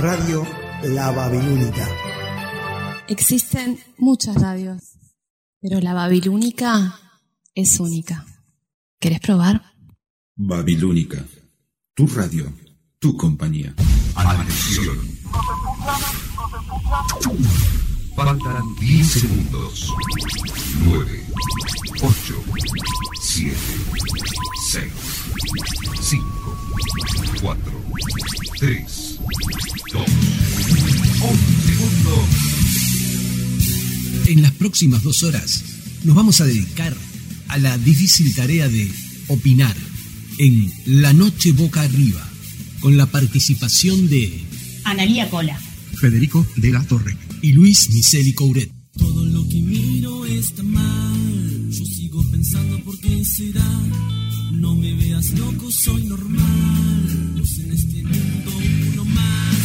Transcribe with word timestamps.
Radio 0.00 0.46
La 0.84 1.10
Babilónica. 1.10 1.88
Existen 3.08 3.80
muchas 3.96 4.40
radios, 4.40 4.96
pero 5.60 5.80
la 5.80 5.92
Babilónica 5.92 6.94
es 7.52 7.80
única. 7.80 8.24
¿Querés 9.00 9.18
probar? 9.18 9.60
Babilónica. 10.36 11.24
Tu 11.94 12.06
radio, 12.06 12.52
tu 13.00 13.16
compañía. 13.16 13.74
Atención. 14.14 14.98
Faltan 18.14 18.76
10 18.78 19.06
segundos. 19.08 19.92
9, 20.84 21.26
8, 22.02 22.44
7, 23.20 23.56
6, 24.70 24.92
5, 26.00 26.24
4, 27.42 27.72
3, 28.60 29.07
2, 29.28 29.36
1 29.92 30.06
segundo. 31.66 32.26
En 34.26 34.42
las 34.42 34.52
próximas 34.52 35.02
dos 35.02 35.22
horas 35.22 35.64
nos 36.04 36.16
vamos 36.16 36.40
a 36.40 36.46
dedicar 36.46 36.96
a 37.48 37.58
la 37.58 37.76
difícil 37.76 38.34
tarea 38.34 38.68
de 38.68 38.90
opinar 39.28 39.76
en 40.38 40.72
La 40.86 41.12
Noche 41.12 41.52
Boca 41.52 41.82
Arriba, 41.82 42.26
con 42.80 42.96
la 42.96 43.06
participación 43.06 44.08
de 44.08 44.44
Analía 44.84 45.28
Cola, 45.28 45.60
Federico 46.00 46.46
de 46.56 46.70
la 46.70 46.82
Torre 46.84 47.16
y 47.42 47.52
Luis 47.52 47.90
Miseli 47.90 48.32
Couret. 48.32 48.72
Todo 48.96 49.26
lo 49.26 49.46
que 49.48 49.60
miro 49.60 50.24
está 50.24 50.62
mal. 50.62 51.70
Yo 51.70 51.84
sigo 51.84 52.24
pensando 52.30 52.82
por 52.82 52.98
qué 53.00 53.22
será. 53.24 54.27
No 54.60 54.74
me 54.74 54.92
veas 54.94 55.38
loco, 55.38 55.70
soy 55.70 56.04
normal. 56.04 57.04
En 57.62 57.72
este 57.72 58.02
mundo 58.02 58.50
uno 58.92 59.04
más. 59.04 59.56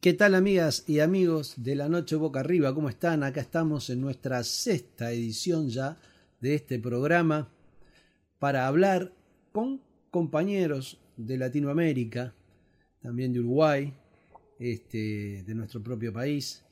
¿Qué 0.00 0.12
tal 0.12 0.34
amigas 0.34 0.84
y 0.86 1.00
amigos 1.00 1.54
de 1.56 1.74
la 1.74 1.88
noche 1.88 2.16
boca 2.16 2.40
arriba? 2.40 2.74
¿Cómo 2.74 2.90
están? 2.90 3.22
Acá 3.22 3.40
estamos 3.40 3.88
en 3.88 4.02
nuestra 4.02 4.44
sexta 4.44 5.10
edición 5.10 5.70
ya 5.70 5.98
de 6.40 6.54
este 6.54 6.78
programa 6.78 7.48
para 8.38 8.66
hablar 8.66 9.12
con 9.52 9.80
compañeros 10.10 10.98
de 11.16 11.38
Latinoamérica, 11.38 12.34
también 13.00 13.32
de 13.32 13.40
Uruguay, 13.40 13.94
este, 14.58 15.44
de 15.46 15.54
nuestro 15.54 15.82
propio 15.82 16.12
país, 16.12 16.62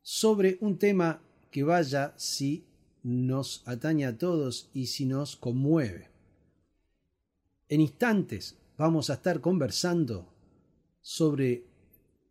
sobre 0.00 0.56
un 0.60 0.78
tema 0.78 1.20
que 1.54 1.62
vaya 1.62 2.12
si 2.16 2.64
nos 3.04 3.62
atañe 3.64 4.06
a 4.06 4.18
todos 4.18 4.70
y 4.74 4.88
si 4.88 5.06
nos 5.06 5.36
conmueve. 5.36 6.08
En 7.68 7.80
instantes 7.80 8.56
vamos 8.76 9.08
a 9.08 9.14
estar 9.14 9.40
conversando 9.40 10.34
sobre 11.00 11.62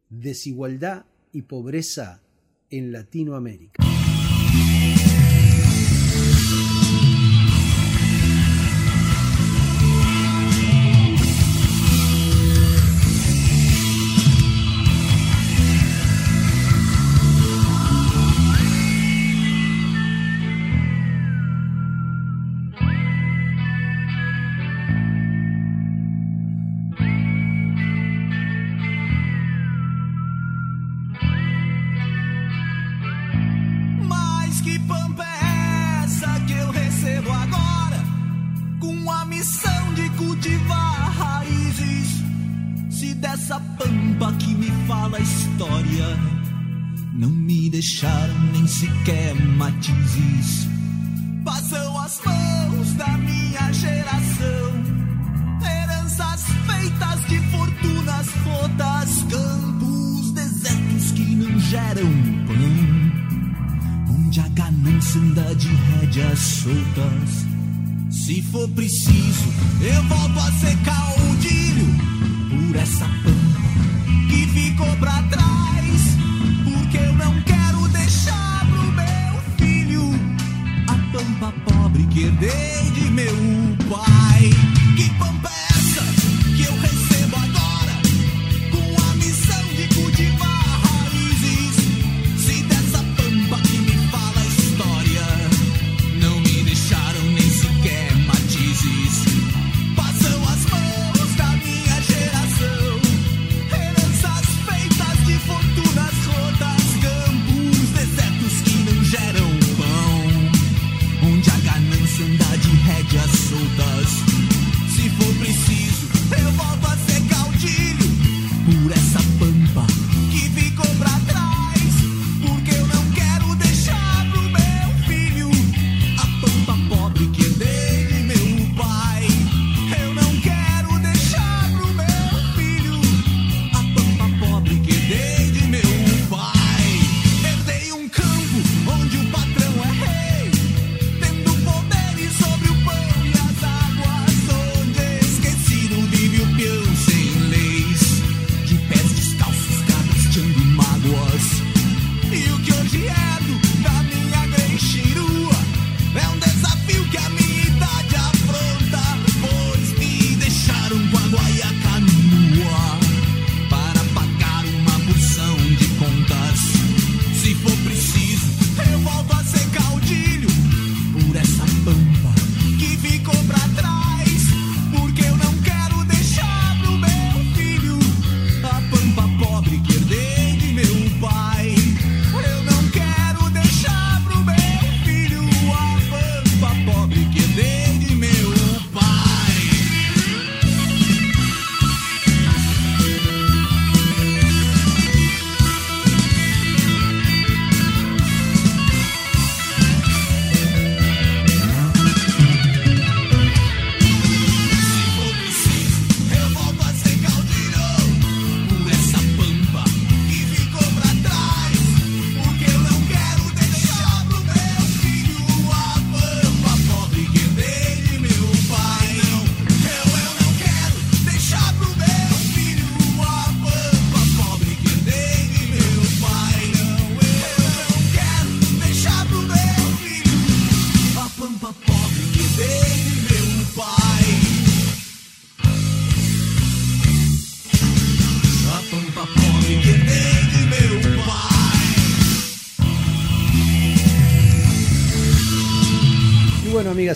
desigualdad 0.10 1.06
y 1.32 1.44
pobreza 1.44 2.22
en 2.70 2.92
Latinoamérica. 2.92 3.93
Sequer 48.84 49.34
matizes. 49.36 50.68
Passam 51.46 52.00
as 52.00 52.20
mãos 52.26 52.94
da 52.96 53.18
minha 53.18 53.72
geração. 53.72 54.72
Heranças 55.62 56.44
feitas 56.68 57.26
de 57.30 57.40
fortunas 57.52 58.28
rotas, 58.44 59.24
campos 59.30 60.32
desertos 60.34 61.12
que 61.12 61.36
não 61.36 61.60
geram 61.60 62.12
pão 62.46 64.16
onde 64.16 64.40
a 64.42 64.48
ganância 64.50 65.22
anda 65.22 65.56
de 65.56 65.70
rédeas 65.70 66.40
soltas. 66.40 67.46
Se 68.12 68.42
for 68.42 68.68
preciso, 68.70 69.48
eu 69.82 70.04
volto 70.04 70.40
a 70.40 70.52
secar 70.52 71.14
o 71.22 71.36
dilho 71.38 71.88
por 72.50 72.76
essa 72.76 73.06
pampa 73.06 74.30
que 74.30 74.48
ficou 74.48 74.96
pra 74.98 75.24
trás. 75.24 75.43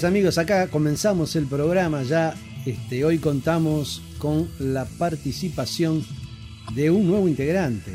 Amigos, 0.03 0.37
acá 0.37 0.67
comenzamos 0.67 1.35
el 1.35 1.45
programa 1.47 2.03
ya. 2.03 2.35
Este, 2.65 3.05
hoy 3.05 3.19
contamos 3.19 4.01
con 4.17 4.49
la 4.59 4.85
participación 4.85 6.05
de 6.75 6.91
un 6.91 7.07
nuevo 7.07 7.27
integrante. 7.27 7.91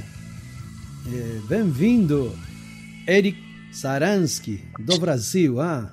Eh, 1.13 1.41
Bienvenido, 1.49 2.35
Eric 3.07 3.37
Saransky, 3.73 4.65
do 4.79 4.99
Brasil. 4.99 5.55
Ah. 5.61 5.93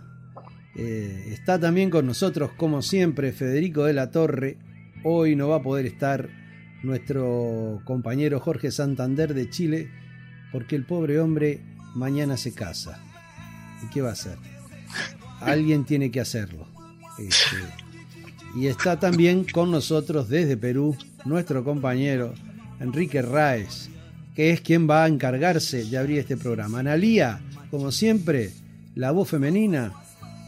Eh, 0.76 1.32
está 1.32 1.60
también 1.60 1.90
con 1.90 2.06
nosotros, 2.06 2.52
como 2.58 2.82
siempre, 2.82 3.32
Federico 3.32 3.84
de 3.84 3.94
la 3.94 4.10
Torre. 4.10 4.58
Hoy 5.04 5.36
no 5.36 5.50
va 5.50 5.58
a 5.58 5.64
poder 5.64 5.86
estar 5.86 6.30
nuestro 6.82 7.82
compañero 7.84 8.40
Jorge 8.40 8.72
Santander 8.72 9.34
de 9.34 9.50
Chile, 9.50 9.92
porque 10.52 10.76
el 10.76 10.86
pobre 10.86 11.20
hombre 11.20 11.62
mañana 11.94 12.38
se 12.38 12.54
casa. 12.54 13.00
¿Y 13.84 13.90
qué 13.90 14.02
va 14.02 14.10
a 14.10 14.14
hacer? 14.14 14.38
Alguien 15.42 15.86
tiene 15.86 16.12
que 16.12 16.20
hacerlo. 16.20 16.68
Este, 17.18 17.58
y 18.56 18.68
está 18.68 19.00
también 19.00 19.44
con 19.44 19.72
nosotros 19.72 20.30
desde 20.30 20.58
Perú 20.58 20.96
nuestro 21.26 21.64
compañero 21.64 22.34
Enrique 22.80 23.22
Raez, 23.22 23.90
que 24.36 24.52
es 24.52 24.62
quien 24.62 24.90
va 24.90 25.04
a 25.04 25.08
encargarse 25.08 25.86
de 25.86 25.98
abrir 25.98 26.20
este 26.20 26.38
programa. 26.38 26.80
Analía, 26.80 27.42
como 27.70 27.92
siempre, 27.92 28.52
la 28.96 29.12
voz 29.12 29.30
femenina. 29.30 29.94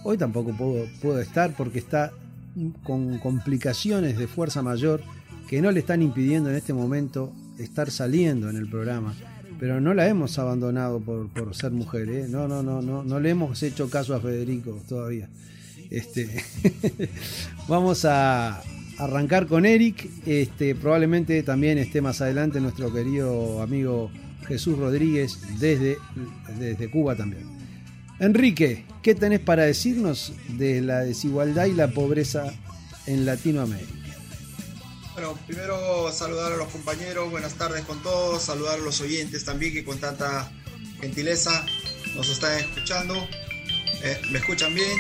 Hoy 0.04 0.18
tampoco 0.18 0.52
puedo, 0.56 0.88
puedo 1.02 1.20
estar 1.20 1.56
porque 1.56 1.80
está 1.80 2.12
con 2.84 3.18
complicaciones 3.20 4.18
de 4.18 4.28
fuerza 4.28 4.62
mayor 4.62 5.02
que 5.48 5.62
no 5.62 5.72
le 5.72 5.82
están 5.82 6.02
impidiendo 6.02 6.50
en 6.50 6.56
este 6.56 6.74
momento 6.74 7.34
estar 7.60 7.92
saliendo 7.92 8.50
en 8.50 8.58
el 8.58 8.70
programa. 8.70 9.14
Pero 9.62 9.80
no 9.80 9.94
la 9.94 10.08
hemos 10.08 10.40
abandonado 10.40 11.00
por, 11.00 11.30
por 11.30 11.54
ser 11.54 11.69
mujer, 11.69 12.10
¿eh? 12.10 12.25
No, 12.28 12.48
no, 12.48 12.63
no, 12.63 12.81
no, 12.81 13.04
no 13.04 13.19
le 13.19 13.30
hemos 13.30 13.62
hecho 13.62 13.92
caso 13.92 14.16
a 14.16 14.19
Federico 14.19 14.81
todavía. 14.90 15.30
Este, 15.92 16.44
vamos 17.68 18.04
a 18.06 18.60
arrancar 18.98 19.46
con 19.46 19.68
Eric. 19.68 20.10
Este, 20.25 20.74
probablemente 20.74 21.44
también 21.44 21.78
esté 21.78 22.02
más 22.02 22.22
adelante 22.22 22.60
nuestro 22.60 22.92
querido 22.92 23.62
amigo 23.62 24.10
Jesús 24.48 24.80
Rodríguez 24.80 25.40
desde, 25.60 26.00
desde 26.57 26.90
Cuba 26.90 27.16
también. 27.16 27.44
Enrique, 28.19 28.86
¿qué 29.04 29.14
tenés 29.14 29.42
para 29.42 29.62
decirnos 29.62 30.34
de 30.57 30.81
la 30.81 31.02
desigualdad 31.02 31.68
y 31.68 31.74
la 31.74 31.90
pobreza 31.90 32.52
en 33.06 33.28
Latinoamérica? 33.28 34.00
Bueno, 35.13 35.38
primero 35.46 36.10
saludar 36.13 36.54
a 36.54 36.56
los 36.56 36.69
compañeros, 36.69 37.30
buenas 37.30 37.56
tardes 37.56 37.84
con 37.84 38.02
todos, 38.02 38.44
saludar 38.44 38.75
a 38.75 38.81
los 38.81 39.02
oyentes 39.02 39.44
también 39.44 39.74
que 39.74 39.84
con 39.84 40.00
tanta 40.00 40.50
gentileza 41.02 41.66
nos 42.16 42.30
están 42.30 42.58
escuchando. 42.58 43.16
Eh, 44.04 44.22
¿Me 44.31 44.40
escuchan 44.40 44.74
bien? 44.74 44.98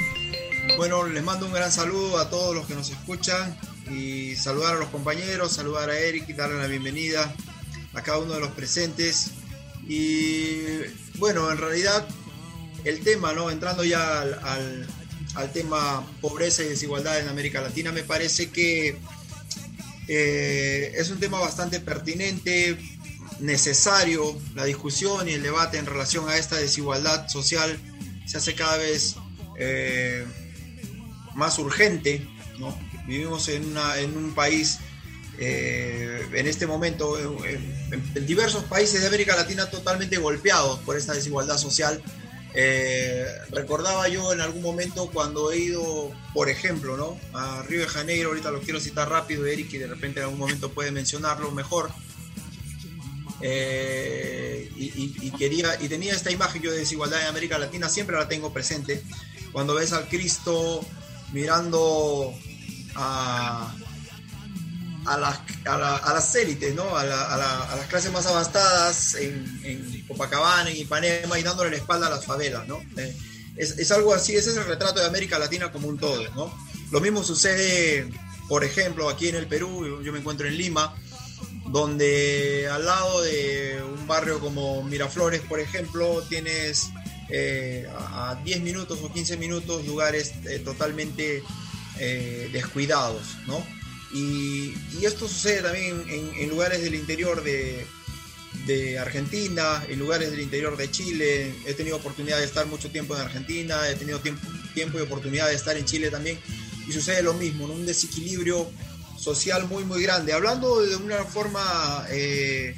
Bueno, 0.75 1.07
les 1.07 1.23
mando 1.23 1.45
un 1.45 1.53
gran 1.53 1.71
saludo 1.71 2.17
a 2.17 2.29
todos 2.29 2.53
los 2.53 2.67
que 2.67 2.75
nos 2.75 2.89
escuchan 2.89 3.57
y 3.89 4.35
saludar 4.35 4.75
a 4.75 4.79
los 4.79 4.89
compañeros, 4.89 5.53
saludar 5.53 5.89
a 5.89 5.97
Eric 5.97 6.27
y 6.27 6.33
darle 6.33 6.59
la 6.59 6.67
bienvenida 6.67 7.33
a 7.93 8.03
cada 8.03 8.17
uno 8.17 8.33
de 8.33 8.41
los 8.41 8.51
presentes. 8.51 9.31
Y 9.87 10.81
bueno, 11.19 11.49
en 11.49 11.57
realidad 11.57 12.05
el 12.83 12.99
tema, 12.99 13.31
¿no? 13.31 13.49
Entrando 13.49 13.85
ya 13.85 14.19
al, 14.21 14.33
al, 14.43 14.87
al 15.35 15.53
tema 15.53 16.05
pobreza 16.19 16.63
y 16.63 16.67
desigualdad 16.67 17.17
en 17.17 17.29
América 17.29 17.61
Latina, 17.61 17.93
me 17.93 18.03
parece 18.03 18.49
que 18.51 18.99
eh, 20.13 20.93
es 20.97 21.09
un 21.09 21.21
tema 21.21 21.39
bastante 21.39 21.79
pertinente, 21.79 22.77
necesario, 23.39 24.37
la 24.55 24.65
discusión 24.65 25.29
y 25.29 25.31
el 25.31 25.41
debate 25.41 25.77
en 25.77 25.85
relación 25.85 26.27
a 26.27 26.35
esta 26.35 26.57
desigualdad 26.57 27.29
social 27.29 27.79
se 28.25 28.37
hace 28.37 28.53
cada 28.53 28.75
vez 28.75 29.15
eh, 29.57 30.25
más 31.33 31.57
urgente. 31.59 32.27
Vivimos 33.07 33.47
en, 33.47 33.65
un 34.17 34.33
país, 34.35 34.79
eh, 35.39 36.27
en 36.33 36.45
este 36.45 36.67
momento, 36.67 37.17
en, 37.45 38.03
en, 38.13 38.27
diversos 38.27 38.65
países 38.65 38.99
de 38.99 39.07
América 39.07 39.37
Latina 39.37 39.69
totalmente 39.69 40.17
golpeados 40.17 40.79
por 40.79 40.97
esta 40.97 41.13
desigualdad 41.13 41.57
social. 41.57 42.03
Eh, 42.53 43.25
recordaba 43.49 44.07
yo 44.09 44.33
en 44.33 44.41
algún 44.41 44.61
momento 44.61 45.09
cuando 45.11 45.51
he 45.51 45.59
ido, 45.59 46.11
por 46.33 46.49
ejemplo, 46.49 46.97
¿no? 46.97 47.17
a 47.33 47.63
Río 47.63 47.81
de 47.81 47.87
Janeiro, 47.87 48.29
ahorita 48.29 48.51
lo 48.51 48.59
quiero 48.59 48.79
citar 48.79 49.09
rápido, 49.09 49.45
Eric, 49.45 49.71
y 49.73 49.77
de 49.77 49.87
repente 49.87 50.19
en 50.19 50.25
algún 50.25 50.39
momento 50.39 50.71
puede 50.71 50.91
mencionarlo 50.91 51.51
mejor. 51.51 51.91
Eh, 53.41 54.69
y, 54.75 55.15
y, 55.27 55.31
quería 55.31 55.81
y 55.81 55.87
tenía 55.87 56.13
esta 56.13 56.29
imagen 56.29 56.61
yo 56.61 56.71
de 56.71 56.77
desigualdad 56.77 57.21
en 57.21 57.27
América 57.27 57.57
Latina 57.57 57.89
siempre 57.89 58.15
la 58.15 58.27
tengo 58.27 58.53
presente 58.53 59.01
cuando 59.51 59.73
ves 59.73 59.93
al 59.93 60.07
Cristo 60.07 60.85
mirando 61.31 62.33
a, 62.95 63.73
a 65.05 65.17
las, 65.17 65.39
a, 65.65 65.77
la, 65.77 65.97
a 65.97 66.13
las 66.13 66.35
élites, 66.35 66.75
¿no? 66.75 66.95
a, 66.95 67.03
la, 67.03 67.33
a, 67.33 67.75
las 67.75 67.87
clases 67.87 68.11
más 68.11 68.25
abastadas 68.25 69.15
en, 69.15 69.61
en, 69.63 70.05
Copacabana, 70.07 70.69
en 70.69 70.77
Ipanema 70.77 71.39
y 71.39 71.43
dándole 71.43 71.71
la 71.71 71.77
espalda 71.77 72.07
a 72.07 72.09
las 72.09 72.25
favelas. 72.25 72.67
¿no? 72.67 72.81
Eh, 72.97 73.15
es, 73.55 73.77
es, 73.79 73.91
algo 73.91 74.13
así, 74.13 74.35
ese 74.35 74.51
es 74.51 74.57
el 74.57 74.65
retrato 74.65 74.99
de 74.99 75.07
América 75.07 75.39
Latina 75.39 75.71
como 75.71 75.87
un 75.87 75.97
todo. 75.97 76.23
¿no? 76.35 76.53
Lo 76.91 76.99
mismo 76.99 77.23
sucede, 77.23 78.09
por 78.47 78.63
ejemplo, 78.63 79.09
aquí 79.09 79.29
en 79.29 79.35
el 79.35 79.47
Perú, 79.47 80.01
yo 80.03 80.11
me 80.11 80.19
encuentro 80.19 80.47
en 80.47 80.57
Lima, 80.57 80.95
donde 81.67 82.67
al 82.71 82.85
lado 82.85 83.21
de 83.21 83.81
un 83.81 84.05
barrio 84.07 84.39
como 84.39 84.83
Miraflores, 84.83 85.41
por 85.41 85.59
ejemplo, 85.59 86.21
tienes 86.27 86.89
eh, 87.29 87.87
a 87.95 88.37
10 88.43 88.61
minutos 88.61 88.99
o 89.01 89.11
15 89.11 89.37
minutos 89.37 89.85
lugares 89.85 90.33
eh, 90.49 90.59
totalmente 90.59 91.41
eh, 91.97 92.49
descuidados, 92.51 93.37
¿no? 93.47 93.65
Y, 94.13 94.73
y, 94.99 95.05
esto 95.05 95.27
sucede 95.27 95.61
también 95.61 96.03
en, 96.09 96.31
en 96.35 96.49
lugares 96.49 96.81
del 96.81 96.95
interior 96.95 97.43
de, 97.43 97.85
de, 98.65 98.99
Argentina, 98.99 99.83
en 99.87 99.99
lugares 99.99 100.31
del 100.31 100.41
interior 100.41 100.75
de 100.75 100.91
Chile. 100.91 101.53
He 101.65 101.73
tenido 101.73 101.97
oportunidad 101.97 102.39
de 102.39 102.45
estar 102.45 102.65
mucho 102.65 102.91
tiempo 102.91 103.15
en 103.15 103.21
Argentina, 103.21 103.87
he 103.89 103.95
tenido 103.95 104.19
tiempo, 104.19 104.47
tiempo 104.73 104.99
y 104.99 105.01
oportunidad 105.01 105.47
de 105.47 105.55
estar 105.55 105.77
en 105.77 105.85
Chile 105.85 106.09
también. 106.09 106.39
Y 106.87 106.91
sucede 106.91 107.23
lo 107.23 107.33
mismo, 107.33 107.67
¿no? 107.67 107.73
un 107.73 107.85
desequilibrio 107.85 108.69
social 109.17 109.67
muy, 109.67 109.83
muy 109.83 110.01
grande. 110.01 110.33
Hablando 110.33 110.81
de 110.81 110.95
una 110.95 111.23
forma 111.23 112.05
eh, 112.09 112.75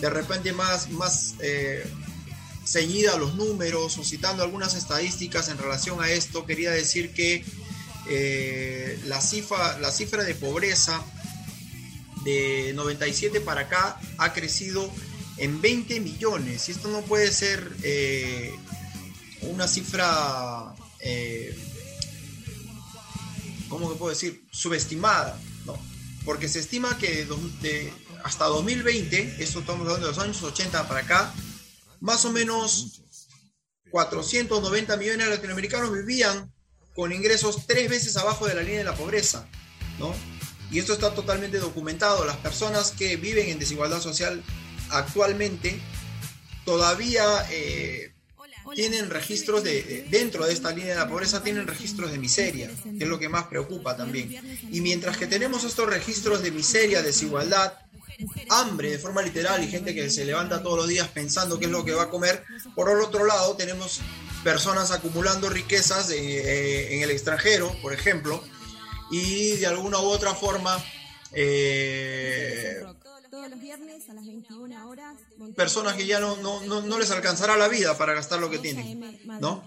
de 0.00 0.10
repente 0.10 0.52
más, 0.52 0.88
más 0.90 1.34
eh, 1.40 1.84
ceñida 2.64 3.14
a 3.14 3.18
los 3.18 3.34
números 3.34 3.98
o 3.98 4.04
citando 4.04 4.42
algunas 4.42 4.74
estadísticas 4.74 5.48
en 5.48 5.58
relación 5.58 6.00
a 6.00 6.10
esto, 6.10 6.46
quería 6.46 6.70
decir 6.70 7.12
que 7.12 7.44
eh, 8.08 8.98
la, 9.06 9.20
cifra, 9.20 9.78
la 9.78 9.90
cifra 9.90 10.24
de 10.24 10.34
pobreza 10.34 11.04
de 12.24 12.72
97 12.74 13.40
para 13.40 13.62
acá 13.62 14.00
ha 14.18 14.32
crecido 14.32 14.90
en 15.36 15.60
20 15.60 16.00
millones. 16.00 16.68
Y 16.68 16.72
esto 16.72 16.88
no 16.88 17.02
puede 17.02 17.32
ser 17.32 17.70
eh, 17.82 18.54
una 19.42 19.66
cifra, 19.66 20.74
eh, 21.00 21.56
¿cómo 23.68 23.90
que 23.90 23.96
puedo 23.96 24.10
decir? 24.10 24.44
Subestimada, 24.50 25.38
¿no? 25.66 25.78
Porque 26.24 26.48
se 26.48 26.60
estima 26.60 26.98
que 26.98 27.26
hasta 28.22 28.46
2020, 28.46 29.36
esto 29.38 29.60
estamos 29.60 29.82
hablando 29.82 30.06
de 30.06 30.12
los 30.12 30.18
años 30.18 30.42
80 30.42 30.86
para 30.88 31.00
acá, 31.00 31.32
más 32.00 32.24
o 32.24 32.32
menos 32.32 33.02
490 33.90 34.96
millones 34.96 35.26
de 35.26 35.34
latinoamericanos 35.34 35.92
vivían 35.92 36.52
con 36.94 37.12
ingresos 37.12 37.66
tres 37.66 37.88
veces 37.88 38.16
abajo 38.16 38.46
de 38.46 38.54
la 38.54 38.62
línea 38.62 38.78
de 38.78 38.84
la 38.84 38.94
pobreza, 38.94 39.46
¿no? 39.98 40.14
Y 40.70 40.78
esto 40.78 40.92
está 40.92 41.14
totalmente 41.14 41.58
documentado. 41.58 42.24
Las 42.24 42.36
personas 42.36 42.92
que 42.92 43.16
viven 43.16 43.48
en 43.48 43.58
desigualdad 43.58 44.00
social 44.00 44.42
actualmente 44.90 45.80
todavía 46.64 47.24
eh, 47.50 48.12
tienen 48.74 49.10
registros 49.10 49.64
de, 49.64 49.82
de, 49.82 50.02
dentro 50.10 50.46
de 50.46 50.52
esta 50.52 50.70
línea 50.70 50.94
de 50.94 51.00
la 51.00 51.08
pobreza, 51.08 51.42
tienen 51.42 51.66
registros 51.66 52.12
de 52.12 52.18
miseria, 52.18 52.70
que 52.98 53.04
es 53.04 53.08
lo 53.08 53.18
que 53.18 53.28
más 53.28 53.44
preocupa 53.44 53.96
también. 53.96 54.30
Y 54.70 54.80
mientras 54.80 55.16
que 55.16 55.26
tenemos 55.26 55.64
estos 55.64 55.88
registros 55.88 56.42
de 56.42 56.50
miseria, 56.52 57.02
desigualdad, 57.02 57.74
hambre 58.50 58.90
de 58.90 58.98
forma 58.98 59.22
literal 59.22 59.62
y 59.64 59.68
gente 59.68 59.94
que 59.94 60.10
se 60.10 60.24
levanta 60.24 60.62
todos 60.62 60.76
los 60.76 60.88
días 60.88 61.08
pensando 61.08 61.58
qué 61.58 61.64
es 61.66 61.70
lo 61.70 61.84
que 61.84 61.92
va 61.92 62.04
a 62.04 62.10
comer, 62.10 62.44
por 62.74 62.90
el 62.90 63.00
otro 63.00 63.24
lado 63.24 63.56
tenemos 63.56 64.00
personas 64.42 64.90
acumulando 64.90 65.48
riquezas 65.48 66.08
de, 66.08 66.38
eh, 66.38 66.96
en 66.96 67.02
el 67.02 67.10
extranjero, 67.10 67.74
por 67.82 67.92
ejemplo, 67.92 68.42
y 69.10 69.56
de 69.56 69.66
alguna 69.66 69.98
u 69.98 70.04
otra 70.04 70.34
forma 70.34 70.82
eh, 71.32 72.82
personas 75.56 75.94
que 75.94 76.06
ya 76.06 76.20
no, 76.20 76.36
no, 76.36 76.62
no, 76.62 76.82
no, 76.82 76.98
les 76.98 77.10
alcanzará 77.10 77.56
la 77.56 77.68
vida 77.68 77.96
para 77.96 78.14
gastar 78.14 78.40
lo 78.40 78.50
que 78.50 78.58
tienen, 78.58 79.20
¿no? 79.40 79.64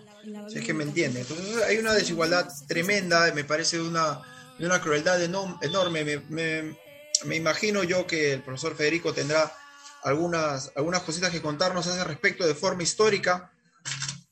Si 0.49 0.59
es 0.59 0.65
que 0.65 0.73
me 0.73 0.83
entiende. 0.83 1.21
Entonces 1.21 1.63
hay 1.63 1.77
una 1.77 1.93
desigualdad 1.93 2.49
tremenda, 2.67 3.31
me 3.33 3.43
parece 3.43 3.79
una, 3.81 4.21
una 4.59 4.81
crueldad 4.81 5.21
enorme. 5.21 6.03
Me, 6.03 6.19
me, 6.29 6.77
me, 7.25 7.35
imagino 7.35 7.83
yo 7.83 8.07
que 8.07 8.33
el 8.33 8.41
profesor 8.41 8.75
Federico 8.75 9.13
tendrá 9.13 9.53
algunas, 10.03 10.71
algunas 10.75 11.01
cositas 11.03 11.31
que 11.31 11.41
contarnos 11.41 11.87
a 11.87 11.93
ese 11.93 12.03
respecto 12.03 12.45
de 12.45 12.55
forma 12.55 12.83
histórica 12.83 13.51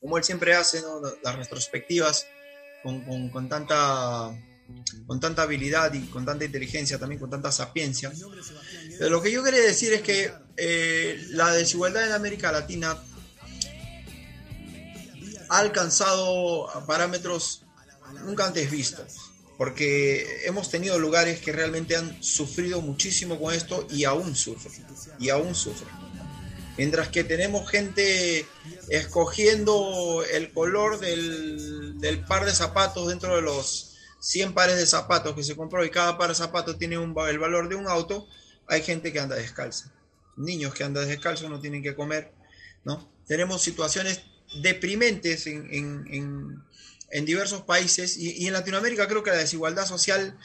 como 0.02 0.18
él 0.18 0.24
siempre 0.24 0.54
hace, 0.54 0.82
las 1.22 1.36
retrospectivas 1.36 2.26
con, 2.82 3.30
con, 3.30 3.48
tanta 3.48 4.36
con 5.06 5.20
tanta 5.20 5.42
habilidad 5.42 5.94
y 5.94 6.00
con 6.06 6.26
tanta 6.26 6.44
inteligencia, 6.44 6.98
también 6.98 7.20
con 7.20 7.30
tanta 7.30 7.52
sapiencia. 7.52 8.12
Pero 8.98 9.10
lo 9.10 9.22
que 9.22 9.30
yo 9.30 9.44
quería 9.44 9.60
decir 9.60 9.92
es 9.92 10.02
que 10.02 10.32
eh, 10.56 11.24
la 11.30 11.52
desigualdad 11.52 12.06
en 12.06 12.12
América 12.12 12.50
Latina 12.50 13.00
ha 15.48 15.58
alcanzado 15.58 16.68
parámetros 16.86 17.62
nunca 18.24 18.46
antes 18.46 18.70
vistos, 18.70 19.30
porque 19.56 20.46
hemos 20.46 20.68
tenido 20.68 20.98
lugares 20.98 21.40
que 21.40 21.52
realmente 21.52 21.94
han 21.96 22.20
sufrido 22.22 22.80
muchísimo 22.80 23.38
con 23.40 23.54
esto 23.54 23.86
y 23.88 24.04
aún 24.04 24.34
sufren, 24.34 24.84
y 25.20 25.28
aún 25.28 25.54
sufren. 25.54 26.01
Mientras 26.76 27.08
que 27.08 27.22
tenemos 27.22 27.68
gente 27.70 28.46
escogiendo 28.88 30.24
el 30.32 30.52
color 30.52 31.00
del, 31.00 32.24
par 32.26 32.46
de 32.46 32.52
zapatos 32.52 33.08
dentro 33.08 33.36
de 33.36 33.42
los 33.42 33.96
100 34.20 34.54
pares 34.54 34.76
de 34.76 34.86
zapatos 34.86 35.34
que 35.34 35.42
se 35.42 35.54
compró 35.54 35.84
y 35.84 35.90
cada 35.90 36.16
par 36.16 36.30
de 36.30 36.34
zapatos 36.34 36.78
tiene 36.78 36.96
el 36.96 37.38
valor 37.38 37.68
de 37.68 37.74
un 37.74 37.88
auto, 37.88 38.26
hay 38.68 38.82
gente 38.82 39.12
que 39.12 39.20
anda 39.20 39.36
descalza. 39.36 39.92
Niños 40.36 40.72
que 40.72 40.84
andan 40.84 41.08
descalzos 41.08 41.50
no 41.50 41.60
tienen 41.60 41.82
que 41.82 41.94
comer, 41.94 42.32
¿no? 42.84 43.10
Tenemos 43.26 43.60
situaciones 43.62 44.22
deprimentes 44.62 45.46
en, 45.46 46.62
diversos 47.26 47.62
países 47.62 48.16
y, 48.16 48.46
en 48.46 48.54
Latinoamérica 48.54 49.08
creo 49.08 49.22
que 49.22 49.30
la 49.30 49.36
desigualdad 49.36 49.86
social, 49.86 50.38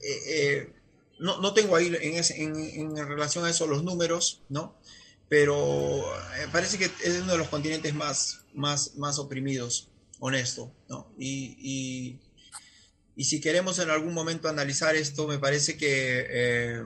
eh, 0.00 0.20
eh, 0.26 0.72
no, 1.18 1.52
tengo 1.52 1.74
ahí 1.74 1.92
en, 2.00 2.96
relación 3.08 3.44
a 3.44 3.50
eso 3.50 3.66
los 3.66 3.82
números, 3.82 4.40
¿no? 4.48 4.76
Pero 5.28 6.02
eh, 6.36 6.46
parece 6.52 6.78
que 6.78 6.84
es 6.84 7.20
uno 7.20 7.32
de 7.32 7.38
los 7.38 7.48
continentes 7.48 7.94
más, 7.94 8.40
más, 8.54 8.96
más 8.96 9.18
oprimidos, 9.18 9.88
honesto, 10.20 10.72
¿no? 10.88 11.10
Y, 11.18 12.18
si 13.16 13.40
queremos 13.40 13.78
en 13.78 13.90
algún 13.90 14.12
momento 14.12 14.48
analizar 14.48 14.96
esto, 14.96 15.28
me 15.28 15.38
parece 15.38 15.76
que 15.76 16.82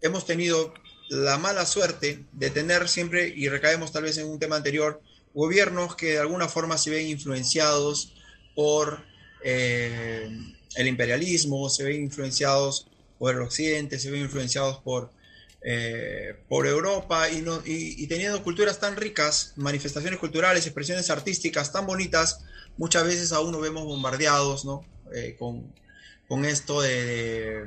hemos 0.00 0.26
tenido 0.26 0.74
la 1.08 1.38
mala 1.38 1.66
suerte 1.66 2.24
de 2.32 2.50
tener 2.50 2.88
siempre, 2.88 3.28
y 3.28 3.48
recaemos 3.48 3.92
tal 3.92 4.04
vez 4.04 4.18
en 4.18 4.26
un 4.26 4.38
tema 4.38 4.56
anterior, 4.56 5.00
gobiernos 5.34 5.94
que 5.94 6.12
de 6.12 6.18
alguna 6.18 6.48
forma 6.48 6.78
se 6.78 6.90
ven 6.90 7.06
influenciados 7.06 8.14
por 8.54 9.04
eh, 9.44 10.28
el 10.76 10.86
imperialismo, 10.88 11.68
se 11.68 11.84
ven 11.84 12.02
influenciados 12.02 12.86
por 13.18 13.34
el 13.34 13.42
occidente, 13.42 13.98
se 13.98 14.10
ven 14.10 14.22
influenciados 14.22 14.78
por, 14.78 15.12
eh, 15.64 16.36
por 16.48 16.66
Europa 16.66 17.30
y, 17.30 17.42
no, 17.42 17.62
y, 17.64 18.06
teniendo 18.06 18.42
culturas 18.42 18.80
tan 18.80 18.96
ricas, 18.96 19.52
manifestaciones 19.56 20.18
culturales, 20.18 20.66
expresiones 20.66 21.10
artísticas 21.10 21.72
tan 21.72 21.86
bonitas, 21.86 22.44
muchas 22.76 23.04
veces 23.04 23.32
aún 23.32 23.52
nos 23.52 23.60
vemos 23.60 23.84
bombardeados. 23.84 24.66
Eh, 25.14 25.36
con, 25.38 25.72
esto 26.46 26.80
de, 26.80 27.66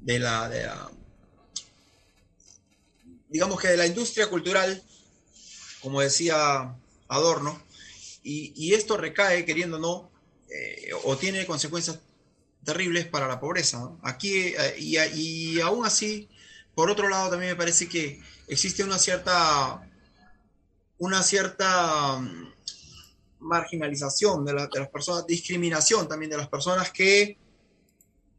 la, 0.00 0.88
digamos 3.28 3.60
que 3.60 3.68
de 3.68 3.76
la 3.76 3.86
industria 3.86 4.28
cultural 4.28 4.82
como 5.84 6.00
decía 6.00 6.74
Adorno, 7.08 7.62
y, 8.22 8.72
esto 8.72 8.96
recae, 8.96 9.44
queriendo 9.44 9.76
o 9.76 9.80
no, 9.80 10.10
eh, 10.48 10.92
o 11.04 11.14
tiene 11.18 11.44
consecuencias 11.44 11.98
terribles 12.64 13.06
para 13.06 13.28
la 13.28 13.38
pobreza. 13.38 13.90
Aquí, 14.02 14.54
eh, 14.58 14.76
y, 14.78 15.60
aún 15.60 15.84
así, 15.84 16.26
por 16.74 16.90
otro 16.90 17.08
lado, 17.08 17.30
también 17.30 17.52
me 17.52 17.56
parece 17.56 17.88
que 17.88 18.20
existe 18.48 18.82
una 18.82 18.98
cierta, 18.98 19.88
una 20.98 21.22
cierta 21.22 22.18
mm, 22.18 22.52
marginalización 23.40 24.44
de, 24.44 24.54
las 24.54 24.88
personas, 24.88 25.26
discriminación 25.26 26.08
también 26.08 26.30
de 26.30 26.38
las 26.38 26.48
personas 26.48 26.90
que 26.90 27.38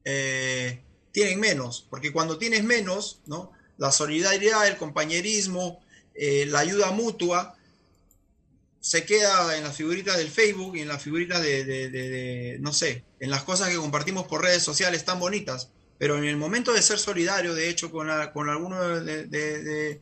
eh, 0.03 0.83
tienen 1.11 1.39
menos, 1.39 1.87
porque 1.89 2.11
cuando 2.11 2.37
tienes 2.37 2.63
menos, 2.63 3.21
¿no? 3.25 3.51
la 3.77 3.91
solidaridad, 3.91 4.67
el 4.67 4.77
compañerismo, 4.77 5.81
eh, 6.13 6.45
la 6.47 6.59
ayuda 6.59 6.91
mutua 6.91 7.55
se 8.79 9.03
queda 9.03 9.57
en 9.57 9.63
las 9.63 9.75
figuritas 9.75 10.17
del 10.17 10.29
Facebook 10.29 10.77
y 10.77 10.81
en 10.81 10.87
las 10.87 11.01
figuritas 11.01 11.41
de, 11.41 12.57
no 12.61 12.71
sé, 12.71 13.03
en 13.19 13.31
las 13.31 13.43
cosas 13.43 13.69
que 13.69 13.77
compartimos 13.77 14.27
por 14.27 14.43
redes 14.43 14.61
sociales 14.61 15.03
tan 15.03 15.19
bonitas, 15.19 15.71
pero 15.97 16.17
en 16.17 16.25
el 16.25 16.37
momento 16.37 16.73
de 16.73 16.81
ser 16.81 16.99
solidario, 16.99 17.53
de 17.53 17.69
hecho, 17.69 17.91
con, 17.91 18.09
con, 18.33 18.49
alguno 18.49 18.99
de, 18.99 20.01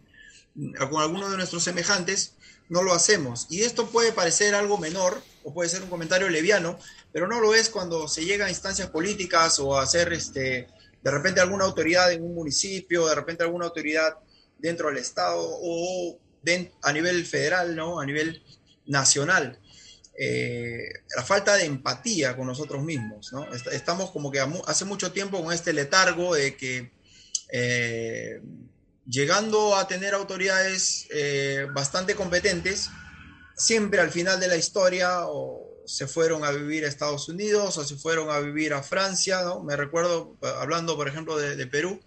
con 0.89 1.01
alguno 1.01 1.29
de 1.29 1.37
nuestros 1.37 1.63
semejantes, 1.63 2.35
no 2.69 2.81
lo 2.81 2.93
hacemos. 2.93 3.47
Y 3.49 3.61
esto 3.61 3.89
puede 3.89 4.11
parecer 4.11 4.55
algo 4.55 4.77
menor 4.77 5.21
o 5.43 5.53
puede 5.53 5.69
ser 5.69 5.83
un 5.83 5.89
comentario 5.89 6.29
leviano, 6.29 6.79
pero 7.11 7.27
no 7.27 7.39
lo 7.39 7.53
es 7.53 7.69
cuando 7.69 8.07
se 8.07 8.25
llega 8.25 8.45
a 8.45 8.49
instancias 8.49 8.89
políticas 8.89 9.59
o 9.59 9.77
a 9.77 9.83
hacer 9.83 10.11
este, 10.13 10.67
de 11.03 11.11
repente 11.11 11.41
alguna 11.41 11.65
autoridad 11.65 12.11
en 12.11 12.23
un 12.23 12.33
municipio, 12.33 13.07
de 13.07 13.15
repente 13.15 13.43
alguna 13.43 13.65
autoridad 13.65 14.17
dentro 14.57 14.87
del 14.87 14.97
Estado 14.97 15.39
o 15.39 16.17
a 16.81 16.93
nivel 16.93 17.25
federal, 17.25 17.75
¿no? 17.75 17.99
A 17.99 18.05
nivel 18.05 18.43
nacional. 18.85 19.59
Eh, 20.15 20.89
la 21.15 21.23
falta 21.23 21.55
de 21.55 21.65
empatía 21.65 22.35
con 22.37 22.45
nosotros 22.45 22.83
mismos. 22.83 23.31
Estamos 23.71 24.11
como 24.11 24.31
que 24.31 24.39
hace 24.67 24.85
mucho 24.85 25.11
tiempo 25.11 25.43
con 25.43 25.53
este 25.53 25.73
letargo 25.73 26.35
de 26.35 26.55
que 26.55 26.91
eh, 27.51 28.39
llegando 29.07 29.75
a 29.75 29.87
tener 29.87 30.13
autoridades 30.13 31.07
eh, 31.11 31.67
bastante 31.73 32.13
competentes, 32.13 32.89
siempre 33.55 34.01
al 34.01 34.11
final 34.11 34.39
de 34.39 34.47
la 34.47 34.55
historia 34.55 35.21
se 35.85 36.07
fueron 36.07 36.45
a 36.45 36.51
vivir 36.51 36.85
a 36.85 36.87
Estados 36.87 37.27
Unidos 37.27 37.77
o 37.77 37.83
se 37.83 37.95
fueron 37.95 38.29
a 38.29 38.39
vivir 38.39 38.73
a 38.73 38.83
Francia. 38.83 39.41
Me 39.63 39.75
recuerdo, 39.75 40.37
hablando 40.41 40.95
por 40.95 41.07
ejemplo 41.07 41.37
de, 41.37 41.67
Perú, 41.67 41.99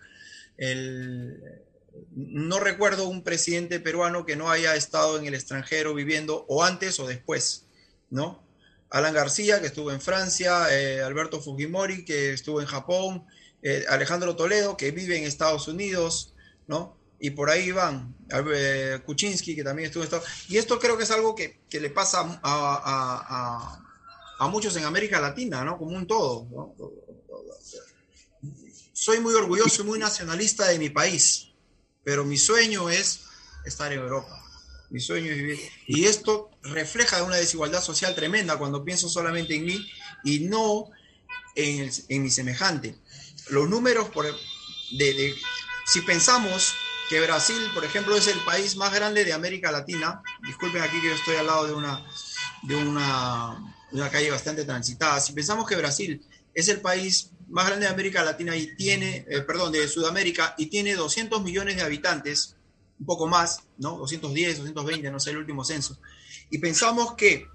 no 2.14 2.60
recuerdo 2.60 3.08
un 3.08 3.24
presidente 3.24 3.80
peruano 3.80 4.24
que 4.24 4.36
no 4.36 4.48
haya 4.48 4.76
estado 4.76 5.18
en 5.18 5.26
el 5.26 5.34
extranjero 5.34 5.92
viviendo 5.92 6.46
o 6.48 6.62
antes 6.62 7.00
o 7.00 7.06
después, 7.06 7.65
¿no? 8.10 8.46
Alan 8.90 9.14
García, 9.14 9.60
que 9.60 9.66
estuvo 9.66 9.90
en 9.90 10.00
Francia, 10.00 10.66
eh, 10.70 11.02
Alberto 11.02 11.40
Fujimori, 11.40 12.04
que 12.04 12.32
estuvo 12.32 12.60
en 12.60 12.66
Japón, 12.66 13.26
eh, 13.62 13.84
Alejandro 13.88 14.36
Toledo, 14.36 14.76
que 14.76 14.90
vive 14.90 15.18
en 15.18 15.24
Estados 15.24 15.68
Unidos, 15.68 16.34
¿no? 16.66 16.96
Y 17.18 17.30
por 17.30 17.50
ahí 17.50 17.72
van, 17.72 18.14
eh, 18.54 19.00
Kuczynski, 19.04 19.56
que 19.56 19.64
también 19.64 19.86
estuvo 19.86 20.02
en 20.02 20.06
Estados 20.06 20.26
Unidos. 20.26 20.50
Y 20.50 20.58
esto 20.58 20.78
creo 20.78 20.96
que 20.96 21.04
es 21.04 21.10
algo 21.10 21.34
que, 21.34 21.58
le 21.70 21.90
pasa 21.90 22.40
a, 22.42 23.80
a, 24.38 24.48
muchos 24.48 24.76
en 24.76 24.84
América 24.84 25.20
Latina, 25.20 25.64
¿no? 25.64 25.78
Como 25.78 25.96
un 25.96 26.06
todo. 26.06 26.46
Soy 28.92 29.20
muy 29.20 29.34
orgulloso 29.34 29.82
y 29.82 29.84
muy 29.84 29.98
nacionalista 29.98 30.68
de 30.68 30.78
mi 30.78 30.90
país, 30.90 31.48
pero 32.04 32.24
mi 32.24 32.36
sueño 32.36 32.88
es 32.88 33.22
estar 33.64 33.92
en 33.92 34.00
Europa. 34.00 34.35
Mi 34.90 35.00
sueño. 35.00 35.32
Y 35.86 36.04
esto 36.04 36.50
refleja 36.62 37.22
una 37.22 37.36
desigualdad 37.36 37.82
social 37.82 38.14
tremenda 38.14 38.56
cuando 38.56 38.84
pienso 38.84 39.08
solamente 39.08 39.54
en 39.54 39.64
mí 39.64 39.86
y 40.24 40.40
no 40.40 40.90
en, 41.54 41.90
en 42.08 42.22
mi 42.22 42.30
semejante. 42.30 42.96
Los 43.50 43.68
números, 43.68 44.08
por, 44.10 44.26
de, 44.92 45.34
si 45.86 46.00
pensamos 46.02 46.74
que 47.08 47.20
Brasil, 47.20 47.56
por 47.74 47.84
ejemplo, 47.84 48.16
es 48.16 48.26
el 48.26 48.38
país 48.40 48.76
más 48.76 48.92
grande 48.92 49.24
de 49.24 49.32
América 49.32 49.70
Latina, 49.70 50.22
disculpen 50.44 50.82
aquí 50.82 51.00
que 51.00 51.08
yo 51.08 51.14
estoy 51.14 51.36
al 51.36 51.46
lado 51.46 51.66
de 51.66 51.74
una, 51.74 52.04
de 52.62 52.76
una, 52.76 53.74
una 53.92 54.10
calle 54.10 54.30
bastante 54.30 54.64
transitada, 54.64 55.20
si 55.20 55.32
pensamos 55.32 55.68
que 55.68 55.76
Brasil 55.76 56.20
es 56.54 56.68
el 56.68 56.80
país 56.80 57.30
más 57.48 57.66
grande 57.66 57.86
de 57.86 57.92
América 57.92 58.24
Latina 58.24 58.56
y 58.56 58.74
tiene, 58.74 59.24
eh, 59.28 59.42
perdón, 59.42 59.72
de 59.72 59.86
Sudamérica 59.86 60.54
y 60.58 60.66
tiene 60.66 60.94
200 60.94 61.42
millones 61.42 61.76
de 61.76 61.82
habitantes, 61.82 62.55
un 62.98 63.06
poco 63.06 63.26
más, 63.26 63.60
¿no? 63.78 63.96
210, 63.98 64.58
220, 64.58 65.10
no 65.10 65.20
sé 65.20 65.30
el 65.30 65.38
último 65.38 65.64
censo. 65.64 65.98
Y 66.50 66.58
pensamos 66.58 67.14
que 67.14 67.46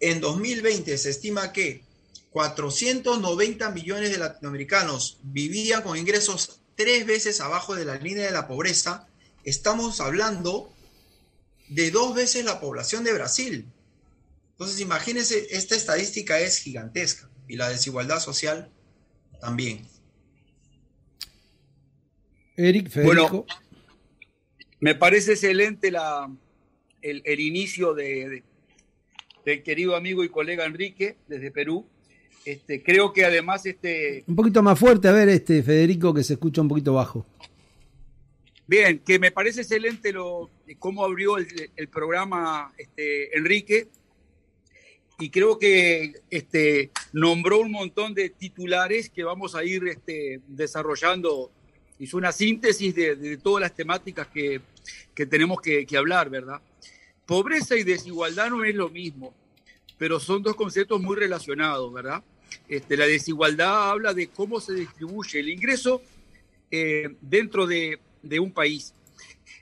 en 0.00 0.20
2020 0.20 0.98
se 0.98 1.10
estima 1.10 1.52
que 1.52 1.84
490 2.30 3.70
millones 3.70 4.10
de 4.10 4.18
latinoamericanos 4.18 5.18
vivían 5.22 5.82
con 5.82 5.96
ingresos 5.96 6.60
tres 6.74 7.06
veces 7.06 7.40
abajo 7.40 7.74
de 7.74 7.84
la 7.84 7.96
línea 7.96 8.24
de 8.24 8.32
la 8.32 8.48
pobreza. 8.48 9.06
Estamos 9.44 10.00
hablando 10.00 10.72
de 11.68 11.90
dos 11.90 12.14
veces 12.14 12.44
la 12.44 12.60
población 12.60 13.04
de 13.04 13.12
Brasil. 13.12 13.66
Entonces, 14.52 14.80
imagínense, 14.80 15.48
esta 15.50 15.76
estadística 15.76 16.40
es 16.40 16.58
gigantesca 16.58 17.28
y 17.48 17.56
la 17.56 17.68
desigualdad 17.68 18.20
social 18.20 18.70
también. 19.40 19.86
Eric, 22.56 22.90
Federico. 22.90 23.28
Bueno, 23.28 23.46
me 24.82 24.94
parece 24.94 25.32
excelente 25.32 25.90
la, 25.90 26.30
el, 27.00 27.40
inicio 27.40 27.94
de, 27.94 28.42
del 29.46 29.62
querido 29.62 29.96
amigo 29.96 30.22
y 30.24 30.28
colega 30.28 30.66
Enrique 30.66 31.16
desde 31.28 31.50
Perú. 31.50 31.86
Este, 32.44 32.82
creo 32.82 33.12
que 33.12 33.24
además 33.24 33.64
este 33.64 34.24
un 34.26 34.34
poquito 34.34 34.62
más 34.64 34.76
fuerte 34.76 35.06
a 35.06 35.12
ver 35.12 35.28
este 35.28 35.62
Federico 35.62 36.12
que 36.12 36.24
se 36.24 36.32
escucha 36.32 36.60
un 36.60 36.66
poquito 36.66 36.92
bajo 36.92 37.24
bien 38.66 38.98
que 38.98 39.20
me 39.20 39.30
parece 39.30 39.60
excelente 39.60 40.12
lo 40.12 40.50
cómo 40.80 41.04
abrió 41.04 41.38
el, 41.38 41.46
el 41.76 41.86
programa 41.86 42.72
este 42.76 43.38
Enrique 43.38 43.86
y 45.20 45.30
creo 45.30 45.56
que 45.56 46.14
este, 46.30 46.90
nombró 47.12 47.60
un 47.60 47.70
montón 47.70 48.12
de 48.12 48.28
titulares 48.28 49.08
que 49.08 49.22
vamos 49.22 49.54
a 49.54 49.62
ir 49.62 49.86
este, 49.86 50.40
desarrollando. 50.48 51.52
Hizo 52.00 52.16
una 52.16 52.32
síntesis 52.32 52.92
de, 52.92 53.14
de 53.14 53.36
todas 53.36 53.60
las 53.60 53.72
temáticas 53.72 54.26
que, 54.26 54.60
que 55.14 55.26
tenemos 55.26 55.60
que, 55.60 55.86
que, 55.86 55.96
hablar, 55.96 56.30
¿verdad? 56.30 56.60
Pobreza 57.26 57.76
y 57.76 57.84
desigualdad 57.84 58.50
no 58.50 58.64
es 58.64 58.74
lo 58.74 58.88
mismo, 58.88 59.34
pero 59.98 60.18
son 60.18 60.42
dos 60.42 60.56
conceptos 60.56 61.00
muy 61.00 61.16
relacionados, 61.16 61.92
¿verdad? 61.92 62.22
Este, 62.68 62.96
la 62.96 63.06
desigualdad 63.06 63.90
habla 63.90 64.14
de 64.14 64.28
cómo 64.28 64.60
se 64.60 64.74
distribuye 64.74 65.40
el 65.40 65.48
ingreso 65.48 66.02
eh, 66.70 67.16
dentro 67.20 67.66
de, 67.66 67.98
de, 68.22 68.40
un 68.40 68.52
país. 68.52 68.94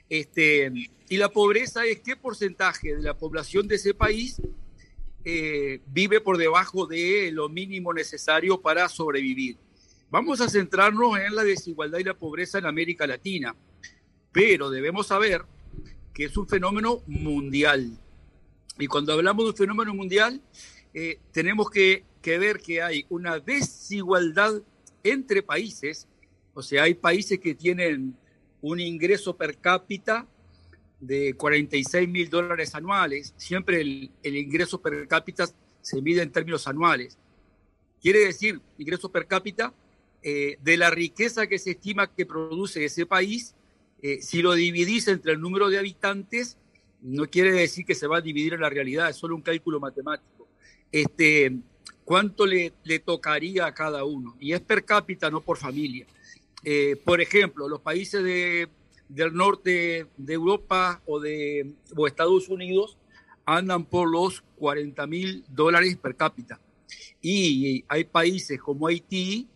Este, 0.09 0.71
y 1.09 1.17
la 1.17 1.29
pobreza 1.29 1.85
es 1.85 1.99
qué 1.99 2.15
porcentaje 2.15 2.95
de 2.95 3.01
la 3.01 3.13
población 3.17 3.67
de 3.67 3.75
ese 3.75 3.93
país 3.93 4.41
eh, 5.23 5.81
vive 5.87 6.19
por 6.19 6.37
debajo 6.37 6.87
de 6.87 7.31
lo 7.31 7.47
mínimo 7.47 7.93
necesario 7.93 8.59
para 8.59 8.89
sobrevivir. 8.89 9.57
Vamos 10.09 10.41
a 10.41 10.49
centrarnos 10.49 11.19
en 11.19 11.35
la 11.35 11.43
desigualdad 11.43 11.99
y 11.99 12.03
la 12.03 12.15
pobreza 12.15 12.57
en 12.57 12.65
América 12.65 13.05
Latina, 13.05 13.55
pero 14.31 14.69
debemos 14.69 15.07
saber 15.07 15.43
que 16.13 16.25
es 16.25 16.37
un 16.37 16.47
fenómeno 16.47 17.01
mundial. 17.07 17.91
Y 18.79 18.87
cuando 18.87 19.13
hablamos 19.13 19.45
de 19.45 19.51
un 19.51 19.57
fenómeno 19.57 19.93
mundial, 19.93 20.41
eh, 20.93 21.19
tenemos 21.31 21.69
que, 21.69 22.03
que 22.21 22.37
ver 22.37 22.59
que 22.59 22.81
hay 22.81 23.05
una 23.09 23.39
desigualdad 23.39 24.61
entre 25.03 25.41
países, 25.41 26.07
o 26.53 26.61
sea, 26.61 26.83
hay 26.83 26.93
países 26.93 27.39
que 27.39 27.55
tienen 27.55 28.15
un 28.61 28.79
ingreso 28.79 29.35
per 29.35 29.57
cápita 29.57 30.27
de 30.99 31.33
46 31.33 32.07
mil 32.07 32.29
dólares 32.29 32.75
anuales. 32.75 33.33
Siempre 33.37 33.81
el, 33.81 34.11
el, 34.21 34.35
ingreso 34.35 34.81
per 34.81 35.07
cápita 35.07 35.45
se 35.81 36.01
mide 36.01 36.21
en 36.21 36.31
términos 36.31 36.67
anuales. 36.67 37.17
Quiere 38.01 38.19
decir, 38.19 38.61
ingreso 38.77 39.11
per 39.11 39.27
cápita, 39.27 39.73
eh, 40.23 40.57
de 40.61 40.77
la 40.77 40.91
riqueza 40.91 41.47
que 41.47 41.57
se 41.57 41.71
estima 41.71 42.13
que 42.13 42.27
produce 42.27 42.85
ese 42.85 43.07
país, 43.07 43.55
eh, 44.01 44.21
si 44.21 44.41
lo 44.41 44.53
dividís 44.53 45.07
entre 45.07 45.33
el 45.33 45.41
número 45.41 45.69
de 45.69 45.79
habitantes, 45.79 46.57
no 47.01 47.27
quiere 47.27 47.51
decir 47.51 47.85
que 47.85 47.95
se 47.95 48.07
va 48.07 48.17
a 48.17 48.21
dividir 48.21 48.53
en 48.53 48.61
la 48.61 48.69
realidad, 48.69 49.09
es 49.09 49.15
solo 49.15 49.35
un 49.35 49.41
cálculo 49.41 49.79
matemático. 49.79 50.47
Este, 50.91 51.51
¿Cuánto 52.03 52.45
le, 52.45 52.73
le 52.83 52.99
tocaría 52.99 53.65
a 53.65 53.73
cada 53.73 54.03
uno? 54.03 54.35
Y 54.39 54.53
es 54.53 54.61
per 54.61 54.83
cápita, 54.83 55.29
no 55.29 55.41
por 55.41 55.57
familia. 55.57 56.05
Eh, 56.63 56.95
por 57.03 57.21
ejemplo, 57.21 57.67
los 57.67 57.81
países 57.81 58.23
de, 58.23 58.67
del 59.09 59.33
norte 59.33 60.07
de 60.17 60.33
Europa 60.33 61.01
o 61.05 61.19
de 61.19 61.71
o 61.95 62.07
Estados 62.07 62.49
Unidos 62.49 62.97
andan 63.45 63.85
por 63.85 64.09
los 64.09 64.43
40 64.57 65.07
mil 65.07 65.43
dólares 65.49 65.97
per 65.97 66.15
cápita. 66.15 66.59
Y 67.21 67.83
hay 67.87 68.03
países 68.03 68.59
como 68.59 68.87
Haití 68.87 69.47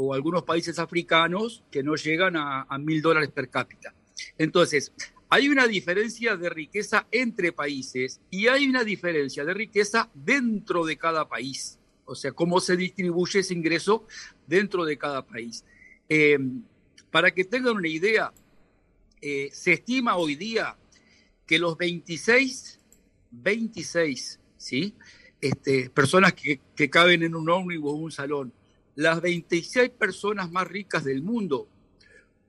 o 0.00 0.14
algunos 0.14 0.42
países 0.44 0.78
africanos 0.78 1.62
que 1.70 1.82
no 1.82 1.94
llegan 1.94 2.34
a 2.36 2.78
mil 2.78 3.02
dólares 3.02 3.30
per 3.30 3.48
cápita. 3.48 3.94
Entonces, 4.38 4.92
hay 5.28 5.48
una 5.48 5.68
diferencia 5.68 6.36
de 6.36 6.50
riqueza 6.50 7.06
entre 7.12 7.52
países 7.52 8.20
y 8.30 8.48
hay 8.48 8.68
una 8.68 8.82
diferencia 8.82 9.44
de 9.44 9.54
riqueza 9.54 10.10
dentro 10.12 10.84
de 10.84 10.96
cada 10.96 11.28
país. 11.28 11.78
O 12.04 12.16
sea, 12.16 12.32
cómo 12.32 12.58
se 12.58 12.76
distribuye 12.76 13.38
ese 13.38 13.54
ingreso 13.54 14.06
dentro 14.46 14.84
de 14.84 14.98
cada 14.98 15.24
país. 15.24 15.64
Eh, 16.08 16.36
para 17.12 17.30
que 17.30 17.44
tengan 17.44 17.76
una 17.76 17.88
idea, 17.88 18.32
eh, 19.20 19.50
se 19.52 19.74
estima 19.74 20.16
hoy 20.16 20.34
día 20.34 20.76
que 21.46 21.60
los 21.60 21.76
26, 21.78 22.80
26, 23.30 24.40
¿sí? 24.56 24.94
Este, 25.40 25.90
personas 25.90 26.32
que, 26.32 26.60
que 26.74 26.90
caben 26.90 27.22
en 27.22 27.36
un 27.36 27.48
ómnibus 27.48 27.92
o 27.92 27.94
un 27.94 28.10
salón, 28.10 28.52
las 29.00 29.22
26 29.22 29.92
personas 29.92 30.50
más 30.52 30.68
ricas 30.68 31.04
del 31.04 31.22
mundo 31.22 31.66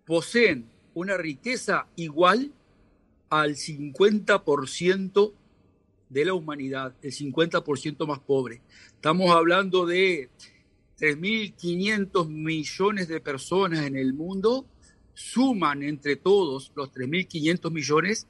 poseen 0.05 0.65
una 0.93 1.15
riqueza 1.15 1.87
igual 1.95 2.51
al 3.29 3.55
50% 3.55 5.31
de 6.09 6.25
la 6.25 6.33
humanidad, 6.33 6.93
el 7.01 7.13
50% 7.13 8.05
más 8.05 8.19
pobre. 8.19 8.61
Estamos 8.87 9.31
hablando 9.31 9.85
de 9.85 10.29
3.500 10.99 12.27
millones 12.27 13.07
de 13.07 13.21
personas 13.21 13.85
en 13.85 13.95
el 13.95 14.13
mundo, 14.13 14.65
suman 15.13 15.83
entre 15.83 16.17
todos 16.17 16.73
los 16.75 16.91
3.500 16.91 17.71
millones 17.71 18.27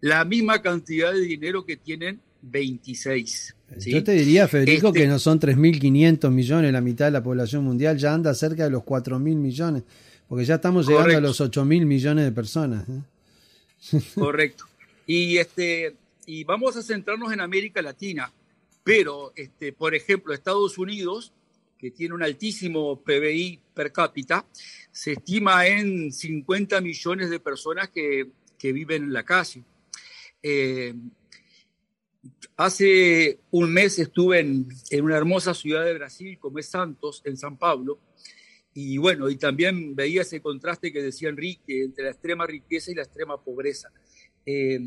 la 0.00 0.24
misma 0.24 0.60
cantidad 0.60 1.12
de 1.12 1.20
dinero 1.20 1.64
que 1.64 1.76
tienen 1.76 2.20
26. 2.42 3.56
¿sí? 3.78 3.90
Yo 3.90 4.04
te 4.04 4.12
diría, 4.12 4.48
Federico, 4.48 4.88
este, 4.88 5.00
que 5.00 5.06
no 5.06 5.18
son 5.18 5.40
3.500 5.40 6.30
millones, 6.30 6.72
la 6.72 6.80
mitad 6.80 7.06
de 7.06 7.10
la 7.12 7.22
población 7.22 7.64
mundial 7.64 7.96
ya 7.98 8.14
anda 8.14 8.34
cerca 8.34 8.64
de 8.64 8.70
los 8.70 8.82
4.000 8.82 9.18
millones, 9.18 9.82
porque 10.28 10.44
ya 10.44 10.56
estamos 10.56 10.86
llegando 10.86 11.08
correcto. 11.08 11.26
a 11.26 11.28
los 11.28 11.40
8.000 11.40 11.86
millones 11.86 12.24
de 12.24 12.32
personas. 12.32 12.88
¿eh? 12.88 14.00
Correcto. 14.14 14.64
Y, 15.06 15.38
este, 15.38 15.96
y 16.26 16.44
vamos 16.44 16.76
a 16.76 16.82
centrarnos 16.82 17.32
en 17.32 17.40
América 17.40 17.82
Latina, 17.82 18.32
pero, 18.84 19.32
este, 19.36 19.72
por 19.72 19.94
ejemplo, 19.94 20.32
Estados 20.32 20.78
Unidos, 20.78 21.32
que 21.78 21.90
tiene 21.90 22.14
un 22.14 22.22
altísimo 22.22 23.00
PBI 23.00 23.58
per 23.74 23.92
cápita, 23.92 24.44
se 24.92 25.12
estima 25.12 25.66
en 25.66 26.12
50 26.12 26.80
millones 26.80 27.30
de 27.30 27.40
personas 27.40 27.88
que, 27.88 28.28
que 28.58 28.72
viven 28.72 29.04
en 29.04 29.12
la 29.12 29.24
calle. 29.24 29.64
Eh, 30.42 30.94
Hace 32.56 33.40
un 33.50 33.72
mes 33.72 33.98
estuve 33.98 34.40
en, 34.40 34.68
una 35.02 35.16
hermosa 35.16 35.54
ciudad 35.54 35.84
de 35.84 35.94
Brasil, 35.94 36.38
como 36.38 36.58
es 36.58 36.66
Santos, 36.66 37.22
en 37.24 37.36
San 37.36 37.56
Pablo, 37.56 37.98
y 38.74 38.98
bueno, 38.98 39.30
y 39.30 39.36
también 39.36 39.96
veía 39.96 40.22
ese 40.22 40.40
contraste 40.40 40.92
que 40.92 41.02
decía 41.02 41.30
Enrique 41.30 41.84
entre 41.84 42.04
la 42.04 42.10
extrema 42.10 42.46
riqueza 42.46 42.90
y 42.90 42.94
la 42.94 43.02
extrema 43.02 43.42
pobreza. 43.42 43.90
Eh, 44.46 44.78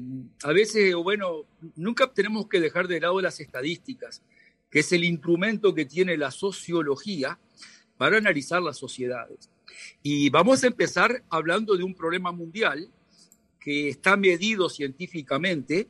a 0.44 0.54
veces, 0.54 0.96
bueno, 0.96 1.46
nunca 1.76 2.12
tenemos 2.14 2.48
que 2.48 2.60
dejar 2.60 2.88
de 2.88 3.02
lado 3.02 3.20
las 3.20 3.40
estadísticas, 3.40 4.22
que 4.70 4.80
es 4.80 4.92
el 4.94 5.04
instrumento 5.04 5.74
que 5.74 5.86
tiene 5.86 6.16
la 6.18 6.32
sociología 6.32 7.40
para 7.98 8.18
analizar 8.18 8.62
las 8.62 8.78
sociedades. 8.78 9.50
Y 10.02 10.30
vamos 10.30 10.64
a 10.64 10.68
empezar 10.68 11.24
hablando 11.30 11.76
de 11.76 11.84
un 11.84 11.96
problema 11.96 12.32
mundial 12.32 12.90
que 13.60 13.90
está 13.90 14.18
medido 14.18 14.70
científicamente 14.70 15.88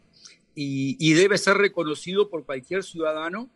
y, 0.55 1.13
debe 1.13 1.37
ser 1.37 1.57
reconocido 1.57 2.29
por 2.29 2.45
cualquier 2.45 2.83
ciudadano, 2.83 3.49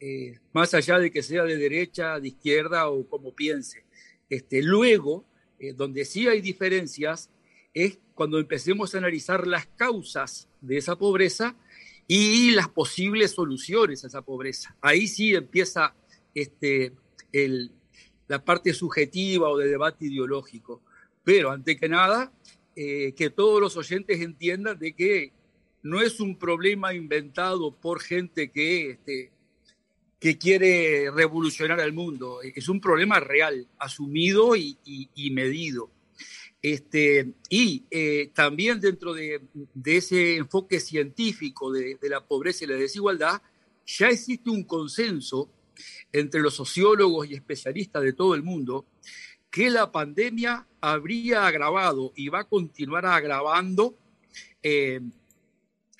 eh, 0.00 0.38
más 0.52 0.74
allá 0.74 0.98
de 0.98 1.10
que 1.10 1.22
sea 1.22 1.44
de 1.44 1.56
derecha, 1.56 2.20
de 2.20 2.28
izquierda 2.28 2.88
o 2.88 3.06
como 3.08 3.34
piense. 3.34 3.84
Este, 4.28 4.62
luego, 4.62 5.24
eh, 5.58 5.72
donde 5.72 6.04
sí 6.04 6.28
hay 6.28 6.40
diferencias, 6.40 7.30
es 7.72 7.98
cuando 8.14 8.38
empecemos 8.38 8.94
a 8.94 8.98
analizar 8.98 9.46
las 9.46 9.66
causas 9.66 10.48
de 10.60 10.76
esa 10.76 10.96
pobreza 10.96 11.56
y 12.06 12.52
las 12.52 12.68
posibles 12.68 13.32
soluciones 13.32 14.04
a 14.04 14.08
esa 14.08 14.22
pobreza. 14.22 14.76
Ahí 14.80 15.08
sí 15.08 15.34
empieza 15.34 15.94
este, 16.34 16.92
la 18.28 18.44
parte 18.44 18.72
subjetiva 18.72 19.48
o 19.48 19.58
de 19.58 19.68
debate 19.68 20.06
ideológico. 20.06 20.82
Pero, 21.24 21.50
ante 21.50 21.76
que 21.76 21.88
nada, 21.88 22.32
eh, 22.76 23.14
que 23.16 23.30
todos 23.30 23.60
los 23.60 23.76
oyentes 23.76 24.20
entiendan 24.20 24.78
de 24.78 24.94
que 24.94 25.32
no 25.84 26.00
es 26.00 26.18
un 26.18 26.36
problema 26.36 26.94
inventado 26.94 27.70
por 27.70 28.00
gente 28.00 28.50
que, 28.50 28.90
este, 28.90 29.30
que 30.18 30.38
quiere 30.38 31.10
revolucionar 31.10 31.78
al 31.78 31.92
mundo, 31.92 32.40
es 32.42 32.68
un 32.68 32.80
problema 32.80 33.20
real, 33.20 33.68
asumido 33.78 34.56
y, 34.56 35.30
medido. 35.32 35.90
Este, 36.62 37.34
y 37.50 37.84
eh, 37.90 38.30
también 38.34 38.80
dentro 38.80 39.12
de, 39.12 39.42
ese 39.84 40.36
enfoque 40.36 40.80
científico 40.80 41.70
de, 41.70 41.96
de, 42.00 42.08
la 42.08 42.26
pobreza 42.26 42.64
y 42.64 42.68
la 42.68 42.76
desigualdad, 42.76 43.42
ya 43.86 44.08
existe 44.08 44.48
un 44.48 44.64
consenso 44.64 45.50
entre 46.10 46.40
los 46.40 46.54
sociólogos 46.54 47.28
y 47.28 47.34
especialistas 47.34 48.02
de 48.02 48.14
todo 48.14 48.34
el 48.34 48.42
mundo 48.42 48.86
que 49.50 49.68
la 49.68 49.92
pandemia 49.92 50.66
habría 50.80 51.46
agravado 51.46 52.12
y 52.16 52.28
va 52.28 52.40
a 52.40 52.44
continuar 52.44 53.04
agravando 53.04 53.94
eh, 54.62 55.00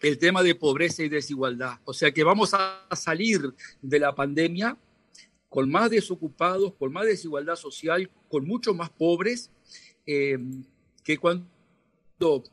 el 0.05 0.19
tema 0.19 0.43
de 0.43 0.55
pobreza 0.55 1.03
y 1.03 1.09
desigualdad. 1.09 1.79
O 1.87 1.95
sea 1.95 2.13
que 2.13 2.23
vamos 2.23 2.53
a 2.53 2.87
salir 2.95 3.55
de 3.81 3.99
la 3.99 4.15
pandemia 4.15 4.77
con 5.49 5.71
más 5.71 5.91
desocupados, 5.91 6.75
con 6.75 6.93
más 6.93 7.07
desigualdad 7.07 7.57
social, 7.57 8.11
con 8.29 8.47
muchos 8.47 8.77
más 8.77 8.91
pobres 8.91 9.51
eh, 10.07 10.39
que 11.03 11.17
cuando 11.17 11.47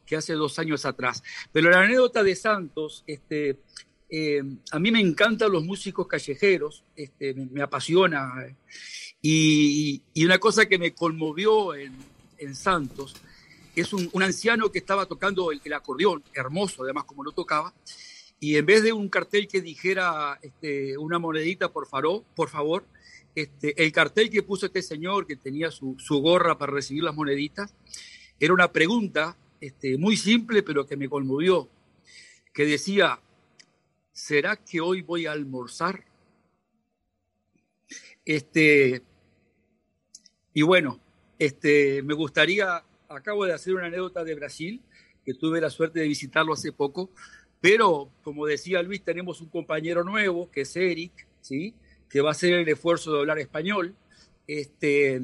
que 0.05 0.15
hace 0.15 0.33
dos 0.33 0.59
años 0.59 0.85
atrás. 0.85 1.21
Pero 1.51 1.69
la 1.69 1.81
anécdota 1.81 2.23
de 2.23 2.35
Santos, 2.35 3.03
este, 3.05 3.59
eh, 4.09 4.41
a 4.71 4.79
mí 4.79 4.91
me 4.91 5.01
encantan 5.01 5.51
los 5.51 5.65
músicos 5.65 6.07
callejeros, 6.07 6.85
este, 6.95 7.33
me, 7.33 7.61
apasiona. 7.61 8.33
Y, 9.21 10.01
y, 10.13 10.25
una 10.25 10.39
cosa 10.39 10.65
que 10.67 10.77
me 10.77 10.93
conmovió 10.93 11.75
en, 11.75 11.93
en 12.37 12.55
Santos 12.55 13.15
es 13.75 13.93
un, 13.93 14.09
un, 14.13 14.23
anciano 14.23 14.71
que 14.71 14.79
estaba 14.79 15.05
tocando 15.05 15.51
el, 15.51 15.61
el, 15.63 15.73
acordeón, 15.73 16.23
hermoso 16.33 16.83
además 16.83 17.05
como 17.05 17.23
lo 17.23 17.31
tocaba, 17.31 17.73
y 18.39 18.57
en 18.57 18.65
vez 18.65 18.83
de 18.83 18.91
un 18.91 19.07
cartel 19.07 19.47
que 19.47 19.61
dijera 19.61 20.39
este, 20.41 20.97
una 20.97 21.19
monedita 21.19 21.71
por, 21.71 21.87
faro, 21.87 22.23
por 22.35 22.49
favor, 22.49 22.83
este, 23.35 23.81
el 23.81 23.91
cartel 23.91 24.29
que 24.29 24.43
puso 24.43 24.65
este 24.65 24.81
señor 24.81 25.25
que 25.25 25.35
tenía 25.35 25.71
su, 25.71 25.95
su 25.99 26.19
gorra 26.19 26.57
para 26.57 26.73
recibir 26.73 27.03
las 27.03 27.15
moneditas 27.15 27.73
era 28.39 28.53
una 28.53 28.71
pregunta 28.71 29.37
este, 29.61 29.97
muy 29.97 30.17
simple 30.17 30.63
pero 30.63 30.85
que 30.85 30.97
me 30.97 31.07
conmovió, 31.07 31.69
que 32.53 32.65
decía, 32.65 33.19
¿será 34.11 34.57
que 34.57 34.81
hoy 34.81 35.01
voy 35.01 35.27
a 35.27 35.31
almorzar? 35.31 36.03
Este, 38.25 39.01
y 40.53 40.61
bueno, 40.63 40.99
este, 41.39 42.01
me 42.03 42.13
gustaría, 42.13 42.83
acabo 43.15 43.45
de 43.45 43.53
hacer 43.53 43.73
una 43.73 43.85
anécdota 43.85 44.23
de 44.23 44.35
Brasil, 44.35 44.81
que 45.23 45.33
tuve 45.33 45.61
la 45.61 45.69
suerte 45.69 45.99
de 45.99 46.07
visitarlo 46.07 46.53
hace 46.53 46.71
poco, 46.71 47.11
pero 47.59 48.09
como 48.23 48.45
decía 48.45 48.81
Luis, 48.81 49.03
tenemos 49.03 49.39
un 49.41 49.49
compañero 49.49 50.03
nuevo, 50.03 50.49
que 50.49 50.61
es 50.61 50.75
Eric, 50.75 51.27
¿sí? 51.41 51.75
que 52.09 52.21
va 52.21 52.29
a 52.29 52.31
hacer 52.31 52.53
el 52.53 52.67
esfuerzo 52.67 53.13
de 53.13 53.19
hablar 53.19 53.39
español, 53.39 53.95
este, 54.47 55.21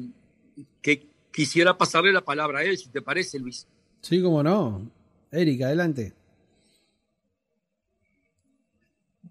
que 0.80 1.06
quisiera 1.32 1.76
pasarle 1.76 2.12
la 2.12 2.22
palabra 2.22 2.60
a 2.60 2.62
él, 2.62 2.78
si 2.78 2.88
te 2.88 3.02
parece, 3.02 3.38
Luis. 3.38 3.66
Sí, 4.00 4.22
cómo 4.22 4.42
no. 4.42 4.90
Eric, 5.30 5.62
adelante. 5.62 6.14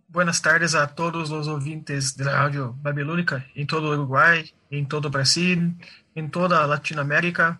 Buenas 0.10 0.41
tardes 0.41 0.76
a 0.76 0.96
todos 0.96 1.30
los 1.30 1.48
ouvintes 1.48 2.15
de 2.15 2.26
la 2.26 2.43
radio 2.43 2.76
babilónica 2.82 3.46
en 3.56 3.67
todo 3.67 3.91
Uruguay, 3.91 4.52
en 4.70 4.88
todo 4.88 5.10
Brasil, 5.10 5.76
en 6.15 6.32
toda 6.32 6.65
Latinoamérica. 6.67 7.60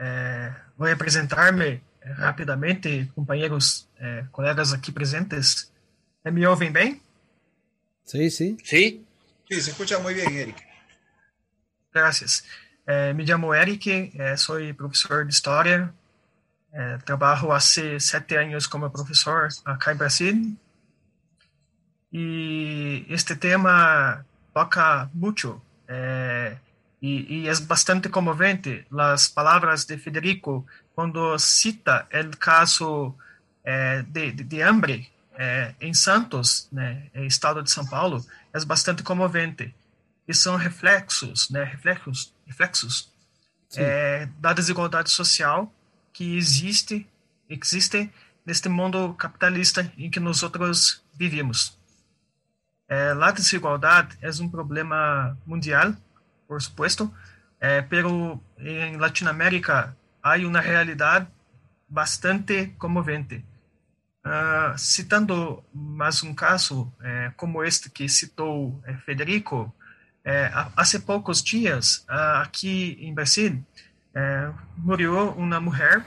Eh, 0.00 0.50
voy 0.76 0.90
a 0.92 0.96
presentarme 0.96 1.68
eh, 1.68 1.82
rapidamente, 2.16 3.10
compañeros, 3.14 3.88
eh, 4.00 4.24
colegas 4.30 4.72
aquí 4.72 4.92
presentes. 4.92 5.70
¿Me 6.24 6.46
oyen 6.46 6.72
bien? 6.72 7.02
Sí, 8.04 8.30
sí. 8.30 8.56
Sí. 8.64 9.06
Sí, 9.48 9.60
se 9.60 9.70
escucha 9.70 9.98
muy 9.98 10.14
bien, 10.14 10.34
Eric. 10.34 10.56
Gracias. 11.92 12.44
Eh, 12.86 13.12
me 13.14 13.24
llamo 13.24 13.54
Eric, 13.54 13.86
eh, 13.86 14.36
soy 14.36 14.72
profesor 14.72 15.24
de 15.24 15.30
historia. 15.30 15.92
Eh, 16.72 16.98
trabajo 17.04 17.52
hace 17.52 18.00
siete 18.00 18.38
años 18.38 18.68
como 18.68 18.90
profesor 18.90 19.48
acá 19.64 19.92
en 19.92 19.98
Brasil. 19.98 20.58
Y 22.10 23.12
este 23.12 23.36
tema 23.36 24.24
toca 24.52 25.10
mucho 25.12 25.62
eh, 25.88 26.56
y, 27.00 27.34
y, 27.34 27.48
es 27.48 27.66
bastante 27.66 28.10
conmovente. 28.10 28.86
Las 28.90 29.28
palabras 29.28 29.86
de 29.86 29.98
Federico 29.98 30.66
cuando 30.94 31.38
cita 31.38 32.06
el 32.10 32.36
caso 32.36 33.16
eh, 33.64 34.04
de, 34.06 34.32
de, 34.32 34.44
de, 34.44 34.62
hambre 34.62 35.10
em 35.80 35.94
Santos, 35.94 36.68
né, 36.70 37.08
estado 37.14 37.62
de 37.62 37.70
São 37.70 37.88
Paulo, 37.88 38.22
é 38.52 38.62
bastante 38.66 39.02
comovente. 39.02 39.74
E 40.28 40.34
são 40.34 40.56
reflexos, 40.56 41.48
né, 41.48 41.64
reflexos, 41.64 42.34
reflexos 42.46 43.10
é, 43.76 44.28
da 44.38 44.52
desigualdade 44.52 45.10
social 45.10 45.72
que 46.12 46.36
existe, 46.36 47.08
existe 47.48 48.10
neste 48.44 48.68
mundo 48.68 49.14
capitalista 49.14 49.92
em 49.96 50.10
que 50.10 50.20
nós 50.20 50.42
outros 50.42 51.02
vivemos. 51.14 51.78
É, 52.88 53.12
a 53.12 53.30
desigualdade 53.30 54.18
é 54.20 54.28
um 54.42 54.48
problema 54.48 55.38
mundial, 55.46 55.94
por 56.50 56.60
supuesto, 56.60 57.14
é, 57.60 57.80
pero 57.80 58.42
em 58.58 58.96
Latinoamérica 58.96 59.96
há 60.20 60.34
uma 60.38 60.60
realidade 60.60 61.28
bastante 61.88 62.74
comovente. 62.76 63.44
Uh, 64.26 64.76
citando 64.76 65.62
mais 65.72 66.24
um 66.24 66.34
caso 66.34 66.92
eh, 67.00 67.32
como 67.36 67.64
este 67.64 67.88
que 67.88 68.06
citou 68.08 68.82
eh, 68.84 68.94
Federico, 69.06 69.72
eh, 70.24 70.50
há 70.52 70.84
poucos 71.06 71.40
dias 71.40 72.04
aqui 72.08 72.98
em 73.00 73.14
Brasil 73.14 73.64
morreu 74.76 75.30
uma 75.30 75.58
mulher 75.60 76.04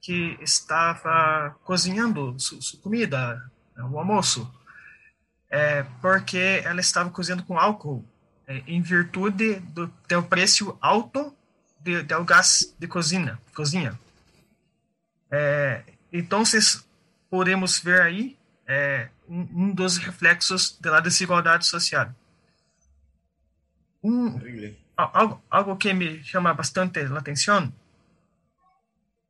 que 0.00 0.38
estava 0.42 1.56
cozinhando 1.64 2.38
sua, 2.38 2.60
sua 2.60 2.80
comida, 2.80 3.50
o 3.90 3.98
almoço, 3.98 4.48
porque 6.00 6.62
ela 6.64 6.80
estava 6.80 7.10
cozinhando 7.10 7.42
com 7.44 7.58
álcool 7.58 8.04
em 8.46 8.80
virtude 8.82 9.60
do, 9.60 9.92
do 10.08 10.22
preço 10.22 10.76
alto 10.80 11.34
de, 11.80 12.02
do 12.02 12.24
gás 12.24 12.74
de 12.78 12.86
cozinha. 12.86 13.38
cozinha. 13.54 13.98
então, 16.12 16.42
podemos 17.30 17.78
ver 17.78 18.00
aí 18.00 18.38
é, 18.66 19.08
um, 19.28 19.40
um, 19.52 19.74
dos 19.74 19.96
reflexos 19.98 20.78
da 20.80 21.00
desigualdade 21.00 21.66
social. 21.66 22.14
Um, 24.02 24.38
algo, 24.96 25.42
algo, 25.50 25.76
que 25.76 25.92
me 25.92 26.22
chama 26.22 26.52
bastante 26.52 27.00
a 27.00 27.18
atenção 27.18 27.72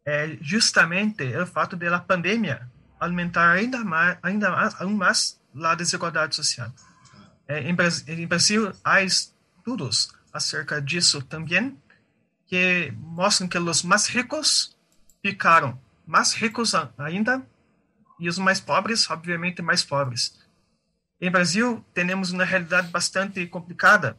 é 0.05 0.37
justamente 0.41 1.25
o 1.37 1.47
fato 1.47 1.77
da 1.77 1.99
pandemia 1.99 2.69
aumentar 3.01 3.53
ainda 3.53 3.85
mais, 3.85 4.19
ainda 4.23 4.51
mais, 4.51 4.81
ainda 4.81 4.97
mais 4.97 5.41
a 5.63 5.75
desigualdade 5.75 6.35
social. 6.35 6.71
É, 7.47 7.61
em, 7.61 8.27
Brasil, 8.27 8.73
há 8.83 9.03
estudos 9.03 10.13
acerca 10.33 10.81
disso 10.81 11.23
também, 11.23 11.79
que 12.47 12.93
mostram 12.97 13.49
que 13.49 13.59
os 13.59 13.83
mais 13.83 14.07
ricos 14.07 14.77
ficaram 15.23 15.79
mais 16.07 16.35
ricos 16.35 16.75
ainda 16.99 17.47
e 18.19 18.29
os 18.29 18.39
mais 18.39 18.61
pobres, 18.61 19.11
obviamente, 19.11 19.63
mais 19.63 19.83
pobres. 19.83 20.39
Em 21.21 21.31
Brasil, 21.31 21.85
temos 21.95 22.31
uma 22.33 22.45
realidade 22.45 22.89
bastante 22.89 23.47
complicada. 23.47 24.19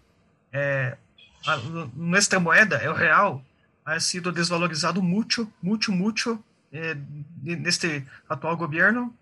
É, 0.51 0.97
a, 1.45 1.57
nossa 1.95 2.39
moeda, 2.39 2.77
é 2.77 2.89
o 2.89 2.93
real, 2.93 3.43
ha 3.85 3.99
sido 3.99 4.31
desvalorizado 4.31 5.01
muito, 5.01 5.51
muito, 5.61 5.91
muito 5.91 6.43
é, 6.71 6.97
neste 7.41 8.05
atual 8.27 8.57
governo. 8.57 9.15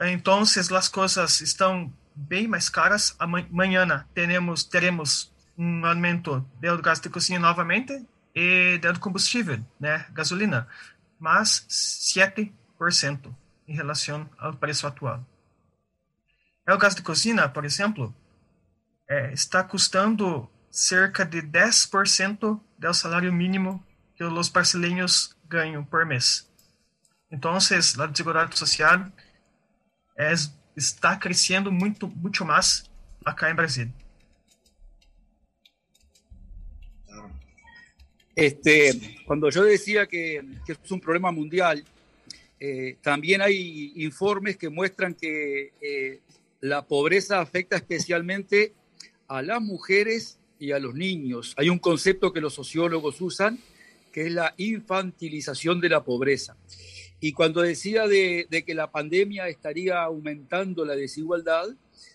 Então, 0.00 0.40
as 0.40 0.88
coisas 0.88 1.40
estão 1.42 1.92
bem 2.14 2.46
mais 2.48 2.68
caras. 2.68 3.14
Amanhã 3.18 4.06
teremos, 4.14 4.64
teremos 4.64 5.32
um 5.56 5.84
aumento 5.84 6.44
do 6.60 6.82
gás 6.82 7.00
de 7.00 7.08
cozinha 7.08 7.38
novamente 7.38 8.06
e 8.34 8.78
do 8.78 9.00
combustível, 9.00 9.64
né, 9.78 10.06
gasolina, 10.12 10.66
mas 11.18 11.66
7 11.68 12.52
em 13.68 13.74
relação 13.74 14.28
ao 14.38 14.54
preço 14.54 14.86
atual. 14.86 15.24
O 16.68 16.78
gás 16.78 16.94
de 16.94 17.02
cozinha, 17.02 17.48
por 17.48 17.64
exemplo, 17.64 18.14
é, 19.08 19.32
está 19.32 19.62
custando 19.64 20.48
cerca 20.70 21.24
de 21.24 21.42
10% 21.42 22.60
do 22.78 22.94
salário 22.94 23.32
mínimo 23.32 23.84
que 24.14 24.22
os 24.22 24.48
brasileiros 24.48 25.36
ganham 25.46 25.84
por 25.84 26.06
mês. 26.06 26.48
Então, 27.30 27.52
a 27.54 28.06
desigualdade 28.06 28.58
social 28.58 29.06
é, 30.16 30.32
está 30.76 31.16
crescendo 31.16 31.70
muito, 31.70 32.08
muito 32.08 32.44
mais 32.44 32.84
acá 33.24 33.50
em 33.50 33.54
Brasil. 33.54 33.88
Este, 38.36 39.18
cuando 39.26 39.50
yo 39.50 39.64
decía 39.64 40.06
que, 40.06 40.42
que 40.64 40.72
es 40.72 40.90
un 40.90 41.00
problema 41.00 41.30
mundial, 41.30 41.84
Eh, 42.62 42.98
también 43.00 43.40
hay 43.40 43.94
informes 43.96 44.58
que 44.58 44.68
muestran 44.68 45.14
que 45.14 45.72
eh, 45.80 46.20
la 46.60 46.86
pobreza 46.86 47.40
afecta 47.40 47.76
especialmente 47.76 48.74
a 49.28 49.40
las 49.40 49.62
mujeres 49.62 50.38
y 50.58 50.72
a 50.72 50.78
los 50.78 50.94
niños. 50.94 51.54
Hay 51.56 51.70
un 51.70 51.78
concepto 51.78 52.34
que 52.34 52.42
los 52.42 52.52
sociólogos 52.52 53.18
usan, 53.22 53.58
que 54.12 54.26
es 54.26 54.32
la 54.32 54.52
infantilización 54.58 55.80
de 55.80 55.88
la 55.88 56.04
pobreza. 56.04 56.54
Y 57.20 57.32
cuando 57.32 57.60
decía 57.60 58.08
de, 58.08 58.46
de 58.48 58.64
que 58.64 58.74
la 58.74 58.90
pandemia 58.90 59.48
estaría 59.48 60.02
aumentando 60.02 60.84
la 60.84 60.96
desigualdad, 60.96 61.68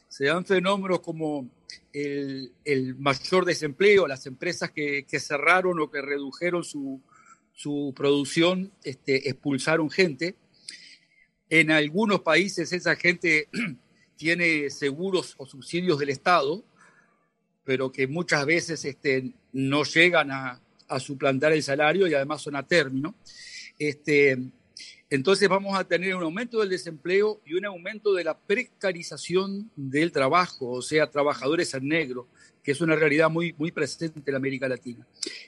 se 0.07 0.25
dan 0.25 0.45
fenómenos 0.45 1.01
como 1.01 1.49
el, 1.91 2.95
mayor 2.97 3.45
desempleo, 3.45 4.07
las 4.07 4.25
empresas 4.25 4.71
que, 4.71 5.05
cerraron 5.19 5.79
o 5.79 5.89
que 5.89 6.01
redujeron 6.01 6.63
su, 6.63 7.01
producción 7.95 8.71
este, 8.83 9.29
expulsaron 9.29 9.89
gente. 9.89 10.35
En 11.49 11.71
algunos 11.71 12.21
países 12.21 12.73
esa 12.73 12.95
gente 12.95 13.49
tiene 14.15 14.69
seguros 14.69 15.35
o 15.37 15.45
subsidios 15.45 15.99
del 15.99 16.09
Estado, 16.09 16.63
pero 17.63 17.91
que 17.91 18.07
muchas 18.07 18.45
veces 18.45 18.85
este, 18.85 19.33
no 19.53 19.83
llegan 19.83 20.31
a, 20.31 20.61
a, 20.87 20.99
suplantar 20.99 21.53
el 21.53 21.63
salario 21.63 22.07
y 22.07 22.13
además 22.13 22.41
son 22.41 22.55
a 22.55 22.67
término. 22.67 23.15
Este, 23.79 24.37
entonces 25.15 25.49
vamos 25.49 25.77
a 25.77 25.83
tener 25.83 26.15
un 26.15 26.23
aumento 26.23 26.59
del 26.59 26.69
desempleo 26.69 27.41
y 27.45 27.55
un 27.55 27.65
aumento 27.65 28.13
de 28.13 28.23
la 28.23 28.37
precarización 28.37 29.71
del 29.75 30.11
trabajo, 30.11 30.69
o 30.69 30.81
sea, 30.81 31.09
trabajadores 31.09 31.73
en 31.73 31.87
negro, 31.87 32.27
que 32.61 32.71
es 32.71 32.81
una 32.81 32.95
realidad 32.95 33.29
muy, 33.29 33.55
muy 33.57 33.71
presente 33.71 34.21
en 34.29 34.35
América 34.35 34.67
Latina. 34.67 35.07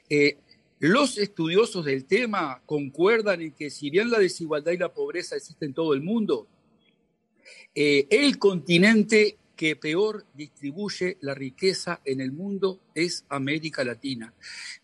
Eh, 0.09 0.37
los 0.79 1.17
estudiosos 1.17 1.85
del 1.85 2.05
tema 2.05 2.61
concuerdan 2.65 3.41
en 3.41 3.51
que 3.51 3.69
si 3.69 3.89
bien 3.89 4.09
la 4.09 4.19
desigualdad 4.19 4.71
y 4.71 4.77
la 4.77 4.93
pobreza 4.93 5.35
existen 5.35 5.69
en 5.69 5.73
todo 5.75 5.93
el 5.93 6.01
mundo, 6.01 6.47
Eh, 7.79 8.07
el 8.09 8.37
continente 8.39 9.37
que 9.57 9.75
peor 9.75 10.23
distribuye 10.35 11.17
la 11.19 11.33
riqueza 11.33 11.99
en 12.05 12.21
el 12.21 12.31
mundo 12.31 12.79
es 12.93 13.25
América 13.27 13.83
Latina. 13.83 14.33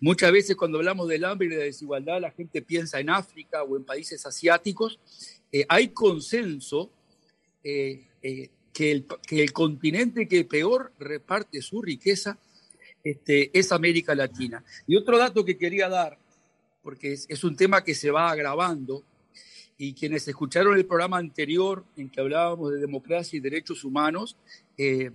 Muchas 0.02 0.32
veces 0.32 0.56
cuando 0.58 0.80
hablamos 0.80 1.08
del 1.08 1.24
hambre 1.24 1.48
y 1.48 1.52
de 1.52 1.58
la 1.58 1.64
desigualdad, 1.64 2.20
la 2.20 2.32
gente 2.32 2.62
piensa 2.62 3.00
en 3.00 3.12
África 3.12 3.64
o 3.64 3.78
en 3.78 3.86
países 3.86 4.26
asiáticos. 4.26 5.00
Eh, 5.52 5.66
hay 5.70 5.90
consenso 5.90 6.92
eh, 7.64 8.08
que, 8.74 8.92
el, 8.92 9.06
que, 9.26 9.44
el, 9.44 9.54
continente 9.54 10.28
que 10.28 10.44
peor 10.44 10.92
reparte 11.00 11.62
su 11.62 11.82
riqueza 11.82 12.40
este, 13.04 13.58
es 13.58 13.72
América 13.72 14.16
Latina. 14.16 14.64
Y 14.88 14.96
otro 14.98 15.20
dato 15.20 15.46
que 15.46 15.58
quería 15.58 15.88
dar, 15.88 16.18
porque 16.82 17.14
es 17.14 17.44
un 17.44 17.56
tema 17.56 17.84
que 17.84 17.94
se 17.94 18.10
va 18.10 18.32
agravando, 18.32 19.04
y 19.86 19.94
quienes 19.94 20.26
escucharon 20.30 20.78
el 20.78 20.86
programa 20.86 21.18
anterior 21.18 21.84
en 21.98 22.10
que 22.10 22.22
hablábamos 22.22 22.72
de 22.72 22.80
democracia 22.80 23.36
y 23.36 23.42
derechos 23.42 23.84
humanos, 23.84 24.38
eh, 24.78 25.12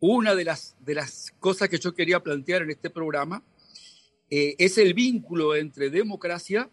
una 0.00 0.34
de 0.34 0.44
las, 0.44 0.76
de 0.84 0.94
las 0.94 1.32
cosas 1.40 1.70
que 1.70 1.78
yo 1.78 1.94
quería 1.94 2.20
plantear 2.20 2.60
en 2.60 2.72
este 2.72 2.90
programa 2.90 3.42
eh, 4.28 4.54
es 4.58 4.76
el 4.76 4.92
vínculo 4.92 5.56
entre 5.56 5.88
democracia 5.88 6.68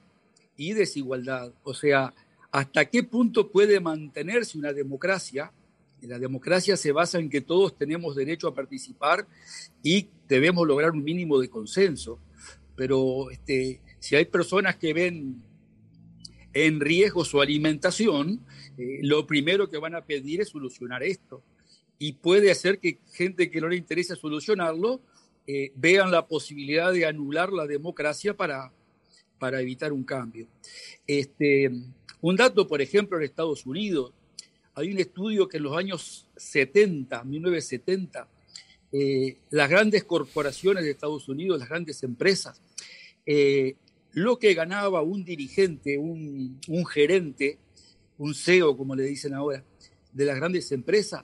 y 0.57 0.73
desigualdad. 0.73 1.53
O 1.63 1.73
sea, 1.73 2.13
hasta 2.51 2.83
qué 2.83 3.03
punto 3.03 3.49
puede 3.49 3.79
mantenerse 3.79 4.57
una 4.57 4.73
democracia. 4.73 5.53
La 6.01 6.19
democracia 6.19 6.75
se 6.75 6.91
basa 6.91 7.19
en 7.19 7.29
que 7.29 7.39
todos 7.39 7.77
tenemos 7.77 8.17
derecho 8.17 8.49
a 8.49 8.53
participar 8.53 9.25
y 9.81 10.09
debemos 10.27 10.67
lograr 10.67 10.91
un 10.91 11.05
mínimo 11.05 11.39
de 11.39 11.49
consenso. 11.49 12.19
Pero 12.75 13.29
este, 13.29 13.79
si 13.97 14.17
hay 14.17 14.25
personas 14.25 14.75
que 14.75 14.93
ven 14.93 15.41
en 16.53 16.79
riesgo 16.79 17.23
su 17.23 17.41
alimentación, 17.41 18.41
eh, 18.77 18.99
lo 19.03 19.25
primero 19.25 19.69
que 19.69 19.77
van 19.77 19.95
a 19.95 20.05
pedir 20.05 20.41
es 20.41 20.49
solucionar 20.49 21.03
esto. 21.03 21.41
Y 21.97 22.13
puede 22.13 22.51
hacer 22.51 22.79
que 22.79 22.97
gente 23.13 23.49
que 23.51 23.61
no 23.61 23.69
le 23.69 23.77
interesa 23.77 24.15
solucionarlo 24.15 25.01
eh, 25.47 25.71
vean 25.75 26.11
la 26.11 26.27
posibilidad 26.27 26.91
de 26.91 27.05
anular 27.05 27.51
la 27.53 27.67
democracia 27.67 28.35
para, 28.35 28.71
para 29.39 29.61
evitar 29.61 29.93
un 29.93 30.03
cambio. 30.03 30.47
Este, 31.05 31.71
un 32.21 32.35
dato, 32.35 32.67
por 32.67 32.81
ejemplo, 32.81 33.17
en 33.17 33.23
Estados 33.23 33.65
Unidos, 33.65 34.13
hay 34.73 34.91
un 34.91 34.99
estudio 34.99 35.47
que 35.47 35.57
en 35.57 35.63
los 35.63 35.77
años 35.77 36.25
70, 36.35 37.23
1970, 37.23 38.27
eh, 38.93 39.37
las 39.51 39.69
grandes 39.69 40.03
corporaciones 40.03 40.83
de 40.83 40.91
Estados 40.91 41.29
Unidos, 41.29 41.59
las 41.59 41.69
grandes 41.69 42.01
empresas, 42.03 42.61
lo 44.13 44.39
que 44.39 44.53
ganaba 44.53 45.01
un 45.01 45.23
dirigente, 45.23 45.97
un, 45.97 46.59
gerente, 46.89 47.57
un 48.17 48.35
CEO, 48.35 48.75
como 48.75 48.95
le 48.95 49.03
dicen 49.03 49.33
ahora, 49.33 49.63
de 50.11 50.25
las 50.25 50.35
grandes 50.35 50.71
empresas, 50.71 51.23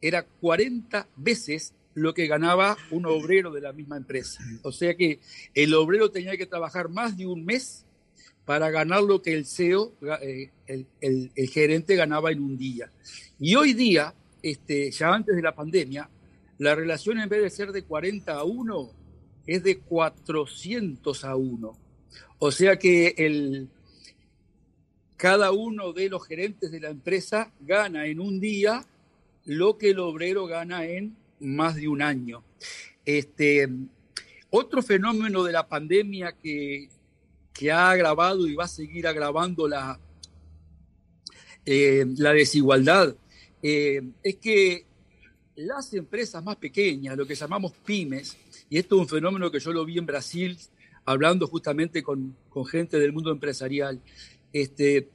era 0.00 0.24
40 0.24 1.08
veces 1.16 1.72
lo 1.94 2.12
que 2.12 2.26
ganaba 2.26 2.76
un 2.90 3.06
obrero 3.06 3.50
de 3.50 3.62
la 3.62 3.72
misma 3.72 3.96
empresa. 3.96 4.44
O 4.62 4.70
sea 4.70 4.94
que 4.94 5.18
el 5.54 5.72
obrero 5.74 6.10
tenía 6.10 6.36
que 6.36 6.46
trabajar 6.46 6.90
más 6.90 7.16
de 7.16 7.26
un 7.26 7.44
mes 7.44 7.86
para 8.44 8.70
ganar 8.70 9.02
lo 9.02 9.22
que 9.22 9.32
el 9.32 9.46
CEO, 9.46 9.92
eh, 10.22 10.50
el, 11.00 11.48
gerente 11.48 11.96
ganaba 11.96 12.30
en 12.30 12.40
un 12.40 12.58
día. 12.58 12.92
Y 13.40 13.54
hoy 13.56 13.72
día, 13.72 14.14
este, 14.42 14.90
ya 14.90 15.12
antes 15.12 15.34
de 15.34 15.42
la 15.42 15.54
pandemia, 15.54 16.08
la 16.58 16.74
relación 16.74 17.18
en 17.18 17.28
vez 17.28 17.42
de 17.42 17.50
ser 17.50 17.72
de 17.72 17.82
40 17.82 18.32
a 18.32 18.44
1 18.44 18.90
es 19.46 19.62
de 19.62 19.78
400 19.78 21.24
a 21.24 21.34
1. 21.34 21.85
O 22.38 22.50
sea 22.50 22.78
que 22.78 23.14
el, 23.16 23.68
cada 25.16 25.52
uno 25.52 25.92
de 25.92 26.08
los 26.08 26.26
gerentes 26.26 26.70
de 26.70 26.80
la 26.80 26.90
empresa 26.90 27.52
gana 27.60 28.06
en 28.06 28.20
un 28.20 28.38
día 28.38 28.84
lo 29.44 29.78
que 29.78 29.90
el 29.90 29.98
obrero 30.00 30.46
gana 30.46 30.84
en 30.84 31.16
más 31.40 31.76
de 31.76 31.88
un 31.88 32.02
año. 32.02 32.42
Este, 33.04 33.68
otro 34.50 34.82
fenómeno 34.82 35.44
de 35.44 35.52
la 35.52 35.66
pandemia 35.66 36.32
que, 36.32 36.88
ha 37.72 37.90
agravado 37.90 38.46
y 38.46 38.54
va 38.54 38.64
a 38.64 38.68
seguir 38.68 39.06
agravando 39.06 39.66
la, 39.66 39.98
eh, 41.64 42.04
la 42.18 42.34
desigualdad 42.34 43.16
eh, 43.62 44.02
es 44.22 44.36
que 44.36 44.84
las 45.56 45.94
empresas 45.94 46.44
más 46.44 46.56
pequeñas, 46.56 47.16
lo 47.16 47.26
que 47.26 47.34
llamamos 47.34 47.72
pymes, 47.84 48.36
y 48.68 48.78
esto 48.78 48.96
es 48.96 49.00
un 49.00 49.08
fenómeno 49.08 49.50
que 49.50 49.58
yo 49.58 49.72
lo 49.72 49.86
vi 49.86 49.96
en 49.96 50.04
Brasil 50.04 50.58
hablando 51.06 51.46
justamente 51.46 52.02
con, 52.02 52.36
gente 52.68 52.98
del 52.98 53.12
mundo 53.12 53.30
empresarial, 53.30 54.00
este, 54.52 55.08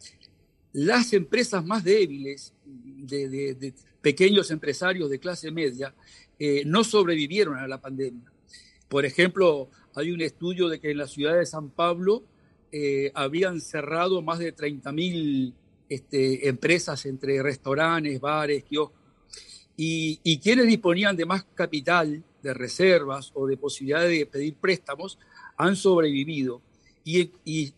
las 0.73 1.13
empresas 1.13 1.63
más 1.65 1.83
débiles 1.83 2.53
de, 2.65 3.73
pequeños 4.01 4.49
empresarios 4.49 5.09
de 5.09 5.19
clase 5.19 5.51
media 5.51 5.93
eh, 6.39 6.63
no 6.65 6.83
sobrevivieron 6.83 7.57
a 7.57 7.67
la 7.67 7.79
pandemia. 7.79 8.31
Por 8.87 9.05
ejemplo, 9.05 9.69
hay 9.95 10.11
un 10.11 10.21
estudio 10.21 10.69
de 10.69 10.79
que 10.79 10.91
en 10.91 10.97
la 10.97 11.07
ciudad 11.07 11.37
de 11.37 11.45
San 11.45 11.69
Pablo 11.69 12.23
eh, 12.71 13.11
habían 13.13 13.59
cerrado 13.59 14.21
más 14.21 14.39
de 14.39 14.55
30.000 14.55 15.53
este, 15.89 16.47
empresas 16.47 17.05
entre 17.05 17.43
restaurantes, 17.43 18.19
bares, 18.19 18.63
kioscos. 18.63 18.97
Y, 19.75 20.19
y 20.23 20.39
quienes 20.39 20.67
disponían 20.67 21.15
de 21.15 21.25
más 21.25 21.43
capital, 21.53 22.23
de 22.41 22.53
reservas 22.53 23.31
o 23.33 23.45
de 23.47 23.57
posibilidad 23.57 24.07
de 24.07 24.25
pedir 24.25 24.55
préstamos, 24.55 25.19
han 25.57 25.75
sobrevivido. 25.75 26.61
Y, 27.03 27.31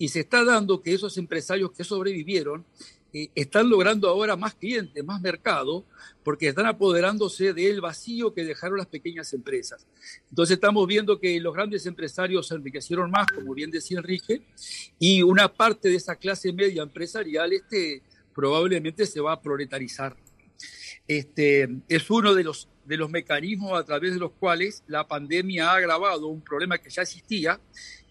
se 0.08 0.20
está 0.20 0.44
dando 0.44 0.82
que 0.82 0.94
esos 0.94 1.18
empresarios 1.18 1.72
que 1.72 1.84
sobrevivieron 1.84 2.66
eh, 3.14 3.30
están 3.36 3.70
logrando 3.70 4.10
ahora 4.10 4.36
más 4.36 4.56
clientes, 4.56 5.04
más 5.04 5.22
mercado, 5.22 5.86
porque 6.24 6.50
están 6.50 6.66
apoderándose 6.66 7.54
del 7.54 7.80
vacío 7.80 8.34
que 8.34 8.44
dejaron 8.44 8.78
las 8.80 8.88
pequeñas 8.88 9.34
empresas. 9.34 9.86
Entonces 10.30 10.56
estamos 10.56 10.86
viendo 10.88 11.20
que 11.20 11.40
los 11.40 11.54
grandes 11.54 11.86
empresarios 11.86 12.48
se 12.48 12.56
enriquecieron 12.56 13.12
más, 13.12 13.28
como 13.28 13.54
bien 13.54 13.72
decía 13.72 14.00
Enrique, 14.00 14.42
y 15.00 15.22
una 15.22 15.54
parte 15.54 15.90
de 15.90 15.96
esa 15.96 16.16
clase 16.16 16.52
media 16.52 16.84
empresarial 16.84 17.54
este, 17.54 18.02
probablemente 18.34 19.06
se 19.06 19.22
va 19.22 19.34
a 19.34 19.42
proletarizar. 19.42 20.16
Este, 21.08 21.70
es 21.88 22.10
uno 22.10 22.34
de 22.34 22.44
los 22.44 22.70
de 22.86 22.98
los 22.98 23.10
mecanismos 23.10 23.80
a 23.80 23.86
través 23.86 24.14
de 24.14 24.20
los 24.20 24.32
cuales 24.32 24.84
la 24.88 25.08
pandemia 25.08 25.72
ha 25.72 25.76
agravado 25.76 26.28
un 26.28 26.42
problema 26.42 26.78
que 26.78 26.90
ya 26.90 27.04
existía, 27.04 27.60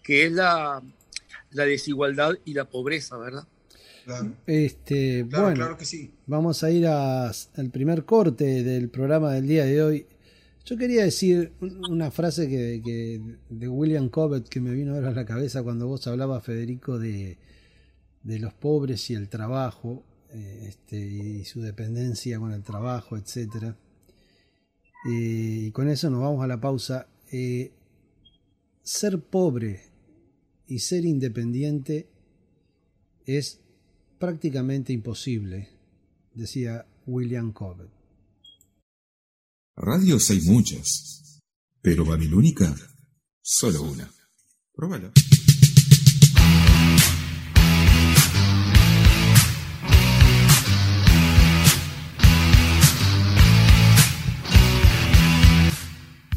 que 0.01 0.25
es 0.25 0.31
la, 0.31 0.81
la 1.51 1.65
desigualdad 1.65 2.33
y 2.45 2.53
la 2.53 2.65
pobreza, 2.65 3.17
¿verdad? 3.17 3.47
Este, 4.45 5.23
bueno, 5.23 5.77
que 5.77 5.85
sí. 5.85 6.13
vamos 6.27 6.61
a 6.63 6.71
ir 6.71 6.87
al 6.87 7.69
primer 7.71 8.03
corte 8.03 8.63
del 8.63 8.89
programa 8.89 9.31
del 9.31 9.47
día 9.47 9.63
de 9.63 9.81
hoy. 9.81 10.07
Yo 10.65 10.77
quería 10.77 11.03
decir 11.03 11.53
una 11.89 12.11
frase 12.11 12.49
que, 12.49 13.21
de 13.49 13.67
William 13.67 14.09
Cobbett 14.09 14.47
que 14.49 14.59
me 14.59 14.73
vino 14.73 14.95
ahora 14.95 15.09
a 15.09 15.13
la 15.13 15.25
cabeza 15.25 15.63
cuando 15.63 15.87
vos 15.87 16.05
hablabas, 16.07 16.43
Federico, 16.43 16.99
de, 16.99 17.37
de 18.23 18.39
los 18.39 18.53
pobres 18.53 19.09
y 19.09 19.13
el 19.13 19.29
trabajo, 19.29 20.03
eh, 20.33 20.65
este, 20.67 20.97
y 20.97 21.45
su 21.45 21.61
dependencia 21.61 22.39
con 22.39 22.51
el 22.51 22.63
trabajo, 22.63 23.17
etcétera. 23.17 23.77
Eh, 25.05 25.65
y 25.67 25.71
con 25.71 25.89
eso 25.89 26.09
nos 26.09 26.21
vamos 26.21 26.43
a 26.43 26.47
la 26.47 26.59
pausa. 26.59 27.07
Eh, 27.31 27.71
ser 28.81 29.21
pobre 29.21 29.81
y 30.67 30.79
ser 30.79 31.05
independiente 31.05 32.09
es 33.25 33.61
prácticamente 34.19 34.91
imposible, 34.91 35.69
decía 36.33 36.85
William 37.05 37.51
Cobbett. 37.51 37.91
Radios 39.75 40.29
hay 40.29 40.41
muchas, 40.41 41.41
pero 41.81 42.05
Babilónica, 42.05 42.75
solo 43.41 43.83
una. 43.83 44.11
Próbalo. 44.73 45.11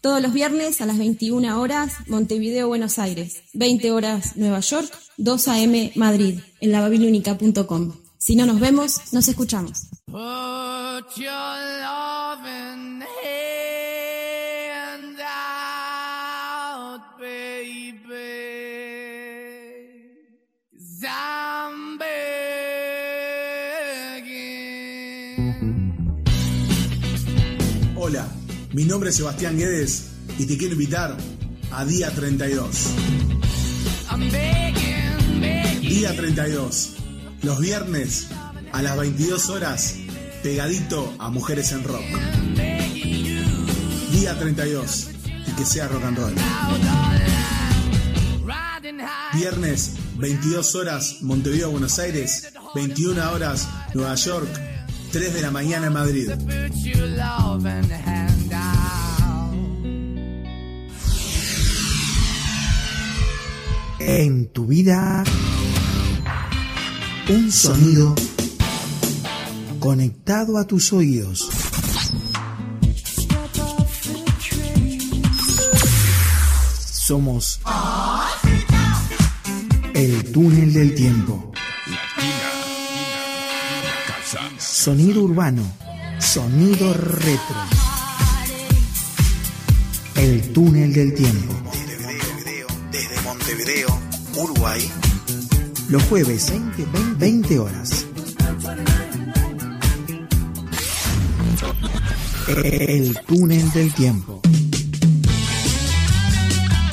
Todos 0.00 0.22
los 0.22 0.32
viernes 0.32 0.80
a 0.80 0.86
las 0.86 0.96
21 0.98 1.60
horas, 1.60 1.92
Montevideo, 2.06 2.68
Buenos 2.68 2.98
Aires. 2.98 3.42
20 3.52 3.92
horas, 3.92 4.36
Nueva 4.36 4.60
York. 4.60 4.90
2 5.18 5.48
a.m. 5.48 5.92
Madrid. 5.94 6.40
En 6.60 6.72
lavabilunica.com. 6.72 7.92
Si 8.16 8.36
no 8.36 8.46
nos 8.46 8.60
vemos, 8.60 9.12
nos 9.12 9.28
escuchamos. 9.28 9.88
Mi 28.72 28.84
nombre 28.84 29.10
es 29.10 29.16
Sebastián 29.16 29.56
Guedes 29.56 30.10
y 30.38 30.46
te 30.46 30.56
quiero 30.56 30.74
invitar 30.74 31.16
a 31.72 31.84
Día 31.84 32.10
32. 32.10 32.86
Día 35.80 36.16
32. 36.16 36.92
Los 37.42 37.60
viernes 37.60 38.28
a 38.72 38.82
las 38.82 38.96
22 38.96 39.50
horas, 39.50 39.96
pegadito 40.42 41.12
a 41.18 41.30
Mujeres 41.30 41.72
en 41.72 41.84
Rock. 41.84 42.04
Día 44.12 44.38
32. 44.38 45.10
Y 45.46 45.52
que 45.52 45.64
sea 45.64 45.88
rock 45.88 46.04
and 46.04 46.18
roll. 46.18 46.34
Viernes, 49.32 49.94
22 50.16 50.74
horas, 50.74 51.16
Montevideo, 51.22 51.70
Buenos 51.70 51.98
Aires. 51.98 52.52
21 52.74 53.32
horas, 53.32 53.68
Nueva 53.94 54.14
York. 54.14 54.48
3 55.12 55.34
de 55.34 55.42
la 55.42 55.50
mañana 55.50 55.88
en 55.88 55.92
Madrid. 55.92 56.30
En 64.00 64.50
tu 64.52 64.66
vida, 64.66 65.22
un 67.28 67.52
sonido 67.52 68.14
conectado 69.78 70.56
a 70.56 70.66
tus 70.66 70.92
oídos. 70.94 71.50
Somos 76.90 77.60
el 79.92 80.32
túnel 80.32 80.72
del 80.72 80.94
tiempo. 80.94 81.52
Sonido 84.58 85.22
urbano, 85.24 85.62
sonido 86.18 86.94
retro. 86.94 87.56
El 90.16 90.52
túnel 90.52 90.92
del 90.94 91.14
tiempo. 91.14 91.69
Uruguay. 94.36 94.80
Los 95.88 96.02
jueves, 96.04 96.50
20, 96.50 96.86
20 97.18 97.58
horas. 97.58 98.06
El 102.64 103.18
túnel 103.26 103.70
del 103.72 103.92
tiempo. 103.94 104.40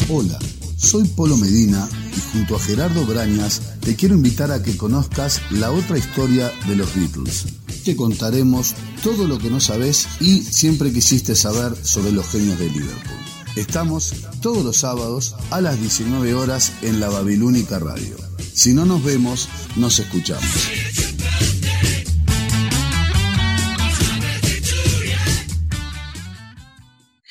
Hola, 0.10 0.39
soy 0.78 1.08
Polo 1.10 1.38
Medina 1.38 1.88
y 2.15 2.19
junto 2.32 2.56
a 2.56 2.60
Gerardo 2.60 3.06
Brañas 3.06 3.62
te 3.82 3.95
quiero 3.95 4.15
invitar 4.15 4.52
a 4.52 4.62
que 4.62 4.78
conozcas 4.78 5.41
la 5.52 5.71
otra 5.71 5.97
historia 5.97 6.52
de 6.67 6.76
los 6.76 6.93
Beatles. 6.95 7.45
Te 7.84 7.95
contaremos 7.95 8.76
todo 9.04 9.28
lo 9.28 9.38
que 9.38 9.50
no 9.50 9.60
sabes 9.60 10.08
y 10.19 10.43
siempre 10.43 10.91
quisiste 10.91 11.36
saber 11.36 11.76
sobre 11.76 12.12
los 12.12 12.28
genios 12.28 12.60
de 12.60 12.69
Liverpool. 12.69 13.37
Estamos 13.58 14.13
todos 14.43 14.63
los 14.63 14.78
sábados 14.78 15.36
a 15.50 15.62
las 15.62 15.80
19 15.80 16.36
horas 16.36 16.74
en 16.84 17.00
la 17.00 17.10
Babilónica 17.10 17.80
Radio. 17.80 18.15
Si 18.54 18.72
no 18.72 18.86
nos 18.86 19.04
vemos, 19.04 19.50
nos 19.76 19.98
escuchamos. 19.98 20.46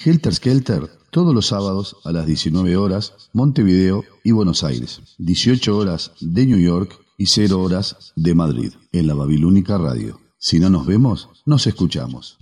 Helter 0.05 0.35
Skelter, 0.35 0.91
todos 1.13 1.33
los 1.33 1.47
sábados 1.47 1.97
a 2.05 2.11
las 2.11 2.27
19 2.27 2.77
horas, 2.77 3.31
Montevideo 3.33 4.03
y 4.25 4.33
Buenos 4.33 4.65
Aires. 4.65 5.03
18 5.19 5.77
horas 5.77 6.11
de 6.21 6.45
New 6.45 6.59
York 6.59 6.99
y 7.17 7.27
0 7.27 7.63
horas 7.63 8.13
de 8.17 8.35
Madrid, 8.35 8.73
en 8.91 9.07
la 9.07 9.15
Babilónica 9.15 9.79
Radio. 9.79 10.21
Si 10.39 10.59
no 10.59 10.71
nos 10.71 10.87
vemos, 10.87 11.29
nos 11.45 11.69
escuchamos. 11.69 12.39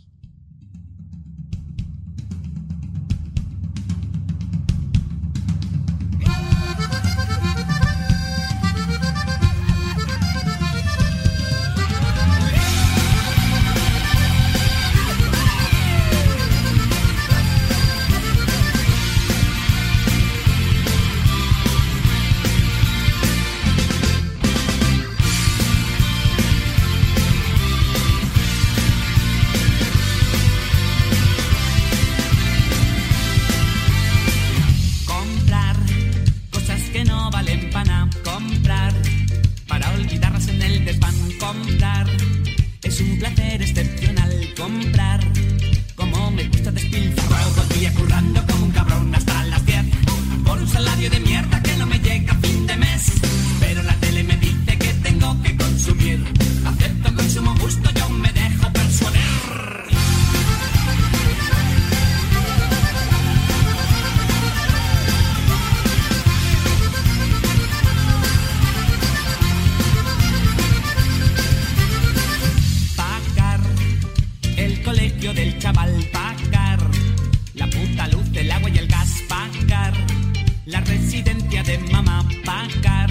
Pagar. 82.44 83.10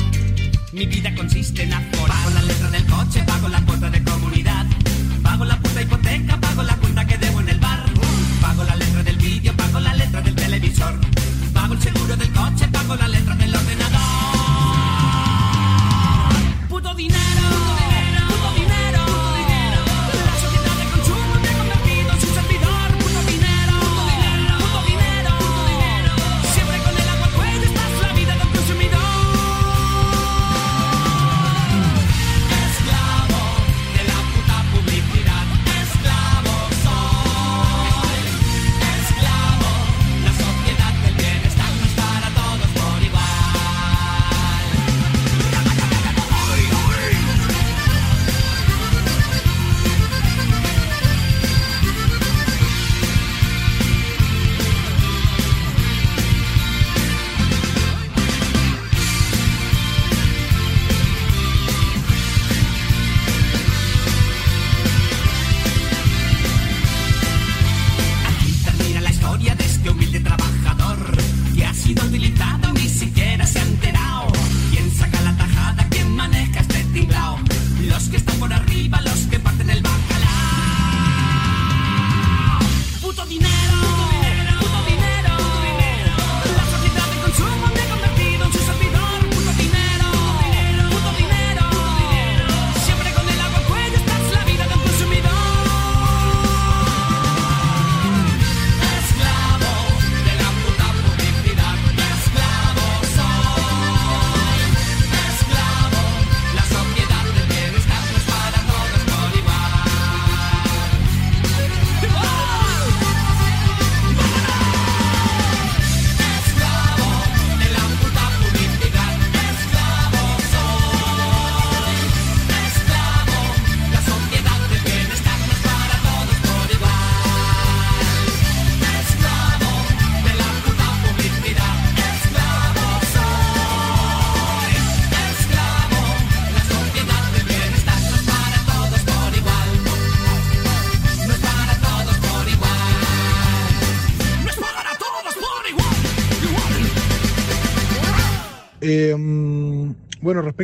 Mi 0.72 0.86
vida 0.86 1.14
consiste 1.16 1.64
en 1.64 1.74
aforar. 1.74 2.18
Pago 2.18 2.30
la 2.32 2.42
letra 2.44 2.70
del 2.70 2.86
coche, 2.86 3.24
pago 3.26 3.48
la 3.50 3.62
cuota 3.62 3.90
de 3.90 4.03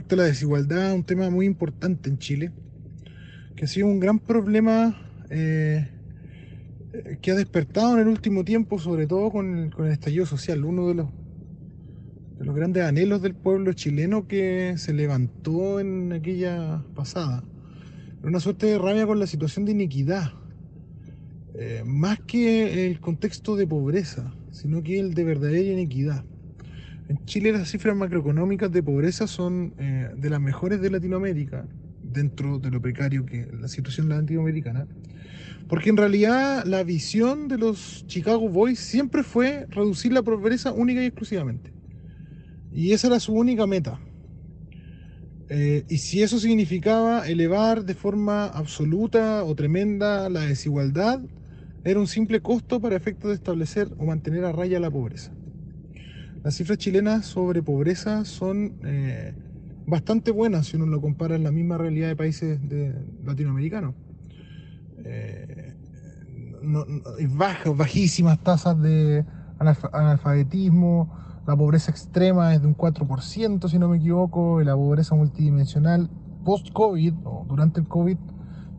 respecto 0.10 0.16
la 0.16 0.28
desigualdad, 0.28 0.96
un 0.96 1.04
tema 1.04 1.30
muy 1.30 1.46
importante 1.46 2.10
en 2.10 2.18
Chile, 2.18 2.52
que 3.56 3.66
ha 3.66 3.68
sido 3.68 3.86
un 3.86 4.00
gran 4.00 4.18
problema 4.18 5.00
eh, 5.30 5.88
que 7.22 7.30
ha 7.30 7.36
despertado 7.36 7.94
en 7.94 8.00
el 8.00 8.08
último 8.08 8.44
tiempo, 8.44 8.80
sobre 8.80 9.06
todo 9.06 9.30
con 9.30 9.72
el, 9.78 9.92
estallido 9.92 10.26
social. 10.26 10.66
Uno 10.66 10.88
de 10.88 10.96
los, 10.96 11.08
los 12.40 12.56
grandes 12.56 12.86
anhelos 12.86 13.22
del 13.22 13.36
pueblo 13.36 13.74
chileno 13.74 14.28
que 14.28 14.74
se 14.78 14.94
levantó 14.94 15.80
en 15.80 16.12
aquella 16.12 16.84
pasada. 16.96 17.44
Una 18.24 18.40
suerte 18.40 18.66
de 18.66 18.80
rabia 18.80 19.06
con 19.06 19.20
la 19.20 19.28
situación 19.28 19.66
de 19.66 19.74
iniquidad, 19.74 20.34
eh, 21.54 21.84
más 21.86 22.20
que 22.22 22.88
el 22.88 23.00
contexto 23.00 23.56
de 23.56 23.68
pobreza, 23.68 24.34
sino 24.50 24.82
que 24.82 25.00
el 25.00 25.14
de 25.14 25.24
verdadera 25.24 25.72
inequidad. 25.74 26.26
En 27.10 27.26
Chile 27.26 27.52
las 27.52 27.72
cifras 27.72 27.96
macroeconómicas 27.96 28.72
de 28.72 28.84
pobreza 28.84 29.26
son 29.26 29.74
eh, 29.80 30.12
de 30.16 30.30
las 30.30 30.40
mejores 30.40 30.80
de 30.80 30.92
Latinoamérica, 30.92 31.68
dentro 32.04 32.60
de 32.60 32.70
lo 32.70 32.80
precario 32.80 33.26
que 33.26 33.48
la 33.60 33.68
situación 33.68 34.10
latinoamericana. 34.10 34.88
Porque 35.68 35.90
en 35.90 35.98
realidad 35.98 36.66
la 36.66 36.84
visión 36.84 37.48
de 37.48 37.58
los 37.58 38.06
Chicago 38.06 38.48
Boys 38.48 38.78
siempre 38.78 39.24
fue 39.24 39.66
reducir 39.72 40.14
la 40.14 40.22
pobreza 40.22 40.72
única 40.72 41.02
y 41.02 41.08
exclusivamente. 41.08 41.74
Y 42.72 42.92
esa 42.92 43.08
era 43.08 43.20
su 43.20 43.34
única 43.34 43.66
meta. 43.66 44.00
Eh, 45.50 45.86
y 45.90 45.98
si 45.98 46.22
eso 46.22 46.40
significaba 46.40 47.28
elevar 47.28 47.86
de 47.86 47.96
forma 47.96 48.46
absoluta 48.46 49.44
o 49.44 49.56
tremenda 49.56 50.30
la 50.30 50.42
desigualdad, 50.42 51.22
era 51.84 52.00
un 52.00 52.06
simple 52.06 52.40
costo 52.42 52.80
para 52.80 52.96
efectos 52.96 53.30
de 53.30 53.36
establecer 53.36 53.90
o 53.98 54.06
mantener 54.06 54.46
a 54.46 54.52
raya 54.52 54.80
la 54.80 54.92
pobreza. 54.92 55.32
Las 56.44 56.56
cifras 56.56 56.78
chilenas 56.78 57.26
sobre 57.26 57.62
pobreza 57.62 58.24
son 58.24 58.80
eh, 58.86 59.34
bastante 59.86 60.32
buenas 60.32 60.68
si 60.68 60.78
uno 60.78 60.86
lo 60.86 61.02
compara 61.02 61.36
en 61.36 61.44
la 61.44 61.52
misma 61.52 61.78
realidad 61.78 62.08
de 62.08 62.16
países 62.16 62.70
de, 62.70 62.96
latinoamericanos. 63.26 63.94
Eh, 65.04 65.76
bajísimas 67.76 68.42
tasas 68.42 68.82
de 68.82 69.26
analfabetismo, 69.60 71.44
la 71.46 71.58
pobreza 71.58 71.92
extrema 71.92 72.54
es 72.54 72.62
de 72.62 72.68
un 72.68 72.78
4%, 72.78 73.68
si 73.68 73.78
no 73.78 73.90
me 73.90 73.98
equivoco, 73.98 74.62
y 74.62 74.66
la 74.66 74.76
pobreza 74.76 75.16
multidimensional 75.16 76.10
post-COVID 76.46 77.16
o 77.26 77.46
durante 77.50 77.82
el 77.82 77.88
COVID 77.88 78.18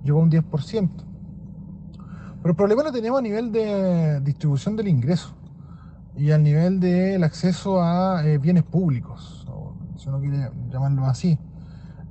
llegó 0.03 0.21
a 0.21 0.23
un 0.23 0.31
10%. 0.31 0.89
Pero 2.43 2.51
el 2.53 2.57
problema 2.57 2.85
lo 2.85 2.93
tenemos 2.93 3.19
a 3.19 3.23
nivel 3.23 3.53
de 3.53 4.21
distribución 4.23 4.77
del 4.77 4.89
ingreso 4.89 5.40
y 6.21 6.33
al 6.33 6.43
nivel 6.43 6.81
del 6.81 7.25
acceso 7.25 7.83
a 7.83 8.23
eh, 8.27 8.37
bienes 8.37 8.63
públicos, 8.63 9.47
si 9.97 10.07
uno 10.07 10.21
quiere 10.21 10.51
llamarlo 10.71 11.07
así. 11.07 11.39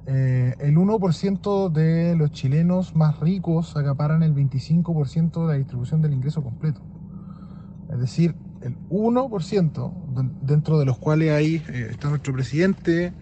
Eh, 0.08 0.56
el 0.60 0.76
1% 0.78 1.72
de 1.72 2.16
los 2.16 2.32
chilenos 2.32 2.96
más 2.96 3.20
ricos 3.20 3.78
acaparan 3.78 4.24
el 4.24 4.34
25% 4.34 5.46
de 5.46 5.48
la 5.48 5.54
distribución 5.60 6.02
del 6.02 6.14
ingreso 6.14 6.42
completo. 6.42 6.82
Es 7.92 8.00
decir, 8.00 8.34
el 8.62 8.76
1%, 8.90 10.42
dentro 10.42 10.80
de 10.80 10.86
los 10.86 10.98
cuales 10.98 11.32
hay, 11.32 11.58
eh, 11.70 11.90
está 11.92 12.10
nuestro 12.10 12.34
presidente, 12.34 13.14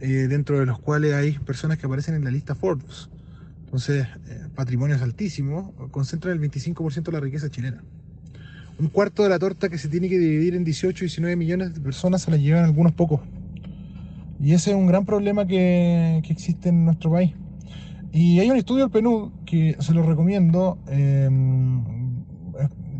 dentro 0.00 0.58
de 0.58 0.66
los 0.66 0.78
cuales 0.80 1.14
hay 1.14 1.38
personas 1.38 1.78
que 1.78 1.86
aparecen 1.86 2.14
en 2.14 2.24
la 2.24 2.30
lista 2.30 2.54
Forbes. 2.54 3.10
Entonces, 3.64 4.06
patrimonios 4.54 5.00
altísimos, 5.00 5.72
concentran 5.90 6.34
el 6.34 6.40
25% 6.40 7.04
de 7.04 7.12
la 7.12 7.20
riqueza 7.20 7.48
chilena. 7.48 7.82
Un 8.78 8.88
cuarto 8.88 9.22
de 9.22 9.28
la 9.28 9.38
torta 9.38 9.68
que 9.68 9.78
se 9.78 9.88
tiene 9.88 10.08
que 10.08 10.18
dividir 10.18 10.54
en 10.54 10.64
18 10.64 11.04
y 11.04 11.06
19 11.06 11.36
millones 11.36 11.74
de 11.74 11.80
personas 11.80 12.22
se 12.22 12.30
la 12.30 12.36
llevan 12.36 12.64
algunos 12.64 12.92
pocos. 12.92 13.20
Y 14.40 14.52
ese 14.52 14.70
es 14.70 14.76
un 14.76 14.86
gran 14.86 15.04
problema 15.04 15.46
que, 15.46 16.20
que 16.24 16.32
existe 16.32 16.70
en 16.70 16.84
nuestro 16.84 17.12
país. 17.12 17.32
Y 18.12 18.38
hay 18.40 18.50
un 18.50 18.56
estudio 18.56 18.84
del 18.84 18.92
PNUD 18.92 19.30
que 19.44 19.76
se 19.80 19.92
lo 19.92 20.02
recomiendo, 20.02 20.78
eh, 20.88 21.28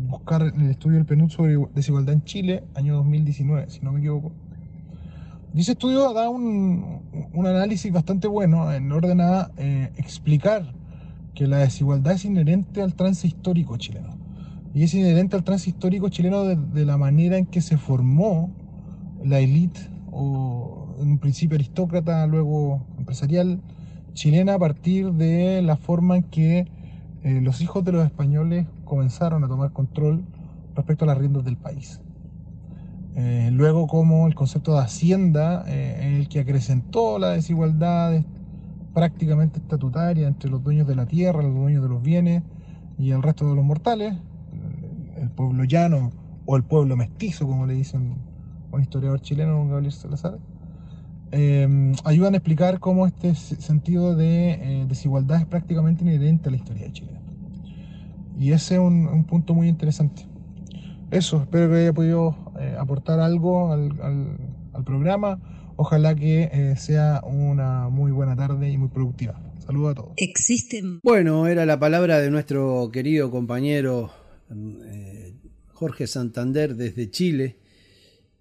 buscar 0.07 0.41
el 0.41 0.69
estudio 0.69 0.97
del 0.97 1.05
PNUD 1.05 1.29
sobre 1.29 1.57
desigualdad 1.73 2.15
en 2.15 2.23
Chile, 2.23 2.63
año 2.73 2.95
2019, 2.95 3.69
si 3.69 3.79
no 3.81 3.91
me 3.91 3.99
equivoco. 3.99 4.31
Y 5.53 5.61
ese 5.61 5.71
estudio 5.71 6.11
da 6.13 6.27
un, 6.27 7.01
un 7.33 7.47
análisis 7.47 7.91
bastante 7.91 8.27
bueno 8.27 8.73
en 8.73 8.91
orden 8.91 9.21
a 9.21 9.51
eh, 9.57 9.91
explicar 9.95 10.73
que 11.33 11.47
la 11.47 11.59
desigualdad 11.59 12.13
es 12.13 12.25
inherente 12.25 12.81
al 12.81 12.93
trance 12.93 13.25
histórico 13.25 13.77
chileno. 13.77 14.14
Y 14.75 14.83
es 14.83 14.93
inherente 14.93 15.37
al 15.37 15.43
trance 15.43 15.69
histórico 15.69 16.09
chileno 16.09 16.43
de, 16.43 16.57
de 16.57 16.85
la 16.85 16.97
manera 16.97 17.37
en 17.37 17.45
que 17.45 17.61
se 17.61 17.77
formó 17.77 18.53
la 19.23 19.39
élite, 19.39 19.79
o 20.11 20.95
en 20.99 21.11
un 21.11 21.17
principio 21.17 21.55
aristócrata, 21.55 22.27
luego 22.27 22.85
empresarial 22.97 23.61
chilena, 24.13 24.55
a 24.55 24.59
partir 24.59 25.13
de 25.13 25.61
la 25.61 25.77
forma 25.77 26.17
en 26.17 26.23
que 26.23 26.67
eh, 27.23 27.41
los 27.41 27.61
hijos 27.61 27.83
de 27.85 27.93
los 27.93 28.05
españoles 28.05 28.67
comenzaron 28.83 29.43
a 29.45 29.47
tomar 29.47 29.71
control 29.71 30.25
respecto 30.75 31.05
a 31.05 31.07
las 31.07 31.17
riendas 31.17 31.45
del 31.45 31.57
país. 31.57 32.01
Eh, 33.15 33.49
luego 33.53 33.87
como 33.87 34.27
el 34.27 34.35
concepto 34.35 34.73
de 34.73 34.81
hacienda, 34.81 35.63
eh, 35.67 36.17
el 36.19 36.27
que 36.27 36.41
acrecentó 36.41 37.17
la 37.17 37.29
desigualdad 37.29 38.21
prácticamente 38.93 39.59
estatutaria 39.59 40.27
entre 40.27 40.49
los 40.49 40.61
dueños 40.61 40.85
de 40.85 40.95
la 40.95 41.05
tierra, 41.05 41.41
los 41.41 41.55
dueños 41.55 41.81
de 41.81 41.89
los 41.89 42.01
bienes 42.01 42.43
y 42.99 43.11
el 43.11 43.23
resto 43.23 43.49
de 43.49 43.55
los 43.55 43.63
mortales, 43.63 44.15
el 45.25 45.31
pueblo 45.31 45.63
llano 45.63 46.11
o 46.45 46.55
el 46.55 46.63
pueblo 46.63 46.95
mestizo, 46.95 47.45
como 47.47 47.65
le 47.65 47.73
dicen 47.73 48.17
un 48.71 48.81
historiador 48.81 49.21
chileno, 49.21 49.53
don 49.53 49.69
Gabriel 49.69 49.91
Salazar, 49.91 50.37
eh, 51.31 51.93
ayudan 52.03 52.33
a 52.33 52.37
explicar 52.37 52.79
cómo 52.79 53.07
este 53.07 53.35
sentido 53.35 54.15
de 54.15 54.51
eh, 54.51 54.85
desigualdad 54.87 55.39
es 55.39 55.45
prácticamente 55.45 56.03
inherente 56.03 56.49
a 56.49 56.51
la 56.51 56.57
historia 56.57 56.83
de 56.83 56.91
Chile. 56.91 57.19
Y 58.37 58.51
ese 58.51 58.75
es 58.75 58.79
un, 58.79 59.07
un 59.07 59.23
punto 59.23 59.53
muy 59.53 59.67
interesante. 59.67 60.27
Eso, 61.11 61.41
espero 61.41 61.69
que 61.69 61.75
haya 61.77 61.93
podido 61.93 62.35
eh, 62.59 62.75
aportar 62.77 63.19
algo 63.19 63.71
al, 63.71 63.91
al, 64.01 64.37
al, 64.73 64.83
programa. 64.83 65.39
Ojalá 65.77 66.15
que 66.15 66.49
eh, 66.51 66.75
sea 66.77 67.21
una 67.23 67.89
muy 67.89 68.11
buena 68.11 68.35
tarde 68.35 68.69
y 68.69 68.77
muy 68.77 68.89
productiva. 68.89 69.39
Saludos 69.59 69.91
a 69.91 69.95
todos. 69.95 70.11
Existen. 70.17 70.99
Bueno, 71.03 71.47
era 71.47 71.65
la 71.65 71.79
palabra 71.79 72.19
de 72.19 72.29
nuestro 72.31 72.89
querido 72.91 73.31
compañero 73.31 74.11
eh, 74.51 75.33
Jorge 75.73 76.07
Santander 76.07 76.75
desde 76.75 77.09
Chile 77.09 77.55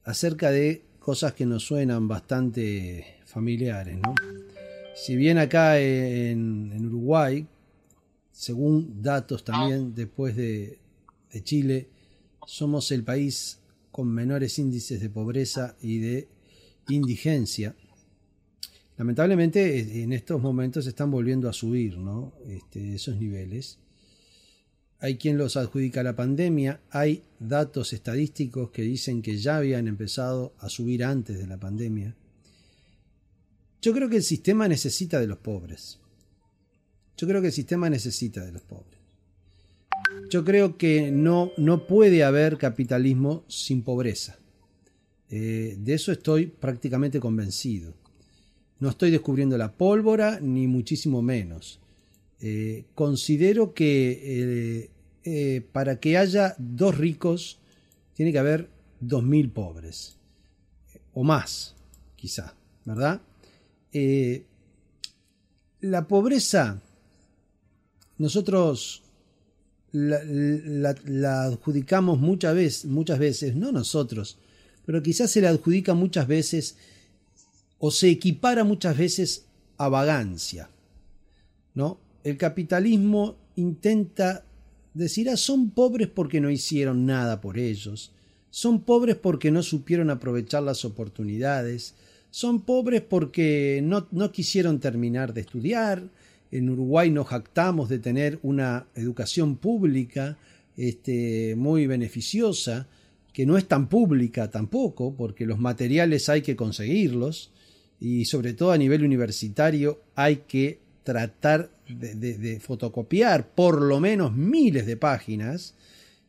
acerca 0.05 0.51
de 0.51 0.83
cosas 0.99 1.35
que 1.35 1.47
nos 1.47 1.65
suenan 1.65 2.09
bastante 2.09 3.19
familiares, 3.25 3.99
¿no? 4.01 4.15
Si 4.95 5.17
bien 5.17 5.39
acá 5.39 5.81
en, 5.81 6.87
Uruguay, 6.87 7.47
según 8.31 9.03
datos 9.03 9.45
también 9.45 9.95
después 9.95 10.37
de, 10.37 10.79
Chile, 11.43 11.89
somos 12.47 12.93
el 12.93 13.03
país 13.03 13.59
con 13.91 14.09
menores 14.09 14.57
índices 14.61 15.01
de 15.01 15.11
pobreza 15.11 15.75
y 15.83 15.99
de 15.99 16.29
indigencia. 16.89 17.75
Lamentablemente 18.97 20.03
en 20.03 20.13
estos 20.13 20.41
momentos 20.41 20.87
están 20.87 21.11
volviendo 21.11 21.49
a 21.49 21.53
subir 21.53 21.99
¿no? 21.99 22.33
este, 22.47 22.95
esos 22.95 23.17
niveles. 23.17 23.79
Hay 25.05 25.19
quien 25.19 25.37
los 25.37 25.59
adjudica 25.59 26.01
a 26.01 26.03
la 26.03 26.17
pandemia, 26.17 26.81
hay 26.89 27.25
datos 27.39 27.93
estadísticos 27.93 28.71
que 28.71 28.81
dicen 28.81 29.21
que 29.21 29.37
ya 29.37 29.59
habían 29.59 29.87
empezado 29.87 30.55
a 30.61 30.71
subir 30.71 31.05
antes 31.05 31.39
de 31.39 31.47
la 31.47 31.61
pandemia. 31.61 32.17
Yo 33.83 33.93
creo 33.93 34.09
que 34.09 34.17
el 34.17 34.23
sistema 34.23 34.67
necesita 34.67 35.21
de 35.21 35.27
los 35.27 35.37
pobres. 35.37 35.99
Yo 37.19 37.29
creo 37.29 37.43
que 37.43 37.49
el 37.49 37.53
sistema 37.53 37.91
necesita 37.91 38.47
de 38.47 38.53
los 38.53 38.63
pobres. 38.63 38.99
Yo 40.31 40.43
creo 40.43 40.79
que 40.79 41.11
no, 41.11 41.51
no 41.59 41.87
puede 41.87 42.25
haber 42.25 42.57
capitalismo 42.57 43.45
sin 43.47 43.83
pobreza. 43.83 44.39
Eh, 45.29 45.77
de 45.79 45.93
eso 45.93 46.13
estoy 46.13 46.47
prácticamente 46.47 47.21
convencido. 47.21 47.93
No 48.81 48.89
estoy 48.89 49.11
descubriendo 49.11 49.59
la 49.59 49.71
pólvora, 49.71 50.41
ni 50.41 50.67
muchísimo 50.67 51.21
menos. 51.21 51.79
Eh, 52.41 52.85
considero 52.95 53.75
que 53.75 54.21
eh, 54.23 54.91
eh, 55.25 55.67
para 55.73 56.01
que 56.01 56.19
haya 56.19 56.55
dos 56.59 56.97
ricos, 56.99 57.59
tiene 58.15 58.33
que 58.33 58.39
haber 58.39 58.69
dos 59.01 59.23
mil 59.23 59.51
pobres. 59.51 60.17
O 61.13 61.25
más, 61.25 61.75
quizá, 62.17 62.55
¿verdad? 62.85 63.21
Eh, 63.93 64.45
la 65.81 66.07
pobreza, 66.09 66.81
nosotros 68.19 69.03
la, 69.93 71.45
adjudicamos 71.45 72.19
muchas 72.19 72.55
veces, 72.55 72.85
muchas 72.87 73.19
veces, 73.19 73.55
no 73.55 73.71
nosotros, 73.71 74.39
pero 74.85 75.03
quizás 75.03 75.31
se 75.31 75.41
la 75.41 75.51
adjudica 75.51 75.95
muchas 75.95 76.27
veces 76.27 76.77
o 77.79 77.91
se 77.91 78.11
equipara 78.11 78.65
muchas 78.65 78.97
veces 78.97 79.47
a 79.77 79.89
vagancia. 79.89 80.69
¿no? 81.75 81.99
El 82.25 82.37
capitalismo 82.37 83.37
intenta 83.57 84.45
decir, 84.95 85.29
ah, 85.29 85.37
son 85.37 85.71
pobres 85.71 86.09
porque 86.09 86.41
no 86.41 86.51
hicieron 86.51 87.05
nada 87.05 87.41
por 87.41 87.59
ellos, 87.59 88.13
son 88.51 88.81
pobres 88.83 89.17
porque 89.17 89.51
no 89.51 89.63
supieron 89.63 90.11
aprovechar 90.11 90.63
las 90.63 90.85
oportunidades, 90.85 91.95
son 92.31 92.63
pobres 92.63 93.03
porque 93.03 93.81
no, 93.83 94.07
no 94.13 94.33
quisieron 94.33 94.81
terminar 94.81 95.35
de 95.35 95.43
estudiar, 95.43 96.05
en 96.51 96.71
Uruguay 96.71 97.11
nos 97.11 97.27
jactamos 97.27 97.89
de 97.89 97.99
tener 97.99 98.39
una 98.43 98.87
educación 98.95 99.57
pública 99.57 100.39
este, 100.77 101.57
muy 101.57 101.89
beneficiosa, 101.89 102.87
que 103.33 103.45
no 103.45 103.59
es 103.59 103.67
tan 103.67 103.89
pública 103.89 104.49
tampoco, 104.51 105.15
porque 105.17 105.47
los 105.47 105.59
materiales 105.59 106.29
hay 106.29 106.43
que 106.43 106.55
conseguirlos 106.55 107.51
y 107.99 108.27
sobre 108.27 108.55
todo 108.55 108.71
a 108.71 108.79
nivel 108.79 109.05
universitario 109.05 110.01
hay 110.15 110.43
que 110.47 110.79
tratar 111.03 111.71
de, 111.89 112.61
fotocopiar 112.61 113.55
por 113.55 113.83
lo 113.83 114.01
menos 114.01 114.35
miles 114.35 114.87
de 114.87 114.97
páginas. 114.97 115.75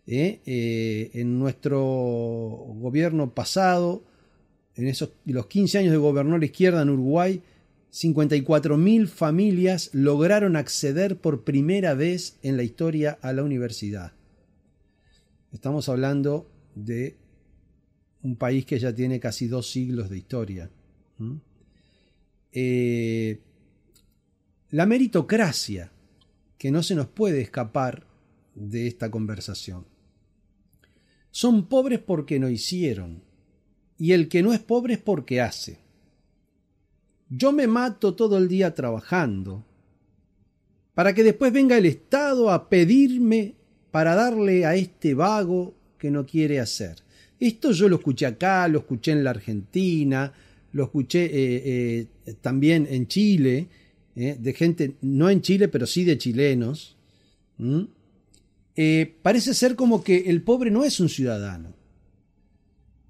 ¿eh? 0.08 0.40
Eh, 0.46 1.12
en 1.14 1.40
nuestro 1.40 1.82
gobierno 1.82 3.34
pasado, 3.34 4.04
en 4.76 4.88
esos, 4.88 5.12
los 5.26 5.48
15 5.48 5.80
años 5.80 5.92
de 5.92 5.98
gobernó 5.98 6.38
la 6.38 6.46
izquierda 6.46 6.82
en 6.82 6.90
Uruguay, 6.90 7.42
54.000 7.92 9.08
familias 9.08 9.90
lograron 9.94 10.58
acceder 10.58 11.18
por 11.18 11.44
primera 11.44 11.94
vez 11.94 12.38
en 12.44 12.58
la 12.58 12.64
historia 12.64 13.18
a 13.22 13.32
la 13.32 13.44
universidad. 13.44 14.12
Estamos 15.54 15.88
hablando 15.88 16.50
de 16.76 17.16
un 18.22 18.36
país 18.36 18.66
que 18.66 18.80
ya 18.80 18.94
tiene 18.94 19.22
casi 19.22 19.48
dos 19.48 19.72
siglos 19.72 20.10
de 20.10 20.18
historia. 20.18 20.70
La 24.76 24.86
meritocracia, 24.86 25.90
que 26.58 26.70
no 26.70 26.84
se 26.84 26.96
nos 26.96 27.08
puede 27.08 27.40
escapar 27.40 28.06
de 28.56 28.88
esta 28.88 29.10
conversación. 29.10 29.86
Son 31.32 31.70
pobres 31.70 32.00
porque 32.00 32.40
no 32.40 32.50
hicieron, 32.50 33.24
y 33.98 34.12
el 34.12 34.28
que 34.28 34.44
no 34.44 34.52
es 34.52 34.60
pobre 34.60 34.96
es 34.96 35.00
porque 35.00 35.40
hace. 35.40 35.80
Yo 37.30 37.54
me 37.54 37.68
mato 37.68 38.16
todo 38.16 38.38
el 38.38 38.50
día 38.50 38.74
trabajando, 38.74 39.64
para 40.94 41.14
que 41.14 41.24
después 41.24 41.54
venga 41.54 41.78
el 41.78 41.86
Estado 41.86 42.52
a 42.52 42.68
pedirme 42.68 43.56
para 43.92 44.14
darle 44.14 44.66
a 44.66 44.76
este 44.76 45.14
vago 45.14 45.74
que 45.98 46.12
no 46.12 46.26
quiere 46.26 46.60
hacer. 46.60 46.98
Esto 47.40 47.72
yo 47.72 47.88
lo 47.88 47.96
escuché 47.96 48.26
acá, 48.26 48.68
lo 48.68 48.80
escuché 48.80 49.14
en 49.14 49.24
la 49.24 49.30
Argentina, 49.30 50.34
lo 50.74 50.84
escuché 50.84 51.28
eh, 51.28 52.08
eh, 52.26 52.34
también 52.42 52.86
en 52.90 53.08
Chile, 53.08 53.70
eh, 54.16 54.38
de 54.40 54.54
gente, 54.54 54.96
no 55.02 55.30
en 55.30 55.42
Chile, 55.42 55.68
pero 55.68 55.86
sí 55.86 56.04
de 56.04 56.18
chilenos. 56.18 56.96
parece 59.22 59.54
ser 59.54 59.76
como 59.76 60.04
que 60.04 60.30
el 60.30 60.42
pobre 60.42 60.72
no 60.72 60.84
es 60.84 61.00
un 61.00 61.10
ciudadano. 61.10 61.76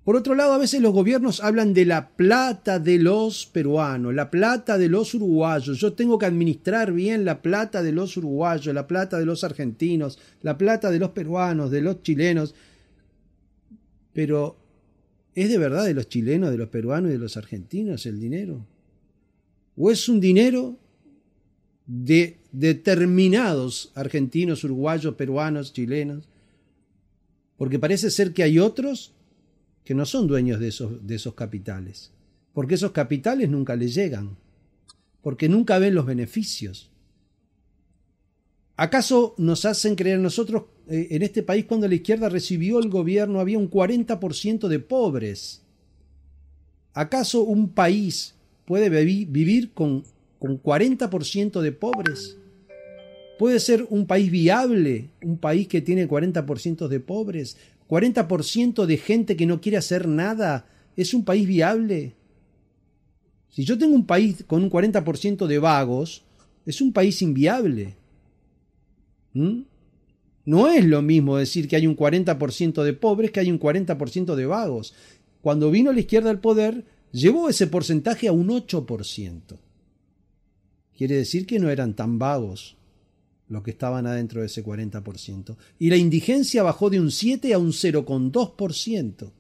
Por 0.06 0.16
otro 0.16 0.36
lado, 0.36 0.54
a 0.54 0.60
veces 0.60 0.82
los 0.82 0.94
gobiernos 0.94 1.44
hablan 1.44 1.74
de 1.74 1.84
la 1.84 2.10
plata 2.10 2.78
de 2.78 3.00
los 3.00 3.48
peruanos, 3.48 4.14
la 4.14 4.30
plata 4.30 4.78
de 4.78 4.88
los 4.88 5.16
uruguayos. 5.16 5.80
Yo 5.80 5.94
tengo 5.94 6.20
que 6.20 6.28
administrar 6.28 6.94
bien 6.94 7.26
la 7.26 7.42
plata 7.42 7.82
de 7.82 7.92
los 7.92 8.16
uruguayos, 8.16 8.72
la 8.76 8.86
plata 8.86 9.18
de 9.18 9.26
los 9.26 9.44
argentinos, 9.44 10.20
la 10.44 10.60
plata 10.60 10.92
de 10.92 11.00
los 11.00 11.10
peruanos, 11.10 11.72
de 11.72 11.82
los 11.82 12.04
chilenos. 12.04 12.54
Pero, 14.14 14.58
¿es 15.34 15.50
de 15.50 15.58
verdad 15.58 15.86
de 15.86 15.96
los 15.96 16.08
chilenos, 16.08 16.52
de 16.52 16.58
los 16.58 16.70
peruanos 16.70 17.10
y 17.10 17.14
de 17.14 17.20
los 17.20 17.36
argentinos 17.36 18.06
el 18.06 18.20
dinero? 18.20 18.64
¿O 19.76 19.90
es 19.90 20.08
un 20.08 20.20
dinero 20.20 20.78
de 21.88 22.38
determinados 22.52 23.92
argentinos, 23.96 24.64
uruguayos, 24.64 25.16
peruanos, 25.16 25.74
chilenos? 25.74 26.28
Porque 27.58 27.80
parece 27.80 28.12
ser 28.12 28.34
que 28.34 28.44
hay 28.44 28.60
otros 28.60 29.14
que 29.84 29.94
no 29.94 30.06
son 30.06 30.28
dueños 30.28 30.60
de 30.60 30.70
esos, 30.70 31.06
de 31.06 31.16
esos 31.16 31.36
capitales, 31.36 32.12
porque 32.54 32.76
esos 32.76 32.92
capitales 32.92 33.50
nunca 33.50 33.76
les 33.76 33.94
llegan, 33.94 34.36
porque 35.22 35.48
nunca 35.48 35.80
ven 35.80 35.96
los 35.96 36.06
beneficios. 36.06 36.90
¿Acaso 38.78 39.36
nos 39.38 39.64
hacen 39.64 39.96
creer 39.96 40.20
nosotros 40.20 40.64
eh, 40.90 41.08
en 41.12 41.22
este 41.22 41.44
país 41.44 41.66
cuando 41.66 41.88
la 41.88 41.96
izquierda 41.96 42.28
recibió 42.28 42.80
el 42.80 42.90
gobierno 42.90 43.40
había 43.40 43.58
un 43.58 43.70
40% 43.70 44.68
de 44.68 44.80
pobres? 44.80 45.62
¿Acaso 46.94 47.44
un 47.44 47.70
país 47.70 48.36
puede 48.66 48.90
vivir 48.90 49.72
con, 49.72 50.04
con 50.46 50.62
40% 50.62 51.60
de 51.60 51.72
pobres? 51.72 52.38
¿Puede 53.40 53.60
ser 53.60 53.88
un 53.90 54.06
país 54.06 54.30
viable, 54.30 55.10
un 55.24 55.40
país 55.40 55.68
que 55.68 55.82
tiene 55.82 56.08
40% 56.08 56.88
de 56.88 57.00
pobres? 57.00 57.58
40% 57.90 58.86
de 58.86 58.98
gente 58.98 59.36
que 59.36 59.48
no 59.48 59.60
quiere 59.60 59.80
hacer 59.80 60.08
nada, 60.08 60.68
¿es 60.96 61.16
un 61.16 61.26
país 61.26 61.48
viable? 61.48 62.14
Si 63.50 63.64
yo 63.64 63.76
tengo 63.76 63.96
un 63.96 64.06
país 64.06 64.44
con 64.46 64.62
un 64.62 64.70
40% 64.70 65.48
de 65.48 65.58
vagos, 65.58 66.24
es 66.64 66.80
un 66.80 66.94
país 66.94 67.24
inviable. 67.24 67.96
¿Mm? 69.34 69.62
No 70.46 70.68
es 70.68 70.86
lo 70.86 71.02
mismo 71.02 71.38
decir 71.38 71.68
que 71.68 71.76
hay 71.76 71.88
un 71.88 71.98
40% 71.98 72.84
de 72.84 72.94
pobres 72.94 73.32
que 73.32 73.40
hay 73.40 73.50
un 73.50 73.60
40% 73.60 74.36
de 74.36 74.46
vagos. 74.46 74.94
Cuando 75.42 75.72
vino 75.72 75.92
la 75.92 76.02
izquierda 76.02 76.30
al 76.30 76.40
poder, 76.40 76.86
llevó 77.12 77.50
ese 77.50 77.66
porcentaje 77.66 78.28
a 78.28 78.32
un 78.32 78.50
8%. 78.50 79.65
Quiere 80.98 81.16
decir 81.16 81.46
que 81.46 81.60
no 81.60 81.70
eran 81.70 81.94
tan 81.96 82.18
vagos 82.18 82.78
los 83.48 83.64
que 83.64 83.72
estaban 83.72 84.08
adentro 84.08 84.42
de 84.42 84.48
ese 84.48 84.64
40%. 84.64 85.56
Y 85.78 85.90
la 85.90 85.98
indigencia 85.98 86.64
bajó 86.64 86.90
de 86.90 87.00
un 87.00 87.12
7 87.12 87.54
a 87.54 87.60
un 87.60 87.72
0,2%. 87.72 89.32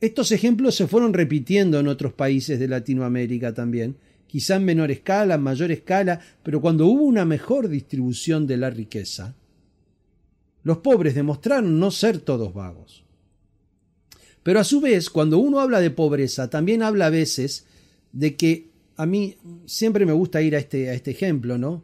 Estos 0.00 0.32
ejemplos 0.32 0.74
se 0.76 0.86
fueron 0.86 1.12
repitiendo 1.12 1.78
en 1.78 1.88
otros 1.88 2.12
países 2.12 2.58
de 2.58 2.68
Latinoamérica 2.68 3.52
también, 3.52 3.96
quizá 4.26 4.56
en 4.56 4.64
menor 4.64 4.90
escala, 4.90 5.34
en 5.34 5.42
mayor 5.42 5.70
escala, 5.72 6.20
pero 6.42 6.60
cuando 6.60 6.86
hubo 6.86 7.02
una 7.02 7.24
mejor 7.24 7.68
distribución 7.68 8.46
de 8.46 8.56
la 8.56 8.70
riqueza, 8.70 9.34
los 10.62 10.78
pobres 10.78 11.14
demostraron 11.14 11.78
no 11.78 11.90
ser 11.90 12.20
todos 12.20 12.54
vagos. 12.54 13.04
Pero 14.42 14.60
a 14.60 14.64
su 14.64 14.80
vez, 14.80 15.10
cuando 15.10 15.38
uno 15.38 15.60
habla 15.60 15.80
de 15.80 15.90
pobreza, 15.90 16.48
también 16.48 16.82
habla 16.82 17.06
a 17.06 17.10
veces 17.10 17.66
de 18.12 18.36
que 18.36 18.69
a 19.00 19.06
mí 19.06 19.38
siempre 19.64 20.04
me 20.04 20.12
gusta 20.12 20.42
ir 20.42 20.54
a 20.54 20.58
este, 20.58 20.90
a 20.90 20.92
este 20.92 21.12
ejemplo, 21.12 21.56
¿no? 21.56 21.82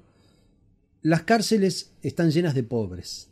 Las 1.01 1.23
cárceles 1.23 1.95
están 2.03 2.31
llenas 2.31 2.55
de 2.55 2.63
pobres. 2.63 3.31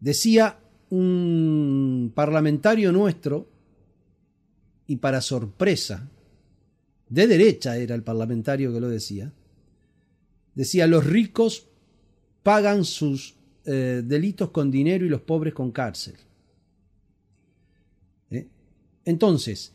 Decía 0.00 0.58
un 0.88 2.10
parlamentario 2.14 2.90
nuestro, 2.90 3.50
y 4.86 4.96
para 4.96 5.20
sorpresa, 5.20 6.08
de 7.10 7.26
derecha 7.26 7.76
era 7.76 7.94
el 7.94 8.02
parlamentario 8.02 8.72
que 8.72 8.80
lo 8.80 8.88
decía, 8.88 9.30
decía, 10.54 10.86
los 10.86 11.04
ricos 11.04 11.68
pagan 12.42 12.86
sus 12.86 13.34
eh, 13.66 14.00
delitos 14.02 14.52
con 14.52 14.70
dinero 14.70 15.04
y 15.04 15.10
los 15.10 15.20
pobres 15.20 15.52
con 15.52 15.70
cárcel. 15.70 16.14
¿Eh? 18.30 18.46
Entonces, 19.04 19.74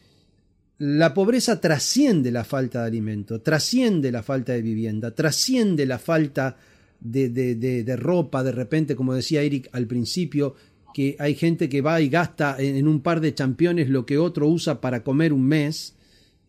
la 0.82 1.14
pobreza 1.14 1.62
trasciende 1.62 2.32
la 2.32 2.44
falta 2.44 2.82
de 2.82 2.88
alimento, 2.88 3.40
trasciende 3.40 4.12
la 4.12 4.24
falta 4.24 4.54
de 4.54 4.64
vivienda, 4.64 5.14
trasciende 5.14 5.86
la 5.86 6.00
falta 6.00 6.58
de, 7.00 7.30
de, 7.30 7.96
ropa, 7.96 8.44
de 8.44 8.52
repente, 8.52 8.96
como 8.96 9.14
decía 9.14 9.44
Eric 9.44 9.70
al 9.74 9.86
principio, 9.86 10.56
que 10.92 11.16
hay 11.20 11.36
gente 11.36 11.70
que 11.70 11.82
va 11.82 12.02
y 12.02 12.10
gasta 12.10 12.56
en, 12.58 12.88
un 12.88 13.02
par 13.02 13.22
de 13.22 13.36
championes 13.36 13.90
lo 13.90 14.08
que 14.08 14.18
otro 14.18 14.48
usa 14.48 14.82
para 14.82 15.04
comer 15.04 15.34
un 15.34 15.44
mes, 15.44 15.94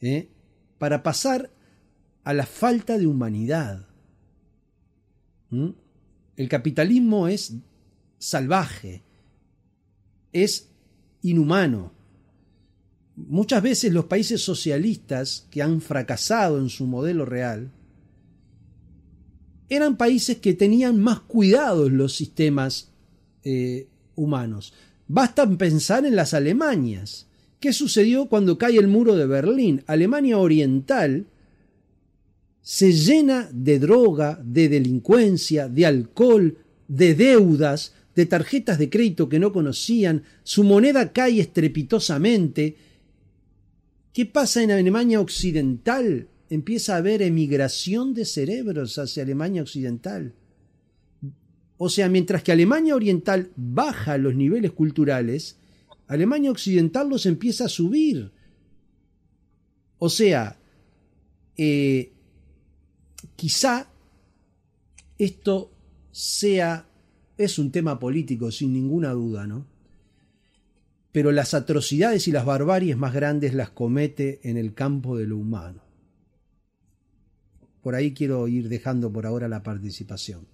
¿eh? 0.00 0.28
para 0.78 1.02
pasar 1.02 1.50
a 2.24 2.32
la 2.32 2.46
falta 2.46 2.96
de 2.96 3.06
humanidad. 3.06 3.86
El 5.50 6.48
capitalismo 6.48 7.28
es 7.28 7.54
salvaje, 8.18 9.02
es 10.32 10.70
inhumano 11.20 11.92
muchas 13.16 13.62
veces 13.62 13.92
los 13.92 14.06
países 14.06 14.42
socialistas 14.42 15.46
que 15.50 15.62
han 15.62 15.80
fracasado 15.80 16.58
en 16.58 16.68
su 16.68 16.86
modelo 16.86 17.24
real 17.24 17.70
eran 19.68 19.96
países 19.96 20.38
que 20.38 20.54
tenían 20.54 21.00
más 21.00 21.20
cuidados 21.20 21.90
los 21.90 22.14
sistemas 22.14 22.90
eh, 23.44 23.88
humanos. 24.14 24.74
Basta 25.08 25.48
pensar 25.56 26.04
en 26.04 26.16
las 26.16 26.34
Alemanias. 26.34 27.26
¿Qué 27.58 27.72
sucedió 27.72 28.26
cuando 28.26 28.58
cae 28.58 28.76
el 28.76 28.88
muro 28.88 29.16
de 29.16 29.26
Berlín? 29.26 29.82
Alemania 29.86 30.38
Oriental 30.38 31.26
se 32.60 32.92
llena 32.92 33.48
de 33.52 33.78
droga, 33.78 34.40
de 34.44 34.68
delincuencia, 34.68 35.68
de 35.68 35.86
alcohol, 35.86 36.58
de 36.88 37.14
deudas, 37.14 37.92
de 38.14 38.26
tarjetas 38.26 38.78
de 38.78 38.90
crédito 38.90 39.28
que 39.28 39.38
no 39.38 39.52
conocían, 39.52 40.22
su 40.42 40.64
moneda 40.64 41.12
cae 41.12 41.40
estrepitosamente, 41.40 42.76
¿Qué 44.12 44.26
pasa 44.26 44.62
en 44.62 44.70
Alemania 44.70 45.20
Occidental? 45.20 46.28
Empieza 46.50 46.94
a 46.94 46.98
haber 46.98 47.22
emigración 47.22 48.12
de 48.12 48.26
cerebros 48.26 48.98
hacia 48.98 49.22
Alemania 49.22 49.62
Occidental. 49.62 50.34
O 51.78 51.88
sea, 51.88 52.08
mientras 52.08 52.42
que 52.42 52.52
Alemania 52.52 52.94
Oriental 52.94 53.50
baja 53.56 54.18
los 54.18 54.34
niveles 54.34 54.72
culturales, 54.72 55.56
Alemania 56.06 56.50
Occidental 56.50 57.08
los 57.08 57.24
empieza 57.24 57.64
a 57.64 57.68
subir. 57.68 58.30
O 59.98 60.10
sea, 60.10 60.58
eh, 61.56 62.12
quizá 63.34 63.88
esto 65.16 65.70
sea, 66.10 66.86
es 67.38 67.58
un 67.58 67.70
tema 67.70 67.98
político, 67.98 68.50
sin 68.50 68.74
ninguna 68.74 69.12
duda, 69.12 69.46
¿no? 69.46 69.71
Pero 71.12 71.30
las 71.30 71.52
atrocidades 71.54 72.26
y 72.26 72.32
las 72.32 72.44
barbaries 72.46 72.96
más 72.96 73.12
grandes 73.12 73.52
las 73.54 73.70
comete 73.70 74.40
en 74.44 74.56
el 74.56 74.72
campo 74.74 75.16
de 75.18 75.26
lo 75.26 75.36
humano. 75.36 75.82
Por 77.82 77.94
ahí 77.94 78.14
quiero 78.14 78.48
ir 78.48 78.68
dejando 78.68 79.12
por 79.12 79.26
ahora 79.26 79.48
la 79.48 79.62
participación. 79.62 80.46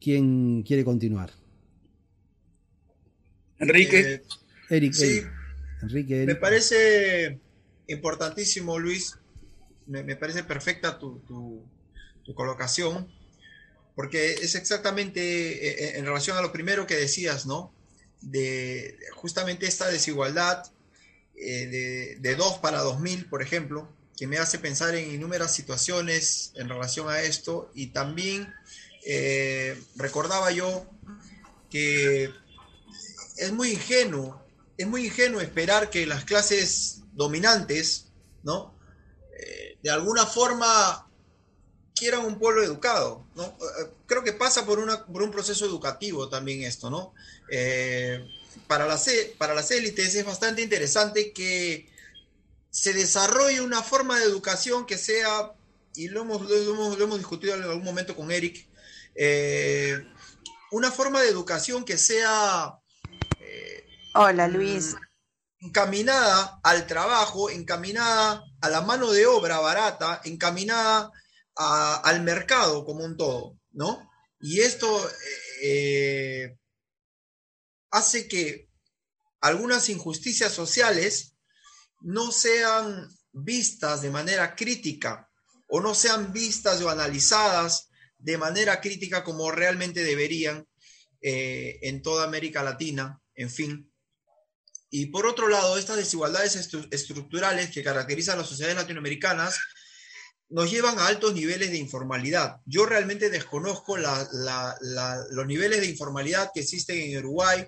¿Quién 0.00 0.62
quiere 0.62 0.84
continuar? 0.84 1.30
Enrique. 3.58 4.14
Eh, 4.14 4.22
Eric, 4.70 4.92
sí. 4.92 5.04
Eric. 5.04 5.32
Enrique, 5.82 6.16
Eric. 6.22 6.28
Me 6.28 6.34
parece 6.36 7.38
importantísimo, 7.88 8.78
Luis. 8.78 9.18
Me, 9.86 10.02
me 10.02 10.16
parece 10.16 10.42
perfecta 10.44 10.98
tu, 10.98 11.18
tu- 11.20 11.62
tu 12.24 12.34
colocación, 12.34 13.06
porque 13.94 14.32
es 14.32 14.54
exactamente 14.56 15.20
eh, 15.20 15.76
eh, 15.78 15.98
en 15.98 16.04
relación 16.04 16.36
a 16.36 16.42
lo 16.42 16.52
primero 16.52 16.86
que 16.86 16.96
decías, 16.96 17.46
¿no? 17.46 17.72
De 18.20 18.98
justamente 19.14 19.66
esta 19.66 19.88
desigualdad 19.88 20.64
eh, 21.36 21.66
de, 21.66 22.16
de 22.20 22.34
2 22.34 22.58
para 22.58 22.80
2000, 22.80 23.26
por 23.26 23.42
ejemplo, 23.42 23.88
que 24.16 24.26
me 24.26 24.38
hace 24.38 24.58
pensar 24.58 24.94
en 24.94 25.12
innumerables 25.12 25.54
situaciones 25.54 26.52
en 26.54 26.68
relación 26.68 27.08
a 27.08 27.20
esto 27.20 27.70
y 27.74 27.88
también 27.88 28.52
eh, 29.04 29.80
recordaba 29.96 30.50
yo 30.50 30.86
que 31.70 32.30
es 33.36 33.52
muy 33.52 33.72
ingenuo, 33.72 34.42
es 34.78 34.86
muy 34.86 35.06
ingenuo 35.06 35.40
esperar 35.40 35.90
que 35.90 36.06
las 36.06 36.24
clases 36.24 37.02
dominantes, 37.12 38.06
¿no? 38.42 38.74
Eh, 39.38 39.76
de 39.82 39.90
alguna 39.90 40.24
forma 40.24 41.08
quieran 41.94 42.24
un 42.24 42.38
pueblo 42.38 42.62
educado, 42.62 43.26
¿no? 43.34 43.56
Creo 44.06 44.24
que 44.24 44.32
pasa 44.32 44.64
por, 44.64 44.78
una, 44.78 45.04
por 45.06 45.22
un 45.22 45.30
proceso 45.30 45.66
educativo 45.66 46.28
también 46.28 46.62
esto, 46.62 46.90
¿no? 46.90 47.14
Eh, 47.50 48.26
para, 48.66 48.86
las, 48.86 49.08
para 49.38 49.54
las 49.54 49.70
élites 49.70 50.14
es 50.14 50.24
bastante 50.24 50.62
interesante 50.62 51.32
que 51.32 51.88
se 52.70 52.92
desarrolle 52.92 53.60
una 53.60 53.82
forma 53.82 54.18
de 54.18 54.24
educación 54.24 54.86
que 54.86 54.98
sea, 54.98 55.52
y 55.94 56.08
lo 56.08 56.22
hemos, 56.22 56.42
lo 56.42 56.54
hemos, 56.74 56.98
lo 56.98 57.04
hemos 57.04 57.18
discutido 57.18 57.54
en 57.54 57.62
algún 57.62 57.84
momento 57.84 58.14
con 58.14 58.30
Eric, 58.30 58.68
eh, 59.14 59.98
una 60.72 60.90
forma 60.90 61.22
de 61.22 61.28
educación 61.28 61.84
que 61.84 61.96
sea 61.96 62.74
Hola 64.14 64.48
Luis. 64.48 64.94
encaminada 65.60 66.58
al 66.62 66.86
trabajo, 66.86 67.50
encaminada 67.50 68.42
a 68.60 68.68
la 68.68 68.80
mano 68.82 69.10
de 69.12 69.26
obra 69.26 69.58
barata, 69.58 70.20
encaminada 70.24 71.10
a- 71.56 71.96
al 72.04 72.22
mercado 72.22 72.84
como 72.84 73.04
un 73.04 73.16
todo, 73.16 73.58
¿no? 73.72 74.10
Y 74.40 74.60
esto 74.60 75.10
eh, 75.62 76.56
hace 77.96 78.28
que 78.28 78.68
algunas 79.40 79.88
injusticias 79.88 80.52
sociales 80.52 81.36
no 82.00 82.30
sean 82.30 83.08
vistas 83.32 84.02
de 84.02 84.10
manera 84.10 84.54
crítica 84.54 85.28
o 85.68 85.80
no 85.80 85.94
sean 85.94 86.32
vistas 86.32 86.80
o 86.82 86.90
analizadas 86.90 87.88
de 88.18 88.38
manera 88.38 88.80
crítica 88.80 89.24
como 89.24 89.50
realmente 89.50 90.02
deberían 90.02 90.66
eh, 91.20 91.78
en 91.82 92.02
toda 92.02 92.24
América 92.24 92.62
Latina, 92.62 93.20
en 93.34 93.50
fin. 93.50 93.92
Y 94.90 95.06
por 95.06 95.26
otro 95.26 95.48
lado, 95.48 95.76
estas 95.76 95.96
desigualdades 95.96 96.56
estru- 96.56 96.88
estructurales 96.90 97.70
que 97.70 97.82
caracterizan 97.82 98.38
las 98.38 98.48
sociedades 98.48 98.76
latinoamericanas 98.76 99.58
nos 100.48 100.70
llevan 100.70 100.98
a 100.98 101.08
altos 101.08 101.34
niveles 101.34 101.70
de 101.70 101.78
informalidad. 101.78 102.60
Yo 102.66 102.86
realmente 102.86 103.30
desconozco 103.30 103.96
los 103.96 105.46
niveles 105.46 105.80
de 105.80 105.88
informalidad 105.88 106.50
que 106.54 106.60
existen 106.60 106.98
en 106.98 107.18
Uruguay 107.18 107.66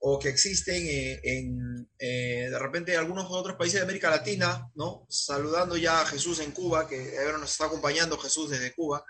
o 0.00 0.18
que 0.18 0.28
existen 0.28 0.86
eh, 0.86 1.20
en, 1.24 1.90
eh, 1.98 2.48
de 2.50 2.58
repente, 2.58 2.96
algunos 2.96 3.26
otros 3.30 3.56
países 3.56 3.80
de 3.80 3.84
América 3.84 4.10
Latina, 4.10 4.70
¿no? 4.74 5.06
Saludando 5.08 5.76
ya 5.76 6.02
a 6.02 6.06
Jesús 6.06 6.40
en 6.40 6.52
Cuba, 6.52 6.88
que 6.88 7.18
ahora 7.18 7.38
nos 7.38 7.50
está 7.50 7.66
acompañando 7.66 8.18
Jesús 8.18 8.50
desde 8.50 8.74
Cuba, 8.74 9.04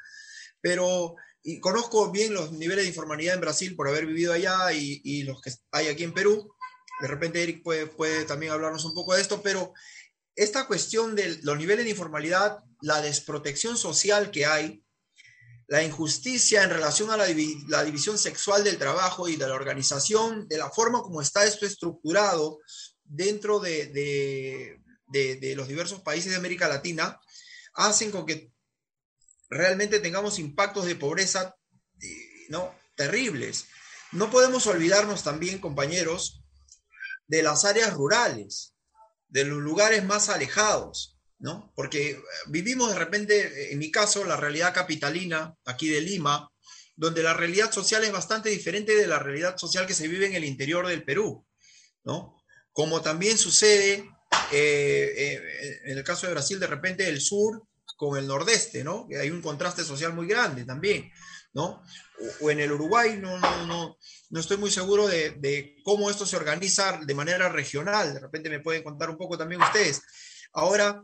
pero 0.61 1.17
y 1.43 1.61
conozco 1.61 2.11
bien 2.11 2.35
los 2.35 2.53
niveles 2.53 2.85
de 2.85 2.91
informalidad 2.91 3.35
en 3.35 3.41
Brasil 3.41 3.77
por 3.77 3.89
haber 3.89 4.07
vivido 4.07 4.33
allá 4.33 4.73
y, 4.73 5.01
y 5.05 5.23
los 5.23 5.41
que 5.41 5.53
hay 5.71 5.89
aquí 5.89 6.05
en 6.05 6.13
Perú. 6.13 6.53
De 7.01 7.07
repente 7.07 7.43
Eric 7.43 7.63
puede, 7.63 7.87
puede 7.87 8.25
también 8.25 8.53
hablarnos 8.53 8.85
un 8.85 8.93
poco 8.93 9.15
de 9.15 9.23
esto, 9.23 9.41
pero 9.41 9.73
esta 10.35 10.67
cuestión 10.67 11.15
de 11.15 11.39
los 11.43 11.57
niveles 11.57 11.85
de 11.85 11.91
informalidad, 11.91 12.59
la 12.81 13.01
desprotección 13.01 13.77
social 13.77 14.31
que 14.31 14.47
hay, 14.47 14.83
la 15.69 15.83
injusticia 15.83 16.63
en 16.65 16.71
relación 16.71 17.11
a 17.11 17.17
la, 17.17 17.27
la 17.69 17.85
división 17.85 18.19
sexual 18.19 18.65
del 18.65 18.79
trabajo 18.79 19.29
y 19.29 19.37
de 19.37 19.47
la 19.47 19.55
organización, 19.55 20.49
de 20.49 20.57
la 20.59 20.71
forma 20.71 21.03
como 21.03 21.21
está 21.21 21.45
esto 21.45 21.67
estructurado 21.67 22.59
dentro 23.05 23.61
de, 23.61 23.87
de- 23.87 24.81
de- 25.09 25.37
de 25.37 25.55
los 25.57 25.69
diversos 25.69 26.01
países 26.01 26.31
de 26.33 26.37
América 26.39 26.69
Latina, 26.69 27.21
hacen 27.75 28.11
con 28.11 28.25
que 28.27 28.51
realmente 29.51 30.01
tengamos 30.01 30.39
impactos 30.39 30.87
de 30.87 30.97
pobreza 30.97 31.55
eh, 32.01 32.47
¿no? 32.49 32.75
terribles. 32.97 33.67
No 34.13 34.31
podemos 34.31 34.67
olvidarnos 34.67 35.23
también, 35.23 35.59
compañeros, 35.59 36.43
de 37.27 37.43
las 37.43 37.67
áreas 37.67 37.93
rurales, 37.93 38.75
de 39.29 39.45
los 39.45 39.59
lugares 39.59 40.03
más 40.05 40.31
alejados, 40.31 41.18
¿no? 41.39 41.73
Porque 41.75 42.11
eh, 42.11 42.19
vivimos 42.49 42.91
de 42.91 42.99
repente, 42.99 43.41
eh, 43.41 43.73
en 43.73 43.79
mi 43.79 43.91
caso, 43.91 44.25
la 44.25 44.37
realidad 44.37 44.75
capitalina, 44.75 45.55
aquí 45.65 45.89
de 45.89 46.01
Lima, 46.01 46.51
donde 46.99 47.23
la 47.23 47.33
realidad 47.33 47.71
social 47.71 48.03
es 48.03 48.11
bastante 48.11 48.49
diferente 48.49 48.97
de 48.97 49.07
la 49.07 49.21
realidad 49.21 49.57
social 49.57 49.87
que 49.87 49.95
se 49.95 50.09
vive 50.09 50.27
en 50.27 50.35
el 50.35 50.45
interior 50.45 50.87
del 50.87 51.05
Perú, 51.05 51.47
¿no? 52.03 52.37
Como 52.73 53.01
también 53.01 53.39
sucede 53.39 54.11
eh, 54.51 55.15
eh, 55.17 55.81
en 55.85 55.97
el 55.97 56.03
caso 56.03 56.27
de 56.27 56.33
Brasil, 56.33 56.59
de 56.59 56.67
repente 56.67 57.09
el 57.09 57.21
sur 57.21 57.63
con 57.97 58.19
el 58.19 58.27
nordeste, 58.27 58.83
¿no? 58.83 59.07
Hay 59.21 59.31
un 59.31 59.41
contraste 59.41 59.85
social 59.85 60.13
muy 60.13 60.27
grande 60.27 60.65
también, 60.65 61.11
¿no? 61.53 61.83
O, 62.21 62.47
o 62.47 62.51
en 62.51 62.59
el 62.59 62.73
Uruguay, 62.73 63.17
no, 63.17 63.39
no, 63.39 63.67
no, 63.67 63.97
no 64.31 64.41
estoy 64.41 64.57
muy 64.57 64.71
seguro 64.73 65.07
de, 65.07 65.31
de 65.39 65.77
cómo 65.85 66.11
esto 66.11 66.27
se 66.27 66.37
organiza 66.37 66.99
de 67.05 67.15
manera 67.15 67.49
regional, 67.49 68.13
de 68.13 68.21
repente 68.21 68.51
me 68.51 68.61
pueden 68.61 68.83
contar 68.83 69.09
un 69.09 69.17
poco 69.17 69.39
también 69.39 69.63
ustedes. 69.63 70.03
Ahora, 70.53 71.01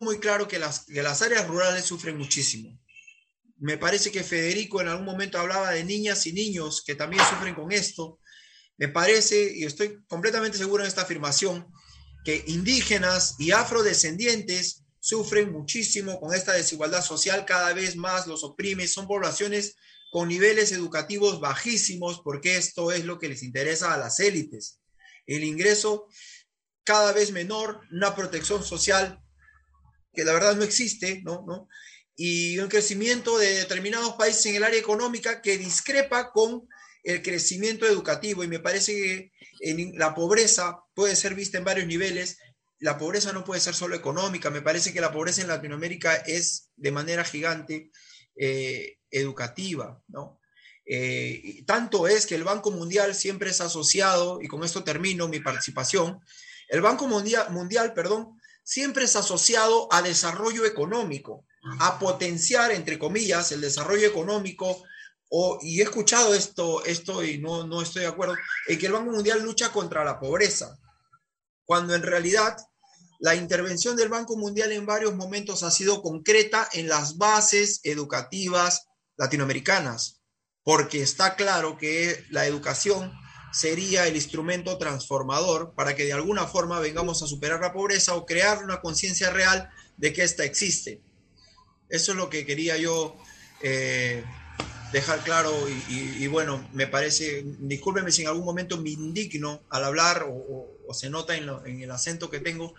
muy 0.00 0.18
claro 0.18 0.48
que 0.48 0.58
las, 0.58 0.86
que 0.86 1.02
las 1.02 1.22
áreas 1.22 1.46
rurales 1.46 1.84
sufren 1.84 2.16
muchísimo. 2.16 2.78
Me 3.58 3.78
parece 3.78 4.10
que 4.10 4.24
Federico 4.24 4.80
en 4.80 4.88
algún 4.88 5.06
momento 5.06 5.38
hablaba 5.38 5.70
de 5.70 5.84
niñas 5.84 6.26
y 6.26 6.32
niños 6.32 6.82
que 6.84 6.94
también 6.94 7.22
sufren 7.28 7.54
con 7.54 7.72
esto. 7.72 8.18
Me 8.76 8.88
parece, 8.88 9.52
y 9.56 9.64
estoy 9.64 10.04
completamente 10.06 10.58
seguro 10.58 10.82
en 10.82 10.88
esta 10.88 11.02
afirmación, 11.02 11.66
que 12.24 12.44
indígenas 12.46 13.36
y 13.38 13.52
afrodescendientes 13.52 14.84
sufren 14.98 15.52
muchísimo 15.52 16.18
con 16.18 16.34
esta 16.34 16.52
desigualdad 16.52 17.04
social, 17.04 17.44
cada 17.44 17.72
vez 17.74 17.94
más 17.94 18.26
los 18.26 18.42
oprime, 18.42 18.88
son 18.88 19.06
poblaciones 19.06 19.76
con 20.10 20.28
niveles 20.28 20.72
educativos 20.72 21.40
bajísimos, 21.40 22.20
porque 22.24 22.56
esto 22.56 22.90
es 22.90 23.04
lo 23.04 23.18
que 23.18 23.28
les 23.28 23.42
interesa 23.42 23.92
a 23.92 23.98
las 23.98 24.18
élites. 24.20 24.80
El 25.26 25.44
ingreso 25.44 26.06
cada 26.84 27.12
vez 27.12 27.32
menor, 27.32 27.80
una 27.90 28.14
protección 28.14 28.62
social 28.62 29.23
que 30.14 30.24
la 30.24 30.32
verdad 30.32 30.56
no 30.56 30.64
existe, 30.64 31.22
¿no? 31.24 31.44
¿no? 31.46 31.68
Y 32.16 32.58
un 32.58 32.68
crecimiento 32.68 33.38
de 33.38 33.54
determinados 33.54 34.14
países 34.14 34.46
en 34.46 34.56
el 34.56 34.64
área 34.64 34.78
económica 34.78 35.42
que 35.42 35.58
discrepa 35.58 36.30
con 36.30 36.68
el 37.02 37.22
crecimiento 37.22 37.86
educativo 37.86 38.42
y 38.44 38.48
me 38.48 38.60
parece 38.60 38.92
que 38.92 39.32
en 39.60 39.98
la 39.98 40.14
pobreza 40.14 40.80
puede 40.94 41.16
ser 41.16 41.34
vista 41.34 41.58
en 41.58 41.64
varios 41.64 41.86
niveles. 41.86 42.38
La 42.78 42.98
pobreza 42.98 43.32
no 43.32 43.44
puede 43.44 43.60
ser 43.60 43.74
solo 43.74 43.94
económica, 43.94 44.50
me 44.50 44.62
parece 44.62 44.92
que 44.92 45.00
la 45.00 45.12
pobreza 45.12 45.42
en 45.42 45.48
Latinoamérica 45.48 46.14
es 46.16 46.70
de 46.76 46.92
manera 46.92 47.24
gigante 47.24 47.90
eh, 48.36 48.98
educativa, 49.10 50.02
¿no? 50.08 50.40
Eh, 50.86 51.62
tanto 51.66 52.06
es 52.08 52.26
que 52.26 52.34
el 52.34 52.44
Banco 52.44 52.70
Mundial 52.70 53.14
siempre 53.14 53.50
es 53.50 53.60
asociado, 53.60 54.40
y 54.42 54.48
con 54.48 54.64
esto 54.64 54.84
termino 54.84 55.28
mi 55.28 55.40
participación, 55.40 56.20
el 56.68 56.80
Banco 56.82 57.06
Mundial, 57.06 57.50
Mundial 57.50 57.94
perdón, 57.94 58.38
siempre 58.64 59.04
es 59.04 59.14
asociado 59.14 59.86
a 59.92 60.02
desarrollo 60.02 60.64
económico, 60.64 61.44
a 61.78 61.98
potenciar, 61.98 62.72
entre 62.72 62.98
comillas, 62.98 63.52
el 63.52 63.60
desarrollo 63.60 64.06
económico, 64.06 64.82
o, 65.30 65.58
y 65.62 65.80
he 65.80 65.84
escuchado 65.84 66.34
esto, 66.34 66.84
esto 66.84 67.24
y 67.24 67.38
no, 67.38 67.66
no 67.66 67.82
estoy 67.82 68.02
de 68.02 68.08
acuerdo, 68.08 68.34
en 68.68 68.78
que 68.78 68.86
el 68.86 68.92
Banco 68.92 69.12
Mundial 69.12 69.42
lucha 69.42 69.70
contra 69.72 70.04
la 70.04 70.18
pobreza, 70.18 70.78
cuando 71.64 71.94
en 71.94 72.02
realidad 72.02 72.56
la 73.20 73.34
intervención 73.34 73.96
del 73.96 74.08
Banco 74.08 74.36
Mundial 74.36 74.72
en 74.72 74.84
varios 74.84 75.14
momentos 75.14 75.62
ha 75.62 75.70
sido 75.70 76.02
concreta 76.02 76.68
en 76.72 76.88
las 76.88 77.16
bases 77.16 77.80
educativas 77.84 78.86
latinoamericanas. 79.16 80.20
porque 80.66 81.02
está 81.02 81.36
claro 81.36 81.76
que 81.76 82.24
la 82.30 82.46
educación 82.46 83.12
sería 83.54 84.08
el 84.08 84.16
instrumento 84.16 84.76
transformador 84.78 85.74
para 85.74 85.94
que 85.94 86.04
de 86.04 86.12
alguna 86.12 86.46
forma 86.46 86.80
vengamos 86.80 87.22
a 87.22 87.28
superar 87.28 87.60
la 87.60 87.72
pobreza 87.72 88.16
o 88.16 88.26
crear 88.26 88.64
una 88.64 88.80
conciencia 88.80 89.30
real 89.30 89.70
de 89.96 90.12
que 90.12 90.24
ésta 90.24 90.44
existe. 90.44 91.00
Eso 91.88 92.12
es 92.12 92.18
lo 92.18 92.28
que 92.28 92.44
quería 92.44 92.76
yo 92.76 93.16
eh, 93.62 94.24
dejar 94.92 95.22
claro 95.22 95.52
y, 95.88 96.26
bueno, 96.26 96.68
me 96.72 96.88
parece, 96.88 97.44
discúlpeme 97.60 98.10
si 98.10 98.22
en 98.22 98.28
algún 98.28 98.44
momento 98.44 98.80
me 98.80 98.90
indigno 98.90 99.62
al 99.70 99.84
hablar 99.84 100.26
o, 100.28 100.68
se 100.92 101.08
nota 101.08 101.36
en, 101.36 101.48
el 101.82 101.90
acento 101.90 102.30
que 102.30 102.40
tengo, 102.40 102.74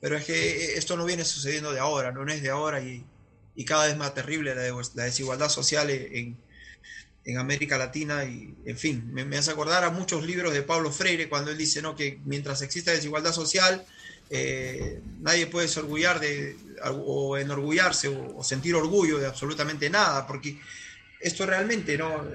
pero 0.00 0.16
es 0.16 0.24
que 0.24 0.74
esto 0.74 0.96
no 0.96 1.04
viene 1.04 1.24
sucediendo 1.24 1.72
de 1.72 1.80
ahora, 1.80 2.12
no 2.12 2.30
es 2.30 2.42
de 2.42 2.50
ahora 2.50 2.80
y, 2.80 3.04
cada 3.66 3.86
vez 3.86 3.96
más 3.96 4.14
terrible 4.14 4.54
la, 4.54 4.62
la 4.94 5.04
desigualdad 5.04 5.48
social 5.48 5.90
en, 5.90 6.36
en 7.28 7.36
América 7.36 7.76
Latina 7.76 8.24
y, 8.24 8.54
en 8.64 8.78
fin, 8.78 9.12
me, 9.12 9.36
hace 9.36 9.50
acordar 9.50 9.84
a 9.84 9.90
muchos 9.90 10.24
libros 10.24 10.54
de 10.54 10.62
Pablo 10.62 10.90
Freire 10.90 11.28
cuando 11.28 11.50
él 11.50 11.58
dice 11.58 11.82
¿no? 11.82 11.94
que 11.94 12.18
mientras 12.24 12.62
exista 12.62 12.90
desigualdad 12.90 13.34
social, 13.34 13.84
eh, 14.30 15.02
nadie 15.20 15.46
puede 15.46 15.68
se 15.68 16.20
de, 16.20 16.56
o 16.86 17.36
enorgullarse 17.36 18.08
o, 18.08 18.42
sentir 18.42 18.74
orgullo 18.74 19.18
de 19.18 19.26
absolutamente 19.26 19.90
nada, 19.90 20.26
porque 20.26 20.58
esto 21.20 21.44
realmente 21.44 21.98
no 21.98 22.26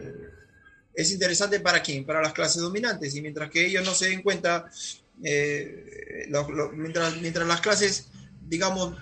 es 0.93 1.11
interesante 1.11 1.59
para 1.59 1.81
quién, 1.81 2.05
para 2.05 2.21
las 2.21 2.33
clases 2.33 2.61
dominantes, 2.61 3.15
y 3.15 3.21
mientras 3.23 3.49
que 3.49 3.65
ellos 3.65 3.83
no 3.83 3.95
se 3.95 4.09
den 4.09 4.21
cuenta, 4.21 4.69
eh, 5.23 6.29
mientras, 6.75 7.17
mientras 7.17 7.47
las 7.47 7.61
clases, 7.61 8.09
digamos, 8.47 8.95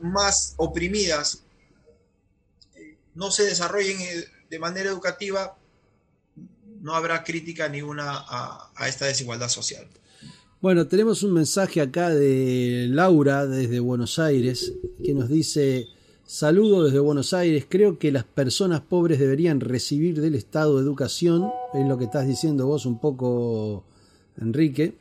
más 0.00 0.54
oprimidas 0.56 1.42
eh, 2.76 2.96
no 3.14 3.30
se 3.30 3.44
desarrollen 3.44 3.98
de 4.50 4.58
manera 4.58 4.90
educativa, 4.90 5.56
no 6.80 6.94
habrá 6.94 7.24
crítica 7.24 7.68
ninguna 7.68 8.24
a, 8.28 8.88
esta 8.88 9.06
desigualdad 9.06 9.48
social. 9.48 9.86
Bueno, 10.60 10.86
tenemos 10.86 11.22
un 11.22 11.32
mensaje 11.34 11.80
acá 11.80 12.10
de 12.10 12.86
Laura 12.88 13.46
desde 13.46 13.80
Buenos 13.80 14.18
Aires 14.18 14.72
que 15.04 15.14
nos 15.14 15.28
dice, 15.28 15.86
saludo 16.24 16.84
desde 16.84 16.98
Buenos 16.98 17.34
Aires, 17.34 17.66
creo 17.68 17.98
que 17.98 18.10
las 18.10 18.24
personas 18.24 18.80
pobres 18.80 19.18
deberían 19.18 19.60
recibir 19.60 20.20
del 20.20 20.34
Estado 20.34 20.80
educación, 20.80 21.50
es 21.74 21.86
lo 21.86 21.98
que 21.98 22.04
estás 22.04 22.26
diciendo 22.26 22.66
vos 22.66 22.86
un 22.86 22.98
poco, 23.00 23.84
Enrique, 24.40 24.96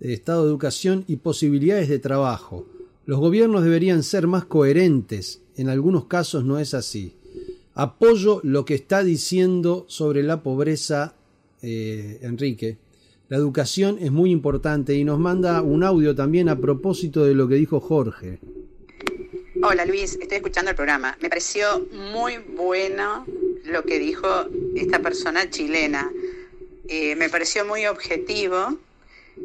Estado 0.00 0.46
educación 0.46 1.04
y 1.08 1.16
posibilidades 1.16 1.88
de 1.88 1.98
trabajo. 1.98 2.66
Los 3.06 3.20
gobiernos 3.20 3.64
deberían 3.64 4.02
ser 4.02 4.26
más 4.26 4.44
coherentes, 4.44 5.40
en 5.56 5.68
algunos 5.68 6.06
casos 6.06 6.44
no 6.44 6.58
es 6.58 6.74
así. 6.74 7.14
Apoyo 7.76 8.40
lo 8.44 8.64
que 8.64 8.74
está 8.74 9.02
diciendo 9.02 9.84
sobre 9.88 10.22
la 10.22 10.44
pobreza, 10.44 11.16
eh, 11.60 12.20
Enrique. 12.22 12.76
La 13.28 13.36
educación 13.36 13.98
es 14.00 14.12
muy 14.12 14.30
importante 14.30 14.94
y 14.94 15.02
nos 15.02 15.18
manda 15.18 15.60
un 15.60 15.82
audio 15.82 16.14
también 16.14 16.48
a 16.48 16.56
propósito 16.56 17.24
de 17.24 17.34
lo 17.34 17.48
que 17.48 17.56
dijo 17.56 17.80
Jorge. 17.80 18.38
Hola 19.60 19.86
Luis, 19.86 20.16
estoy 20.20 20.36
escuchando 20.36 20.70
el 20.70 20.76
programa. 20.76 21.18
Me 21.20 21.28
pareció 21.28 21.84
muy 22.12 22.38
bueno 22.38 23.26
lo 23.64 23.82
que 23.82 23.98
dijo 23.98 24.28
esta 24.76 25.00
persona 25.00 25.50
chilena. 25.50 26.12
Eh, 26.86 27.16
me 27.16 27.28
pareció 27.28 27.64
muy 27.64 27.86
objetivo, 27.86 28.78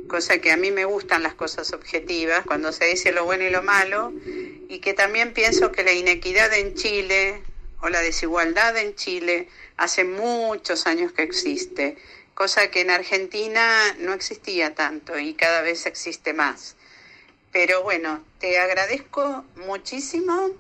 cosa 0.08 0.40
que 0.40 0.52
a 0.52 0.58
mí 0.58 0.70
me 0.70 0.86
gustan 0.86 1.24
las 1.24 1.34
cosas 1.34 1.74
objetivas, 1.74 2.46
cuando 2.46 2.72
se 2.74 2.86
dice 2.86 3.12
lo 3.12 3.26
bueno 3.26 3.46
y 3.46 3.50
lo 3.50 3.64
malo, 3.64 4.14
y 4.70 4.80
que 4.82 4.94
también 4.94 5.34
pienso 5.34 5.72
que 5.72 5.84
la 5.84 5.94
inequidad 5.94 6.54
en 6.54 6.76
Chile 6.76 7.42
o 7.82 7.90
la 7.90 8.02
desigualdad 8.02 8.76
en 8.78 8.96
Chile 8.96 9.48
hace 9.78 10.04
muchos 10.04 10.88
años 10.88 11.12
que 11.12 11.24
existe, 11.24 11.98
cosa 12.34 12.70
que 12.72 12.82
en 12.82 12.90
Argentina 12.90 13.96
no 14.00 14.14
existía 14.14 14.76
tanto 14.76 15.18
y 15.18 15.34
cada 15.34 15.62
vez 15.62 15.86
existe 15.86 16.34
más. 16.34 16.76
Pero 17.52 17.84
bueno, 17.84 18.24
te 18.40 18.60
agradezco 18.60 19.46
muchísimo. 19.56 20.52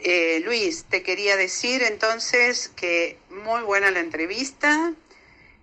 Eh, 0.00 0.40
Luis, 0.44 0.84
te 0.84 1.02
quería 1.02 1.36
decir 1.36 1.82
entonces 1.82 2.68
que 2.74 3.18
muy 3.30 3.62
buena 3.62 3.90
la 3.92 4.00
entrevista 4.00 4.92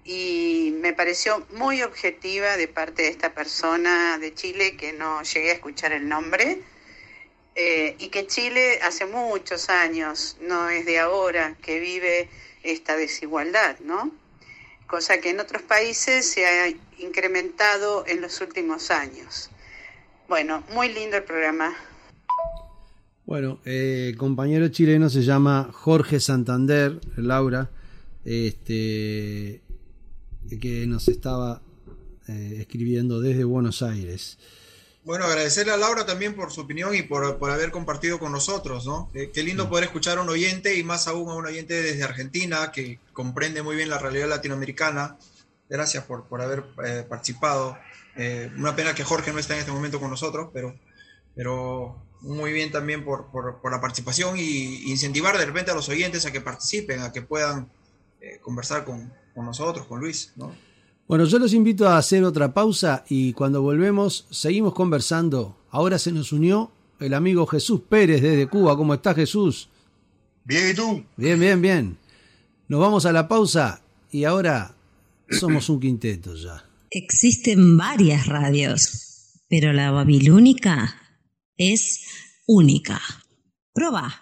y 0.05 0.73
me 0.79 0.93
pareció 0.93 1.45
muy 1.51 1.83
objetiva 1.83 2.55
de 2.55 2.69
parte 2.69 3.01
de 3.03 3.09
esta 3.09 3.33
persona 3.33 4.17
de 4.17 4.33
Chile 4.33 4.77
que 4.77 4.93
no 4.93 5.21
llegué 5.23 5.51
a 5.51 5.53
escuchar 5.55 5.91
el 5.91 6.07
nombre 6.07 6.63
eh, 7.55 7.95
y 7.99 8.09
que 8.09 8.27
Chile 8.27 8.79
hace 8.81 9.05
muchos 9.05 9.69
años, 9.69 10.37
no 10.41 10.69
es 10.69 10.85
de 10.85 10.99
ahora, 10.99 11.55
que 11.61 11.79
vive 11.79 12.29
esta 12.63 12.95
desigualdad, 12.95 13.79
¿no? 13.79 14.11
Cosa 14.87 15.19
que 15.19 15.29
en 15.31 15.39
otros 15.39 15.61
países 15.61 16.29
se 16.29 16.45
ha 16.45 16.67
incrementado 16.97 18.05
en 18.07 18.21
los 18.21 18.41
últimos 18.41 18.91
años. 18.91 19.49
Bueno, 20.27 20.63
muy 20.73 20.89
lindo 20.93 21.17
el 21.17 21.23
programa. 21.23 21.75
Bueno, 23.25 23.59
eh, 23.65 24.15
compañero 24.17 24.69
chileno 24.69 25.09
se 25.09 25.21
llama 25.21 25.69
Jorge 25.71 26.19
Santander, 26.19 26.99
Laura, 27.15 27.69
este, 28.25 29.61
que 30.59 30.85
nos 30.87 31.07
estaba 31.07 31.61
eh, 32.27 32.57
escribiendo 32.59 33.21
desde 33.21 33.43
Buenos 33.43 33.81
Aires. 33.81 34.37
Bueno, 35.09 35.25
agradecerle 35.25 35.73
a 35.73 35.77
Laura 35.77 36.05
también 36.05 36.35
por 36.35 36.51
su 36.51 36.61
opinión 36.61 36.93
y 36.93 37.01
por, 37.01 37.43
haber 37.49 37.71
compartido 37.71 38.19
con 38.19 38.31
nosotros, 38.31 38.85
¿no? 38.85 39.09
Eh, 39.15 39.31
qué 39.33 39.41
lindo 39.41 39.67
poder 39.67 39.85
escuchar 39.85 40.19
a 40.19 40.21
un 40.21 40.29
oyente 40.29 40.77
y 40.77 40.83
más 40.83 41.07
aún 41.07 41.31
a 41.31 41.33
un 41.33 41.47
oyente 41.47 41.81
desde 41.81 42.03
Argentina 42.03 42.71
que 42.71 42.99
comprende 43.11 43.63
muy 43.63 43.75
bien 43.75 43.89
la 43.89 43.97
realidad 43.97 44.29
latinoamericana. 44.29 45.17
Gracias 45.67 46.03
por, 46.03 46.27
por 46.27 46.43
haber 46.43 46.63
eh, 46.85 47.03
participado. 47.09 47.75
Eh, 48.17 48.51
una 48.55 48.75
pena 48.75 48.93
que 48.93 49.03
Jorge 49.03 49.33
no 49.33 49.39
esté 49.39 49.53
en 49.53 49.61
este 49.61 49.71
momento 49.71 49.99
con 49.99 50.11
nosotros, 50.11 50.51
pero, 50.53 50.75
pero 51.33 52.05
muy 52.21 52.53
bien 52.53 52.71
también 52.71 53.03
por, 53.03 53.31
por, 53.31 53.71
la 53.71 53.81
participación 53.81 54.37
y 54.37 54.91
incentivar 54.91 55.39
de 55.39 55.45
repente 55.47 55.71
a 55.71 55.73
los 55.73 55.89
oyentes 55.89 56.27
a 56.27 56.31
que 56.31 56.41
participen, 56.41 56.99
a 56.99 57.11
que 57.11 57.23
puedan 57.23 57.71
conversar 58.43 58.85
con, 58.85 59.11
con 59.33 59.43
nosotros, 59.43 59.87
con 59.87 60.01
Luis, 60.01 60.33
¿no? 60.35 60.55
Bueno, 61.09 61.25
yo 61.25 61.39
los 61.39 61.55
invito 61.55 61.87
a 61.87 61.97
hacer 61.97 62.23
otra 62.23 62.53
pausa 62.53 63.03
y 63.09 63.33
cuando 63.33 63.63
volvemos 63.63 64.27
seguimos 64.29 64.75
conversando. 64.75 65.57
Ahora 65.71 65.97
se 65.97 66.11
nos 66.11 66.31
unió 66.31 66.71
el 66.99 67.15
amigo 67.15 67.47
Jesús 67.47 67.81
Pérez 67.89 68.21
desde 68.21 68.45
Cuba. 68.45 68.77
¿Cómo 68.77 68.93
está 68.93 69.15
Jesús? 69.15 69.69
Bien, 70.43 70.69
¿y 70.69 70.75
tú? 70.75 71.03
Bien, 71.17 71.39
bien, 71.39 71.63
bien. 71.63 71.97
Nos 72.67 72.79
vamos 72.79 73.07
a 73.07 73.11
la 73.11 73.27
pausa 73.27 73.81
y 74.11 74.25
ahora 74.25 74.75
somos 75.31 75.67
un 75.69 75.79
quinteto 75.79 76.35
ya. 76.35 76.63
Existen 76.91 77.75
varias 77.75 78.27
radios, 78.27 79.41
pero 79.49 79.73
la 79.73 79.89
babilónica 79.89 80.95
es 81.57 82.05
única. 82.45 83.01
Proba. 83.73 84.21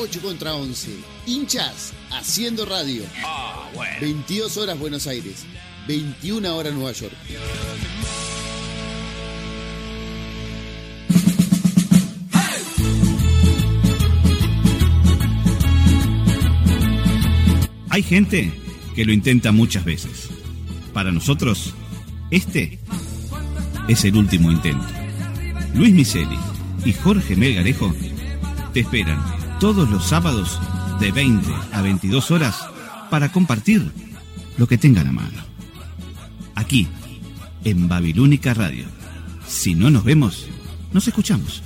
8 0.00 0.20
contra 0.20 0.54
11. 0.54 0.90
Hinchas 1.26 1.92
haciendo 2.12 2.64
radio. 2.64 3.02
22 4.00 4.56
horas 4.56 4.78
Buenos 4.78 5.08
Aires, 5.08 5.44
21 5.88 6.56
horas 6.56 6.72
Nueva 6.72 6.92
York. 6.92 7.14
Hay 17.90 18.02
gente 18.04 18.52
que 18.94 19.04
lo 19.04 19.12
intenta 19.12 19.50
muchas 19.50 19.84
veces 19.84 20.28
Para 20.92 21.10
nosotros, 21.10 21.74
este 22.30 22.78
es 23.88 24.04
el 24.04 24.14
último 24.14 24.52
intento. 24.52 24.86
Luis 25.74 25.92
Miseli 25.92 26.38
y 26.84 26.92
Jorge 26.92 27.34
Melgarejo 27.34 27.92
te 28.72 28.80
esperan 28.80 29.37
todos 29.60 29.88
los 29.90 30.04
sábados 30.04 30.58
de 31.00 31.10
20 31.10 31.50
a 31.72 31.82
22 31.82 32.30
horas 32.30 32.64
para 33.10 33.32
compartir 33.32 33.90
lo 34.56 34.68
que 34.68 34.78
tengan 34.78 35.08
a 35.08 35.12
mano. 35.12 35.42
Aquí, 36.54 36.86
en 37.64 37.88
Babilónica 37.88 38.54
Radio. 38.54 38.84
Si 39.46 39.74
no 39.74 39.90
nos 39.90 40.04
vemos, 40.04 40.48
nos 40.92 41.08
escuchamos. 41.08 41.64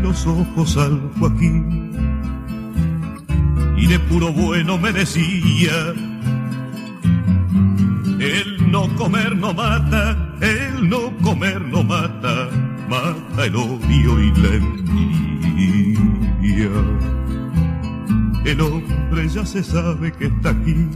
los 0.09 0.27
ojos 0.27 0.77
al 0.79 0.99
Joaquín 1.19 1.93
y 3.77 3.87
de 3.87 3.99
puro 3.99 4.33
bueno 4.33 4.79
me 4.79 4.91
decía, 4.91 5.93
el 8.19 8.73
no 8.73 8.89
comer 8.97 9.37
no 9.37 9.53
mata, 9.53 10.35
el 10.41 10.89
no 10.89 11.15
comer 11.19 11.61
no 11.61 11.83
mata, 11.83 12.49
mata 12.89 13.45
el 13.45 13.55
odio 13.55 14.19
y 14.19 14.33
la 14.41 14.49
envidia. 14.63 16.71
El 18.47 18.61
hombre 18.63 19.29
ya 19.29 19.45
se 19.45 19.63
sabe 19.63 20.11
que 20.13 20.25
está 20.27 20.51
aquí, 20.51 20.89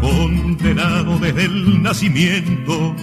condenado 0.00 1.18
desde 1.18 1.46
el 1.46 1.82
nacimiento 1.82 2.94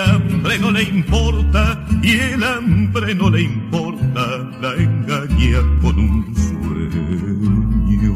hambre 0.00 0.58
no 0.58 0.70
le 0.70 0.82
importa, 0.82 1.86
y 2.02 2.18
el 2.18 2.42
hambre 2.42 3.14
no 3.14 3.30
le 3.30 3.42
importa, 3.42 4.50
la 4.60 4.74
engaña 4.74 5.60
con 5.80 5.98
un 5.98 6.34
sueño. 6.36 8.14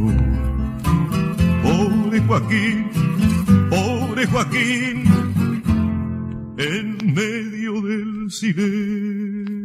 Pobre 1.62 2.20
Joaquín, 2.20 2.90
pobre 3.70 4.26
Joaquín, 4.26 5.04
en 6.58 7.14
medio 7.14 7.80
del 7.82 8.30
silencio. 8.30 9.63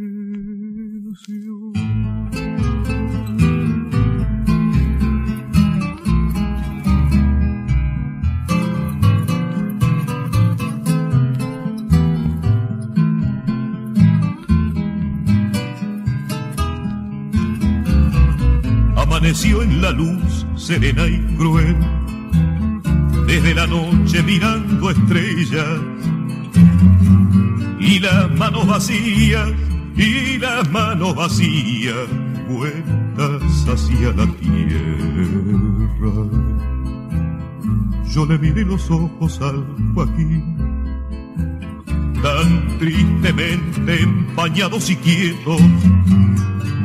Amaneció 19.20 19.62
en 19.62 19.82
la 19.82 19.90
luz 19.90 20.46
serena 20.56 21.06
y 21.06 21.18
cruel, 21.36 21.76
desde 23.26 23.54
la 23.54 23.66
noche 23.66 24.22
mirando 24.22 24.90
estrellas, 24.90 25.78
y 27.78 27.98
las 27.98 28.30
manos 28.38 28.66
vacías, 28.66 29.46
y 29.94 30.38
las 30.38 30.70
manos 30.70 31.14
vacías, 31.14 32.08
vueltas 32.48 33.68
hacia 33.68 34.10
la 34.12 34.26
tierra. 34.36 36.12
Yo 38.14 38.24
le 38.24 38.38
miré 38.38 38.64
los 38.64 38.90
ojos 38.90 39.38
al 39.42 39.66
Joaquín, 39.92 40.56
tan 42.22 42.78
tristemente 42.78 44.02
empañados 44.02 44.90
y 44.90 44.96
quietos, 44.96 45.60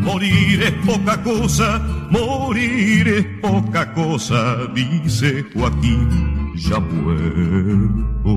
Morir 0.05 0.61
es 0.61 0.71
poca 0.85 1.23
cosa, 1.23 1.79
morir 2.11 3.07
es 3.07 3.25
poca 3.41 3.91
cosa, 3.91 4.67
dice 4.75 5.43
Joaquín, 5.51 6.53
ya 6.55 6.79
muerto. 6.79 8.35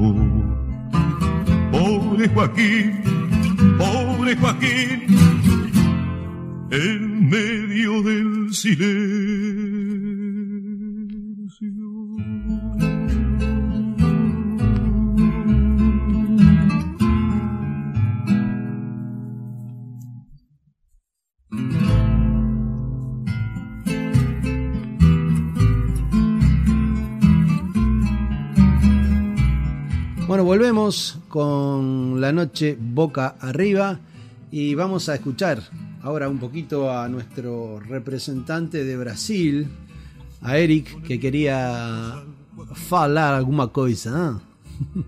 Pobre 1.71 2.29
Joaquín, 2.31 3.03
pobre 3.77 4.35
Joaquín, 4.35 5.03
en 6.71 7.29
medio 7.29 8.03
del 8.03 8.55
silencio. 8.55 9.78
Volvemos 30.49 31.19
con 31.29 32.23
la 32.23 32.33
noche 32.33 32.75
boca 32.81 33.35
arriba 33.39 34.01
y 34.51 34.75
vamos 34.75 35.11
a 35.11 35.17
escuchar 35.17 35.61
ahora 36.03 36.27
un 36.27 36.39
poquito 36.39 36.91
a 36.91 37.07
nuestro 37.07 37.81
representante 37.81 38.83
de 38.83 38.97
Brasil, 38.97 39.69
a 40.41 40.57
Eric, 40.57 41.03
que 41.03 41.21
quería 41.21 42.25
falar 42.89 43.35
alguna 43.35 43.67
cosa. 43.67 44.41
¿eh? 44.97 45.05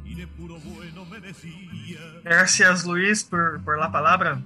Gracias 2.23 2.85
Luis 2.85 3.25
por, 3.25 3.65
por 3.65 3.79
la 3.79 3.91
palabra. 3.91 4.43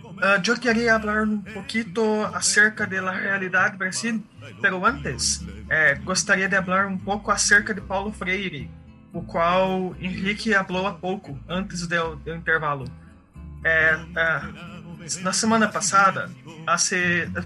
Uh, 0.00 0.40
yo 0.42 0.54
quería 0.58 0.94
hablar 0.94 1.24
un 1.24 1.44
poquito 1.44 2.24
acerca 2.34 2.86
de 2.86 3.02
la 3.02 3.12
realidad 3.12 3.72
de 3.72 3.76
Brasil, 3.76 4.24
pero 4.62 4.86
antes 4.86 5.44
eh, 5.70 6.00
de 6.48 6.56
hablar 6.56 6.86
um 6.86 6.96
pouco 6.96 7.30
acerca 7.30 7.74
de 7.74 7.82
Paulo 7.82 8.10
Freire, 8.12 8.70
o 9.16 9.22
qual 9.22 9.96
Henrique 9.98 10.52
falou 10.52 10.86
há 10.86 10.92
pouco, 10.92 11.38
antes 11.48 11.86
do, 11.86 12.16
do 12.16 12.34
intervalo. 12.34 12.84
É, 13.64 13.98
é, 14.14 15.20
na 15.22 15.32
semana 15.32 15.68
passada, 15.68 16.30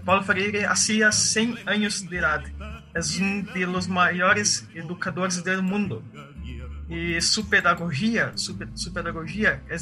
Paulo 0.05 0.25
Freire 0.25 0.65
hacía 0.65 1.13
100 1.13 1.59
anos 1.67 2.03
de 2.03 2.17
idade. 2.17 2.53
É 2.93 3.67
um 3.67 3.73
dos 3.73 3.87
maiores 3.87 4.69
educadores 4.75 5.41
do 5.41 5.63
mundo. 5.63 6.03
E 6.89 7.21
sua 7.21 7.45
pedagogia, 7.45 8.33
sua, 8.35 8.57
sua 8.75 8.93
pedagogia 8.93 9.63
é, 9.69 9.77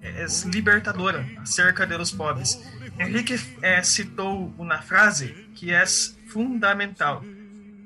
é 0.00 0.26
libertadora 0.46 1.26
acerca 1.42 1.86
de 1.86 1.94
los 1.94 2.10
pobres. 2.10 2.58
Henrique 2.98 3.38
é, 3.60 3.82
citou 3.82 4.54
uma 4.56 4.80
frase 4.80 5.34
que 5.54 5.72
é 5.72 5.84
fundamental. 6.28 7.22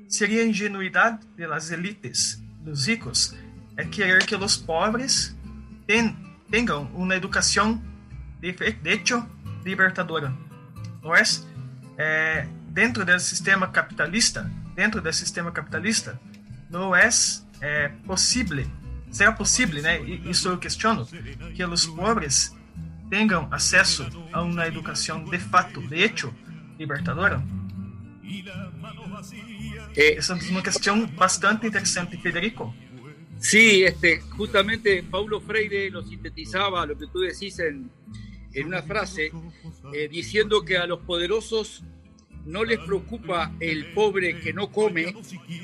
Seria 0.07 0.45
ingenuidade 0.45 1.19
das 1.37 1.71
elites 1.71 2.46
dos 2.67 2.85
ricos 2.87 3.33
é 3.77 3.85
querer 3.85 4.25
que 4.25 4.35
os 4.35 4.57
pobres 4.57 5.35
ten, 5.85 6.15
tenham 6.51 6.83
uma 6.93 7.15
educação 7.15 7.81
de, 8.39 8.55
hecho 8.85 9.25
libertadora. 9.63 10.33
Não 11.01 11.15
é? 11.15 11.23
é 11.97 12.47
dentro 12.67 13.05
do 13.05 13.19
sistema 13.19 13.67
capitalista, 13.67 14.51
dentro 14.75 15.01
do 15.01 15.13
sistema 15.13 15.51
capitalista, 15.51 16.19
não 16.69 16.95
é, 16.95 17.09
é 17.61 17.89
possível, 18.05 18.65
será 19.09 19.31
possível, 19.31 19.81
né? 19.81 20.01
Isso 20.01 20.49
eu 20.49 20.57
questiono, 20.57 21.07
que 21.55 21.63
os 21.63 21.85
pobres 21.85 22.55
tenham 23.09 23.47
acesso 23.51 24.05
a 24.33 24.41
uma 24.41 24.67
educação 24.67 25.23
de 25.23 25.39
fato, 25.39 25.81
de 25.87 26.03
hecho, 26.03 26.33
libertadora? 26.77 27.41
Eh, 29.97 30.15
Esa 30.19 30.37
es 30.37 30.49
una 30.51 30.61
cuestión 30.61 31.09
bastante 31.15 31.65
interesante, 31.67 32.19
Federico. 32.19 32.73
Sí, 33.39 33.83
este, 33.83 34.21
justamente 34.21 35.01
Paulo 35.03 35.41
Freire 35.41 35.89
lo 35.89 36.03
sintetizaba, 36.03 36.85
lo 36.85 36.95
que 36.97 37.07
tú 37.07 37.19
decís 37.19 37.57
en, 37.59 37.89
en 38.53 38.67
una 38.67 38.83
frase, 38.83 39.31
eh, 39.93 40.07
diciendo 40.07 40.63
que 40.63 40.77
a 40.77 40.85
los 40.85 40.99
poderosos 40.99 41.83
no 42.45 42.63
les 42.63 42.79
preocupa 42.79 43.51
el 43.59 43.87
pobre 43.93 44.39
que 44.39 44.53
no 44.53 44.71
come, 44.71 45.15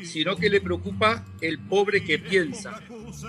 sino 0.04 0.36
que 0.36 0.50
le 0.50 0.62
preocupa 0.62 1.26
el 1.40 1.60
pobre 1.60 2.04
que 2.04 2.18
piensa. 2.18 2.82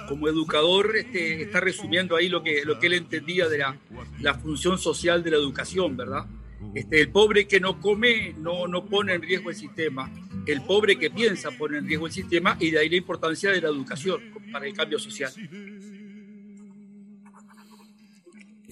Como 0.09 0.27
educador 0.29 0.97
este, 0.97 1.43
está 1.43 1.61
resumiendo 1.61 2.17
ahí 2.17 2.29
lo 2.31 2.43
que, 2.43 2.65
lo 2.65 2.79
que 2.79 2.87
él 2.87 2.95
entendía 2.95 3.47
de 3.49 3.59
la, 3.59 3.79
la 4.21 4.35
función 4.35 4.79
social 4.79 5.23
de 5.23 5.33
la 5.33 5.37
educación, 5.37 5.97
¿verdad? 5.97 6.27
Este, 6.75 7.01
el 7.01 7.11
pobre 7.11 7.47
que 7.47 7.61
no 7.61 7.81
come 7.81 8.35
no, 8.39 8.67
no 8.67 8.85
pone 8.85 9.15
en 9.15 9.23
riesgo 9.23 9.51
el 9.51 9.57
sistema, 9.57 10.11
el 10.47 10.63
pobre 10.63 10.99
que 10.99 11.11
piensa 11.11 11.51
pone 11.51 11.79
en 11.79 11.87
riesgo 11.87 12.07
el 12.07 12.13
sistema 12.13 12.57
y 12.59 12.71
de 12.71 12.79
ahí 12.81 12.89
la 12.89 12.97
importancia 12.97 13.51
de 13.51 13.61
la 13.61 13.69
educación 13.69 14.21
para 14.53 14.67
el 14.67 14.75
cambio 14.75 14.99
social. 14.99 15.33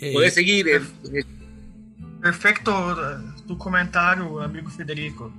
Eh, 0.03 0.13
Puedes 0.13 0.35
seguir. 0.35 0.69
Eh, 0.69 0.81
eh. 1.15 1.25
Perfecto 2.21 2.97
tu 3.47 3.57
comentario, 3.57 4.41
amigo 4.41 4.71
Federico. 4.71 5.33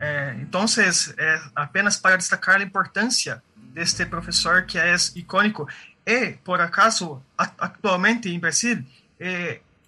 entonces, 0.00 1.14
apenas 1.54 1.98
para 1.98 2.16
destacar 2.16 2.58
la 2.58 2.64
importancia 2.64 3.42
de 3.72 3.82
este 3.82 4.06
profesor 4.06 4.66
que 4.66 4.92
es 4.92 5.16
icónico. 5.16 5.68
Y, 6.04 6.34
por 6.44 6.60
acaso, 6.60 7.22
actualmente 7.36 8.28
en 8.28 8.40
Brasil, 8.40 8.84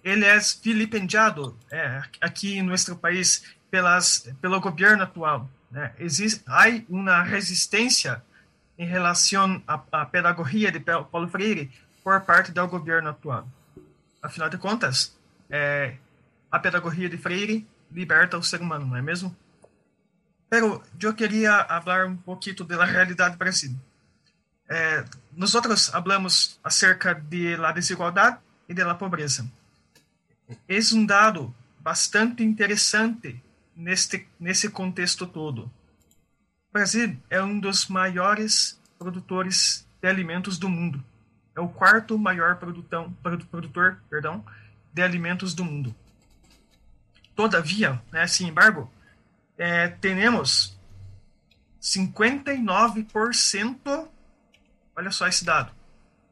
ele 0.09 0.25
é 0.25 0.39
vilipendiado 0.63 1.57
é, 1.71 2.01
aqui 2.19 2.57
em 2.57 2.61
nosso 2.63 2.95
país 2.95 3.43
pelas, 3.69 4.27
pelo 4.41 4.59
governo 4.59 5.03
atual. 5.03 5.49
Né? 5.69 5.93
Existe, 5.99 6.43
há 6.47 6.63
uma 6.89 7.21
resistência 7.21 8.21
em 8.77 8.85
relação 8.85 9.61
à, 9.67 9.81
à 9.91 10.05
pedagogia 10.05 10.71
de 10.71 10.79
Paulo 10.79 11.27
Freire 11.27 11.71
por 12.03 12.19
parte 12.21 12.51
do 12.51 12.67
governo 12.67 13.09
atual. 13.09 13.47
Afinal 14.21 14.49
de 14.49 14.57
contas, 14.57 15.15
é, 15.49 15.95
a 16.51 16.57
pedagogia 16.57 17.07
de 17.07 17.17
Freire 17.17 17.67
liberta 17.91 18.37
o 18.37 18.43
ser 18.43 18.61
humano, 18.61 18.85
não 18.85 18.97
é 18.97 19.01
mesmo? 19.01 19.35
Pero 20.49 20.83
eu 20.99 21.13
queria 21.13 21.63
falar 21.83 22.07
um 22.07 22.17
pouquinho 22.17 22.63
da 22.65 22.85
realidade 22.85 23.35
do 23.35 23.37
Brasil. 23.37 23.75
É, 24.67 25.05
nós 25.33 25.53
outros 25.53 25.89
falamos 25.89 26.59
acerca 26.63 27.13
de 27.13 27.55
la 27.55 27.71
desigualdade 27.71 28.37
e 28.67 28.73
da 28.73 28.95
pobreza 28.95 29.49
é 30.67 30.79
um 30.95 31.05
dado 31.05 31.53
bastante 31.79 32.43
interessante 32.43 33.41
neste, 33.75 34.27
nesse 34.39 34.69
contexto 34.69 35.27
todo. 35.27 35.71
O 36.69 36.73
Brasil 36.73 37.17
é 37.29 37.41
um 37.41 37.59
dos 37.59 37.87
maiores 37.87 38.79
produtores 38.97 39.87
de 40.01 40.07
alimentos 40.07 40.57
do 40.57 40.69
mundo. 40.69 41.03
É 41.55 41.59
o 41.59 41.67
quarto 41.67 42.17
maior 42.17 42.55
produtão, 42.57 43.11
produtor 43.51 43.99
perdão, 44.09 44.43
de 44.93 45.01
alimentos 45.01 45.53
do 45.53 45.63
mundo. 45.63 45.95
Todavia, 47.35 48.01
né, 48.11 48.27
sem 48.27 48.49
embargo, 48.49 48.91
é, 49.57 49.87
temos 49.87 50.77
59%, 51.81 54.07
olha 54.95 55.11
só 55.11 55.27
esse 55.27 55.45
dado, 55.45 55.71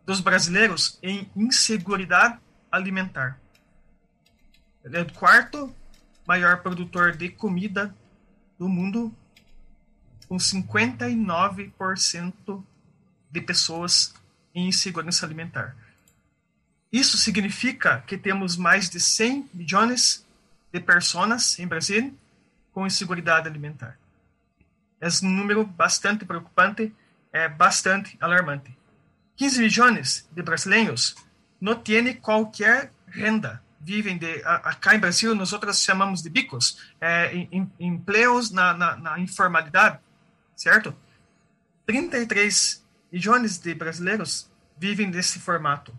dos 0.06 0.22
brasileiros 0.22 1.00
em 1.02 1.30
inseguridade 1.36 2.38
alimentar. 2.72 3.40
Ele 4.88 4.98
é 4.98 5.02
o 5.02 5.14
quarto 5.14 5.74
maior 6.26 6.62
produtor 6.62 7.16
de 7.16 7.28
comida 7.28 7.94
do 8.58 8.70
mundo, 8.70 9.14
com 10.30 10.38
59% 10.38 12.64
de 13.30 13.42
pessoas 13.42 14.14
em 14.56 14.70
insegurança 14.70 15.26
alimentar. 15.26 15.76
Isso 16.90 17.18
significa 17.18 18.02
que 18.08 18.18
temos 18.18 18.56
mais 18.56 18.90
de 18.90 19.02
100 19.02 19.50
milhões 19.54 20.26
de 20.72 20.80
pessoas 20.80 21.60
em 21.60 21.68
Brasil 21.68 22.18
com 22.74 22.88
insegurança 22.88 23.46
alimentar. 23.46 24.00
É 25.02 25.10
um 25.22 25.30
número 25.30 25.66
bastante 25.66 26.24
preocupante, 26.24 26.96
é 27.34 27.50
bastante 27.50 28.18
alarmante. 28.22 28.74
15 29.36 29.60
milhões 29.60 30.26
de 30.32 30.42
brasileiros 30.42 31.14
não 31.60 31.76
têm 31.76 32.16
qualquer 32.16 32.94
renda 33.08 33.62
vivem 33.80 34.18
de 34.18 34.42
acá 34.44 34.96
em 34.96 35.00
Brasil 35.00 35.36
nós 35.36 35.54
chamamos 35.82 36.22
de 36.22 36.30
bicos, 36.30 36.92
é, 37.00 37.34
em, 37.34 37.72
empregos 37.80 38.52
na, 38.52 38.74
na, 38.74 38.96
na, 38.96 39.20
informalidade, 39.20 40.00
certo? 40.56 40.96
33 41.86 42.86
milhões 43.12 43.58
de 43.58 43.74
brasileiros 43.74 44.50
vivem 44.78 45.10
desse 45.10 45.40
formato. 45.40 45.96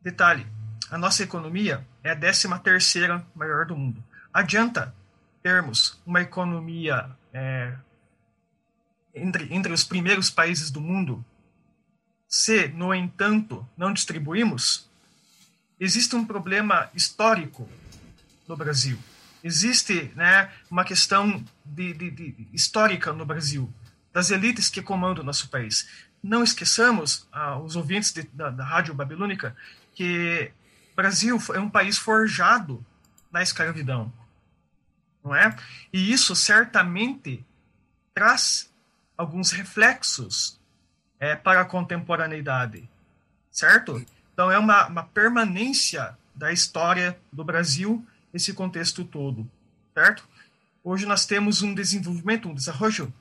Detalhe: 0.00 0.46
a 0.90 0.98
nossa 0.98 1.22
economia 1.22 1.86
é 2.02 2.10
a 2.10 2.16
13 2.16 2.58
terceira 2.60 3.26
maior 3.34 3.66
do 3.66 3.76
mundo. 3.76 4.02
Adianta 4.32 4.94
termos 5.42 6.00
uma 6.06 6.20
economia 6.20 7.10
é, 7.32 7.74
entre, 9.14 9.52
entre 9.52 9.72
os 9.72 9.84
primeiros 9.84 10.30
países 10.30 10.70
do 10.70 10.80
mundo 10.80 11.24
se, 12.28 12.68
no 12.68 12.94
entanto, 12.94 13.68
não 13.76 13.92
distribuímos 13.92 14.90
existe 15.84 16.14
um 16.14 16.24
problema 16.24 16.88
histórico 16.94 17.68
no 18.46 18.56
Brasil. 18.56 18.96
Existe 19.42 20.12
né, 20.14 20.50
uma 20.70 20.84
questão 20.84 21.44
de, 21.64 21.92
de, 21.92 22.10
de 22.10 22.48
histórica 22.52 23.12
no 23.12 23.26
Brasil, 23.26 23.72
das 24.12 24.30
elites 24.30 24.70
que 24.70 24.80
comandam 24.80 25.24
nosso 25.24 25.48
país. 25.48 25.88
Não 26.22 26.44
esqueçamos, 26.44 27.26
ah, 27.32 27.58
os 27.58 27.74
ouvintes 27.74 28.12
de, 28.12 28.22
da, 28.32 28.50
da 28.50 28.64
Rádio 28.64 28.94
Babilônica, 28.94 29.56
que 29.92 30.52
Brasil 30.94 31.36
é 31.52 31.58
um 31.58 31.68
país 31.68 31.98
forjado 31.98 32.84
na 33.32 33.42
escravidão, 33.42 34.12
não 35.24 35.34
é? 35.34 35.56
E 35.92 36.12
isso 36.12 36.36
certamente 36.36 37.44
traz 38.14 38.70
alguns 39.16 39.50
reflexos 39.50 40.60
é, 41.18 41.34
para 41.34 41.62
a 41.62 41.64
contemporaneidade, 41.64 42.88
certo? 43.50 44.04
Então, 44.32 44.50
é 44.50 44.58
uma, 44.58 44.86
uma 44.86 45.02
permanência 45.02 46.16
da 46.34 46.52
história 46.52 47.18
do 47.32 47.44
Brasil 47.44 48.04
esse 48.32 48.54
contexto 48.54 49.04
todo, 49.04 49.48
certo? 49.94 50.26
Hoje 50.82 51.06
nós 51.06 51.26
temos 51.26 51.62
um 51.62 51.74
desenvolvimento, 51.74 52.48
um 52.48 52.54
desenvolvimento 52.54 53.12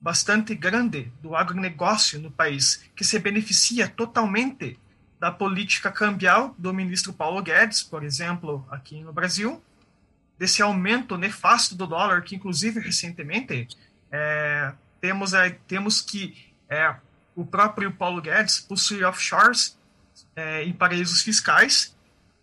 bastante 0.00 0.52
grande 0.54 1.12
do 1.22 1.36
agronegócio 1.36 2.20
no 2.20 2.30
país, 2.30 2.84
que 2.96 3.04
se 3.04 3.18
beneficia 3.20 3.86
totalmente 3.86 4.76
da 5.20 5.30
política 5.30 5.92
cambial 5.92 6.52
do 6.58 6.74
ministro 6.74 7.12
Paulo 7.12 7.40
Guedes, 7.40 7.84
por 7.84 8.02
exemplo, 8.02 8.66
aqui 8.68 9.00
no 9.00 9.12
Brasil, 9.12 9.62
desse 10.36 10.60
aumento 10.60 11.16
nefasto 11.16 11.76
do 11.76 11.86
dólar, 11.86 12.22
que 12.22 12.34
inclusive 12.34 12.80
recentemente 12.80 13.68
é, 14.10 14.72
temos, 15.00 15.32
é, 15.32 15.50
temos 15.68 16.00
que 16.00 16.52
é, 16.68 16.96
o 17.36 17.46
próprio 17.46 17.92
Paulo 17.92 18.20
Guedes 18.20 18.58
possui 18.58 19.04
offshores 19.04 19.78
é, 20.34 20.64
em 20.64 20.72
paraísos 20.72 21.22
fiscais 21.22 21.94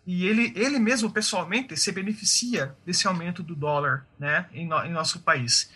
e 0.05 0.25
ele, 0.25 0.51
ele 0.55 0.79
mesmo 0.79 1.11
pessoalmente 1.11 1.77
se 1.77 1.91
beneficia 1.91 2.75
desse 2.85 3.07
aumento 3.07 3.43
do 3.43 3.55
dólar 3.55 4.05
né, 4.17 4.47
em, 4.51 4.67
no, 4.67 4.83
em 4.83 4.91
nosso 4.91 5.19
país. 5.19 5.69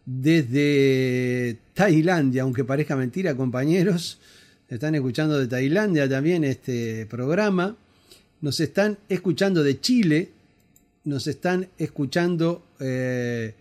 desde 0.06 1.58
Tailandia, 1.74 2.40
aunque 2.42 2.64
parezca 2.64 2.96
mentira, 2.96 3.36
compañeros. 3.36 4.18
Están 4.70 4.94
escuchando 4.94 5.38
de 5.38 5.46
Tailandia 5.46 6.08
también 6.08 6.42
este 6.44 7.04
programa. 7.04 7.76
Nos 8.40 8.60
están 8.60 8.98
escuchando 9.08 9.62
de 9.62 9.80
Chile. 9.80 10.30
Nos 11.04 11.26
están 11.26 11.68
escuchando 11.78 12.66
eh, 12.80 13.54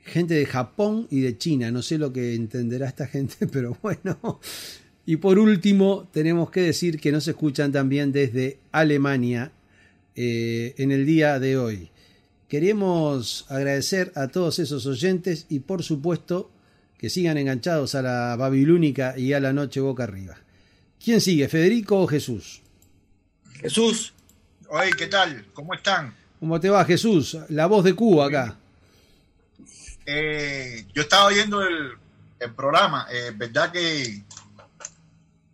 gente 0.00 0.34
de 0.34 0.46
Japón 0.46 1.06
y 1.10 1.20
de 1.20 1.36
China. 1.36 1.70
No 1.70 1.82
sé 1.82 1.98
lo 1.98 2.12
que 2.12 2.34
entenderá 2.34 2.88
esta 2.88 3.06
gente, 3.06 3.46
pero 3.52 3.76
bueno. 3.82 4.40
Y 5.06 5.16
por 5.16 5.38
último, 5.38 6.08
tenemos 6.12 6.50
que 6.50 6.62
decir 6.62 7.00
que 7.00 7.12
nos 7.12 7.26
escuchan 7.28 7.72
también 7.72 8.12
desde 8.12 8.58
Alemania 8.72 9.52
eh, 10.14 10.74
en 10.78 10.92
el 10.92 11.06
día 11.06 11.38
de 11.38 11.56
hoy. 11.56 11.90
Queremos 12.48 13.44
agradecer 13.48 14.12
a 14.14 14.28
todos 14.28 14.58
esos 14.58 14.86
oyentes 14.86 15.46
y 15.48 15.60
por 15.60 15.82
supuesto 15.82 16.50
que 16.98 17.10
sigan 17.10 17.38
enganchados 17.38 17.94
a 17.94 18.02
la 18.02 18.36
Babilónica 18.36 19.18
y 19.18 19.32
a 19.32 19.40
la 19.40 19.52
Noche 19.52 19.80
Boca 19.80 20.04
Arriba. 20.04 20.36
¿Quién 21.02 21.20
sigue, 21.20 21.48
Federico 21.48 22.00
o 22.00 22.06
Jesús? 22.06 22.62
Jesús, 23.60 24.12
oye, 24.68 24.92
¿qué 24.92 25.06
tal? 25.06 25.46
¿Cómo 25.52 25.74
están? 25.74 26.14
¿Cómo 26.38 26.60
te 26.60 26.70
va, 26.70 26.84
Jesús? 26.84 27.36
La 27.48 27.66
voz 27.66 27.84
de 27.84 27.94
Cuba 27.94 28.26
acá. 28.26 28.56
Eh, 30.06 30.86
yo 30.94 31.02
estaba 31.02 31.26
oyendo 31.26 31.60
el, 31.62 31.92
el 32.38 32.54
programa, 32.54 33.06
eh, 33.10 33.32
verdad 33.34 33.72
que 33.72 34.22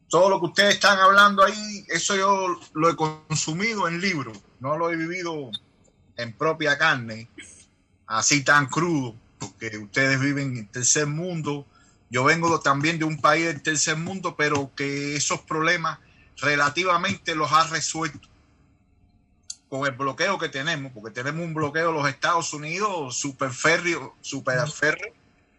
todo 0.09 0.29
lo 0.29 0.39
que 0.39 0.47
ustedes 0.47 0.75
están 0.75 0.99
hablando 0.99 1.43
ahí, 1.43 1.85
eso 1.89 2.15
yo 2.15 2.61
lo 2.75 2.89
he 2.89 2.95
consumido 2.95 3.89
en 3.89 4.01
libros, 4.01 4.39
no 4.61 4.77
lo 4.77 4.91
he 4.91 4.97
vivido 4.97 5.51
en 6.17 6.33
propia 6.35 6.79
carne, 6.79 7.29
así 8.07 8.45
tan 8.45 8.67
crudo, 8.67 9.17
porque 9.39 9.77
ustedes 9.79 10.21
viven 10.21 10.53
en 10.53 10.57
el 10.59 10.69
tercer 10.69 11.07
mundo. 11.07 11.67
Yo 12.11 12.23
vengo 12.23 12.61
también 12.61 12.99
de 12.99 13.05
un 13.05 13.21
país 13.21 13.47
del 13.47 13.63
tercer 13.63 13.97
mundo, 13.97 14.37
pero 14.37 14.71
que 14.77 15.17
esos 15.17 15.41
problemas 15.41 15.99
relativamente 16.39 17.35
los 17.35 17.53
ha 17.53 17.67
resuelto 17.69 18.29
con 19.69 19.87
el 19.87 19.93
bloqueo 19.93 20.39
que 20.39 20.49
tenemos, 20.49 20.93
porque 20.93 21.11
tenemos 21.11 21.45
un 21.45 21.55
bloqueo 21.55 21.89
de 21.89 21.99
los 21.99 22.09
Estados 22.09 22.53
Unidos 22.53 23.17
super 23.17 23.51
férreo, 23.51 24.15
super 24.21 24.69
férreo, 24.71 25.13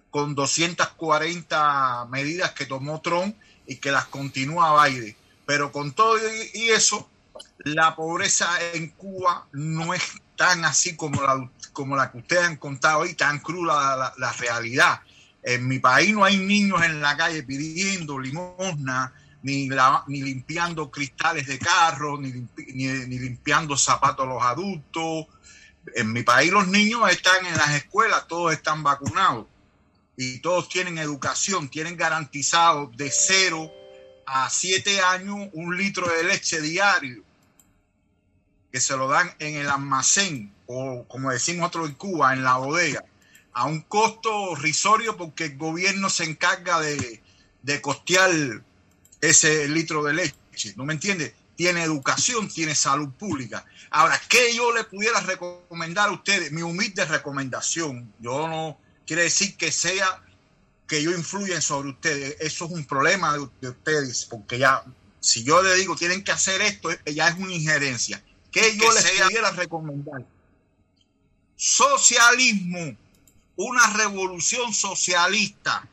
con 0.10 0.35
240 0.35 2.06
medidas 2.10 2.52
que 2.52 2.65
tomó 2.65 3.02
Trump 3.02 3.35
y 3.68 3.76
que 3.77 3.91
las 3.91 4.06
continúa 4.06 4.88
Biden. 4.88 5.15
Pero 5.45 5.72
con 5.72 5.91
todo 5.91 6.18
y 6.53 6.69
eso, 6.69 7.10
la 7.60 7.95
pobreza 7.95 8.47
en 8.73 8.89
Cuba 8.91 9.47
no 9.52 9.93
es 9.93 10.02
tan 10.35 10.65
así 10.65 10.95
como 10.95 11.22
la, 11.22 11.49
como 11.73 11.95
la 11.95 12.11
que 12.11 12.19
ustedes 12.19 12.43
han 12.43 12.57
contado 12.57 12.99
hoy, 12.99 13.14
tan 13.14 13.39
cruda 13.39 13.95
la, 13.97 14.14
la, 14.18 14.34
realidad. 14.34 15.02
En 15.43 15.68
mi 15.68 15.80
país 15.80 16.14
no 16.14 16.23
hay 16.23 16.38
niños 16.38 16.81
en 16.84 17.02
la 17.02 17.15
calle 17.15 17.43
pidiendo 17.43 18.19
limosna, 18.19 19.14
ni, 19.45 19.69
ni 20.07 20.23
limpiando 20.23 20.89
cristales 20.89 21.45
de 21.45 21.59
carros, 21.59 22.19
ni, 22.19 22.47
ni, 22.73 23.19
limpiando 23.19 23.77
zapatos 23.77 24.26
a 24.26 24.30
los 24.30 24.41
adultos. 24.41 25.27
En 25.93 26.11
mi 26.11 26.23
país 26.23 26.51
los 26.51 26.67
niños 26.67 27.07
están 27.11 27.45
en 27.45 27.55
las 27.55 27.76
escuelas, 27.76 28.27
todos 28.27 28.53
están 28.53 28.81
vacunados 28.81 29.45
y 30.17 30.39
todos 30.39 30.67
tienen 30.67 30.97
educación, 30.97 31.69
tienen 31.69 31.95
garantizado 31.95 32.91
de 32.95 33.11
cero 33.11 33.72
a 34.26 34.49
siete 34.49 34.99
años 35.01 35.49
un 35.53 35.77
litro 35.77 36.07
de 36.07 36.23
leche 36.23 36.59
diario 36.59 37.23
que 38.72 38.81
se 38.81 38.97
lo 38.97 39.07
dan 39.07 39.31
en 39.38 39.57
el 39.57 39.69
almacén 39.69 40.51
o 40.65 41.05
como 41.07 41.30
decimos 41.30 41.59
nosotros 41.59 41.89
en 41.89 41.95
Cuba, 41.95 42.34
en 42.34 42.43
la 42.43 42.57
bodega, 42.57 43.05
a 43.53 43.65
un 43.65 43.81
costo 43.81 44.55
risorio 44.55 45.15
porque 45.15 45.45
el 45.45 45.57
gobierno 45.57 46.09
se 46.09 46.23
encarga 46.23 46.80
de, 46.80 47.22
de 47.61 47.80
costear 47.80 48.31
ese 49.30 49.68
litro 49.68 50.03
de 50.03 50.14
leche, 50.14 50.73
¿no 50.76 50.85
me 50.85 50.93
entiende? 50.93 51.35
Tiene 51.56 51.84
educación, 51.84 52.49
tiene 52.49 52.76
salud 52.76 53.10
pública. 53.14 53.65
Ahora, 53.89 54.22
¿qué 54.27 54.53
yo 54.53 54.73
le 54.73 54.84
pudiera 54.84 55.19
recomendar 55.22 56.10
a 56.10 56.14
ustedes? 56.14 56.52
Mi 56.52 56.61
humilde 56.61 57.06
recomendación, 57.06 58.14
yo 58.19 58.47
no 58.47 58.77
quiere 59.06 59.23
decir 59.23 59.56
que 59.56 59.72
sea 59.72 60.22
que 60.88 61.02
yo 61.02 61.11
influya 61.11 61.61
sobre 61.61 61.89
ustedes, 61.89 62.35
eso 62.39 62.65
es 62.65 62.72
un 62.72 62.85
problema 62.85 63.34
de, 63.34 63.47
de 63.61 63.69
ustedes, 63.69 64.26
porque 64.26 64.60
ya, 64.60 64.84
si 65.19 65.43
yo 65.43 65.64
le 65.64 65.76
digo, 65.76 65.95
tienen 65.95 66.23
que 66.23 66.31
hacer 66.31 66.61
esto, 66.61 66.89
ya 67.06 67.30
es 67.30 67.35
una 67.38 67.53
injerencia 67.53 68.22
que 68.56 68.77
yo 68.77 68.89
les 68.93 69.11
pudiera 69.22 69.52
recomendar. 69.52 70.26
Socialismo, 71.57 72.95
una 73.57 73.88
revolución 73.91 74.73
socialista. 74.73 75.85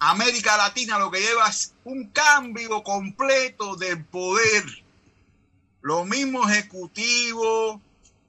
América 0.00 0.56
Latina 0.56 0.98
lo 0.98 1.10
que 1.10 1.20
lleva 1.20 1.46
es 1.48 1.74
un 1.84 2.06
cambio 2.08 2.82
completo 2.82 3.76
del 3.76 4.02
poder. 4.06 4.64
Lo 5.82 6.04
mismo 6.06 6.48
ejecutivo 6.48 7.80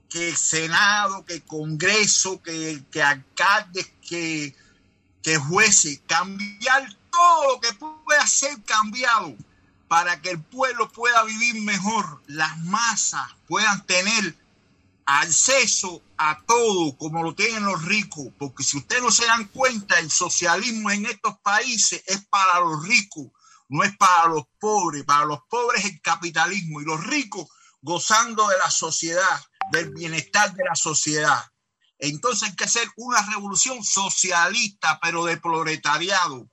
que 0.10 0.30
el 0.30 0.38
Senado, 0.38 1.26
que 1.26 1.36
el 1.36 1.44
Congreso, 1.44 2.42
que, 2.44 2.84
que 2.92 3.02
alcaldes, 3.02 3.90
que, 4.08 4.54
que 5.24 5.38
jueces. 5.38 6.02
Cambiar 6.08 6.94
todo 7.10 7.54
lo 7.54 7.62
que 7.62 7.72
pueda 7.74 8.28
ser 8.28 8.62
cambiado 8.64 9.34
para 9.88 10.22
que 10.22 10.32
el 10.32 10.42
pueblo 10.42 10.90
pueda 10.92 11.24
vivir 11.24 11.62
mejor, 11.62 12.22
las 12.28 12.58
masas 12.60 13.28
puedan 13.48 13.86
tener 13.86 14.36
acceso 15.06 16.02
a 16.24 16.40
todo 16.46 16.96
como 16.98 17.24
lo 17.24 17.34
tienen 17.34 17.66
los 17.66 17.84
ricos, 17.84 18.28
porque 18.38 18.64
si 18.64 18.78
ustedes 18.78 19.02
no 19.02 19.10
se 19.10 19.26
dan 19.26 19.46
cuenta, 19.46 19.98
el 19.98 20.12
socialismo 20.12 20.92
en 20.92 21.08
estos 21.08 21.40
países 21.40 22.04
es 22.06 22.26
para 22.28 22.60
los 22.60 22.88
ricos, 22.88 23.32
no 23.70 23.84
es 23.84 23.98
para 23.98 24.28
los 24.28 24.44
pobres, 24.60 25.04
para 25.04 25.26
los 25.26 25.40
pobres 25.50 25.84
el 25.86 26.00
capitalismo 26.00 26.80
y 26.80 26.86
los 26.86 27.04
ricos 27.06 27.48
gozando 27.82 28.48
de 28.50 28.58
la 28.60 28.70
sociedad, 28.70 29.42
del 29.72 29.90
bienestar 29.90 30.54
de 30.54 30.64
la 30.64 30.76
sociedad. 30.76 31.44
Entonces 31.98 32.50
hay 32.50 32.56
que 32.56 32.66
hacer 32.66 32.88
una 32.98 33.24
revolución 33.24 33.84
socialista, 33.84 35.00
pero 35.02 35.26
de 35.26 35.38
proletariado, 35.38 36.48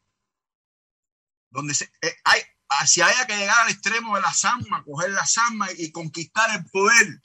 donde 1.50 1.74
se, 1.74 1.92
eh, 2.00 2.16
hay, 2.24 2.40
hacia 2.70 3.06
haya 3.06 3.26
que 3.26 3.36
llegar 3.36 3.64
al 3.64 3.70
extremo 3.70 4.16
de 4.16 4.22
las 4.22 4.46
armas, 4.46 4.82
coger 4.86 5.10
las 5.10 5.36
armas 5.36 5.70
y 5.76 5.92
conquistar 5.92 6.56
el 6.56 6.64
poder. 6.70 7.20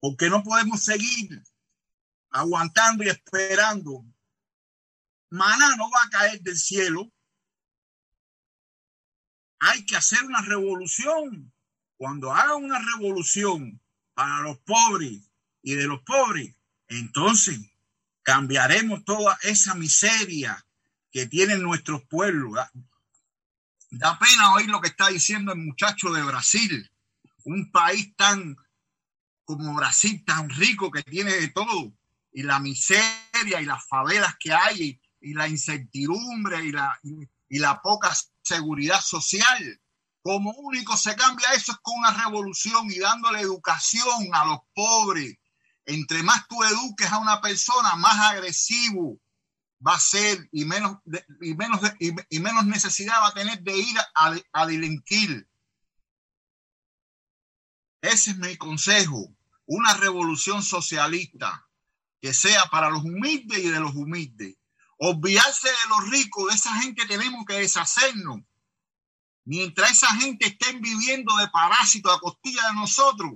Porque 0.00 0.30
no 0.30 0.42
podemos 0.42 0.82
seguir 0.82 1.42
aguantando 2.30 3.04
y 3.04 3.08
esperando. 3.08 4.04
Maná 5.30 5.76
no 5.76 5.90
va 5.90 6.02
a 6.04 6.10
caer 6.10 6.40
del 6.40 6.56
cielo. 6.56 7.10
Hay 9.60 9.84
que 9.84 9.96
hacer 9.96 10.22
una 10.24 10.42
revolución. 10.42 11.52
Cuando 11.96 12.32
haga 12.32 12.54
una 12.54 12.78
revolución 12.78 13.80
para 14.14 14.40
los 14.40 14.58
pobres 14.58 15.20
y 15.62 15.74
de 15.74 15.86
los 15.86 16.00
pobres, 16.02 16.54
entonces 16.86 17.58
cambiaremos 18.22 19.04
toda 19.04 19.36
esa 19.42 19.74
miseria 19.74 20.64
que 21.10 21.26
tienen 21.26 21.62
nuestros 21.62 22.04
pueblos. 22.04 22.54
Da 23.90 24.18
pena 24.18 24.54
oír 24.54 24.68
lo 24.68 24.80
que 24.80 24.88
está 24.88 25.08
diciendo 25.08 25.52
el 25.52 25.58
muchacho 25.58 26.12
de 26.12 26.22
Brasil, 26.22 26.90
un 27.44 27.70
país 27.72 28.14
tan 28.16 28.56
como 29.56 29.74
Brasil, 29.74 30.22
tan 30.26 30.50
rico 30.50 30.90
que 30.90 31.02
tiene 31.02 31.32
de 31.32 31.48
todo, 31.48 31.90
y 32.32 32.42
la 32.42 32.58
miseria 32.58 33.62
y 33.62 33.64
las 33.64 33.82
favelas 33.88 34.36
que 34.38 34.52
hay, 34.52 35.00
y, 35.20 35.32
la 35.32 35.48
incertidumbre 35.48 36.64
y 36.64 36.70
la, 36.70 37.00
y 37.48 37.58
la 37.58 37.80
poca 37.80 38.14
seguridad 38.42 39.00
social. 39.00 39.80
Como 40.20 40.50
único 40.52 40.98
se 40.98 41.16
cambia 41.16 41.48
eso 41.54 41.72
es 41.72 41.78
con 41.78 41.98
una 41.98 42.12
revolución 42.24 42.90
y 42.90 42.98
dándole 42.98 43.40
educación 43.40 44.28
a 44.34 44.44
los 44.44 44.58
pobres. 44.74 45.34
Entre 45.86 46.22
más 46.22 46.46
tú 46.46 46.62
eduques 46.62 47.10
a 47.10 47.18
una 47.18 47.40
persona, 47.40 47.96
más 47.96 48.32
agresivo 48.34 49.18
va 49.84 49.94
a 49.94 50.00
ser 50.00 50.46
y 50.52 50.66
menos, 50.66 50.98
y 51.40 51.54
menos, 51.54 51.80
y, 51.98 52.40
menos 52.40 52.66
necesidad 52.66 53.22
va 53.22 53.28
a 53.28 53.34
tener 53.34 53.62
de 53.62 53.78
ir 53.78 53.96
a, 54.14 54.36
a 54.52 54.66
delinquir. 54.66 55.48
Ese 58.02 58.32
es 58.32 58.36
mi 58.36 58.56
consejo. 58.58 59.37
Una 59.70 59.92
revolución 59.94 60.62
socialista 60.62 61.68
que 62.20 62.32
sea 62.32 62.66
para 62.66 62.88
los 62.88 63.04
humildes 63.04 63.58
y 63.58 63.68
de 63.68 63.80
los 63.80 63.94
humildes. 63.94 64.56
Olvidarse 64.98 65.68
de 65.68 65.88
los 65.90 66.10
ricos, 66.10 66.48
de 66.48 66.54
esa 66.54 66.74
gente 66.80 67.06
tenemos 67.06 67.44
que 67.46 67.60
deshacernos. 67.60 68.40
Mientras 69.44 69.92
esa 69.92 70.08
gente 70.16 70.46
estén 70.46 70.80
viviendo 70.80 71.36
de 71.36 71.48
parásito 71.48 72.10
a 72.10 72.18
costilla 72.18 72.66
de 72.68 72.74
nosotros, 72.76 73.32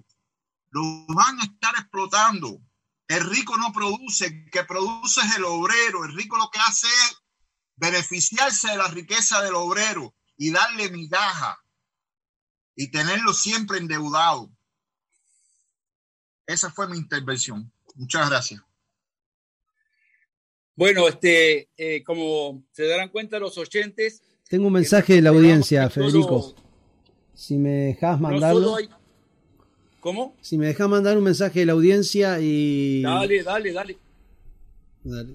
los 0.71 1.07
van 1.09 1.39
a 1.39 1.45
estar 1.45 1.75
explotando. 1.77 2.61
El 3.09 3.29
rico 3.29 3.59
no 3.59 3.71
produce, 3.71 4.47
que 4.51 4.65
produce 4.65 5.21
es 5.21 5.37
el 5.37 5.45
obrero. 5.45 6.07
El 6.07 6.15
rico 6.15 6.39
lo 6.39 6.51
que 6.51 6.59
hace 6.61 6.87
es 6.87 7.23
beneficiarse 7.77 8.69
de 8.69 8.79
la 8.79 8.89
riqueza 8.89 9.43
del 9.43 9.55
obrero 9.55 10.15
y 10.39 10.51
darle 10.51 10.91
migaja 10.91 11.59
y 12.75 12.91
tenerlo 12.91 13.35
siempre 13.35 13.79
endeudado. 13.79 14.51
Esa 16.47 16.71
fue 16.71 16.89
mi 16.89 16.97
intervención. 16.97 17.71
Muchas 17.95 18.29
gracias. 18.29 18.63
Bueno, 20.75 21.07
este, 21.07 21.69
eh, 21.77 22.03
como 22.03 22.65
se 22.73 22.87
darán 22.87 23.11
cuenta 23.11 23.39
los 23.39 23.59
oyentes. 23.59 24.23
Tengo 24.49 24.67
un 24.67 24.73
mensaje 24.73 25.15
de 25.15 25.23
la 25.23 25.31
audiencia, 25.31 25.89
Federico. 25.91 26.55
Si 27.35 27.57
me 27.59 27.71
dejas 27.71 28.21
mandarlo. 28.21 28.77
¿Cómo? 30.01 30.37
Si 30.41 30.59
me 30.59 30.67
dejas 30.67 30.89
mandar 30.89 31.17
un 31.17 31.25
mensaje 31.25 31.61
de 31.61 31.67
la 31.67 31.73
audiencia 31.73 32.41
y. 32.41 33.03
Dale, 33.03 33.43
dale, 33.43 33.73
dale. 33.73 33.99
Dale. 35.05 35.35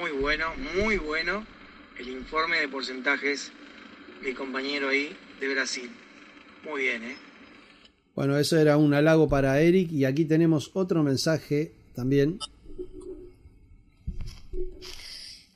Muy 0.00 0.10
bueno, 0.20 0.46
muy 0.74 0.96
bueno 0.98 1.46
el 1.98 2.08
informe 2.08 2.60
de 2.60 2.68
porcentajes 2.68 3.52
mi 4.22 4.32
compañero 4.32 4.88
ahí 4.88 5.16
de 5.40 5.48
Brasil. 5.52 5.90
Muy 6.64 6.82
bien, 6.82 7.04
¿eh? 7.04 7.16
Bueno, 8.20 8.36
eso 8.38 8.58
era 8.58 8.76
un 8.76 8.92
halago 8.92 9.30
para 9.30 9.58
Eric 9.62 9.90
y 9.92 10.04
aquí 10.04 10.26
tenemos 10.26 10.72
otro 10.74 11.02
mensaje 11.02 11.72
también. 11.94 12.38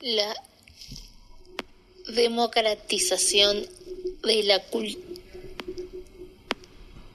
La 0.01 0.35
democratización 2.09 3.67
de 4.23 4.45
la 4.45 4.63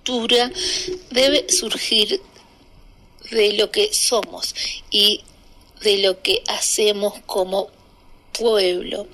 cultura 0.04 0.52
debe 1.10 1.50
surgir 1.50 2.22
de 3.32 3.54
lo 3.54 3.72
que 3.72 3.92
somos 3.92 4.54
y 4.92 5.22
de 5.82 5.98
lo 5.98 6.22
que 6.22 6.44
hacemos 6.48 7.16
como 7.26 7.70
pueblo, 8.38 9.08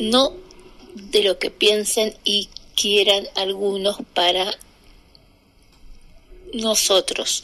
no 0.00 0.32
de 1.12 1.22
lo 1.22 1.38
que 1.38 1.52
piensen 1.52 2.16
y 2.24 2.48
quieran 2.74 3.28
algunos 3.36 3.98
para 4.12 4.58
nosotros. 6.52 7.42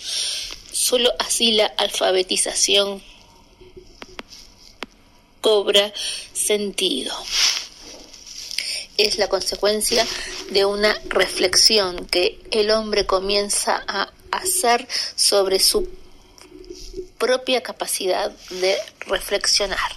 Solo 0.72 1.10
así 1.18 1.52
la 1.52 1.66
alfabetización 1.66 3.02
cobra 5.40 5.92
sentido. 6.32 7.14
Es 8.96 9.18
la 9.18 9.28
consecuencia 9.28 10.06
de 10.50 10.64
una 10.64 10.98
reflexión 11.08 12.06
que 12.06 12.40
el 12.50 12.70
hombre 12.70 13.06
comienza 13.06 13.84
a 13.86 14.12
hacer 14.30 14.86
sobre 15.16 15.58
su 15.58 15.88
propia 17.18 17.62
capacidad 17.62 18.30
de 18.50 18.76
reflexionar, 19.06 19.92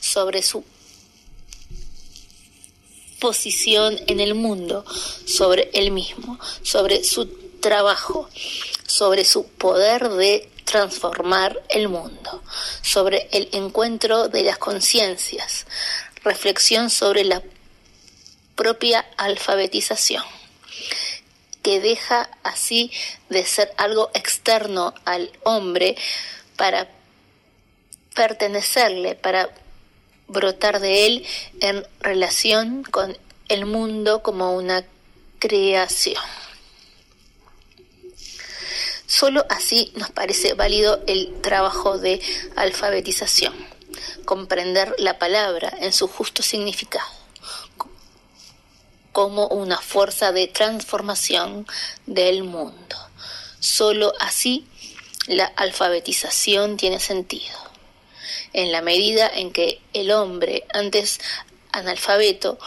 sobre 0.00 0.42
su 0.42 0.64
posición 3.20 3.98
en 4.06 4.20
el 4.20 4.34
mundo, 4.34 4.84
sobre 5.26 5.70
él 5.72 5.90
mismo, 5.92 6.38
sobre 6.62 7.04
su 7.04 7.49
trabajo, 7.60 8.28
sobre 8.86 9.24
su 9.24 9.46
poder 9.46 10.08
de 10.08 10.50
transformar 10.64 11.62
el 11.68 11.88
mundo, 11.88 12.42
sobre 12.82 13.28
el 13.32 13.48
encuentro 13.52 14.28
de 14.28 14.42
las 14.42 14.58
conciencias, 14.58 15.66
reflexión 16.22 16.90
sobre 16.90 17.24
la 17.24 17.42
propia 18.54 19.06
alfabetización, 19.16 20.22
que 21.62 21.80
deja 21.80 22.30
así 22.42 22.92
de 23.28 23.44
ser 23.44 23.72
algo 23.76 24.10
externo 24.14 24.94
al 25.04 25.32
hombre 25.42 25.96
para 26.56 26.88
pertenecerle, 28.14 29.14
para 29.14 29.50
brotar 30.28 30.78
de 30.80 31.06
él 31.06 31.26
en 31.60 31.86
relación 32.00 32.84
con 32.84 33.16
el 33.48 33.66
mundo 33.66 34.22
como 34.22 34.54
una 34.54 34.84
creación. 35.38 36.22
Solo 39.10 39.44
así 39.48 39.90
nos 39.96 40.12
parece 40.12 40.54
válido 40.54 41.02
el 41.08 41.40
trabajo 41.40 41.98
de 41.98 42.20
alfabetización, 42.54 43.52
comprender 44.24 44.94
la 44.98 45.18
palabra 45.18 45.76
en 45.80 45.92
su 45.92 46.06
justo 46.06 46.44
significado 46.44 47.10
como 49.10 49.48
una 49.48 49.78
fuerza 49.78 50.30
de 50.30 50.46
transformación 50.46 51.66
del 52.06 52.44
mundo. 52.44 52.96
Solo 53.58 54.12
así 54.20 54.64
la 55.26 55.46
alfabetización 55.46 56.76
tiene 56.76 57.00
sentido. 57.00 57.58
En 58.52 58.70
la 58.70 58.80
medida 58.80 59.28
en 59.28 59.50
que 59.50 59.80
el 59.92 60.12
hombre, 60.12 60.64
antes 60.72 61.18
analfabeto, 61.72 62.60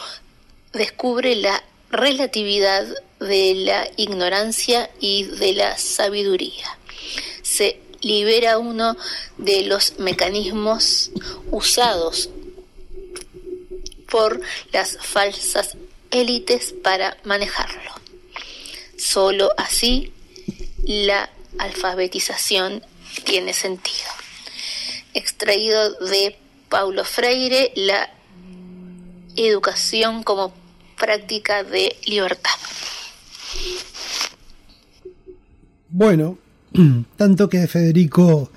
descubre 0.74 1.36
la 1.36 1.64
relatividad 1.96 2.86
de 3.20 3.54
la 3.54 3.88
ignorancia 3.96 4.90
y 5.00 5.24
de 5.24 5.52
la 5.54 5.78
sabiduría. 5.78 6.78
Se 7.42 7.80
libera 8.00 8.58
uno 8.58 8.96
de 9.38 9.62
los 9.62 9.98
mecanismos 9.98 11.10
usados 11.50 12.28
por 14.10 14.40
las 14.72 14.98
falsas 15.00 15.76
élites 16.10 16.74
para 16.82 17.16
manejarlo. 17.24 17.90
Solo 18.98 19.50
así 19.56 20.12
la 20.84 21.30
alfabetización 21.58 22.84
tiene 23.24 23.52
sentido. 23.52 24.10
Extraído 25.14 25.94
de 25.94 26.36
Paulo 26.68 27.04
Freire, 27.04 27.72
la 27.76 28.10
educación 29.36 30.22
como 30.22 30.52
práctica 31.04 31.62
de 31.62 31.94
libertad. 32.06 32.50
Bueno, 35.90 36.38
tanto 37.16 37.48
que 37.48 37.66
Federico 37.66 38.50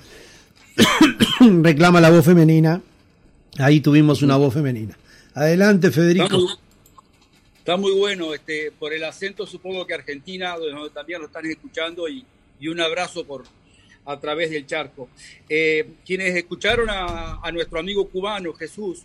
reclama 1.40 2.00
la 2.00 2.10
voz 2.10 2.24
femenina, 2.24 2.80
ahí 3.58 3.80
tuvimos 3.80 4.22
una 4.22 4.36
voz 4.36 4.54
femenina. 4.54 4.96
Adelante, 5.34 5.90
Federico. 5.90 6.58
Está 7.58 7.76
muy, 7.76 7.92
bueno, 7.92 8.32
este, 8.32 8.72
por 8.72 8.94
el 8.94 9.04
acento 9.04 9.46
supongo 9.46 9.86
que 9.86 9.92
Argentina, 9.92 10.56
donde 10.56 10.88
también 10.88 11.20
lo 11.20 11.26
están 11.26 11.44
escuchando, 11.44 12.08
y, 12.08 12.24
un 12.66 12.80
abrazo 12.80 13.24
por 13.24 13.44
a 14.06 14.18
través 14.18 14.50
del 14.50 14.66
charco. 14.66 15.10
Eh, 15.48 15.86
quienes 16.04 16.34
escucharon 16.34 16.88
a, 16.90 17.50
nuestro 17.52 17.78
amigo 17.78 18.08
cubano, 18.08 18.54
Jesús, 18.54 19.02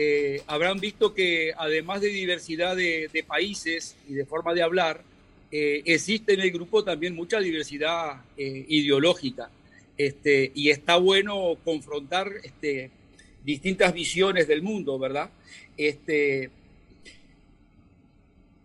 eh, 0.00 0.42
habrán 0.46 0.78
visto 0.78 1.12
que 1.12 1.52
además 1.58 2.00
de 2.00 2.06
diversidad 2.10 2.76
de, 2.76 3.24
países 3.26 3.96
y 4.08 4.12
de 4.12 4.24
forma 4.24 4.54
de 4.54 4.62
hablar, 4.62 5.02
eh, 5.50 5.82
existe 5.86 6.34
en 6.34 6.40
el 6.40 6.52
grupo 6.52 6.84
también 6.84 7.16
mucha 7.16 7.40
diversidad 7.40 8.22
eh, 8.36 8.64
ideológica. 8.68 9.50
Este, 9.96 10.52
y 10.54 10.70
está 10.70 10.98
bueno 10.98 11.58
confrontar 11.64 12.30
este, 12.44 12.92
distintas 13.44 13.92
visiones 13.92 14.46
del 14.46 14.62
mundo, 14.62 15.00
¿verdad? 15.00 15.30
Este, 15.76 16.50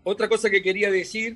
otra 0.03 0.30
cosa 0.30 0.51
que 0.51 0.61
quería 0.61 0.91
decir, 0.91 1.35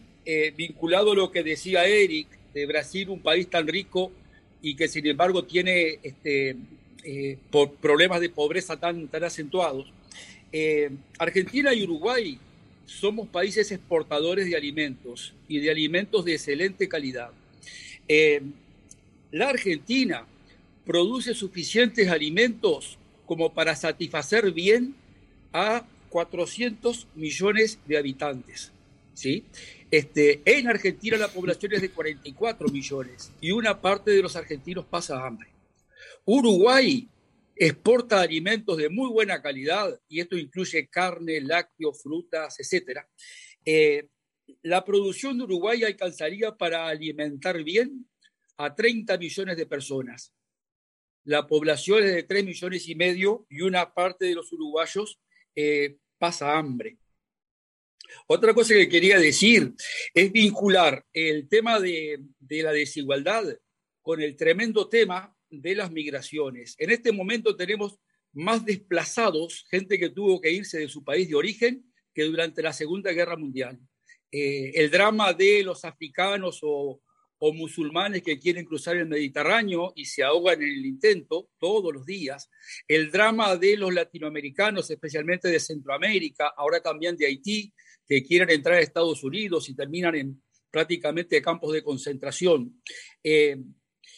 vinculado 0.56 1.14
a 1.14 1.16
lo 1.16 1.32
que 1.32 1.42
decía 1.42 1.88
Eric, 1.88 2.28
de 2.54 2.68
Brasil, 2.68 3.10
un 3.10 3.24
país 3.24 3.50
tan 3.50 3.66
rico 3.66 4.12
y 4.62 4.76
que 4.76 4.88
sin 4.88 5.08
embargo 5.08 5.46
tiene 5.46 5.98
este, 6.04 6.56
eh, 7.10 7.38
por 7.50 7.72
problemas 7.76 8.20
de 8.20 8.28
pobreza 8.28 8.78
tan, 8.78 9.08
tan 9.08 9.24
acentuados. 9.24 9.88
Eh, 10.52 10.90
Argentina 11.18 11.74
y 11.74 11.84
Uruguay 11.84 12.38
somos 12.86 13.30
países 13.30 13.72
exportadores 13.72 14.46
de 14.46 14.58
alimentos 14.58 15.34
y 15.48 15.60
de 15.60 15.72
alimentos 15.72 16.26
de 16.26 16.34
excelente 16.34 16.90
calidad. 16.90 17.32
Eh, 18.10 18.42
la 19.32 19.48
Argentina 19.48 20.26
produce 20.86 21.34
suficientes 21.34 22.10
alimentos 22.10 22.98
como 23.26 23.54
para 23.54 23.74
satisfacer 23.78 24.52
bien 24.52 24.94
a 25.54 25.86
400 26.10 27.08
millones 27.16 27.80
de 27.86 27.98
habitantes. 27.98 28.74
¿sí? 29.14 29.46
Este, 29.90 30.42
en 30.44 30.68
Argentina 30.68 31.16
la 31.16 31.30
población 31.30 31.72
es 31.72 31.82
de 31.84 31.90
44 31.90 32.68
millones 32.68 33.32
y 33.40 33.52
una 33.52 33.80
parte 33.80 34.12
de 34.12 34.22
los 34.22 34.36
argentinos 34.36 34.84
pasa 34.84 35.26
hambre. 35.26 35.57
Uruguay 36.30 37.10
exporta 37.56 38.20
alimentos 38.20 38.76
de 38.78 38.90
muy 38.90 39.10
buena 39.10 39.42
calidad 39.42 39.98
y 40.10 40.20
esto 40.20 40.38
incluye 40.38 40.90
carne, 40.90 41.40
lácteos, 41.40 42.04
frutas, 42.04 42.60
etc. 42.60 43.00
Eh, 43.64 44.10
la 44.64 44.84
producción 44.84 45.38
de 45.38 45.46
Uruguay 45.46 45.86
alcanzaría 45.86 46.52
para 46.52 46.90
alimentar 46.90 47.64
bien 47.64 48.10
a 48.58 48.76
30 48.76 49.18
millones 49.18 49.56
de 49.56 49.68
personas. 49.68 50.34
La 51.24 51.48
población 51.48 52.04
es 52.04 52.14
de 52.14 52.24
3 52.24 52.44
millones 52.44 52.90
y 52.90 52.96
medio 52.96 53.46
y 53.50 53.62
una 53.62 53.94
parte 53.94 54.26
de 54.26 54.36
los 54.36 54.52
uruguayos 54.52 55.22
eh, 55.56 55.96
pasa 56.18 56.58
hambre. 56.58 56.98
Otra 58.28 58.54
cosa 58.54 58.74
que 58.74 58.90
quería 58.90 59.18
decir 59.18 59.74
es 60.14 60.32
vincular 60.34 61.06
el 61.14 61.48
tema 61.48 61.80
de, 61.80 62.20
de 62.38 62.64
la 62.64 62.74
desigualdad 62.74 63.46
con 64.02 64.22
el 64.22 64.36
tremendo 64.36 64.90
tema 64.90 65.37
de 65.50 65.76
las 65.76 65.92
migraciones. 65.92 66.76
En 66.78 66.92
este 66.92 67.12
momento 67.12 67.56
tenemos 67.56 68.00
más 68.34 68.66
desplazados, 68.66 69.66
gente 69.70 69.98
que 69.98 70.10
tuvo 70.10 70.40
que 70.42 70.52
irse 70.52 70.80
de 70.80 70.90
su 70.90 71.04
país 71.04 71.30
de 71.30 71.36
origen, 71.36 71.86
que 72.14 72.24
durante 72.24 72.62
la 72.62 72.74
Segunda 72.74 73.12
Guerra 73.12 73.38
Mundial. 73.38 73.80
Eh, 74.32 74.72
el 74.76 74.92
drama 74.92 75.34
de 75.34 75.64
los 75.64 75.86
africanos 75.86 76.60
o, 76.62 77.02
o, 77.40 77.54
musulmanes 77.54 78.24
que 78.24 78.38
quieren 78.38 78.66
cruzar 78.66 78.98
el 78.98 79.08
Mediterráneo 79.08 79.94
y 79.96 80.06
se 80.06 80.24
ahogan 80.24 80.62
en 80.62 80.70
el 80.70 80.86
intento 80.86 81.50
todos 81.58 81.94
los 81.94 82.06
días, 82.06 82.50
el 82.88 83.10
drama 83.10 83.56
de 83.56 83.78
los 83.78 83.94
latinoamericanos, 83.94 84.90
especialmente 84.92 85.48
de 85.48 85.60
Centroamérica, 85.60 86.54
ahora 86.58 86.82
también 86.82 87.16
de 87.16 87.28
Haití, 87.28 87.74
que 88.06 88.24
quieren 88.24 88.50
entrar 88.50 88.76
a 88.76 88.82
Estados 88.82 89.24
Unidos 89.24 89.70
y 89.70 89.76
terminan 89.76 90.16
en 90.16 90.42
prácticamente 90.72 91.42
campos 91.42 91.74
de 91.74 91.84
concentración. 91.84 92.82
Eh, 93.24 93.58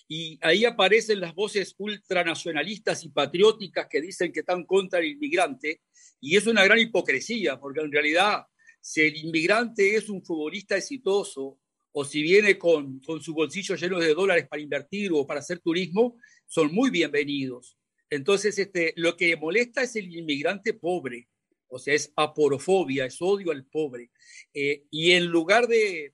y 0.07 0.37
ahí 0.41 0.65
aparecen 0.65 1.19
las 1.19 1.33
voces 1.33 1.75
ultranacionalistas 1.77 3.03
y 3.03 3.09
patrióticas 3.09 3.87
que 3.89 4.01
dicen 4.01 4.31
que 4.31 4.41
están 4.41 4.65
contra 4.65 4.99
el 4.99 5.07
inmigrante, 5.07 5.81
y 6.19 6.35
es 6.35 6.47
una 6.47 6.63
gran 6.63 6.79
hipocresía, 6.79 7.59
porque 7.59 7.81
en 7.81 7.91
realidad 7.91 8.43
si 8.81 9.01
el 9.01 9.17
inmigrante 9.17 9.95
es 9.95 10.09
un 10.09 10.23
futbolista 10.23 10.77
exitoso 10.77 11.59
o 11.91 12.05
si 12.05 12.21
viene 12.21 12.57
con, 12.57 12.99
con 12.99 13.21
su 13.21 13.33
bolsillo 13.33 13.75
lleno 13.75 13.99
de 13.99 14.13
dólares 14.13 14.47
para 14.47 14.61
invertir 14.61 15.11
o 15.13 15.25
para 15.25 15.39
hacer 15.39 15.59
turismo, 15.59 16.17
son 16.47 16.73
muy 16.73 16.89
bienvenidos. 16.89 17.77
Entonces, 18.09 18.57
este, 18.57 18.93
lo 18.95 19.15
que 19.15 19.35
molesta 19.37 19.83
es 19.83 19.95
el 19.95 20.15
inmigrante 20.15 20.73
pobre, 20.73 21.27
o 21.67 21.77
sea, 21.77 21.93
es 21.93 22.11
aporofobia, 22.15 23.05
es 23.05 23.21
odio 23.21 23.51
al 23.51 23.65
pobre. 23.65 24.11
Eh, 24.53 24.85
y 24.89 25.11
en 25.11 25.27
lugar 25.27 25.67
de, 25.67 26.13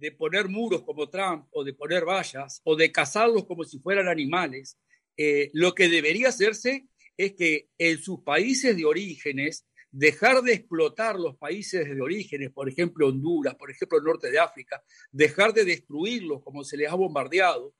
de 0.00 0.12
poner 0.12 0.48
muros 0.48 0.82
como 0.82 1.10
Trump 1.10 1.46
o 1.50 1.62
de 1.62 1.74
poner 1.74 2.04
vallas 2.04 2.62
o 2.64 2.74
de 2.74 2.90
cazarlos 2.90 3.44
como 3.44 3.64
si 3.64 3.78
fueran 3.80 4.08
animales, 4.08 4.78
eh, 5.16 5.50
lo 5.52 5.74
que 5.74 5.90
debería 5.90 6.28
hacerse 6.28 6.86
es 7.16 7.34
que 7.34 7.68
en 7.76 7.98
sus 7.98 8.22
países 8.22 8.74
de 8.76 8.86
orígenes 8.86 9.66
dejar 9.90 10.40
de 10.40 10.54
explotar 10.54 11.20
los 11.20 11.36
países 11.36 11.86
de 11.86 12.00
orígenes, 12.00 12.50
por 12.50 12.68
ejemplo 12.68 13.08
Honduras, 13.08 13.56
por 13.56 13.70
ejemplo 13.70 13.98
el 13.98 14.04
norte 14.04 14.30
de 14.30 14.38
África, 14.38 14.82
dejar 15.12 15.52
de 15.52 15.66
destruirlos 15.66 16.42
como 16.42 16.64
se 16.64 16.78
les 16.78 16.88
ha 16.88 16.94
bombardeado 16.94 17.74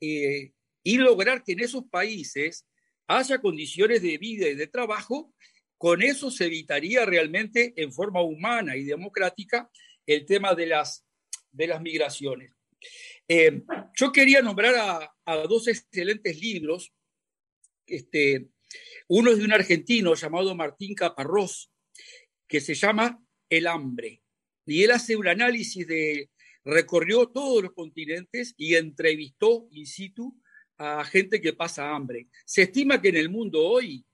eh, 0.00 0.52
y 0.84 0.98
lograr 0.98 1.42
que 1.42 1.52
en 1.52 1.60
esos 1.60 1.84
países 1.90 2.68
haya 3.08 3.40
condiciones 3.40 4.00
de 4.02 4.16
vida 4.18 4.48
y 4.48 4.54
de 4.54 4.68
trabajo, 4.68 5.34
con 5.76 6.02
eso 6.02 6.30
se 6.30 6.46
evitaría 6.46 7.04
realmente 7.04 7.74
en 7.76 7.92
forma 7.92 8.22
humana 8.22 8.76
y 8.76 8.84
democrática 8.84 9.68
el 10.06 10.24
tema 10.24 10.54
de 10.54 10.66
las, 10.66 11.03
de 11.54 11.66
las 11.66 11.80
migraciones. 11.80 12.52
Eh, 13.26 13.62
yo 13.94 14.12
quería 14.12 14.42
nombrar 14.42 14.74
a, 15.24 15.36
dos 15.48 15.68
excelentes 15.68 16.38
libros 16.38 16.92
este, 17.86 18.48
uno 19.08 19.30
es 19.30 19.38
de 19.38 19.44
un 19.44 19.52
argentino 19.52 20.14
llamado 20.14 20.54
Martín 20.54 20.94
Caparrós, 20.94 21.70
que 22.48 22.60
se 22.60 22.74
llama 22.74 23.22
El 23.48 23.66
hambre. 23.66 24.22
Y 24.66 24.82
él 24.82 24.90
hace 24.90 25.16
un 25.16 25.28
análisis 25.28 25.86
de, 25.86 26.30
recorrió 26.64 27.28
todos 27.28 27.62
los 27.62 27.72
continentes 27.72 28.54
y 28.56 28.74
entrevistó 28.74 29.68
in 29.70 29.86
situ 29.86 30.40
a 30.78 31.04
gente 31.04 31.40
que 31.40 31.52
pasa 31.52 31.90
hambre. 31.90 32.28
Se 32.46 32.62
estima 32.62 33.00
que 33.00 33.08
en 33.08 33.16
el 33.16 33.28
mundo 33.28 33.64
hoy 33.64 34.04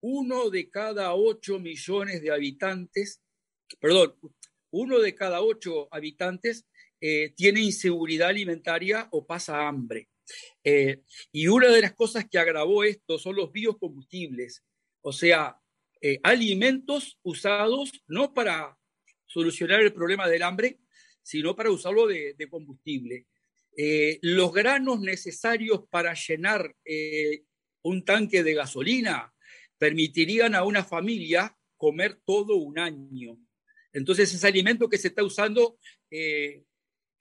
uno 0.00 0.50
de 0.50 0.68
cada 0.68 1.14
ocho 1.14 1.60
millones 1.60 2.22
de 2.22 2.32
habitantes, 2.32 3.22
perdón, 3.78 4.14
uno 4.70 4.98
de 4.98 5.14
cada 5.14 5.42
ocho 5.42 5.88
habitantes 5.94 6.66
eh, 7.04 7.32
tiene 7.34 7.60
inseguridad 7.60 8.28
alimentaria 8.28 9.08
o 9.10 9.26
pasa 9.26 9.66
hambre. 9.66 10.08
Eh, 10.62 11.02
y 11.32 11.48
una 11.48 11.68
de 11.68 11.80
las 11.80 11.94
cosas 11.94 12.28
que 12.30 12.38
agravó 12.38 12.84
esto 12.84 13.18
son 13.18 13.34
los 13.34 13.50
biocombustibles, 13.50 14.62
o 15.00 15.12
sea, 15.12 15.60
eh, 16.00 16.20
alimentos 16.22 17.18
usados 17.24 17.90
no 18.06 18.32
para 18.32 18.78
solucionar 19.26 19.82
el 19.82 19.92
problema 19.92 20.28
del 20.28 20.44
hambre, 20.44 20.78
sino 21.24 21.56
para 21.56 21.72
usarlo 21.72 22.06
de, 22.06 22.36
combustible. 22.48 23.26
Los 24.20 24.52
granos 24.52 25.00
necesarios 25.00 25.82
para 25.90 26.14
llenar 26.14 26.76
un 27.82 28.04
tanque 28.04 28.44
de 28.44 28.54
gasolina 28.54 29.32
permitirían 29.78 30.54
a 30.54 30.64
una 30.64 30.84
familia 30.84 31.56
comer 31.76 32.20
todo 32.24 32.56
un 32.56 32.78
año. 32.78 33.38
Entonces, 33.92 34.32
ese 34.34 34.46
alimento 34.46 34.88
que 34.88 34.98
se 34.98 35.08
está 35.08 35.24
usando 35.24 35.78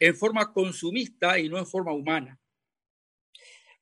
en 0.02 0.16
forma 0.16 0.52
consumista 0.52 1.38
y 1.38 1.48
no 1.48 1.60
en 1.60 1.68
forma 1.68 1.94
humana. 1.94 2.38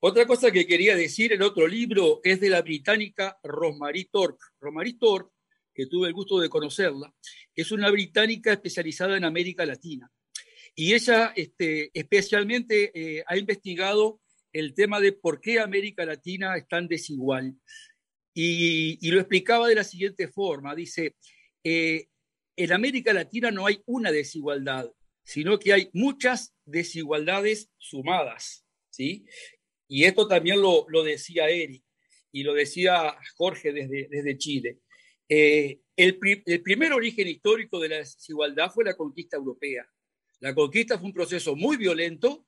Otra 0.01 0.27
cosa 0.27 0.51
que 0.51 0.67
quería 0.67 0.97
decir, 0.97 1.31
el 1.31 1.41
otro 1.41 1.65
libro 1.65 2.19
es 2.25 2.41
de 2.41 2.49
la 2.49 2.61
británica 2.61 3.39
Rosemary 3.41 4.05
Thorpe. 4.11 4.43
Rosemary 4.59 4.97
Thorpe, 4.97 5.31
que 5.73 5.85
tuve 5.85 6.09
el 6.09 6.13
gusto 6.13 6.39
de 6.39 6.49
conocerla, 6.49 7.13
es 7.55 7.71
una 7.71 7.89
británica 7.89 8.51
especializada 8.51 9.15
en 9.15 9.23
América 9.23 9.65
Latina. 9.65 10.11
Y 10.75 10.93
ella 10.93 11.31
este, 11.37 11.89
especialmente 11.93 12.91
eh, 12.93 13.23
ha 13.25 13.37
investigado 13.37 14.19
el 14.51 14.73
tema 14.73 14.99
de 14.99 15.13
por 15.13 15.39
qué 15.39 15.61
América 15.61 16.05
Latina 16.05 16.57
es 16.57 16.67
tan 16.67 16.89
desigual. 16.89 17.55
Y, 18.33 18.99
y 19.01 19.11
lo 19.11 19.21
explicaba 19.21 19.69
de 19.69 19.75
la 19.75 19.85
siguiente 19.85 20.27
forma. 20.27 20.75
Dice, 20.75 21.15
eh, 21.63 22.07
en 22.57 22.73
América 22.73 23.13
Latina 23.13 23.51
no 23.51 23.65
hay 23.65 23.81
una 23.85 24.11
desigualdad, 24.11 24.91
sino 25.29 25.59
que 25.59 25.73
hay 25.73 25.89
muchas 25.93 26.55
desigualdades 26.65 27.69
sumadas. 27.77 28.65
¿sí? 28.89 29.27
Y 29.87 30.05
esto 30.05 30.27
también 30.27 30.59
lo, 30.59 30.87
lo 30.89 31.03
decía 31.03 31.49
Eric 31.49 31.83
y 32.31 32.41
lo 32.41 32.55
decía 32.55 33.15
Jorge 33.35 33.71
desde, 33.71 34.07
desde 34.09 34.37
Chile. 34.39 34.79
Eh, 35.27 35.81
el, 35.95 36.17
el, 36.47 36.63
primer 36.63 36.93
origen 36.93 37.27
histórico 37.27 37.79
de 37.79 37.89
la 37.89 37.97
desigualdad 37.97 38.71
fue 38.71 38.83
la 38.83 38.95
conquista 38.95 39.37
europea. 39.37 39.87
La 40.39 40.55
conquista 40.55 40.97
fue 40.97 41.09
un 41.09 41.13
proceso 41.13 41.55
muy 41.55 41.77
violento 41.77 42.47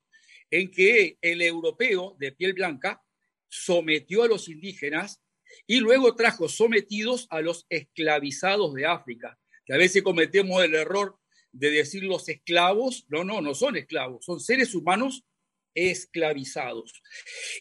en 0.49 0.71
que 0.71 1.19
el 1.21 1.43
europeo 1.43 2.15
de 2.17 2.31
piel 2.31 2.53
blanca 2.53 3.03
sometió 3.47 4.23
a 4.23 4.27
los 4.27 4.49
indígenas 4.49 5.21
y 5.67 5.81
luego 5.81 6.15
trajo 6.15 6.49
sometidos 6.49 7.27
a 7.29 7.41
los 7.41 7.67
esclavizados 7.69 8.73
de 8.73 8.87
África, 8.87 9.37
que 9.65 9.73
a 9.73 9.77
veces 9.77 10.01
cometemos 10.01 10.63
el 10.63 10.73
error 10.73 11.20
de 11.51 11.71
decir 11.71 12.03
los 12.03 12.27
esclavos, 12.29 13.05
no, 13.09 13.23
no, 13.23 13.41
no 13.41 13.53
son 13.53 13.77
esclavos, 13.77 14.25
son 14.25 14.39
seres 14.39 14.73
humanos 14.75 15.25
esclavizados. 15.73 17.01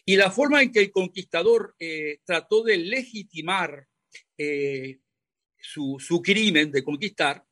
Y 0.05 0.15
la 0.15 0.31
forma 0.31 0.61
en 0.61 0.71
que 0.71 0.79
el 0.79 0.91
conquistador 0.91 1.75
eh, 1.79 2.19
trató 2.25 2.63
de 2.63 2.77
legitimar 2.77 3.87
eh, 4.37 4.99
su, 5.57 5.97
su, 5.99 6.21
crimen 6.21 6.71
de 6.71 6.83
conquistar, 6.83 7.45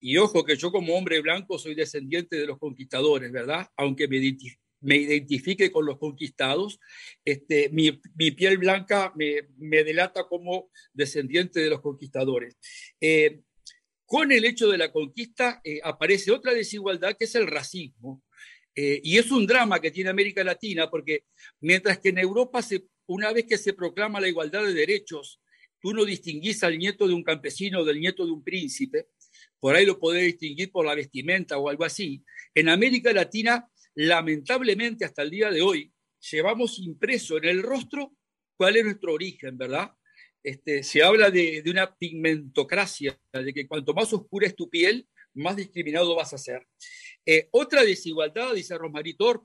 y 0.00 0.16
ojo 0.18 0.44
que 0.44 0.56
yo 0.56 0.70
como 0.70 0.94
hombre 0.94 1.20
blanco 1.20 1.58
soy 1.58 1.74
descendiente 1.74 2.36
de 2.36 2.46
los 2.46 2.58
conquistadores, 2.58 3.32
¿verdad? 3.32 3.68
Aunque 3.76 4.06
me, 4.06 4.18
identif 4.18 4.54
me 4.84 4.96
identifique 4.96 5.72
con 5.72 5.86
los 5.86 5.98
conquistados, 5.98 6.78
este, 7.24 7.70
mi, 7.70 8.00
mi 8.16 8.32
piel 8.32 8.58
blanca 8.58 9.12
me, 9.16 9.48
me, 9.56 9.82
delata 9.82 10.24
como 10.28 10.70
descendiente 10.92 11.60
de 11.60 11.70
los 11.70 11.80
conquistadores. 11.80 12.58
Eh, 13.00 13.40
con 14.14 14.30
el 14.30 14.44
hecho 14.44 14.68
de 14.68 14.78
la 14.78 14.92
conquista 14.92 15.60
aparece 15.82 16.30
otra 16.30 16.54
desigualdad 16.54 17.16
que 17.18 17.24
es 17.24 17.34
el 17.34 17.48
racismo. 17.48 18.22
Eh, 18.72 19.00
y 19.02 19.18
es 19.18 19.32
un 19.32 19.44
drama 19.44 19.80
que 19.80 19.90
tiene 19.90 20.10
América 20.10 20.44
Latina 20.44 20.88
porque 20.88 21.24
mientras 21.58 21.98
que 21.98 22.10
en 22.10 22.18
Europa, 22.18 22.62
se, 22.62 22.84
una 23.06 23.32
vez 23.32 23.44
que 23.46 23.58
se 23.58 23.72
proclama 23.72 24.20
la 24.20 24.28
igualdad 24.28 24.62
de 24.62 24.72
derechos, 24.72 25.40
tú 25.80 25.92
no 25.92 26.04
distinguís 26.04 26.62
al 26.62 26.78
nieto 26.78 27.08
de 27.08 27.12
un 27.12 27.24
campesino 27.24 27.84
del 27.84 27.98
nieto 27.98 28.24
de 28.24 28.30
un 28.30 28.44
príncipe, 28.44 29.08
por 29.58 29.74
ahí 29.74 29.84
lo 29.84 29.98
podés 29.98 30.22
distinguir 30.22 30.70
por 30.70 30.86
la 30.86 30.94
vestimenta 30.94 31.58
o 31.58 31.68
algo 31.68 31.84
así. 31.84 32.22
En 32.54 32.68
América 32.68 33.12
Latina, 33.12 33.68
lamentablemente 33.96 35.04
hasta 35.04 35.22
el 35.22 35.30
día 35.30 35.50
de 35.50 35.60
hoy, 35.60 35.92
llevamos 36.30 36.78
impreso 36.78 37.38
en 37.38 37.46
el 37.46 37.64
rostro 37.64 38.14
cuál 38.56 38.76
es 38.76 38.84
nuestro 38.84 39.12
origen, 39.12 39.58
¿verdad? 39.58 39.90
Este, 40.44 40.82
se 40.82 41.02
habla 41.02 41.30
de, 41.30 41.62
una 41.66 41.96
pigmentocracia, 41.96 43.18
de 43.32 43.54
que 43.54 43.66
cuanto 43.66 43.94
más 43.94 44.12
oscura 44.12 44.46
es 44.46 44.54
tu 44.54 44.68
piel, 44.68 45.08
más 45.32 45.56
discriminado 45.56 46.14
vas 46.14 46.34
a 46.34 46.38
ser. 46.38 46.68
Eh, 47.24 47.48
otra 47.50 47.82
desigualdad, 47.82 48.52
dice 48.52 48.76
Rosmarie 48.76 49.14
Torp, 49.14 49.42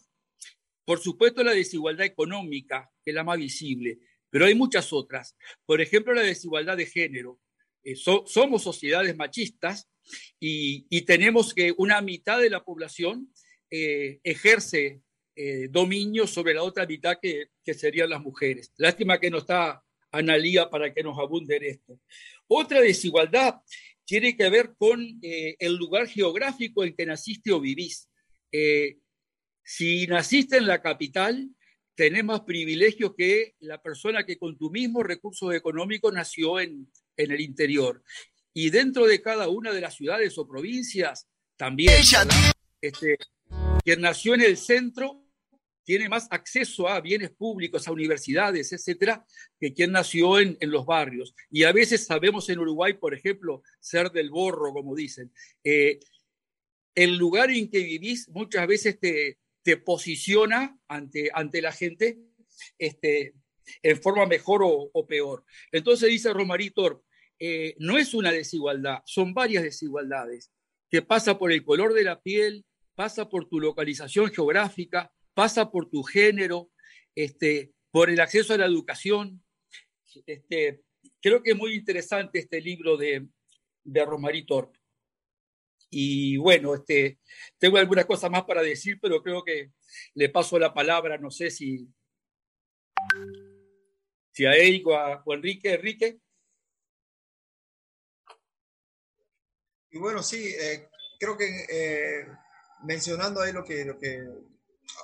por 0.83 0.99
supuesto 0.99 1.41
la 1.41 1.53
desigualdad 1.53 2.05
económica, 2.05 2.91
que 3.03 3.11
es 3.11 3.15
la 3.15 3.23
más 3.23 3.37
visible, 3.37 3.99
pero 4.29 4.45
hay 4.45 4.55
muchas 4.55 4.91
otras. 4.91 5.37
Por 5.65 5.79
ejemplo, 5.79 6.13
la 6.13 6.21
desigualdad 6.21 6.75
de 6.75 6.85
género. 6.85 7.39
Eh, 7.81 7.95
so, 7.95 8.25
somos 8.27 8.61
sociedades 8.61 9.15
machistas 9.15 9.89
y, 10.37 11.01
tenemos 11.05 11.53
que 11.53 11.73
una 11.77 12.01
mitad 12.01 12.41
de 12.41 12.49
la 12.49 12.63
población 12.63 13.33
eh, 13.71 14.19
ejerce 14.23 15.01
dominio 15.69 16.27
sobre 16.27 16.53
la 16.53 16.63
otra 16.63 16.85
mitad 16.85 17.17
que, 17.21 17.51
que, 17.63 17.73
serían 17.73 18.09
las 18.09 18.19
mujeres. 18.19 18.73
Lástima 18.75 19.21
que 19.21 19.29
no 19.29 19.37
está 19.37 19.81
Analía 20.11 20.69
para 20.69 20.93
que 20.93 21.03
nos 21.03 21.17
abunde 21.17 21.57
en 21.57 21.63
esto. 21.65 21.99
Otra 22.47 22.81
desigualdad 22.81 23.55
tiene 24.05 24.35
que 24.35 24.49
ver 24.49 24.73
con 24.77 25.19
eh, 25.21 25.55
el 25.59 25.75
lugar 25.75 26.07
geográfico 26.07 26.83
en 26.83 26.95
que 26.95 27.05
naciste 27.05 27.51
o 27.51 27.59
vivís. 27.59 28.09
Eh, 28.51 28.97
si 29.63 30.07
naciste 30.07 30.57
en 30.57 30.65
la 30.65 30.81
capital, 30.81 31.49
tenés 31.93 32.23
más 32.23 32.41
privilegios 32.41 33.13
que 33.15 33.55
la 33.59 33.81
persona 33.81 34.25
que 34.25 34.37
con 34.37 34.57
tu 34.57 34.71
mismo 34.71 35.03
recurso 35.03 35.51
económico 35.51 36.11
nació 36.11 36.59
en, 36.59 36.91
en 37.17 37.31
el 37.31 37.41
interior. 37.41 38.03
Y 38.53 38.71
dentro 38.71 39.05
de 39.05 39.21
cada 39.21 39.47
una 39.47 39.71
de 39.71 39.81
las 39.81 39.95
ciudades 39.95 40.37
o 40.37 40.47
provincias, 40.47 41.29
también. 41.59 41.91
Este, 42.81 43.17
quien 43.83 44.01
nació 44.01 44.33
en 44.33 44.41
el 44.41 44.57
centro 44.57 45.25
tiene 45.89 46.07
más 46.07 46.27
acceso 46.29 46.87
a 46.87 47.01
bienes 47.01 47.31
públicos, 47.31 47.87
a 47.87 47.91
universidades, 47.91 48.71
etcétera, 48.71 49.25
que 49.59 49.73
quien 49.73 49.91
nació 49.91 50.39
en, 50.39 50.55
en, 50.59 50.69
los 50.69 50.85
barrios. 50.85 51.33
Y 51.49 51.63
a 51.63 51.71
veces 51.71 52.05
sabemos 52.05 52.47
en 52.49 52.59
Uruguay, 52.59 52.93
por 52.93 53.15
ejemplo, 53.15 53.63
ser 53.79 54.11
del 54.11 54.29
borro, 54.29 54.71
como 54.71 54.93
dicen. 54.93 55.33
Eh, 55.63 55.99
el 56.93 57.17
lugar 57.17 57.49
en 57.49 57.71
que 57.71 57.79
vivís 57.79 58.29
muchas 58.29 58.67
veces 58.67 58.99
te, 58.99 59.39
te 59.63 59.77
posiciona 59.77 60.77
ante, 60.87 61.31
ante 61.33 61.59
la 61.59 61.71
gente 61.71 62.19
este, 62.77 63.33
en 63.81 63.99
forma 63.99 64.27
mejor 64.27 64.61
o, 64.63 65.07
peor. 65.07 65.43
Entonces 65.71 66.07
dice 66.07 66.31
Romaritor, 66.33 67.03
eh, 67.39 67.73
no 67.79 67.97
es 67.97 68.13
una 68.13 68.31
desigualdad, 68.31 69.01
son 69.05 69.33
varias 69.33 69.63
desigualdades, 69.63 70.51
que 70.87 71.01
pasa 71.01 71.39
por 71.39 71.51
el 71.51 71.63
color 71.63 71.95
de 71.95 72.03
la 72.03 72.21
piel, 72.21 72.63
pasa 72.93 73.27
por 73.27 73.49
tu 73.49 73.59
localización 73.59 74.31
geográfica, 74.31 75.11
pasa 75.39 75.71
por 75.71 75.89
tu 75.89 76.03
género, 76.03 76.69
este, 77.15 77.71
por 77.91 78.09
el 78.09 78.19
acceso 78.19 78.53
a 78.53 78.57
la 78.57 78.65
educación. 78.65 79.41
Este, 80.25 80.81
creo 81.21 81.41
que 81.41 81.51
es 81.51 81.55
muy 81.55 81.75
interesante 81.75 82.39
este 82.39 82.59
libro 82.59 82.97
de, 82.97 83.25
de 83.85 84.05
Rosmarie. 84.05 84.45
Y 85.91 86.35
bueno, 86.35 86.75
este, 86.75 87.19
tengo 87.57 87.77
algunas 87.77 88.05
cosas 88.05 88.29
más 88.29 88.43
para 88.43 88.61
decir, 88.61 88.99
pero 89.01 89.23
creo 89.23 89.41
que 89.41 89.71
le 90.13 90.27
paso 90.27 90.59
la 90.59 90.73
palabra, 90.73 91.17
no 91.17 91.31
sé 91.31 91.49
si, 91.49 91.87
si 94.33 94.45
a 94.45 94.51
Eric 94.51 94.87
o 94.87 94.93
a, 94.93 95.23
o 95.25 95.33
Enrique. 95.33 95.73
Enrique. 95.73 96.19
Y 99.91 99.99
bueno, 99.99 100.21
sí, 100.21 100.53
eh, 100.59 100.89
creo 101.17 101.37
que 101.37 101.45
eh, 101.71 102.27
mencionando 102.83 103.39
ahí 103.39 103.53
lo 103.53 103.63
que, 103.63 103.85
lo 103.85 103.97
que 103.97 104.49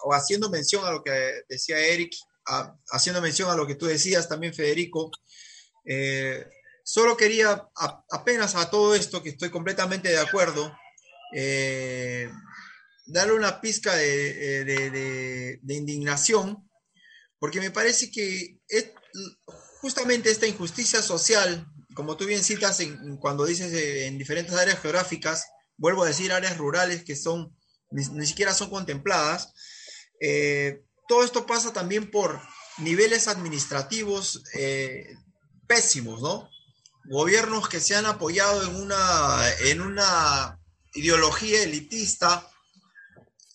o 0.03 0.13
haciendo 0.13 0.49
mención 0.49 0.85
a 0.85 0.91
lo 0.91 1.03
que 1.03 1.41
decía 1.49 1.79
Eric, 1.79 2.13
a, 2.47 2.75
haciendo 2.91 3.21
mención 3.21 3.49
a 3.49 3.55
lo 3.55 3.65
que 3.65 3.75
tú 3.75 3.85
decías 3.85 4.29
también, 4.29 4.53
Federico, 4.53 5.11
eh, 5.85 6.45
solo 6.83 7.17
quería 7.17 7.67
a, 7.75 8.03
apenas 8.11 8.55
a 8.55 8.69
todo 8.69 8.95
esto, 8.95 9.23
que 9.23 9.29
estoy 9.29 9.49
completamente 9.49 10.09
de 10.09 10.19
acuerdo, 10.19 10.75
eh, 11.33 12.29
darle 13.05 13.33
una 13.33 13.61
pizca 13.61 13.95
de, 13.95 14.63
de, 14.63 14.89
de, 14.89 15.59
de, 15.61 15.73
indignación, 15.73 16.69
porque 17.39 17.59
me 17.59 17.71
parece 17.71 18.09
que 18.09 18.59
es 18.67 18.91
justamente 19.81 20.31
esta 20.31 20.47
injusticia 20.47 21.01
social, 21.01 21.67
como 21.95 22.17
tú 22.17 22.25
bien 22.25 22.43
citas 22.43 22.79
en, 22.79 23.17
cuando 23.17 23.45
dices 23.45 23.71
en 23.73 24.17
diferentes 24.17 24.53
áreas 24.55 24.79
geográficas, 24.81 25.45
vuelvo 25.77 26.03
a 26.03 26.07
decir 26.07 26.31
áreas 26.31 26.57
rurales 26.57 27.03
que 27.03 27.15
son 27.15 27.55
ni, 27.91 28.05
ni 28.07 28.25
siquiera 28.25 28.53
son 28.53 28.69
contempladas, 28.69 29.53
eh, 30.19 30.83
todo 31.07 31.23
esto 31.23 31.45
pasa 31.45 31.73
también 31.73 32.09
por 32.09 32.41
niveles 32.77 33.27
administrativos 33.27 34.43
eh, 34.53 35.15
pésimos, 35.67 36.21
¿no? 36.21 36.49
Gobiernos 37.05 37.69
que 37.69 37.79
se 37.79 37.95
han 37.95 38.05
apoyado 38.05 38.63
en 38.63 38.75
una, 38.75 39.43
en 39.65 39.81
una 39.81 40.59
ideología 40.93 41.63
elitista, 41.63 42.49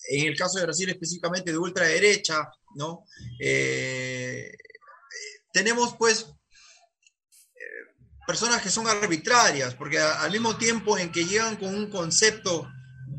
en 0.08 0.26
el 0.26 0.36
caso 0.36 0.58
de 0.58 0.64
Brasil 0.64 0.90
específicamente 0.90 1.50
de 1.50 1.58
ultraderecha, 1.58 2.48
¿no? 2.76 3.04
Eh, 3.40 4.54
tenemos 5.52 5.96
pues 5.96 6.26
personas 8.26 8.62
que 8.62 8.70
son 8.70 8.86
arbitrarias, 8.86 9.74
porque 9.74 9.98
al 9.98 10.30
mismo 10.30 10.56
tiempo 10.56 10.96
en 10.96 11.10
que 11.10 11.24
llegan 11.24 11.56
con 11.56 11.74
un 11.74 11.90
concepto 11.90 12.68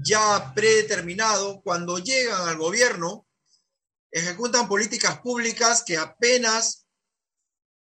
ya 0.04 0.54
predeterminado, 0.56 1.62
cuando 1.62 1.98
llegan 1.98 2.48
al 2.48 2.58
gobierno, 2.58 3.28
ejecutan 4.12 4.68
políticas 4.68 5.20
públicas 5.20 5.84
que 5.86 5.98
apenas 5.98 6.86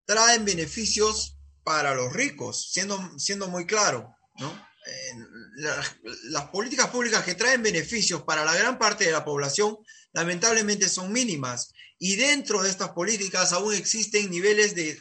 traen 0.07 0.45
beneficios 0.45 1.37
para 1.63 1.95
los 1.95 2.13
ricos, 2.13 2.71
siendo, 2.73 3.19
siendo 3.19 3.49
muy 3.49 3.67
claro, 3.67 4.15
¿no? 4.39 4.51
Eh, 4.87 5.13
las, 5.57 5.97
las 6.25 6.49
políticas 6.51 6.89
públicas 6.91 7.25
que 7.25 7.35
traen 7.35 7.63
beneficios 7.63 8.23
para 8.23 8.45
la 8.45 8.55
gran 8.55 8.79
parte 8.79 9.05
de 9.05 9.13
la 9.13 9.25
población 9.25 9.79
lamentablemente 10.13 10.91
son 10.91 11.11
mínimas 11.11 11.73
y 11.99 12.17
dentro 12.17 12.63
de 12.63 12.69
estas 12.69 12.91
políticas 12.91 13.55
aún 13.55 13.73
existen 13.73 14.31
niveles 14.31 14.75
de 14.75 15.01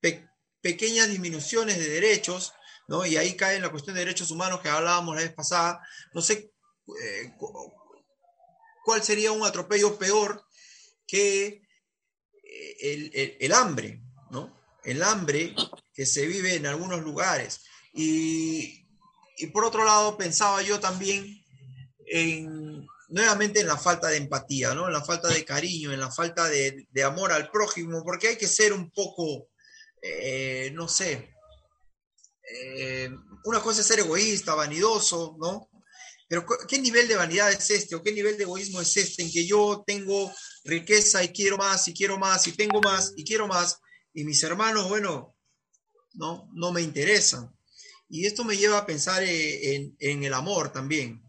pe 0.00 0.28
pequeñas 0.60 1.08
disminuciones 1.08 1.76
de 1.78 1.88
derechos, 1.88 2.52
¿no? 2.88 3.04
Y 3.04 3.16
ahí 3.16 3.36
cae 3.36 3.56
en 3.56 3.62
la 3.62 3.70
cuestión 3.70 3.94
de 3.94 4.00
derechos 4.00 4.30
humanos 4.30 4.60
que 4.60 4.68
hablábamos 4.68 5.14
la 5.14 5.22
vez 5.22 5.32
pasada. 5.32 5.80
No 6.12 6.22
sé 6.22 6.52
eh, 7.02 7.34
cuál 8.84 9.02
sería 9.02 9.32
un 9.32 9.44
atropello 9.44 9.98
peor 9.98 10.45
que 11.06 11.62
eh, 12.42 12.76
el, 12.80 13.36
el, 13.40 13.52
hambre, 13.52 14.02
¿no? 14.30 14.54
El 14.84 15.02
hambre 15.02 15.54
que 15.92 16.06
se 16.06 16.26
vive 16.26 16.54
en 16.54 16.66
algunos 16.66 17.02
lugares. 17.02 17.64
Y, 17.92 18.86
y 19.38 19.46
por 19.48 19.64
otro 19.64 19.84
lado, 19.84 20.16
pensaba 20.16 20.62
yo 20.62 20.80
también 20.80 21.42
en, 22.06 22.86
nuevamente 23.08 23.60
en 23.60 23.66
la 23.66 23.78
falta 23.78 24.08
de 24.08 24.16
empatía, 24.16 24.74
¿no? 24.74 24.86
En 24.86 24.92
la 24.92 25.04
falta 25.04 25.28
de 25.28 25.44
cariño, 25.44 25.92
en 25.92 26.00
la 26.00 26.10
falta 26.10 26.48
de, 26.48 26.86
de 26.90 27.02
amor 27.02 27.32
al 27.32 27.50
prójimo, 27.50 28.02
porque 28.04 28.28
hay 28.28 28.36
que 28.36 28.48
ser 28.48 28.72
un 28.72 28.90
poco, 28.90 29.48
eh, 30.02 30.70
no 30.74 30.88
sé, 30.88 31.36
eh, 32.48 33.10
una 33.44 33.60
cosa 33.60 33.80
es 33.80 33.86
ser 33.86 34.00
egoísta, 34.00 34.54
vanidoso, 34.54 35.36
¿no? 35.38 35.68
Pero 36.28 36.44
¿qué 36.68 36.78
nivel 36.78 37.06
de 37.06 37.16
vanidad 37.16 37.52
es 37.52 37.70
este 37.70 37.94
o 37.94 38.02
qué 38.02 38.12
nivel 38.12 38.36
de 38.36 38.44
egoísmo 38.44 38.80
es 38.80 38.96
este 38.96 39.22
en 39.22 39.30
que 39.30 39.46
yo 39.46 39.84
tengo 39.86 40.32
riqueza 40.66 41.22
y 41.24 41.28
quiero 41.28 41.56
más 41.56 41.88
y 41.88 41.94
quiero 41.94 42.18
más 42.18 42.46
y 42.46 42.52
tengo 42.52 42.80
más 42.80 43.12
y 43.16 43.24
quiero 43.24 43.46
más 43.46 43.80
y 44.16 44.24
mis 44.24 44.42
hermanos, 44.42 44.88
bueno, 44.88 45.36
no, 46.14 46.48
no 46.54 46.72
me 46.72 46.80
interesan? 46.80 47.54
Y 48.08 48.24
esto 48.24 48.44
me 48.44 48.56
lleva 48.56 48.78
a 48.78 48.86
pensar 48.86 49.22
en, 49.22 49.94
en 49.98 50.24
el 50.24 50.32
amor 50.32 50.72
también. 50.72 51.22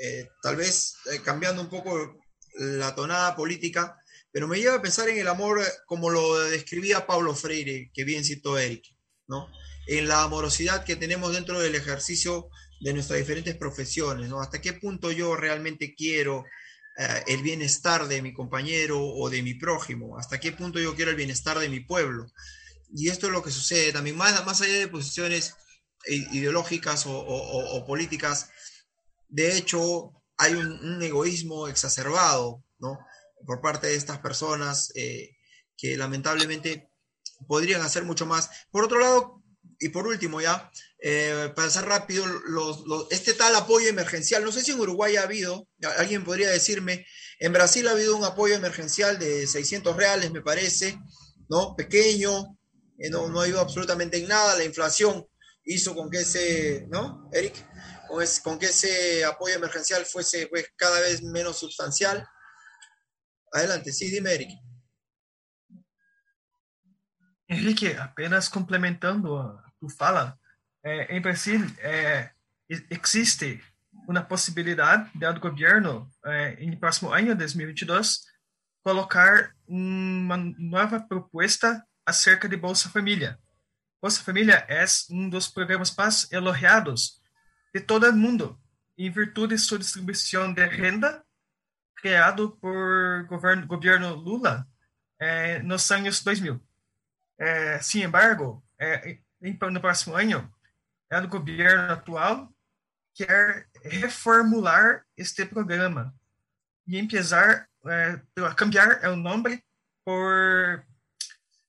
Eh, 0.00 0.28
tal 0.40 0.56
vez 0.56 0.94
eh, 1.12 1.20
cambiando 1.24 1.62
un 1.62 1.68
poco 1.68 2.20
la 2.58 2.94
tonada 2.94 3.34
política, 3.34 3.98
pero 4.30 4.46
me 4.46 4.58
lleva 4.58 4.76
a 4.76 4.82
pensar 4.82 5.08
en 5.08 5.18
el 5.18 5.26
amor 5.26 5.60
como 5.86 6.10
lo 6.10 6.38
describía 6.44 7.06
Pablo 7.06 7.34
Freire, 7.34 7.90
que 7.92 8.04
bien 8.04 8.24
citó 8.24 8.58
Eric, 8.58 8.84
¿no? 9.26 9.50
En 9.88 10.06
la 10.06 10.22
amorosidad 10.22 10.84
que 10.84 10.96
tenemos 10.96 11.32
dentro 11.32 11.58
del 11.58 11.74
ejercicio 11.74 12.50
de 12.80 12.92
nuestras 12.92 13.18
diferentes 13.18 13.56
profesiones, 13.56 14.28
¿no? 14.28 14.40
Hasta 14.40 14.60
qué 14.60 14.74
punto 14.74 15.10
yo 15.10 15.34
realmente 15.34 15.94
quiero 15.94 16.44
eh, 16.44 16.50
el 17.26 17.42
bienestar 17.42 18.08
de 18.08 18.22
mi 18.22 18.32
compañero 18.32 19.00
o 19.00 19.28
de 19.28 19.42
mi 19.42 19.54
prójimo, 19.54 20.18
hasta 20.18 20.40
qué 20.40 20.52
punto 20.52 20.78
yo 20.78 20.94
quiero 20.94 21.10
el 21.10 21.16
bienestar 21.16 21.58
de 21.58 21.68
mi 21.68 21.80
pueblo. 21.80 22.26
Y 22.94 23.08
esto 23.08 23.26
es 23.26 23.32
lo 23.32 23.42
que 23.42 23.50
sucede 23.50 23.92
también, 23.92 24.16
más, 24.16 24.44
más 24.46 24.62
allá 24.62 24.74
de 24.74 24.88
posiciones 24.88 25.54
ideológicas 26.06 27.04
o, 27.06 27.84
políticas, 27.86 28.50
de 29.28 29.56
hecho, 29.56 30.12
hay 30.38 30.54
un, 30.54 30.66
un, 30.66 31.02
egoísmo 31.02 31.68
exacerbado, 31.68 32.64
¿no? 32.78 32.98
Por 33.44 33.60
parte 33.60 33.88
de 33.88 33.96
estas 33.96 34.20
personas 34.20 34.92
eh, 34.94 35.36
que 35.76 35.96
lamentablemente 35.96 36.90
podrían 37.48 37.82
hacer 37.82 38.04
mucho 38.04 38.24
más. 38.24 38.50
Por 38.70 38.84
otro 38.84 39.00
lado, 39.00 39.42
y 39.78 39.88
por 39.88 40.06
último 40.06 40.40
ya, 40.40 40.70
eh, 40.98 41.52
para 41.54 41.70
ser 41.70 41.84
rápido, 41.84 42.24
este 43.10 43.34
tal 43.34 43.54
apoyo 43.54 43.88
emergencial, 43.88 44.42
no 44.44 44.52
sé 44.52 44.62
si 44.62 44.70
en 44.70 44.80
Uruguay 44.80 45.16
ha 45.16 45.22
habido, 45.22 45.68
alguien 45.98 46.24
podría 46.24 46.50
decirme, 46.50 47.06
en 47.38 47.52
Brasil 47.52 47.86
ha 47.86 47.92
habido 47.92 48.16
un 48.16 48.24
apoyo 48.24 48.54
emergencial 48.54 49.18
de 49.18 49.46
600 49.46 49.94
reales, 49.96 50.32
me 50.32 50.40
parece, 50.40 50.98
¿no? 51.48 51.76
Pequeño, 51.76 52.58
eh, 52.98 53.10
no, 53.10 53.28
no 53.28 53.40
ayudó 53.40 53.60
absolutamente 53.60 54.16
en 54.18 54.28
nada, 54.28 54.56
la 54.56 54.64
inflación 54.64 55.26
hizo 55.64 55.94
con 55.94 56.10
que 56.10 56.20
ese, 56.20 56.86
¿no, 56.88 57.28
Eric? 57.32 57.54
Con, 58.42 58.58
que 58.58 58.66
ese 58.66 59.24
apoyo 59.24 59.56
emergencial 59.56 60.06
fuese 60.06 60.46
pues, 60.46 60.72
cada 60.76 61.00
vez 61.00 61.22
menos 61.22 61.58
sustancial. 61.58 62.26
Adelante, 63.52 63.92
sí, 63.92 64.08
dime, 64.10 64.32
Eric. 64.32 64.50
Henrique, 67.48 67.96
apenas 67.96 68.48
complementando 68.48 69.38
a 69.38 69.74
tu 69.78 69.88
fala, 69.88 70.38
eh, 70.86 71.16
em 71.16 71.20
Brasil 71.20 71.60
eh, 71.78 72.30
existe 72.88 73.60
uma 74.08 74.22
possibilidade 74.22 75.10
do 75.18 75.40
governo, 75.40 76.08
eh, 76.24 76.64
no 76.64 76.76
próximo 76.76 77.12
ano, 77.12 77.34
2022, 77.34 78.20
colocar 78.84 79.52
uma 79.66 80.36
nova 80.36 81.00
proposta 81.00 81.84
acerca 82.06 82.48
de 82.48 82.56
Bolsa 82.56 82.88
Família. 82.88 83.36
Bolsa 84.00 84.22
Família 84.22 84.64
é 84.68 84.84
um 85.10 85.28
dos 85.28 85.48
programas 85.48 85.92
mais 85.96 86.30
elogiados 86.30 87.20
de 87.74 87.80
todo 87.80 88.08
o 88.08 88.12
mundo, 88.12 88.56
em 88.96 89.10
virtude 89.10 89.56
de 89.56 89.60
sua 89.60 89.80
distribuição 89.80 90.52
de 90.52 90.64
renda, 90.66 91.24
criado 91.96 92.56
por 92.60 93.26
governo, 93.26 93.66
governo 93.66 94.14
Lula 94.14 94.64
nos 95.64 95.90
anos 95.90 96.22
2000. 96.22 96.62
Eh, 97.38 97.80
sin 97.82 98.02
embargo, 98.02 98.62
no 99.40 99.80
próximo 99.80 100.14
ano, 100.14 100.55
é 101.10 101.18
o 101.18 101.28
governo 101.28 101.92
atual 101.92 102.52
quer 103.14 103.68
reformular 103.82 105.04
este 105.16 105.46
programa 105.46 106.14
e 106.86 106.98
empezar 106.98 107.68
é, 107.86 108.20
cambiar 108.56 109.02
o 109.08 109.16
nome 109.16 109.62
por 110.04 110.84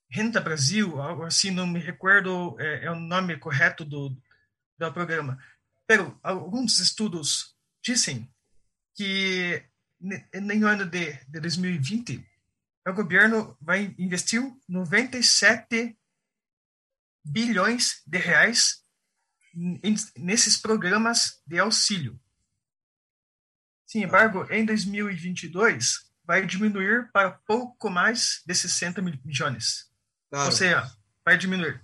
Renda 0.09 0.41
Brasil, 0.41 1.01
algo 1.01 1.23
assim, 1.23 1.51
não 1.51 1.67
me 1.67 1.79
recordo 1.79 2.55
é, 2.59 2.85
é 2.85 2.91
o 2.91 2.99
nome 2.99 3.37
correto 3.37 3.85
do, 3.85 4.09
do 4.77 4.93
programa. 4.93 5.41
Pero 5.85 6.19
alguns 6.21 6.79
estudos 6.79 7.55
dizem 7.83 8.29
que 8.95 9.63
no 9.99 10.67
ano 10.67 10.85
de, 10.85 11.13
de 11.27 11.39
2020 11.39 12.25
o 12.87 12.93
governo 12.93 13.57
vai 13.59 13.95
investir 13.97 14.41
97 14.67 15.97
bilhões 17.23 18.01
de 18.05 18.17
reais 18.17 18.85
nesses 20.15 20.57
programas 20.57 21.41
de 21.45 21.59
auxílio. 21.59 22.19
Sin 23.85 24.03
embargo, 24.03 24.45
em 24.51 24.65
2022 24.65 26.11
vai 26.23 26.45
diminuir 26.45 27.09
para 27.11 27.31
pouco 27.31 27.89
mais 27.89 28.41
de 28.45 28.53
60 28.53 29.01
milhões. 29.01 29.89
Claro. 30.29 30.47
Ou 30.47 30.51
seja, 30.51 30.97
vai 31.25 31.37
diminuir. 31.37 31.81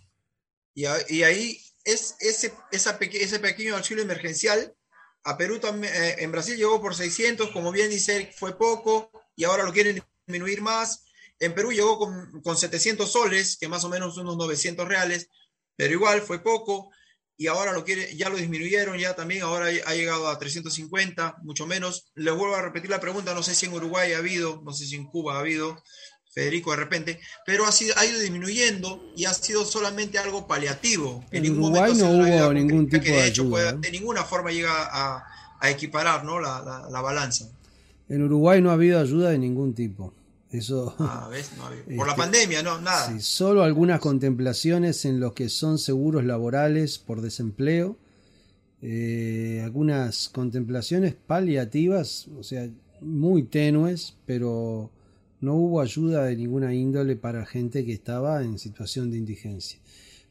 Y, 0.76 0.84
y 1.10 1.24
ahí 1.24 1.58
es 1.86 2.16
ese, 2.20 2.54
esa 2.72 2.98
peque, 2.98 3.18
ese 3.18 3.40
pequeño 3.40 3.76
auxilio 3.76 4.04
emergencial 4.04 4.74
a 5.24 5.38
Perú 5.38 5.60
también, 5.60 5.94
eh, 5.94 6.16
en 6.20 6.32
Brasil 6.32 6.58
llegó 6.58 6.82
por 6.82 6.96
600, 6.96 7.52
como 7.52 7.72
bien 7.72 7.90
dice, 7.90 8.32
fue 8.38 8.58
poco 8.58 9.10
y 9.36 9.46
ahora 9.46 9.64
lo 9.64 9.72
quieren 9.72 10.04
disminuir 10.28 10.62
más. 10.62 11.06
En 11.40 11.56
Perú 11.56 11.72
llegó 11.72 11.98
con, 11.98 12.42
con 12.42 12.58
700 12.58 13.10
soles, 13.10 13.58
que 13.58 13.68
más 13.68 13.84
o 13.86 13.90
menos 13.90 14.18
unos 14.18 14.38
900 14.38 14.88
reales, 14.88 15.30
pero 15.76 15.94
igual 15.94 16.22
fue 16.22 16.44
poco 16.44 16.92
y 17.44 17.48
ahora 17.48 17.74
lo 17.74 17.84
quiere, 17.84 18.16
ya 18.16 18.30
lo 18.30 18.38
disminuyeron, 18.38 18.98
ya 18.98 19.18
también, 19.18 19.42
ahora 19.42 19.66
ha 19.66 19.94
llegado 19.94 20.30
a 20.30 20.40
350, 20.40 21.40
mucho 21.44 21.68
menos. 21.68 22.06
Les 22.16 22.34
vuelvo 22.34 22.56
a 22.56 22.62
repetir 22.62 22.90
la 22.90 23.02
pregunta, 23.02 23.34
no 23.34 23.44
sé 23.44 23.54
si 23.54 23.66
en 23.66 23.74
Uruguay 23.74 24.14
ha 24.14 24.20
habido, 24.20 24.62
no 24.64 24.72
sé 24.72 24.86
si 24.86 24.96
en 24.96 25.04
Cuba 25.04 25.36
ha 25.36 25.40
habido, 25.40 25.76
Federico 26.34 26.72
de 26.72 26.78
repente, 26.78 27.20
pero 27.46 27.66
ha, 27.66 27.74
sido, 27.74 27.96
ha 27.98 28.06
ido 28.06 28.18
disminuyendo 28.18 29.12
y 29.18 29.26
ha 29.26 29.34
sido 29.34 29.66
solamente 29.66 30.20
algo 30.20 30.48
paliativo. 30.48 31.22
En, 31.32 31.44
en 31.44 31.60
Uruguay 31.60 31.94
no 31.98 32.12
hubo 32.12 32.54
ningún 32.54 32.88
tipo 32.88 33.04
de, 33.04 33.12
de 33.12 33.28
hecho, 33.28 33.50
puede, 33.50 33.74
de 33.74 33.92
ninguna 33.92 34.24
forma 34.24 34.50
llega 34.50 34.72
a, 34.72 35.26
a 35.60 35.70
equiparar 35.70 36.24
¿no? 36.24 36.40
la, 36.40 36.62
la, 36.62 36.90
la 36.90 37.02
balanza. 37.02 37.50
En 38.08 38.24
Uruguay 38.24 38.62
no 38.62 38.70
ha 38.70 38.74
habido 38.74 39.02
ayuda 39.02 39.32
de 39.32 39.38
ningún 39.38 39.76
tipo. 39.76 40.14
Eso, 40.54 40.96
ah, 41.00 41.28
¿ves? 41.32 41.52
No 41.58 41.64
Por 41.98 42.06
la 42.06 42.14
este, 42.14 42.22
pandemia, 42.22 42.62
no, 42.62 42.80
nada. 42.80 43.08
Sí, 43.08 43.20
solo 43.22 43.64
algunas 43.64 44.00
contemplaciones 44.00 45.04
en 45.06 45.20
los 45.20 45.34
que 45.34 45.50
son 45.50 45.80
seguros 45.80 46.24
laborales 46.24 47.00
por 47.00 47.22
desempleo, 47.22 47.98
eh, 48.84 49.62
algunas 49.64 50.30
contemplaciones 50.30 51.16
paliativas, 51.16 52.28
o 52.38 52.44
sea, 52.44 52.70
muy 53.02 53.44
tenues, 53.44 54.16
pero 54.28 54.92
no 55.42 55.56
hubo 55.56 55.82
ayuda 55.82 56.26
de 56.26 56.36
ninguna 56.36 56.72
índole 56.72 57.16
para 57.16 57.48
gente 57.48 57.84
que 57.84 57.94
estaba 57.94 58.44
en 58.44 58.60
situación 58.60 59.10
de 59.10 59.18
indigencia. 59.18 59.80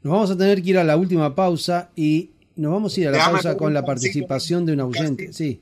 Nos 0.05 0.13
vamos 0.13 0.31
a 0.31 0.39
tener 0.39 0.63
que 0.63 0.71
ir 0.71 0.79
a 0.79 0.85
la 0.85 0.97
última 0.97 1.35
pausa 1.35 1.91
y 1.97 2.31
nos 2.55 2.71
vamos 2.71 2.97
a 2.97 3.01
ir 3.01 3.09
a 3.09 3.11
la 3.11 3.31
pausa 3.31 3.57
con 3.57 3.75
la 3.75 3.85
participación 3.85 4.67
de 4.67 4.75
un 4.75 4.81
oyente. 4.83 5.33
Sí. 5.33 5.61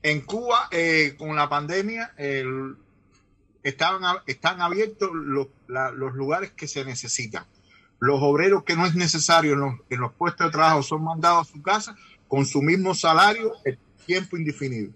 En 0.00 0.20
Cuba, 0.20 0.68
eh, 0.70 1.14
con 1.18 1.34
la 1.34 1.48
pandemia, 1.48 2.12
el 2.16 2.76
están, 3.68 4.00
están 4.26 4.60
abiertos 4.60 5.10
los, 5.12 5.48
la, 5.66 5.90
los 5.90 6.14
lugares 6.14 6.52
que 6.52 6.68
se 6.68 6.84
necesitan. 6.84 7.44
Los 7.98 8.20
obreros 8.22 8.62
que 8.62 8.76
no 8.76 8.86
es 8.86 8.94
necesario 8.94 9.54
en 9.54 9.60
los, 9.60 9.74
en 9.90 10.00
los 10.00 10.12
puestos 10.12 10.46
de 10.46 10.52
trabajo 10.52 10.84
son 10.84 11.02
mandados 11.02 11.48
a 11.48 11.52
su 11.52 11.62
casa 11.62 11.96
con 12.28 12.46
su 12.46 12.62
mismo 12.62 12.94
salario 12.94 13.54
el 13.64 13.76
tiempo 14.06 14.36
indefinido. 14.36 14.92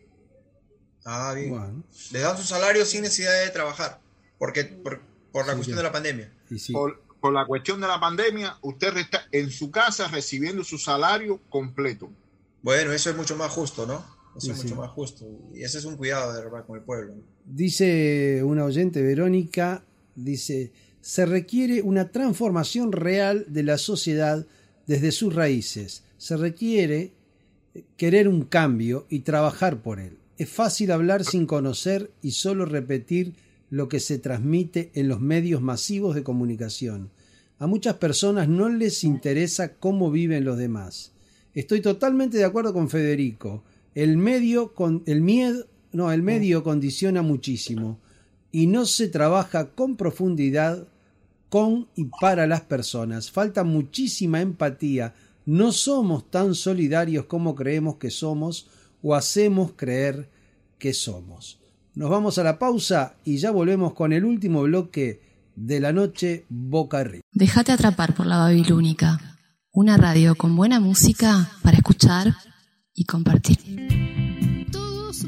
Ah, 1.05 1.33
bien. 1.35 1.51
Bueno. 1.51 1.83
Le 2.13 2.21
dan 2.21 2.37
su 2.37 2.45
salario 2.45 2.85
sin 2.85 3.03
necesidad 3.03 3.45
de 3.45 3.51
trabajar, 3.51 4.01
porque 4.39 4.65
por, 4.65 5.01
por 5.33 5.47
la 5.47 5.53
sí, 5.53 5.57
cuestión 5.57 5.77
ya. 5.77 5.83
de 5.83 5.89
la 5.89 5.93
pandemia. 5.93 6.33
Sí. 6.57 6.73
Por, 6.73 7.03
por, 7.21 7.33
la 7.33 7.47
cuestión 7.47 7.81
de 7.81 7.89
la 7.89 7.99
pandemia, 7.99 8.57
usted 8.61 8.97
está 8.99 9.27
en 9.33 9.51
su 9.51 9.73
casa 9.73 10.07
recibiendo 10.07 10.63
su 10.63 10.79
salario 10.79 11.41
completo. 11.49 12.09
Bueno, 12.63 12.93
eso 12.93 13.11
es 13.11 13.17
mucho 13.17 13.37
más 13.37 13.51
justo, 13.51 13.85
¿no? 13.85 14.05
Eso 14.37 14.53
es 14.53 14.63
mucho 14.63 14.77
más 14.77 14.91
justo. 14.91 15.27
Y 15.55 15.65
ese 15.65 15.79
es 15.79 15.85
un 15.85 15.97
cuidado 15.97 16.33
de 16.33 16.45
verdad 16.45 16.65
con 16.65 16.79
el 16.79 16.85
pueblo. 16.85 17.15
Dice 17.53 18.43
una 18.45 18.65
oyente, 18.65 19.03
Verónica, 19.03 19.85
dice, 20.15 20.71
se 21.01 21.27
requiere 21.27 21.83
una 21.83 22.13
transformación 22.13 22.93
real 22.93 23.45
de 23.49 23.65
la 23.65 23.77
sociedad 23.77 24.47
desde 24.87 25.11
sus 25.11 25.35
raíces. 25.35 26.05
Se 26.17 26.37
requiere 26.37 27.13
querer 27.97 28.29
un 28.29 28.43
cambio 28.43 29.07
y 29.09 29.21
trabajar 29.21 29.83
por 29.83 29.99
él. 29.99 30.19
Es 30.39 30.49
fácil 30.49 30.93
hablar 30.93 31.25
sin 31.25 31.47
conocer 31.47 32.13
y 32.23 32.33
solo 32.33 32.67
repetir 32.67 33.35
lo 33.69 33.89
que 33.89 33.99
se 33.99 34.19
transmite 34.19 34.93
en 34.95 35.09
los 35.09 35.21
medios 35.21 35.61
masivos 35.61 36.15
de 36.15 36.23
comunicación. 36.23 37.11
A 37.59 37.67
muchas 37.67 37.97
personas 37.97 38.49
no 38.49 38.69
les 38.69 39.03
interesa 39.03 39.75
cómo 39.75 40.13
viven 40.13 40.45
los 40.45 40.57
demás. 40.57 41.13
Estoy 41.55 41.81
totalmente 41.81 42.39
de 42.39 42.45
acuerdo 42.45 42.73
con 42.73 42.89
Federico. 42.89 43.65
El 43.97 44.17
medio 44.19 44.73
con 44.73 45.03
el 45.07 45.21
miedo, 45.21 45.67
no, 45.93 46.13
el 46.13 46.23
medio 46.23 46.63
condiciona 46.63 47.23
muchísimo 47.23 47.99
y 48.53 48.67
no 48.67 48.85
se 48.85 49.09
trabaja 49.09 49.71
con 49.71 49.97
profundidad 49.97 50.87
con 51.49 51.89
y 51.97 52.05
para 52.21 52.47
las 52.47 52.63
personas. 52.63 53.31
Falta 53.31 53.65
muchísima 53.65 54.41
empatía. 54.41 55.15
No 55.47 55.73
somos 55.73 56.31
tan 56.31 56.55
solidarios 56.55 57.27
como 57.27 57.55
creemos 57.55 57.97
que 57.97 58.11
somos 58.11 58.69
o 59.03 59.15
hacemos 59.15 59.73
creer 59.77 60.31
que 60.79 60.95
somos. 60.95 61.59
Nos 61.95 62.09
vamos 62.09 62.39
a 62.39 62.45
la 62.45 62.59
pausa 62.59 63.17
y 63.25 63.39
ya 63.39 63.51
volvemos 63.51 63.95
con 63.95 64.13
el 64.13 64.25
último 64.25 64.63
bloque 64.63 65.21
de 65.57 65.81
la 65.81 65.93
noche 65.93 66.47
Boca 66.49 67.01
Arriba. 67.01 67.23
Déjate 67.33 67.73
atrapar 67.73 68.15
por 68.15 68.27
la 68.27 68.39
Babilónica, 68.39 69.19
una 69.73 69.97
radio 69.97 70.37
con 70.37 70.55
buena 70.55 70.79
música 70.79 71.51
para 71.63 71.79
escuchar 71.79 72.35
y 72.95 73.05
compartir. 73.05 74.00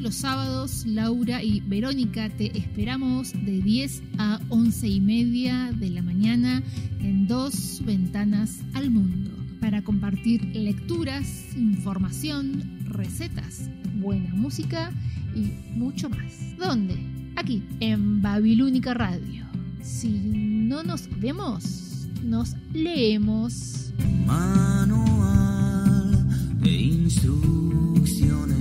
Los 0.02 0.16
sábados, 0.16 0.84
Laura 0.84 1.44
y 1.44 1.60
Verónica 1.60 2.28
te 2.28 2.58
esperamos 2.58 3.32
de 3.32 3.62
10 3.62 4.02
a 4.18 4.40
11 4.48 4.88
y 4.88 5.00
media 5.00 5.70
de 5.78 5.90
la 5.90 6.02
mañana 6.02 6.60
en 6.98 7.28
dos 7.28 7.80
ventanas 7.84 8.58
al 8.74 8.90
mundo 8.90 9.30
para 9.60 9.84
compartir 9.84 10.44
lecturas, 10.56 11.56
información, 11.56 12.80
recetas, 12.84 13.70
buena 13.94 14.34
música 14.34 14.90
y 15.36 15.52
mucho 15.78 16.10
más. 16.10 16.56
¿Dónde? 16.58 16.96
Aquí, 17.36 17.62
en 17.78 18.20
Babilónica 18.20 18.94
Radio. 18.94 19.46
Si 19.84 20.08
no 20.08 20.82
nos 20.82 21.08
vemos, 21.20 22.08
nos 22.24 22.56
leemos. 22.72 23.92
Manual 24.26 26.26
de 26.60 26.72
instrucciones. 26.72 28.51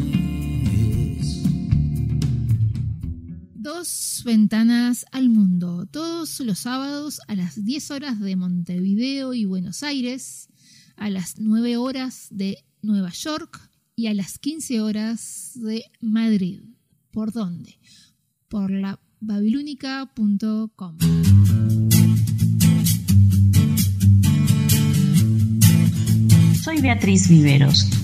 Ventanas 4.24 5.08
al 5.12 5.30
Mundo, 5.30 5.88
todos 5.90 6.40
los 6.42 6.60
sábados 6.60 7.20
a 7.28 7.34
las 7.34 7.66
10 7.66 7.90
horas 7.90 8.20
de 8.20 8.36
Montevideo 8.36 9.34
y 9.34 9.46
Buenos 9.46 9.82
Aires, 9.82 10.50
a 10.98 11.10
las 11.10 11.40
9 11.40 11.78
horas 11.78 12.28
de 12.30 12.64
Nueva 12.84 13.10
York 13.10 13.60
y 13.96 14.06
a 14.06 14.14
las 14.14 14.38
15 14.38 14.82
horas 14.82 15.54
de 15.56 15.86
Madrid. 16.00 16.62
¿Por 17.10 17.32
dónde? 17.32 17.80
Por 18.50 18.70
la 18.70 19.00
babilúnica.com. 19.20 20.98
Soy 26.64 26.82
Beatriz 26.82 27.28
Viveros 27.28 28.01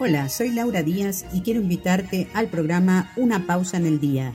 Hola, 0.00 0.28
soy 0.28 0.50
Laura 0.50 0.82
Díaz 0.82 1.24
y 1.32 1.42
quiero 1.42 1.60
invitarte 1.60 2.26
al 2.34 2.48
programa 2.48 3.12
Una 3.16 3.46
pausa 3.46 3.76
en 3.76 3.86
el 3.86 4.00
día. 4.00 4.34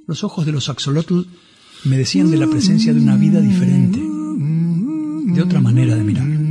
Los 0.07 0.23
ojos 0.23 0.45
de 0.45 0.53
los 0.53 0.69
axolotl 0.69 1.23
me 1.85 1.97
decían 1.97 2.31
de 2.31 2.37
la 2.37 2.47
presencia 2.47 2.93
de 2.93 3.01
una 3.01 3.17
vida 3.17 3.41
diferente, 3.41 3.99
de 3.99 5.43
otra 5.43 5.61
manera 5.61 5.97
de 5.97 6.05
mirar. 6.05 6.44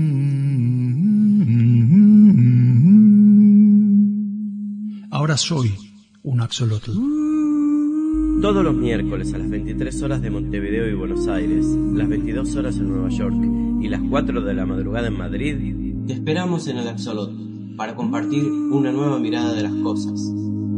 Ahora 5.24 5.38
soy 5.38 5.72
un 6.24 6.41
axolotl. 6.41 6.91
Todos 8.41 8.62
los 8.62 8.76
miércoles 8.76 9.34
a 9.34 9.38
las 9.38 9.50
23 9.50 10.04
horas 10.04 10.22
de 10.22 10.30
Montevideo 10.30 10.86
y 10.90 10.95
Buenos 10.95 11.30
Aires, 11.30 11.66
las 11.66 12.10
22 12.10 12.54
horas 12.58 12.76
en 12.76 12.90
Nueva 12.90 13.08
York 13.08 13.38
y 13.82 13.88
las 13.88 14.02
4 14.10 14.41
de 14.41 14.54
la 14.54 14.66
madrugada 14.66 15.08
en 15.08 15.18
Madrid, 15.18 16.06
te 16.08 16.12
esperamos 16.12 16.68
en 16.68 16.80
el 16.80 16.90
Axolotl 16.90 17.78
para 17.78 17.95
compartir 17.95 18.44
una 18.44 18.91
nueva 18.91 19.18
mirada 19.18 19.54
de 19.54 19.64
las 19.64 19.74
cosas. 19.76 20.30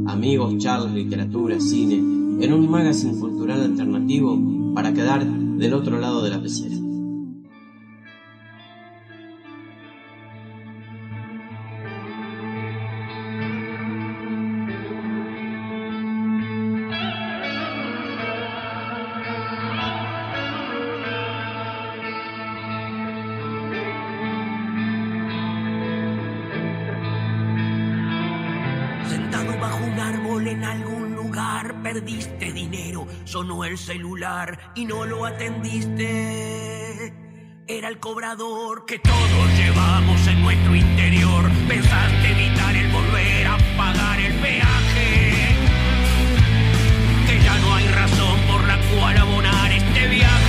Amigos, 0.06 0.60
charlas, 0.60 0.94
literatura, 0.94 1.60
cine, 1.60 1.96
en 1.96 2.54
un 2.54 2.70
magazine 2.70 3.20
cultural 3.20 3.64
alternativo 3.64 4.40
para 4.76 4.94
quedar 4.94 5.26
del 5.26 5.74
otro 5.74 6.00
lado 6.00 6.24
de 6.24 6.30
la 6.30 6.40
pecera. 6.40 6.85
Sonó 33.46 33.64
el 33.64 33.78
celular 33.78 34.58
y 34.74 34.86
no 34.86 35.06
lo 35.06 35.24
atendiste. 35.24 37.14
Era 37.68 37.90
el 37.90 38.00
cobrador 38.00 38.88
que 38.88 38.98
todos 38.98 39.48
llevamos 39.56 40.26
en 40.28 40.42
nuestro 40.42 40.76
interior. 40.76 41.44
Pensaste 41.68 42.32
evitar 42.32 42.76
el 42.76 42.92
volver 42.92 43.46
a 43.48 43.58
pagar 43.78 44.20
el 44.20 44.34
peaje. 44.40 45.56
Que 47.28 47.40
ya 47.44 47.56
no 47.60 47.76
hay 47.76 47.88
razón 47.88 48.40
por 48.48 48.64
la 48.66 48.80
cual 48.90 49.18
abonar 49.18 49.72
este 49.72 50.08
viaje. 50.08 50.45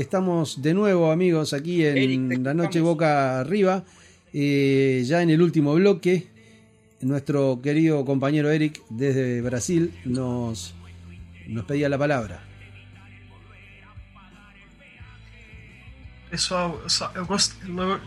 Estamos 0.00 0.62
de 0.62 0.74
nuevo 0.74 1.10
amigos 1.10 1.52
aquí 1.52 1.84
en 1.84 2.44
la 2.44 2.54
noche 2.54 2.80
boca 2.80 3.40
arriba, 3.40 3.84
eh, 4.32 5.02
ya 5.04 5.22
en 5.22 5.30
el 5.30 5.42
último 5.42 5.74
bloque. 5.74 6.28
Nuestro 7.00 7.60
querido 7.62 8.04
compañero 8.04 8.50
Eric 8.50 8.80
desde 8.90 9.40
Brasil 9.40 9.92
nos, 10.04 10.74
nos 11.48 11.64
pedía 11.64 11.88
la 11.88 11.98
palabra. 11.98 12.44
Pessoal, 16.30 16.78
eu, 16.82 16.90
só, 16.90 17.10
eu, 17.14 17.24
gost, 17.24 17.54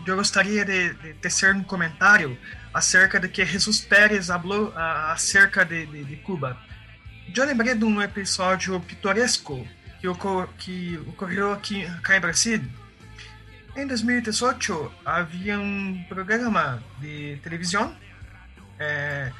eu 0.06 0.16
gostaria 0.16 0.64
de, 0.64 0.94
de, 0.94 1.14
tecer 1.14 1.54
um 1.54 1.64
comentário 1.64 2.38
acerca 2.72 3.18
de 3.18 3.28
que 3.28 3.44
Jesus 3.44 3.80
Pérez 3.80 4.28
falou 4.28 4.72
acerca 4.76 5.64
de, 5.64 5.86
de, 5.86 6.04
de, 6.04 6.16
Cuba. 6.16 6.56
Eu 7.34 7.44
lembrei 7.44 7.74
de 7.74 7.84
um 7.84 8.00
episódio 8.00 8.78
pitoresco 8.80 9.66
que, 10.02 10.08
ocor, 10.08 10.48
que 10.58 11.00
ocorreu 11.06 11.52
aqui, 11.52 11.86
aqui 11.86 12.12
em 12.12 12.20
Brasil. 12.20 12.64
Em 13.76 13.86
2018, 13.86 14.92
havia 15.04 15.58
um 15.60 16.04
programa 16.08 16.82
de 16.98 17.38
televisão 17.40 17.96
é, 18.80 19.32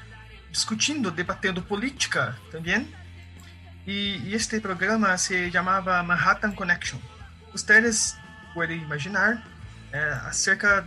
discutindo, 0.53 1.11
debatendo 1.11 1.61
política 1.63 2.39
também. 2.53 2.89
E, 3.85 4.19
e 4.19 4.35
este 4.35 4.61
programa 4.61 5.19
se 5.19 5.51
chamava 5.51 6.01
Manhattan 6.05 6.53
Connection. 6.53 7.01
Vocês 7.51 8.17
puede 8.55 8.75
imaginar 8.75 9.45
é, 9.91 10.13
acerca 10.29 10.87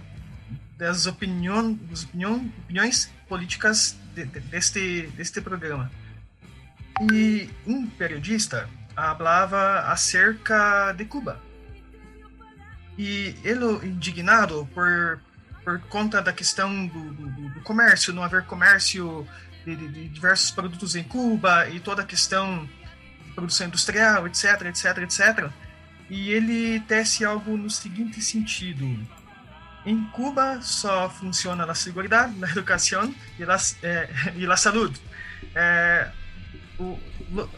das 0.77 1.05
opinião, 1.05 1.73
das 1.73 2.05
opinião, 2.05 2.49
opiniões 2.63 3.11
políticas 3.27 3.97
de, 4.15 4.23
de, 4.23 4.39
deste, 4.39 5.07
deste 5.17 5.41
programa. 5.41 5.91
E 7.11 7.49
um 7.67 7.85
periodista 7.87 8.69
falava 8.95 9.81
acerca 9.91 10.93
de 10.93 11.05
Cuba. 11.05 11.41
E 12.97 13.35
ele, 13.43 13.65
indignado 13.87 14.67
por, 14.73 15.19
por 15.63 15.79
conta 15.81 16.21
da 16.21 16.31
questão 16.31 16.87
do, 16.87 17.11
do, 17.11 17.49
do 17.49 17.61
comércio, 17.61 18.13
não 18.13 18.23
haver 18.23 18.43
comércio 18.45 19.27
de, 19.65 19.75
de, 19.75 20.09
diversos 20.09 20.51
produtos 20.51 20.95
em 20.95 21.03
Cuba 21.03 21.67
e 21.69 21.79
toda 21.79 22.03
a 22.03 22.05
questão 22.05 22.65
de 23.25 23.31
produção 23.33 23.67
industrial, 23.67 24.25
etc, 24.27 24.61
etc, 24.67 24.97
etc, 24.99 25.51
e 26.09 26.31
ele 26.31 26.79
tece 26.81 27.25
algo 27.25 27.57
no 27.57 27.69
seguinte 27.69 28.21
sentido. 28.21 28.85
Em 29.85 30.03
Cuba 30.11 30.59
só 30.61 31.09
funciona 31.09 31.69
a 31.69 31.75
segurança, 31.75 32.33
a 32.45 32.49
educação 32.49 33.13
e 33.37 33.43
a, 33.43 33.57
é, 33.83 34.09
e 34.35 34.45
a 34.45 34.55
saúde. 34.55 35.01
O, 35.55 36.24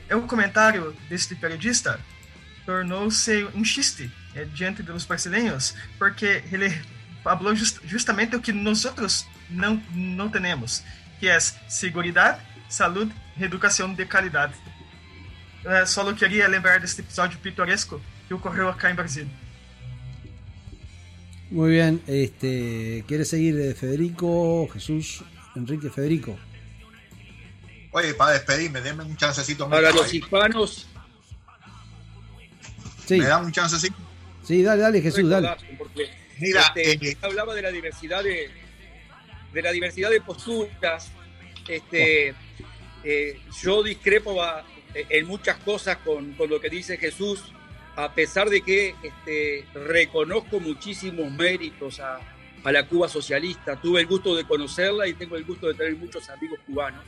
é 0.09 0.15
o 0.15 0.23
comentário 0.23 0.95
deste 1.09 1.35
periodista 1.35 1.99
tornou-se 2.65 3.45
um 3.55 3.63
xiste 3.63 4.11
é, 4.35 4.43
diante 4.45 4.83
dos 4.83 5.05
brasileiros, 5.05 5.73
porque 5.97 6.43
ele 6.51 6.69
falou 7.23 7.55
just, 7.55 7.79
justamente 7.85 8.35
o 8.35 8.41
que 8.41 8.51
nós 8.51 8.83
outros 8.85 9.25
não 9.49 9.81
não 9.93 10.29
temos, 10.29 10.83
que 11.19 11.27
é 11.27 11.39
segurança, 11.39 12.39
saúde 12.69 13.13
educação 13.39 13.93
de 13.93 14.05
qualidade. 14.05 14.53
É, 15.65 15.85
só 15.85 16.13
queria 16.13 16.47
lembrar 16.47 16.79
deste 16.79 17.01
episódio 17.01 17.39
pitoresco 17.39 18.01
que 18.27 18.33
ocurrió 18.33 18.69
acá 18.69 18.89
en 18.89 18.95
Brasil. 18.95 19.27
Muy 21.49 21.71
bien, 21.71 22.01
este, 22.07 23.05
¿quiere 23.07 23.23
seguir 23.23 23.57
eh, 23.57 23.73
Federico, 23.73 24.67
Jesús, 24.73 25.23
Enrique 25.55 25.89
Federico? 25.89 26.37
Oye, 27.91 28.13
para 28.13 28.33
despedirme, 28.33 28.81
denme 28.81 29.03
un 29.03 29.15
chancecito. 29.17 29.69
Para 29.69 29.91
los 29.91 30.13
hispanos. 30.13 30.87
Sí. 33.05 33.17
¿Me 33.17 33.25
dan 33.25 33.45
un 33.45 33.51
chancecito? 33.51 33.95
Sí, 34.43 34.63
dale, 34.63 34.81
dale, 34.81 35.01
Jesús, 35.01 35.29
dale. 35.29 35.49
Mira, 36.39 36.61
este, 36.75 37.09
eh, 37.09 37.17
hablaba 37.21 37.55
de 37.55 37.61
la 37.61 37.71
diversidad 37.71 38.23
de, 38.23 38.49
de 39.53 39.61
la 39.61 39.71
diversidad 39.71 40.09
de 40.09 40.21
posturas. 40.21 41.11
Este, 41.67 42.35
eh, 43.03 43.41
yo 43.61 43.83
discrepo 43.83 44.41
en 44.93 45.27
muchas 45.27 45.57
cosas 45.57 45.97
con, 45.97 46.33
con 46.33 46.49
lo 46.49 46.59
que 46.59 46.69
dice 46.69 46.97
Jesús 46.97 47.51
a 47.97 48.13
pesar 48.13 48.47
de 48.49 48.61
que 48.61 48.95
este, 49.01 49.65
reconozco 49.73 50.59
muchísimos 50.59 51.31
méritos 51.31 51.99
a, 51.99 52.19
a, 52.63 52.71
la 52.71 52.87
Cuba 52.87 53.09
socialista, 53.09 53.75
tuve 53.75 54.01
el 54.01 54.05
gusto 54.05 54.35
de 54.35 54.43
conocerla 54.45 55.07
y 55.07 55.15
tengo 55.15 55.35
el 55.35 55.43
gusto 55.43 55.67
de 55.67 55.73
tener 55.73 55.95
muchos 55.95 56.29
amigos 56.29 56.59
cubanos. 56.67 57.03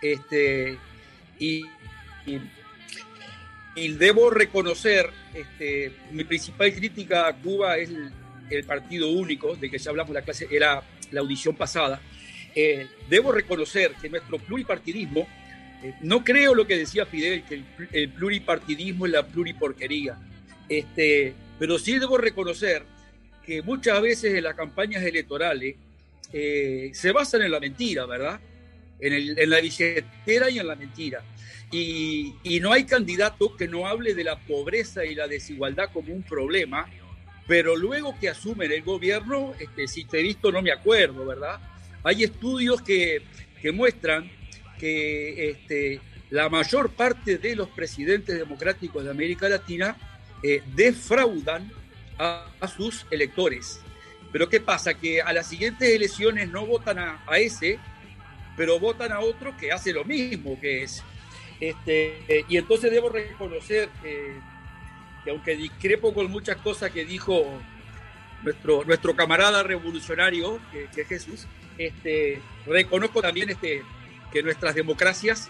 Este, 0.00 0.78
y, 1.38 1.64
debo 3.76 4.30
reconocer, 4.30 5.10
este, 5.34 5.92
mi 6.12 6.24
principal 6.24 6.72
crítica 6.74 7.28
a 7.28 7.32
Cuba 7.34 7.78
es 7.78 7.90
el, 7.90 8.10
el, 8.50 8.64
partido 8.64 9.10
único, 9.10 9.54
de 9.56 9.70
que 9.70 9.78
ya 9.78 9.90
hablamos 9.90 10.12
la 10.12 10.22
clase, 10.22 10.48
era 10.50 10.82
la 11.10 11.20
audición 11.20 11.54
pasada. 11.54 12.00
Eh, 12.54 12.86
debo 13.08 13.32
reconocer 13.32 13.92
que 14.00 14.08
nuestro 14.08 14.38
pluripartidismo 14.38 15.28
eh, 15.82 15.94
no 16.00 16.24
creo 16.24 16.54
lo 16.54 16.66
que 16.66 16.76
decía 16.76 17.06
Fidel, 17.06 17.44
que 17.44 17.54
el, 17.54 17.64
el, 17.92 18.08
pluripartidismo 18.08 19.06
es 19.06 19.12
la 19.12 19.26
pluriporquería. 19.26 20.18
Este, 20.68 21.34
pero 21.58 21.78
sí 21.78 21.98
debo 21.98 22.18
reconocer 22.18 22.84
que 23.44 23.62
muchas 23.62 24.00
veces 24.02 24.34
en 24.34 24.44
las 24.44 24.54
campañas 24.54 25.02
electorales 25.02 25.76
eh, 26.32 26.90
se 26.92 27.12
basan 27.12 27.42
en 27.42 27.50
la 27.50 27.60
mentira, 27.60 28.04
¿verdad? 28.06 28.40
En, 29.00 29.12
el, 29.12 29.38
en, 29.38 29.50
la 29.50 29.60
billetera 29.60 30.50
y 30.50 30.58
en 30.58 30.66
la 30.66 30.74
mentira. 30.74 31.22
Y, 31.70 32.34
y 32.42 32.60
no 32.60 32.72
hay 32.72 32.84
candidato 32.84 33.56
que 33.56 33.68
no 33.68 33.86
hable 33.86 34.14
de 34.14 34.24
la 34.24 34.38
pobreza 34.40 35.04
y 35.04 35.14
la 35.14 35.28
desigualdad 35.28 35.90
como 35.92 36.12
un 36.12 36.22
problema, 36.22 36.86
pero 37.46 37.76
luego 37.76 38.14
que 38.20 38.28
asumen 38.28 38.70
el 38.72 38.82
gobierno, 38.82 39.54
este, 39.58 39.88
si 39.88 40.04
te 40.04 40.20
he 40.20 40.22
visto 40.22 40.52
no 40.52 40.62
me 40.62 40.70
acuerdo, 40.70 41.24
¿verdad? 41.24 41.58
Hay 42.04 42.24
estudios 42.24 42.82
que, 42.82 43.22
que 43.60 43.72
muestran 43.72 44.30
que 44.78 45.50
este, 45.50 46.00
la 46.30 46.48
mayor 46.48 46.90
parte 46.90 47.38
de 47.38 47.56
los 47.56 47.68
presidentes 47.70 48.38
democráticos 48.38 49.02
de 49.02 49.10
América 49.10 49.48
Latina 49.48 49.96
eh, 50.42 50.62
defraudan 50.74 51.72
a, 52.18 52.46
a, 52.60 52.68
sus 52.68 53.06
electores. 53.10 53.80
Pero 54.30 54.48
¿qué 54.48 54.60
pasa? 54.60 54.94
Que 54.94 55.22
a 55.22 55.32
las 55.32 55.48
siguientes 55.48 55.88
elecciones 55.88 56.48
no 56.50 56.66
votan 56.66 56.98
a, 56.98 57.24
a 57.26 57.38
ese, 57.38 57.78
pero 58.58 58.80
votan 58.80 59.12
a 59.12 59.20
otro 59.20 59.56
que 59.56 59.70
hace 59.70 59.92
lo 59.92 60.04
mismo 60.04 60.60
que 60.60 60.82
es. 60.82 61.04
Este, 61.60 62.44
y 62.48 62.56
entonces 62.56 62.90
debo 62.90 63.08
reconocer 63.08 63.88
eh, 64.02 64.36
que 65.22 65.30
aunque 65.30 65.56
discrepo 65.56 66.12
con 66.12 66.28
muchas 66.28 66.56
cosas 66.56 66.90
que 66.90 67.04
dijo 67.04 67.46
nuestro, 68.42 68.84
nuestro 68.84 69.14
camarada 69.14 69.62
revolucionario, 69.62 70.60
que, 70.72 71.00
es 71.00 71.08
Jesús, 71.08 71.46
este, 71.78 72.42
reconozco 72.66 73.22
también 73.22 73.48
este, 73.48 73.82
que 74.32 74.42
nuestras 74.42 74.74
democracias 74.74 75.48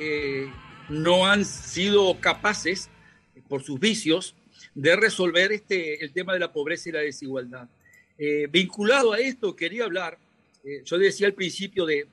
eh, 0.00 0.50
no 0.88 1.26
han 1.26 1.44
sido 1.44 2.18
capaces, 2.20 2.90
por 3.48 3.62
sus 3.62 3.78
vicios, 3.78 4.34
de 4.74 4.96
resolver 4.96 5.52
este, 5.52 6.04
el 6.04 6.12
tema 6.12 6.32
de 6.32 6.40
la 6.40 6.52
pobreza 6.52 6.88
y 6.88 6.92
la 6.92 7.00
desigualdad. 7.00 7.68
Eh, 8.18 8.48
vinculado 8.50 9.12
a 9.12 9.18
esto, 9.20 9.54
quería 9.54 9.84
hablar, 9.84 10.18
yo 10.84 10.96
decía 10.96 11.26
al 11.26 11.34
principio 11.34 11.84
de, 11.84 12.06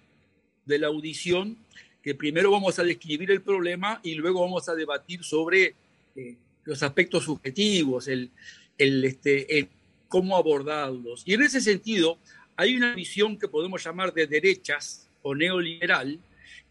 de, 0.69 0.79
la 0.79 0.87
audición, 0.87 1.57
que 2.01 2.15
primero 2.15 2.51
vamos 2.51 2.79
a 2.79 2.83
describir 2.83 3.31
el 3.31 3.41
problema 3.41 3.99
y 4.03 4.15
luego 4.15 4.41
vamos 4.41 4.69
a 4.69 4.75
debatir 4.75 5.23
sobre 5.23 5.75
eh, 6.15 6.35
los 6.63 6.81
aspectos 6.83 7.25
subjetivos, 7.25 8.07
el, 8.07 8.29
el, 8.77 9.03
este, 9.03 9.59
el 9.59 9.67
cómo 10.07 10.37
abordarlos. 10.37 11.23
Y 11.25 11.33
en 11.33 11.43
ese 11.43 11.59
sentido, 11.59 12.17
hay 12.55 12.75
una 12.75 12.95
visión 12.95 13.37
que 13.37 13.47
podemos 13.47 13.83
llamar 13.83 14.13
de 14.13 14.27
derechas, 14.27 15.09
o 15.21 15.35
neoliberal 15.35 16.19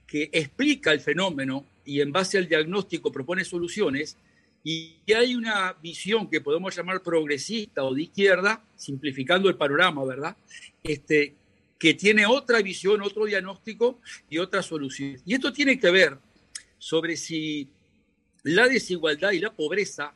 que 0.07 0.31
explica 0.33 0.93
el 0.93 1.01
fenómeno 1.01 1.65
y 1.85 2.01
en 2.01 2.12
base 2.12 2.39
al 2.39 2.49
diagnóstico 2.49 3.12
propone 3.12 3.45
soluciones, 3.45 4.16
y 4.65 4.97
hay 5.15 5.35
una 5.35 5.73
visión 5.81 6.29
que 6.29 6.41
podemos 6.41 6.77
llamar 6.77 7.03
progresista 7.03 7.85
o 7.85 7.95
de 7.95 8.03
izquierda, 8.03 8.62
simplificando 8.77 9.49
el 9.49 9.57
panorama, 9.57 10.05
¿verdad? 10.05 10.37
Este, 10.83 11.35
que 11.79 11.95
tiene 11.95 12.27
otra 12.27 12.61
visión, 12.61 13.03
otro 13.03 13.25
diagnóstico 13.25 14.01
y 14.29 14.39
otras 14.39 14.67
soluciones. 14.67 15.23
Y 15.25 15.35
esto 15.35 15.53
tiene 15.53 15.79
que 15.79 15.91
ver 15.91 16.19
sobre 16.79 17.17
si 17.17 17.69
la 18.43 18.67
desigualdad 18.69 19.33
y 19.33 19.41
la 19.41 19.53
pobreza 19.53 20.15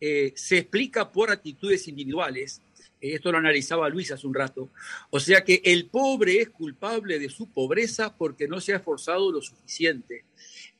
eh, 0.00 0.32
se 0.34 0.58
explica 0.58 1.10
por 1.10 1.30
actitudes 1.30 1.86
individuales 1.88 2.60
esto 3.02 3.32
lo 3.32 3.38
analizaba 3.38 3.88
Luis 3.88 4.12
hace 4.12 4.26
un 4.26 4.34
rato, 4.34 4.70
o 5.10 5.18
sea 5.18 5.42
que 5.42 5.60
el 5.64 5.86
pobre 5.86 6.40
es 6.40 6.50
culpable 6.50 7.18
de 7.18 7.28
su 7.28 7.50
pobreza 7.50 8.16
porque 8.16 8.46
no 8.46 8.60
se 8.60 8.72
ha 8.72 8.76
esforzado 8.76 9.32
lo 9.32 9.42
suficiente. 9.42 10.24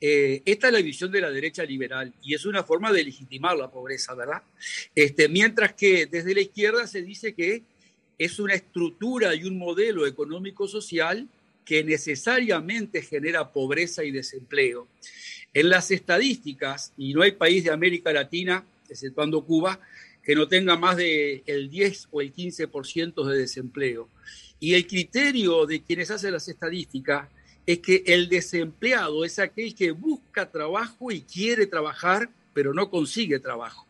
Eh, 0.01 0.43
esta 0.45 0.69
es 0.69 0.73
la 0.73 0.83
visión 0.83 1.11
de 1.11 1.21
la 1.21 1.31
derecha 1.31 1.65
liberal 1.65 2.13
y 2.23 2.35
es 2.35 2.45
una 2.45 2.63
forma 2.63 2.93
de 2.93 3.05
legitimar 3.05 3.57
la 3.57 3.71
pobreza, 3.71 4.15
¿verdad? 4.15 4.43
Este, 4.95 5.29
mientras 5.29 5.75
que 5.75 6.07
desde 6.07 6.35
la 6.35 6.41
izquierda 6.41 6.87
se 6.87 7.03
dice 7.03 7.35
que 7.35 7.63
es 8.19 8.39
una 8.39 8.55
estructura 8.55 9.35
y 9.35 9.45
un 9.45 9.59
modelo 9.59 10.07
económico-social 10.07 11.29
que 11.65 11.85
necesariamente 11.85 13.03
genera 13.03 13.53
pobreza 13.53 14.05
y 14.05 14.11
desempleo. 14.11 14.89
En 15.55 15.69
las 15.69 15.91
estadísticas, 15.91 16.93
y 16.97 17.15
no 17.15 17.23
hay 17.23 17.33
país 17.33 17.65
de 17.65 17.71
América 17.71 18.13
Latina 18.13 18.65
exceptuando 18.89 19.45
Cuba, 19.45 19.81
que 20.23 20.35
no 20.35 20.47
tenga 20.47 20.77
más 20.77 20.97
del 20.97 21.43
el 21.47 21.71
10 21.71 22.09
o 22.13 22.21
el 22.21 22.33
15% 22.33 23.25
de 23.25 23.39
desempleo. 23.39 24.09
Y 24.61 24.75
el 24.75 24.87
criterio 24.87 25.67
de 25.67 25.83
quienes 25.83 26.11
hacen 26.11 26.33
las 26.33 26.47
estadísticas 26.49 27.29
es 27.67 27.79
que 27.81 28.05
el 28.07 28.29
desempleado 28.29 29.25
es 29.25 29.39
aquel 29.39 29.75
que 29.75 29.91
busca 29.91 30.51
trabajo 30.51 31.11
y 31.11 31.23
quiere 31.23 31.67
trabajar, 31.67 32.31
pero 32.55 32.73
no 32.73 32.91
consigue 32.91 33.41
trabajo. 33.41 33.87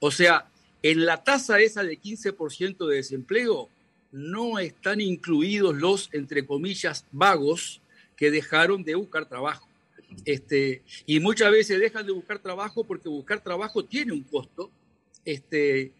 O 0.00 0.10
sea, 0.10 0.48
en 0.90 1.04
la 1.04 1.24
tasa 1.24 1.58
esa 1.60 1.82
de 1.82 1.98
15% 1.98 2.86
de 2.86 2.96
desempleo 2.96 3.68
no 4.12 4.58
están 4.58 5.00
incluidos 5.00 5.74
los, 5.74 6.08
entre 6.12 6.46
comillas, 6.46 7.04
vagos 7.10 7.80
que 8.16 8.30
dejaron 8.30 8.84
de 8.84 8.94
buscar 8.94 9.28
trabajo. 9.28 9.68
Este, 10.24 10.82
y 11.04 11.18
muchas 11.18 11.50
veces 11.50 11.80
dejan 11.80 12.06
de 12.06 12.12
buscar 12.12 12.38
trabajo 12.38 12.84
porque 12.84 13.08
buscar 13.08 13.42
trabajo 13.42 13.84
tiene 13.84 14.12
un 14.12 14.22
costo. 14.22 14.70
Este, 15.24 15.90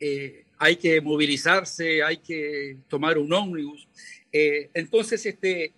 eh, 0.00 0.44
hay 0.58 0.74
que 0.76 1.00
movilizarse, 1.00 2.02
hay 2.02 2.16
que 2.16 2.78
tomar 2.88 3.18
un 3.18 3.32
ómnibus. 3.32 3.86
Eh, 4.32 4.70
entonces, 4.74 5.24
este, 5.24 5.72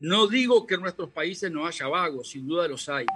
no 0.00 0.26
digo 0.26 0.66
que 0.66 0.74
en 0.74 0.80
nuestros 0.80 1.10
países 1.10 1.50
no 1.50 1.64
haya 1.64 1.86
vagos, 1.86 2.30
sin 2.30 2.46
duda 2.46 2.66
los 2.66 2.88
hay, 2.88 3.06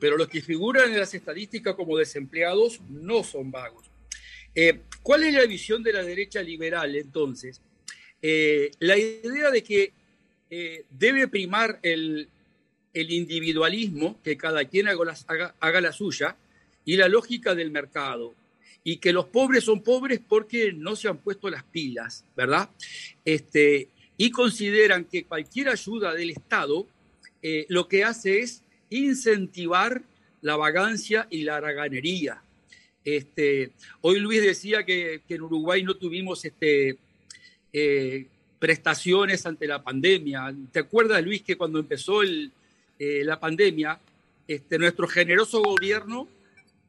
pero 0.00 0.16
los 0.16 0.28
que 0.28 0.42
figuran 0.42 0.90
en 0.90 0.98
las 0.98 1.14
estadísticas 1.14 1.76
como 1.76 1.96
desempleados 1.96 2.80
no 2.90 3.22
son 3.22 3.52
vagos. 3.52 3.85
Eh, 4.56 4.80
¿Cuál 5.02 5.22
es 5.22 5.34
la 5.34 5.46
visión 5.46 5.82
de 5.84 5.92
la 5.92 6.02
derecha 6.02 6.42
liberal 6.42 6.96
entonces? 6.96 7.60
la 8.80 8.98
idea 8.98 9.52
de 9.52 9.62
que 9.62 9.92
debe 10.90 11.28
primar 11.28 11.78
el, 11.80 12.28
individualismo, 12.92 14.18
que 14.24 14.36
cada 14.36 14.64
quien 14.64 14.88
haga, 14.88 15.80
la 15.80 15.92
suya, 15.92 16.36
y 16.84 16.96
la 16.96 17.06
lógica 17.08 17.54
del 17.54 17.70
mercado. 17.70 18.34
Y 18.82 18.96
que 18.96 19.12
los 19.12 19.26
pobres 19.26 19.62
son 19.62 19.80
pobres 19.80 20.18
porque 20.26 20.72
no 20.72 20.96
se 20.96 21.06
han 21.06 21.18
puesto 21.18 21.48
las 21.50 21.62
pilas, 21.62 22.24
¿verdad? 22.36 22.68
Este, 23.24 23.90
y 24.16 24.30
consideran 24.32 25.04
que 25.04 25.24
cualquier 25.24 25.68
ayuda 25.68 26.12
del 26.12 26.30
Estado 26.30 26.88
eh, 27.42 27.66
lo 27.68 27.86
que 27.86 28.02
hace 28.02 28.40
es 28.40 28.62
incentivar 28.90 30.02
la 30.40 30.56
vagancia 30.56 31.26
y 31.30 31.42
la 31.42 31.56
haraganería. 31.56 32.42
Este, 33.06 33.70
hoy 34.00 34.18
Luis 34.18 34.42
decía 34.42 34.84
que, 34.84 35.22
que 35.28 35.36
en 35.36 35.42
Uruguay 35.42 35.84
no 35.84 35.94
tuvimos 35.94 36.44
este, 36.44 36.98
eh, 37.72 38.26
prestaciones 38.58 39.46
ante 39.46 39.68
la 39.68 39.80
pandemia. 39.80 40.52
¿Te 40.72 40.80
acuerdas, 40.80 41.22
Luis, 41.24 41.42
que 41.42 41.56
cuando 41.56 41.78
empezó 41.78 42.22
el, 42.22 42.50
eh, 42.98 43.22
la 43.24 43.38
pandemia, 43.38 44.00
este, 44.48 44.76
nuestro 44.76 45.06
generoso 45.06 45.62
gobierno 45.62 46.26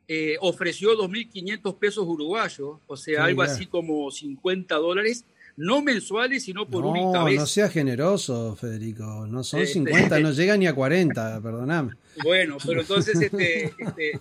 eh, 0.07 0.38
ofreció 0.39 0.98
2.500 0.98 1.77
pesos 1.77 2.07
uruguayos, 2.07 2.77
o 2.88 2.98
sea, 2.98 3.26
algo 3.26 3.44
así 3.44 3.68
como 3.68 4.10
50 4.10 4.73
dólares, 4.73 5.23
no 5.56 5.84
mensuales, 5.84 6.45
sino 6.45 6.68
por 6.68 6.84
no, 6.84 6.94
única 6.94 7.23
vez. 7.26 7.35
No 7.35 7.45
sea 7.45 7.69
generoso, 7.69 8.56
Federico, 8.56 9.27
no 9.27 9.44
son 9.44 9.68
50, 9.68 10.19
no 10.19 10.31
llega 10.31 10.57
ni 10.57 10.65
a 10.65 10.73
40, 10.73 11.41
perdóname. 11.41 11.94
Bueno, 12.23 12.57
pero 12.65 12.81
entonces 12.81 13.22
este, 13.22 13.65
este 13.77 14.19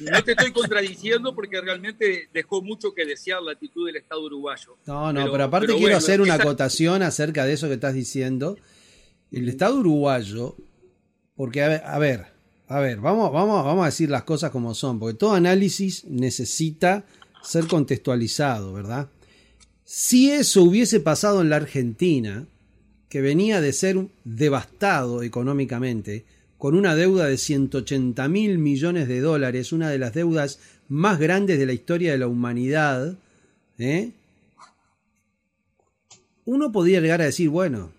no 0.00 0.22
te 0.22 0.32
estoy 0.32 0.52
contradiciendo 0.52 1.34
porque 1.34 1.60
realmente 1.60 2.28
dejó 2.32 2.62
mucho 2.62 2.94
que 2.94 3.04
desear 3.04 3.42
la 3.42 3.52
actitud 3.52 3.86
del 3.86 3.96
Estado 3.96 4.24
uruguayo. 4.24 4.76
No, 4.86 5.12
no, 5.12 5.30
pero, 5.30 5.44
aparte 5.44 5.74
quiero 5.76 5.96
hacer 5.96 6.20
una 6.20 6.34
acotación 6.34 7.02
acerca 7.02 7.44
de 7.44 7.54
eso 7.54 7.68
que 7.68 7.74
estás 7.74 7.94
diciendo. 7.94 8.56
El 9.32 9.48
Estado 9.48 9.76
uruguayo 9.78 10.56
porque, 11.36 11.62
a 11.62 11.68
ver, 11.68 11.82
a 11.84 11.98
ver, 11.98 12.26
a 12.68 12.80
ver, 12.80 13.00
vamos, 13.00 13.32
vamos, 13.32 13.64
vamos 13.64 13.82
a 13.82 13.86
decir 13.86 14.08
las 14.08 14.22
cosas 14.22 14.50
como 14.50 14.74
son, 14.74 14.98
porque 14.98 15.18
todo 15.18 15.34
análisis 15.34 16.04
necesita 16.04 17.04
ser 17.42 17.66
contextualizado, 17.66 18.72
¿verdad? 18.72 19.10
Si 19.84 20.30
eso 20.30 20.62
hubiese 20.62 21.00
pasado 21.00 21.42
en 21.42 21.50
la 21.50 21.56
Argentina, 21.56 22.46
que 23.08 23.20
venía 23.20 23.60
de 23.60 23.72
ser 23.72 24.08
devastado 24.24 25.22
económicamente, 25.22 26.24
con 26.64 26.76
una 26.76 26.94
deuda 26.94 27.26
de 27.26 27.36
180 27.36 28.26
mil 28.28 28.56
millones 28.56 29.06
de 29.06 29.20
dólares, 29.20 29.70
una 29.70 29.90
de 29.90 29.98
las 29.98 30.14
deudas 30.14 30.60
más 30.88 31.18
grandes 31.18 31.58
de 31.58 31.66
la 31.66 31.74
historia 31.74 32.12
de 32.12 32.16
la 32.16 32.26
humanidad, 32.26 33.18
¿eh? 33.76 34.12
uno 36.46 36.72
podría 36.72 37.02
llegar 37.02 37.20
a 37.20 37.26
decir, 37.26 37.50
bueno, 37.50 37.90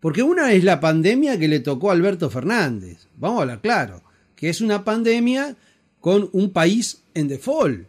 porque 0.00 0.24
una 0.24 0.52
es 0.52 0.64
la 0.64 0.80
pandemia 0.80 1.38
que 1.38 1.46
le 1.46 1.60
tocó 1.60 1.90
a 1.90 1.92
Alberto 1.92 2.28
Fernández, 2.28 3.06
vamos 3.18 3.38
a 3.38 3.42
hablar 3.42 3.60
claro, 3.60 4.02
que 4.34 4.48
es 4.48 4.60
una 4.60 4.82
pandemia 4.82 5.54
con 6.00 6.28
un 6.32 6.50
país 6.50 7.04
en 7.14 7.28
default. 7.28 7.86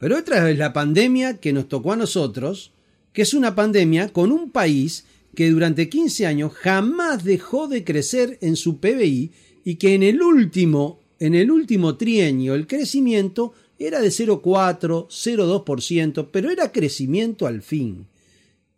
Pero 0.00 0.18
otra 0.18 0.50
es 0.50 0.58
la 0.58 0.72
pandemia 0.72 1.38
que 1.38 1.52
nos 1.52 1.68
tocó 1.68 1.92
a 1.92 1.96
nosotros, 1.96 2.72
que 3.12 3.22
es 3.22 3.34
una 3.34 3.54
pandemia 3.54 4.08
con 4.08 4.32
un 4.32 4.50
país 4.50 5.04
que 5.36 5.50
durante 5.50 5.88
15 5.88 6.26
años 6.26 6.52
jamás 6.54 7.22
dejó 7.22 7.68
de 7.68 7.84
crecer 7.84 8.38
en 8.40 8.56
su 8.56 8.80
PBI 8.80 9.30
y 9.64 9.76
que 9.76 9.94
en 9.94 10.02
el 10.02 10.20
último, 10.22 10.98
en 11.20 11.36
el 11.36 11.52
último 11.52 11.96
trienio 11.96 12.54
el 12.54 12.66
crecimiento 12.66 13.52
era 13.78 14.00
de 14.00 14.08
0,4, 14.08 15.06
0,2%, 15.06 16.28
pero 16.32 16.50
era 16.50 16.72
crecimiento 16.72 17.46
al 17.46 17.62
fin. 17.62 18.06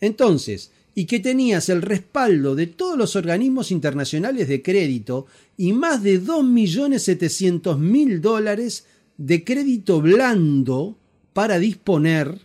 Entonces, 0.00 0.72
y 0.94 1.06
que 1.06 1.20
tenías 1.20 1.68
el 1.68 1.80
respaldo 1.80 2.56
de 2.56 2.66
todos 2.66 2.98
los 2.98 3.14
organismos 3.14 3.70
internacionales 3.70 4.48
de 4.48 4.60
crédito 4.60 5.26
y 5.56 5.72
más 5.72 6.02
de 6.02 6.20
2.700.000 6.20 8.18
dólares 8.20 8.84
de 9.16 9.44
crédito 9.44 10.00
blando 10.00 10.98
para 11.32 11.60
disponer 11.60 12.40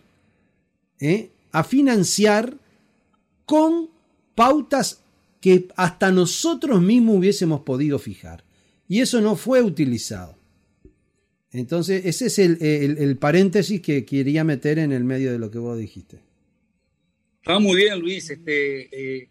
¿eh? 1.00 1.30
a 1.50 1.64
financiar 1.64 2.56
con 3.44 3.93
pautas 4.34 5.02
que 5.40 5.68
hasta 5.76 6.10
nosotros 6.10 6.80
mismos 6.80 7.18
hubiésemos 7.18 7.60
podido 7.60 7.98
fijar. 7.98 8.44
Y 8.88 9.00
eso 9.00 9.20
no 9.20 9.36
fue 9.36 9.62
utilizado. 9.62 10.36
Entonces, 11.52 12.04
ese 12.06 12.26
es 12.26 12.38
el, 12.38 12.58
el 12.60 13.16
paréntesis 13.16 13.80
que 13.80 14.04
quería 14.04 14.42
meter 14.42 14.78
en 14.78 14.92
el 14.92 15.04
medio 15.04 15.30
de 15.32 15.38
lo 15.38 15.50
que 15.50 15.58
vos 15.58 15.78
dijiste. 15.78 16.18
Está 17.44 17.58
muy 17.58 17.76
bien, 17.76 18.00
Luis. 18.00 18.30
Este, 18.30 19.20
eh, 19.20 19.28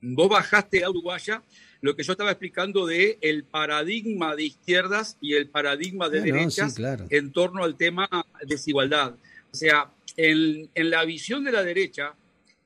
vos 0.00 0.28
bajaste 0.28 0.82
a 0.82 0.88
Uruguaya 0.88 1.42
lo 1.82 1.94
que 1.94 2.02
yo 2.02 2.12
estaba 2.12 2.30
explicando 2.30 2.86
de 2.86 3.18
el 3.20 3.44
paradigma 3.44 4.34
de 4.34 4.44
izquierdas 4.44 5.18
y 5.20 5.34
el 5.34 5.48
paradigma 5.50 6.08
de 6.08 6.22
derechas 6.22 6.76
en 7.10 7.30
torno 7.32 7.62
al 7.62 7.76
tema 7.76 8.08
desigualdad. 8.46 9.16
O 9.52 9.54
sea, 9.54 9.92
en, 10.16 10.70
la 10.74 11.04
visión 11.04 11.44
de 11.44 11.52
la 11.52 11.62
derecha, 11.62 12.14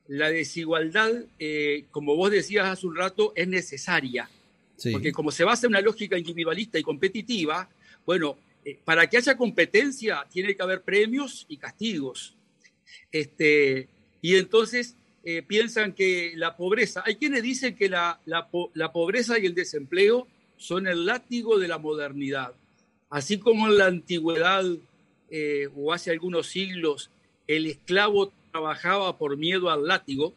la 0.07 0.29
desigualdad, 0.29 1.11
eh, 1.39 1.85
como 1.91 2.15
vos 2.15 2.31
decías 2.31 2.67
hace 2.67 2.87
un 2.87 2.95
rato, 2.95 3.33
es 3.35 3.47
necesaria. 3.47 4.29
Porque 4.91 5.11
como 5.11 5.31
se 5.31 5.43
basa 5.43 5.65
en 5.65 5.71
una 5.71 5.81
lógica 5.81 6.17
individualista 6.17 6.77
y 6.77 6.83
competitiva, 6.83 7.67
bueno, 8.05 8.37
eh, 8.63 8.77
para 8.83 9.07
que 9.07 9.17
haya 9.17 9.35
competencia 9.35 10.25
tiene 10.31 10.55
que 10.55 10.61
haber 10.61 10.81
premios 10.81 11.45
y 11.49 11.57
castigos. 11.57 12.35
Este, 13.11 13.87
y 14.21 14.35
entonces 14.35 14.95
eh, 15.23 15.41
piensan 15.41 15.93
que 15.93 16.33
la 16.35 16.55
pobreza, 16.55 17.03
hay 17.05 17.15
quienes 17.15 17.43
dicen 17.43 17.75
que 17.75 17.89
la, 17.89 18.19
la, 18.25 18.91
pobreza 18.91 19.39
y 19.39 19.45
el 19.45 19.55
desempleo 19.55 20.27
son 20.57 20.87
el 20.87 21.05
látigo 21.05 21.57
de 21.59 21.67
la 21.67 21.77
modernidad. 21.77 22.53
Así 23.09 23.37
como 23.37 23.67
en 23.67 23.77
la 23.77 23.87
antigüedad 23.87 24.65
eh, 25.29 25.67
o 25.75 25.91
hace 25.91 26.11
algunos 26.11 26.47
siglos 26.47 27.09
el 27.47 27.65
esclavo 27.65 28.31
trabajaba 28.51 29.17
por 29.17 29.37
miedo 29.37 29.69
al 29.69 29.87
látigo, 29.87 30.33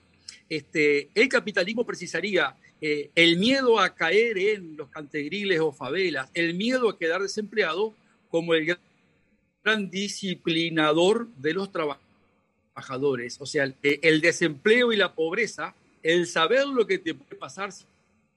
este, 0.49 1.11
el 1.15 1.28
capitalismo 1.28 1.85
precisaría 1.85 2.57
eh, 2.81 3.11
el 3.15 3.39
miedo 3.39 3.78
a 3.78 3.95
caer 3.95 4.39
en 4.39 4.77
los 4.77 4.89
cantegriles 4.89 5.61
o 5.61 5.73
favelas, 5.73 6.31
el 6.35 6.55
miedo 6.55 6.89
a 6.89 6.99
quedar 6.99 7.20
desempleado 7.23 7.95
como 8.31 8.55
el 8.55 8.77
gran 9.62 9.91
disciplinador 9.91 11.28
de 11.37 11.55
los 11.55 11.70
trabajadores 11.70 12.01
o 13.39 13.47
sea, 13.47 13.73
el, 13.82 14.20
desempleo 14.20 14.93
y 14.93 14.97
la 14.97 15.15
pobreza, 15.15 15.74
el 16.03 16.27
saber 16.27 16.66
lo 16.66 16.87
que 16.87 16.99
te 16.99 17.15
puede 17.15 17.37
pasar 17.37 17.73
si 17.73 17.85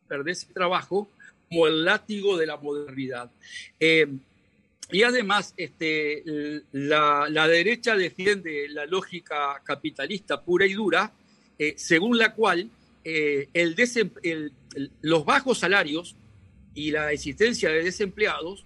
perdés 0.08 0.46
el 0.48 0.54
trabajo, 0.54 1.10
como 1.50 1.68
el 1.68 1.86
látigo 1.86 2.38
de 2.38 2.48
la 2.48 2.58
modernidad. 2.58 3.32
Eh, 3.80 4.08
y 4.94 5.04
además, 5.04 5.54
este, 5.58 6.24
la, 6.72 7.48
derecha 7.48 7.98
defiende 7.98 8.68
la 8.70 8.86
lógica 8.86 9.62
capitalista 9.64 10.42
pura 10.42 10.66
y 10.66 10.74
dura, 10.74 11.12
eh, 11.60 11.74
según 11.78 12.18
la 12.18 12.34
cual 12.34 12.70
eh, 13.04 13.50
el 13.54 13.76
los 15.02 15.26
bajos 15.26 15.60
salarios 15.60 16.16
y 16.74 16.92
la 16.92 17.12
existencia 17.12 17.70
de 17.70 17.84
desempleados 17.84 18.66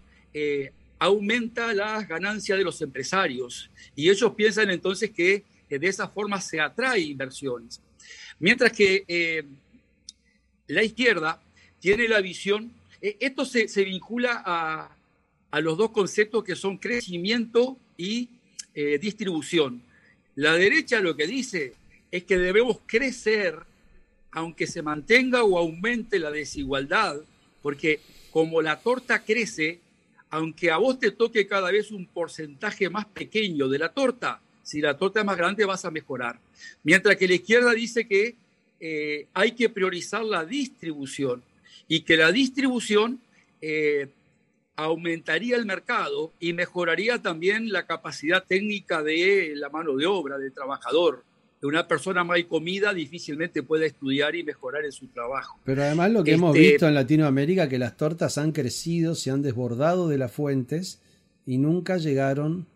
aumenta 0.99 1.73
las 1.73 2.07
ganancias 2.07 2.57
de 2.57 2.63
los 2.63 2.81
empresarios. 2.81 3.71
Y 3.95 4.09
ellos 4.09 4.33
piensan 4.35 4.69
entonces 4.69 5.09
que 5.09 5.43
que 5.67 5.79
de 5.79 5.87
esa 5.87 6.07
forma 6.07 6.39
se 6.41 6.59
atrae 6.59 6.99
inversiones. 6.99 7.81
Mientras 8.39 8.71
que 8.71 9.03
eh, 9.07 9.43
la 10.67 10.83
izquierda 10.83 11.41
tiene 11.79 12.07
la 12.07 12.21
visión, 12.21 12.71
eh, 13.01 13.17
esto 13.19 13.45
se, 13.45 13.67
vincula 13.83 14.41
a, 14.45 14.95
a 15.51 15.61
los 15.61 15.77
dos 15.77 15.91
conceptos 15.91 16.43
que 16.43 16.55
son 16.55 16.77
crecimiento 16.77 17.77
y 17.97 18.29
eh, 18.73 18.97
distribución. 18.99 19.81
La 20.35 20.53
derecha 20.53 20.99
lo 20.99 21.15
que 21.15 21.27
dice 21.27 21.73
es 22.11 22.23
que 22.23 22.37
debemos 22.37 22.79
crecer 22.85 23.59
aunque 24.31 24.67
se 24.67 24.83
mantenga 24.83 25.43
o 25.43 25.57
aumente 25.57 26.19
la 26.19 26.29
desigualdad, 26.29 27.17
porque 27.61 28.01
como 28.29 28.61
la 28.61 28.79
torta 28.79 29.23
crece, 29.23 29.79
aunque 30.29 30.69
a 30.69 30.77
vos 30.77 30.99
te 30.99 31.11
toque 31.11 31.47
cada 31.47 31.71
vez 31.71 31.91
un 31.91 32.05
porcentaje 32.05 32.89
más 32.89 33.05
pequeño 33.05 33.67
de 33.67 33.79
la 33.79 33.89
torta, 33.89 34.41
si 34.61 34.81
la 34.81 34.97
torta 34.97 35.21
es 35.21 35.25
más 35.25 35.37
grande 35.37 35.65
vas 35.65 35.85
a 35.85 35.91
mejorar. 35.91 36.39
Mientras 36.83 37.15
que 37.15 37.27
la 37.27 37.35
izquierda 37.35 37.71
dice 37.71 38.07
que 38.07 38.35
eh, 38.79 39.27
hay 39.33 39.53
que 39.53 39.69
priorizar 39.69 40.23
la 40.23 40.45
distribución 40.45 41.41
y 41.87 42.01
que 42.01 42.17
la 42.17 42.31
distribución 42.31 43.19
eh, 43.61 44.07
aumentaría 44.77 45.57
el 45.57 45.65
mercado 45.65 46.31
y 46.39 46.53
mejoraría 46.53 47.21
también 47.21 47.71
la 47.71 47.85
capacidad 47.85 48.43
técnica 48.45 49.03
de 49.03 49.53
la 49.55 49.69
mano 49.69 49.95
de 49.97 50.05
obra, 50.05 50.37
del 50.37 50.53
trabajador. 50.53 51.23
Una 51.63 51.87
persona 51.87 52.23
mal 52.23 52.45
comida 52.47 52.93
difícilmente 52.93 53.63
puede 53.63 53.87
estudiar 53.87 54.35
y 54.35 54.43
mejorar 54.43 54.85
en 54.85 54.91
su 54.91 55.07
trabajo. 55.07 55.59
Pero 55.65 55.81
además 55.81 56.11
lo 56.11 56.23
que 56.23 56.33
hemos 56.33 56.55
Este- 56.55 56.69
visto 56.69 56.87
en 56.87 56.93
Latinoamérica, 56.93 57.67
que 57.67 57.79
las 57.79 57.97
tortas 57.97 58.37
han 58.37 58.51
crecido, 58.51 59.15
se 59.15 59.31
han 59.31 59.41
desbordado 59.41 60.07
de 60.07 60.19
las 60.19 60.31
fuentes 60.31 61.01
y 61.47 61.57
nunca 61.57 61.97
llegaron 61.97 62.67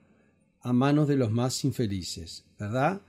a 0.62 0.74
manos 0.74 1.08
de 1.08 1.16
los 1.16 1.32
más 1.32 1.64
infelices, 1.64 2.44
¿verdad? 2.60 3.00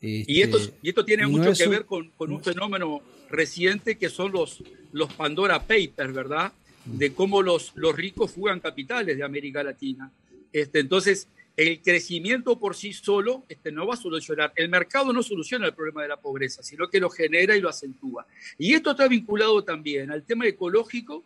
Y 0.00 0.42
esto, 0.42 0.58
Este, 0.58 0.74
y 0.82 0.88
esto 0.88 1.04
tiene 1.04 1.22
no 1.22 1.28
mucho 1.30 1.50
es 1.50 1.58
que 1.58 1.68
ver 1.68 1.84
con, 1.86 2.10
con 2.10 2.32
un 2.32 2.42
fenómeno 2.42 3.00
reciente 3.30 3.96
que 3.98 4.08
son 4.08 4.32
los, 4.32 4.64
los 4.92 5.12
Pandora 5.14 5.60
Papers, 5.60 6.12
¿verdad? 6.12 6.52
De 6.84 7.12
cómo 7.14 7.42
los, 7.42 7.72
los 7.76 7.94
ricos 7.94 8.32
fugan 8.32 8.60
capitales 8.60 9.16
de 9.16 9.24
América 9.24 9.62
Latina. 9.62 10.10
Este, 10.52 10.80
entonces, 10.80 11.28
el 11.56 11.80
crecimiento 11.82 12.58
por 12.58 12.74
sí 12.74 12.92
solo 12.92 13.44
este, 13.48 13.70
no 13.70 13.86
va 13.86 13.94
a 13.94 13.98
solucionar. 13.98 14.52
El 14.56 14.68
mercado 14.68 15.12
no 15.12 15.22
soluciona 15.22 15.66
el 15.66 15.74
problema 15.74 16.02
de 16.02 16.08
la 16.08 16.16
pobreza, 16.16 16.62
sino 16.62 16.88
que 16.88 17.00
lo 17.00 17.10
genera 17.10 17.56
y 17.56 17.60
lo 17.60 17.68
acentúa. 17.68 18.26
Y 18.58 18.72
esto 18.74 18.92
está 18.92 19.06
vinculado 19.06 19.62
también 19.62 20.10
al 20.10 20.24
tema 20.24 20.46
ecológico 20.46 21.24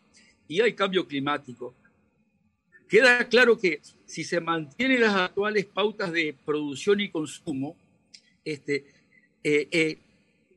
y 0.48 0.60
al 0.60 0.74
cambio 0.74 1.06
climático. 1.06 1.74
Queda 2.88 3.28
claro 3.28 3.58
que 3.58 3.80
si 4.04 4.24
se 4.24 4.40
mantienen 4.40 5.00
las 5.00 5.14
actuales 5.14 5.66
pautas 5.66 6.12
de 6.12 6.34
producción 6.44 7.00
y 7.00 7.08
consumo, 7.08 7.76
este, 8.44 8.86
eh, 9.42 9.68
eh, 9.70 9.98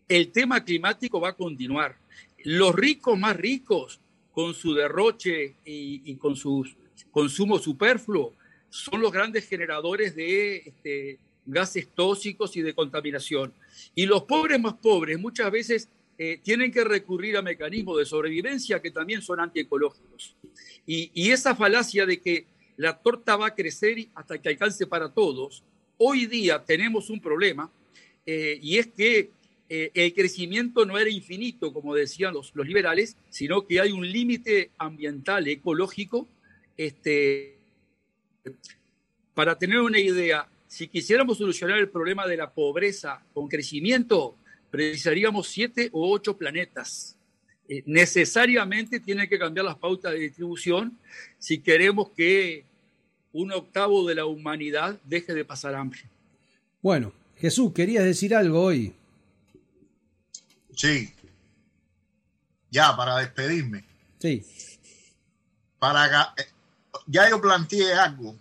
el 0.07 0.31
tema 0.31 0.63
climático 0.63 1.19
va 1.19 1.29
a 1.29 1.33
continuar. 1.33 1.95
Los 2.43 2.75
ricos 2.75 3.17
más 3.17 3.35
ricos, 3.35 3.99
con 4.39 4.53
su 4.53 4.73
derroche 4.73 5.55
y, 5.65 6.15
con 6.15 6.33
su 6.33 6.65
consumo 7.11 7.59
superfluo, 7.59 8.33
son 8.69 9.01
los 9.01 9.11
grandes 9.11 9.49
generadores 9.49 10.15
de 10.15 10.63
este, 10.65 11.19
gases 11.45 11.89
tóxicos 11.93 12.55
y 12.55 12.61
de 12.61 12.73
contaminación. 12.73 13.51
Y 13.93 14.05
los 14.05 14.23
pobres 14.23 14.57
más 14.57 14.75
pobres 14.75 15.19
muchas 15.19 15.51
veces 15.51 15.89
eh, 16.17 16.39
tienen 16.41 16.71
que 16.71 16.85
recurrir 16.85 17.35
a 17.35 17.41
mecanismos 17.41 17.97
de 17.97 18.05
sobrevivencia 18.05 18.81
que 18.81 18.91
también 18.91 19.21
son 19.21 19.41
antiecológicos. 19.41 20.37
Y, 20.87 21.11
y 21.13 21.31
esa 21.31 21.53
falacia 21.53 22.05
de 22.05 22.21
que 22.21 22.45
la 22.77 22.97
torta 22.97 23.35
va 23.35 23.47
a 23.47 23.55
crecer 23.55 24.07
hasta 24.15 24.37
que 24.37 24.47
alcance 24.47 24.87
para 24.87 25.09
todos, 25.09 25.65
hoy 25.97 26.27
día 26.27 26.63
tenemos 26.63 27.09
un 27.09 27.19
problema 27.19 27.69
eh, 28.25 28.57
y 28.61 28.77
es 28.77 28.87
que 28.87 29.31
eh, 29.69 29.91
el 29.93 30.13
crecimiento 30.15 30.83
no 30.85 30.97
era 30.97 31.11
infinito, 31.11 31.71
como 31.71 31.93
decían 31.93 32.33
los, 32.33 32.51
liberales, 32.55 33.15
sino 33.29 33.67
que 33.67 33.79
hay 33.79 33.91
un 33.91 34.09
límite 34.09 34.71
ambiental, 34.79 35.47
ecológico. 35.47 36.27
Este, 36.75 37.55
para 39.35 39.57
tener 39.59 39.79
una 39.79 39.99
idea, 39.99 40.47
si 40.67 40.87
quisiéramos 40.87 41.37
solucionar 41.37 41.77
el 41.77 41.89
problema 41.89 42.25
de 42.25 42.37
la 42.37 42.51
pobreza 42.51 43.23
con 43.31 43.47
crecimiento, 43.47 44.35
precisaríamos 44.71 45.47
siete 45.47 45.89
o 45.91 46.11
ocho 46.11 46.35
planetas. 46.35 47.15
Eh, 47.67 47.83
necesariamente 47.85 48.99
tienen 48.99 49.29
que 49.29 49.37
cambiar 49.37 49.65
las 49.65 49.77
pautas 49.77 50.13
de 50.13 50.19
distribución 50.19 50.97
si 51.37 51.59
queremos 51.59 52.09
que 52.09 52.65
un 53.31 53.51
octavo 53.51 54.07
de 54.07 54.15
la 54.15 54.25
humanidad 54.25 54.99
deje 55.03 55.35
de 55.35 55.45
pasar 55.45 55.75
hambre. 55.75 55.99
Bueno, 56.81 57.13
Jesús, 57.37 57.71
querías 57.73 58.03
decir 58.03 58.33
algo 58.33 58.63
hoy. 58.63 58.93
Sí. 60.79 61.13
Ya, 62.71 62.95
para 62.95 63.17
despedirme. 63.17 63.83
Sí. 64.19 64.45
Para 65.77 66.33
eh, 66.37 66.47
ya 67.07 67.29
yo 67.29 67.41
planteé 67.41 67.93
algo 67.93 68.35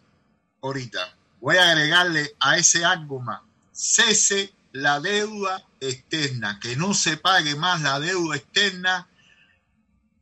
ahorita. 0.62 1.16
Voy 1.40 1.56
a 1.56 1.70
agregarle 1.70 2.30
a 2.40 2.56
ese 2.56 2.84
algo 2.84 3.20
más. 3.20 3.40
Cese 3.72 4.52
la 4.72 5.00
deuda 5.00 5.64
externa, 5.80 6.58
que 6.60 6.76
no 6.76 6.94
se 6.94 7.16
pague 7.16 7.56
más 7.56 7.80
la 7.80 7.98
deuda 8.00 8.36
externa 8.36 9.08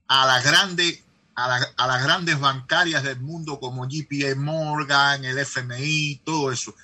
a 0.09 0.26
las 0.26 0.44
grandes 0.44 1.02
a, 1.34 1.48
la- 1.48 1.68
a 1.76 1.86
las 1.86 2.02
grandes 2.02 2.40
bancarias 2.40 3.02
del 3.02 3.20
mundo 3.20 3.60
como 3.60 3.86
JP 3.86 4.36
Morgan, 4.36 5.22
el 5.24 5.36
FMI, 5.38 6.22
todo 6.24 6.51
eso. 6.51 6.74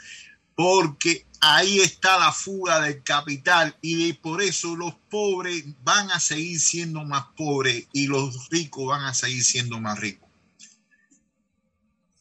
Porque 0.55 1.25
ahí 1.45 1.81
está 1.81 2.19
la 2.21 2.33
fuga 2.33 2.81
del 2.81 3.03
capital 3.03 3.77
y 3.83 4.07
de- 4.07 4.15
por 4.15 4.41
eso 4.41 4.77
los 4.77 4.95
pobres 5.11 5.65
van 5.83 6.09
a 6.13 6.21
seguir 6.21 6.61
siendo 6.61 7.05
más 7.05 7.27
pobres 7.37 7.87
y 7.93 8.07
los 8.07 8.49
ricos 8.49 8.87
van 8.87 9.05
a 9.05 9.13
seguir 9.13 9.45
siendo 9.45 9.81
más 9.81 9.99
ricos. 9.99 10.29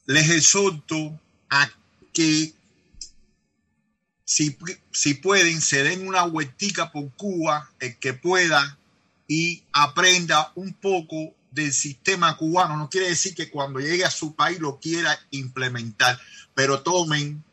Les 0.07 0.27
exhorto 0.31 1.19
a 1.51 1.69
que 2.11 2.51
si, 4.25 4.57
si 4.91 5.13
pueden 5.13 5.61
se 5.61 5.83
den 5.83 6.07
una 6.07 6.23
vueltica 6.23 6.91
por 6.91 7.11
Cuba, 7.11 7.69
el 7.79 7.97
que 7.99 8.13
pueda, 8.13 8.77
y 9.27 9.63
aprenda 9.71 10.51
un 10.55 10.73
poco 10.73 11.35
del 11.51 11.71
sistema 11.71 12.35
cubano. 12.35 12.75
No 12.75 12.89
quiere 12.89 13.09
decir 13.09 13.35
que 13.35 13.49
cuando 13.51 13.79
llegue 13.79 14.03
a 14.03 14.11
su 14.11 14.35
país 14.35 14.59
lo 14.59 14.79
quiera 14.79 15.17
implementar, 15.29 16.19
pero 16.55 16.81
tomen, 16.81 17.43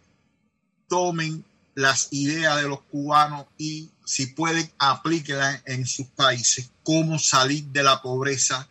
tomen 0.89 1.45
las 1.78 2.09
ideas 2.10 2.60
de 2.60 2.68
los 2.68 2.80
cubanos 2.80 3.46
y 3.56 3.92
si 4.05 4.26
pueden 4.26 4.68
aplíquenlas 4.80 5.62
en 5.64 5.86
sus 5.86 6.09
países, 6.09 6.72
cómo 6.82 7.20
salir 7.20 7.66
de 7.66 7.84
la 7.84 8.02
pobreza, 8.02 8.68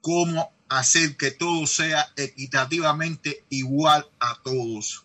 cómo 0.00 0.50
hacer 0.70 1.18
que 1.18 1.30
todo 1.30 1.66
sea 1.66 2.08
equitativamente 2.16 3.44
igual 3.50 4.08
a 4.18 4.40
todos. 4.42 5.04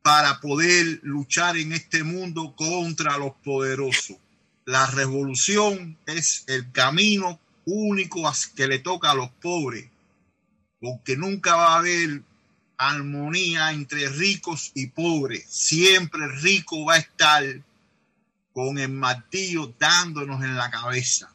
Para 0.00 0.40
poder 0.40 1.00
luchar 1.02 1.56
en 1.56 1.72
este 1.72 2.04
mundo 2.04 2.54
contra 2.54 3.18
los 3.18 3.32
poderosos. 3.42 4.16
La 4.66 4.86
revolución 4.86 5.98
es 6.06 6.44
el 6.46 6.70
camino 6.70 7.40
único 7.64 8.32
que 8.54 8.68
le 8.68 8.78
toca 8.78 9.10
a 9.10 9.16
los 9.16 9.30
pobres, 9.42 9.90
porque 10.78 11.16
nunca 11.16 11.56
va 11.56 11.74
a 11.74 11.78
haber 11.78 12.22
armonía 12.80 13.72
entre 13.72 14.08
ricos 14.08 14.72
y 14.74 14.86
pobres. 14.86 15.44
Siempre 15.48 16.26
rico 16.40 16.86
va 16.86 16.94
a 16.94 16.98
estar 16.98 17.44
con 18.54 18.78
el 18.78 18.88
martillo 18.88 19.74
dándonos 19.78 20.42
en 20.42 20.56
la 20.56 20.70
cabeza. 20.70 21.30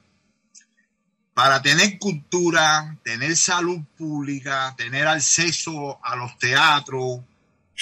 Para 1.36 1.62
tener 1.62 2.00
cultura, 2.00 2.98
tener 3.04 3.36
salud 3.36 3.80
pública, 3.96 4.74
tener 4.76 5.06
acceso 5.08 6.00
a 6.04 6.16
los 6.16 6.36
teatros 6.40 7.20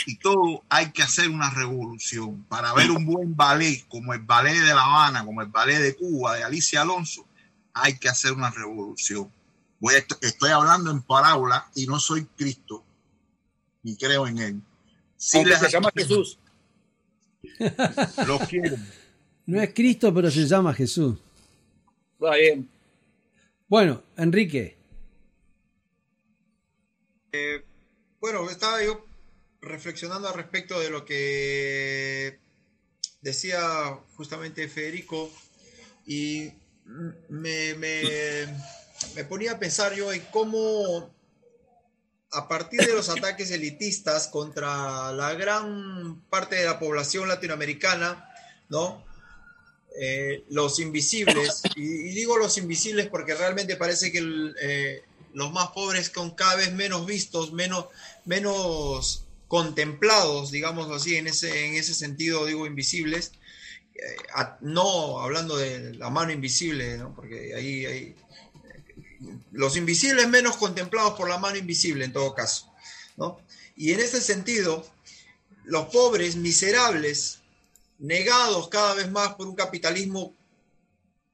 y 0.07 0.17
todo, 0.17 0.63
hay 0.67 0.91
que 0.91 1.03
hacer 1.03 1.29
una 1.29 1.49
revolución. 1.49 2.43
Para 2.49 2.73
ver 2.73 2.91
un 2.91 3.05
buen 3.05 3.33
ballet, 3.33 3.87
como 3.87 4.13
el 4.13 4.21
ballet 4.21 4.59
de 4.59 4.73
La 4.73 4.83
Habana, 4.83 5.23
como 5.23 5.41
el 5.41 5.47
ballet 5.47 5.79
de 5.79 5.95
Cuba, 5.95 6.35
de 6.35 6.43
Alicia 6.43 6.81
Alonso, 6.81 7.25
hay 7.73 7.97
que 7.97 8.09
hacer 8.09 8.33
una 8.33 8.49
revolución. 8.49 9.31
Voy 9.79 9.95
estoy 10.21 10.49
hablando 10.49 10.91
en 10.91 11.01
parábola 11.01 11.67
y 11.75 11.85
no 11.87 11.99
soy 11.99 12.25
Cristo, 12.37 12.83
ni 13.83 13.95
creo 13.95 14.27
en 14.27 14.37
él. 14.39 14.61
Aunque 15.33 15.49
les 15.49 15.59
se 15.59 15.69
llama 15.69 15.91
Jesús. 15.95 16.39
Los 18.27 18.41
quiero. 18.47 18.77
No 19.45 19.61
es 19.61 19.73
Cristo, 19.73 20.13
pero 20.13 20.31
se 20.31 20.45
llama 20.45 20.73
Jesús. 20.73 21.15
Va 22.23 22.35
bien. 22.35 22.67
Bueno, 23.67 24.01
Enrique. 24.17 24.77
Eh, 27.31 27.63
bueno, 28.21 28.49
estaba 28.49 28.83
yo 28.83 29.05
reflexionando 29.61 30.27
al 30.27 30.35
respecto 30.35 30.79
de 30.79 30.89
lo 30.89 31.03
que 31.05 32.39
decía 33.21 33.97
justamente 34.15 34.67
Federico 34.67 35.31
y 36.05 36.51
me, 37.29 37.73
me- 37.75 38.47
me 39.15 39.23
ponía 39.25 39.53
a 39.53 39.59
pensar 39.59 39.93
yo 39.95 40.11
en 40.13 40.21
cómo 40.31 41.09
a 42.33 42.47
partir 42.47 42.81
de 42.81 42.93
los 42.93 43.09
ataques 43.09 43.51
elitistas 43.51 44.27
contra 44.27 45.11
la 45.11 45.33
gran 45.33 46.21
parte 46.29 46.55
de 46.55 46.65
la 46.65 46.79
población 46.79 47.27
latinoamericana, 47.27 48.29
¿no? 48.69 49.03
Eh, 49.99 50.43
los 50.49 50.79
invisibles, 50.79 51.61
y, 51.75 51.85
digo 51.85 52.37
los 52.37 52.57
invisibles 52.57 53.07
porque 53.07 53.35
realmente 53.35 53.75
parece 53.75 54.11
que 54.11 54.51
eh, 54.59 55.03
los 55.33 55.51
más 55.51 55.69
pobres 55.69 56.09
con 56.09 56.31
cada 56.31 56.55
vez 56.55 56.73
menos 56.73 57.05
vistos, 57.05 57.53
menos, 57.53 57.87
menos 58.25 59.25
contemplados, 59.47 60.49
digamos 60.49 60.89
así, 60.91 61.15
en 61.15 61.27
ese, 61.27 61.67
en 61.67 61.75
ese 61.75 61.93
sentido, 61.93 62.45
digo, 62.47 62.65
invisibles. 62.65 63.33
Eh, 63.93 64.15
no 64.61 65.21
hablando 65.21 65.55
de 65.55 65.93
la 65.93 66.09
mano 66.09 66.31
invisible, 66.31 66.97
¿no? 66.97 67.13
porque 67.13 67.53
ahí 67.53 67.85
hay 67.85 68.15
los 69.51 69.77
invisibles 69.77 70.27
menos 70.29 70.57
contemplados 70.57 71.13
por 71.13 71.29
la 71.29 71.37
mano 71.37 71.57
invisible 71.57 72.05
en 72.05 72.13
todo 72.13 72.33
caso. 72.33 72.71
¿no? 73.17 73.39
Y 73.75 73.91
en 73.91 73.99
ese 73.99 74.21
sentido, 74.21 74.85
los 75.63 75.87
pobres, 75.87 76.35
miserables, 76.35 77.39
negados 77.99 78.67
cada 78.69 78.95
vez 78.95 79.09
más 79.11 79.35
por 79.35 79.47
un 79.47 79.55
capitalismo 79.55 80.33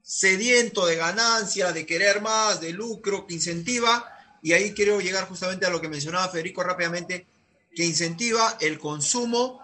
sediento 0.03 0.85
de 0.85 0.95
ganancia, 0.95 1.71
de 1.71 1.85
querer 1.85 2.21
más, 2.21 2.61
de 2.61 2.71
lucro, 2.71 3.27
que 3.27 3.35
incentiva, 3.35 4.05
y 4.41 4.53
ahí 4.53 4.73
quiero 4.73 4.99
llegar 5.01 5.27
justamente 5.27 5.65
a 5.65 5.69
lo 5.69 5.81
que 5.81 5.89
mencionaba 5.89 6.29
Federico 6.29 6.63
rápidamente, 6.63 7.27
que 7.75 7.85
incentiva 7.85 8.57
el 8.61 8.79
consumo 8.79 9.61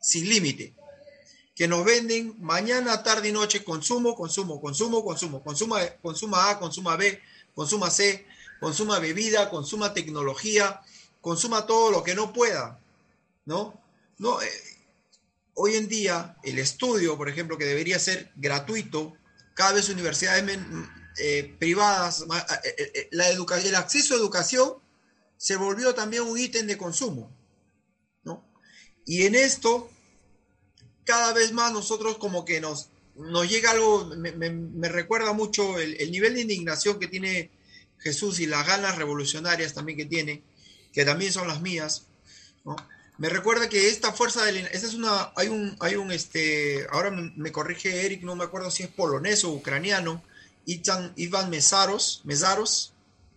sin 0.00 0.28
límite, 0.28 0.74
que 1.54 1.68
nos 1.68 1.84
venden 1.84 2.36
mañana, 2.40 3.02
tarde 3.02 3.28
y 3.28 3.32
noche 3.32 3.64
consumo, 3.64 4.14
consumo, 4.14 4.60
consumo, 4.60 5.04
consumo, 5.04 5.42
consuma, 5.42 5.80
consuma 6.00 6.50
A, 6.50 6.58
consuma 6.58 6.96
B, 6.96 7.20
consuma 7.56 7.90
C, 7.90 8.24
consuma 8.60 9.00
bebida, 9.00 9.50
consuma 9.50 9.92
tecnología, 9.94 10.80
consuma 11.20 11.66
todo 11.66 11.90
lo 11.90 12.04
que 12.04 12.14
no 12.14 12.32
pueda, 12.32 12.78
¿no? 13.46 13.80
No, 14.18 14.40
eh, 14.40 14.48
hoy 15.54 15.74
en 15.74 15.88
día 15.88 16.36
el 16.44 16.58
estudio, 16.58 17.16
por 17.16 17.28
ejemplo, 17.28 17.58
que 17.58 17.64
debería 17.64 17.98
ser 17.98 18.30
gratuito, 18.36 19.16
cada 19.54 19.72
vez 19.72 19.88
universidades 19.88 20.44
men- 20.44 20.88
eh, 21.18 21.56
privadas, 21.58 22.24
eh, 22.62 23.08
la 23.10 23.28
el 23.30 23.74
acceso 23.74 24.14
a 24.14 24.18
educación 24.18 24.74
se 25.38 25.56
volvió 25.56 25.94
también 25.94 26.24
un 26.24 26.38
ítem 26.38 26.66
de 26.66 26.76
consumo, 26.76 27.30
¿no? 28.22 28.44
Y 29.06 29.24
en 29.24 29.34
esto, 29.34 29.90
cada 31.04 31.32
vez 31.32 31.52
más 31.52 31.72
nosotros 31.72 32.18
como 32.18 32.44
que 32.44 32.60
nos, 32.60 32.90
nos 33.18 33.48
llega 33.48 33.70
algo, 33.70 34.06
me, 34.16 34.32
me- 34.32 34.50
me 34.50 34.88
recuerda 34.88 35.32
mucho 35.32 35.78
el, 35.78 35.94
el 36.00 36.10
nivel 36.10 36.34
de 36.34 36.42
indignación 36.42 36.98
que 36.98 37.08
tiene 37.08 37.50
Jesús 37.98 38.40
y 38.40 38.46
las 38.46 38.66
ganas 38.66 38.96
revolucionarias 38.96 39.74
también 39.74 39.98
que 39.98 40.04
tiene, 40.06 40.42
que 40.92 41.04
también 41.04 41.32
son 41.32 41.48
las 41.48 41.60
mías, 41.62 42.06
¿no? 42.64 42.76
Me 43.18 43.30
recuerda 43.30 43.68
que 43.70 43.88
esta 43.88 44.12
fuerza 44.12 44.44
del 44.44 44.58
esta 44.58 44.86
es 44.86 44.92
una 44.94 45.32
hay 45.36 45.48
un 45.48 45.74
hay 45.80 45.94
un 45.96 46.12
este 46.12 46.86
ahora 46.90 47.10
me, 47.10 47.32
me 47.36 47.50
corrige 47.50 48.04
Eric, 48.04 48.22
no 48.22 48.36
me 48.36 48.44
acuerdo 48.44 48.70
si 48.70 48.82
es 48.82 48.90
polonés 48.90 49.42
o 49.44 49.52
ucraniano, 49.52 50.22
Itan, 50.66 51.14
Ivan 51.16 51.48
Mesaros, 51.48 52.20
Mesaros, 52.24 52.92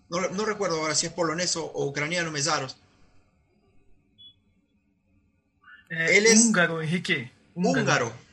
no, 0.10 0.20
no 0.32 0.46
recuerdo 0.46 0.82
ahora 0.82 0.96
si 0.96 1.06
es 1.06 1.14
polonés 1.14 1.56
o, 1.56 1.64
o 1.66 1.86
ucraniano 1.86 2.30
Mesaros. 2.30 2.76
Él 5.90 6.26
es 6.26 6.40
húngaro, 6.46 6.82
Enrique. 6.82 7.32
húngaro, 7.56 8.08
húngaro. 8.08 8.29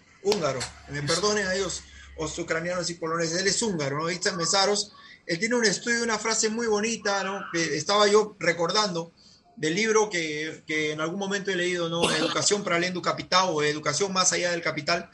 Me 0.89 1.03
perdonen 1.03 1.47
a 1.47 1.55
ellos, 1.55 1.83
los 2.19 2.39
ucranianos 2.39 2.91
y 2.91 2.95
poloneses. 2.95 3.41
Él 3.41 3.47
es 3.47 3.63
húngaro, 3.63 3.99
¿no? 3.99 4.11
Itzhak 4.11 4.37
Mesaros. 4.37 4.93
Él 5.25 5.39
tiene 5.39 5.55
un 5.55 5.65
estudio, 5.65 6.03
una 6.03 6.19
frase 6.19 6.49
muy 6.49 6.67
bonita, 6.67 7.23
¿no? 7.23 7.45
Que 7.53 7.77
estaba 7.77 8.07
yo 8.09 8.37
recordando 8.39 9.13
del 9.57 9.75
libro 9.75 10.11
que, 10.11 10.63
que 10.67 10.93
en 10.93 11.01
algún 11.01 11.19
momento 11.19 11.51
he 11.51 11.57
leído, 11.57 11.89
¿no? 11.89 12.11
Educación 12.13 12.63
para 12.63 12.77
el 12.77 13.03
Capital 13.03 13.49
o 13.51 13.63
Educación 13.63 14.13
más 14.13 14.33
allá 14.33 14.51
del 14.51 14.63
capital, 14.63 15.11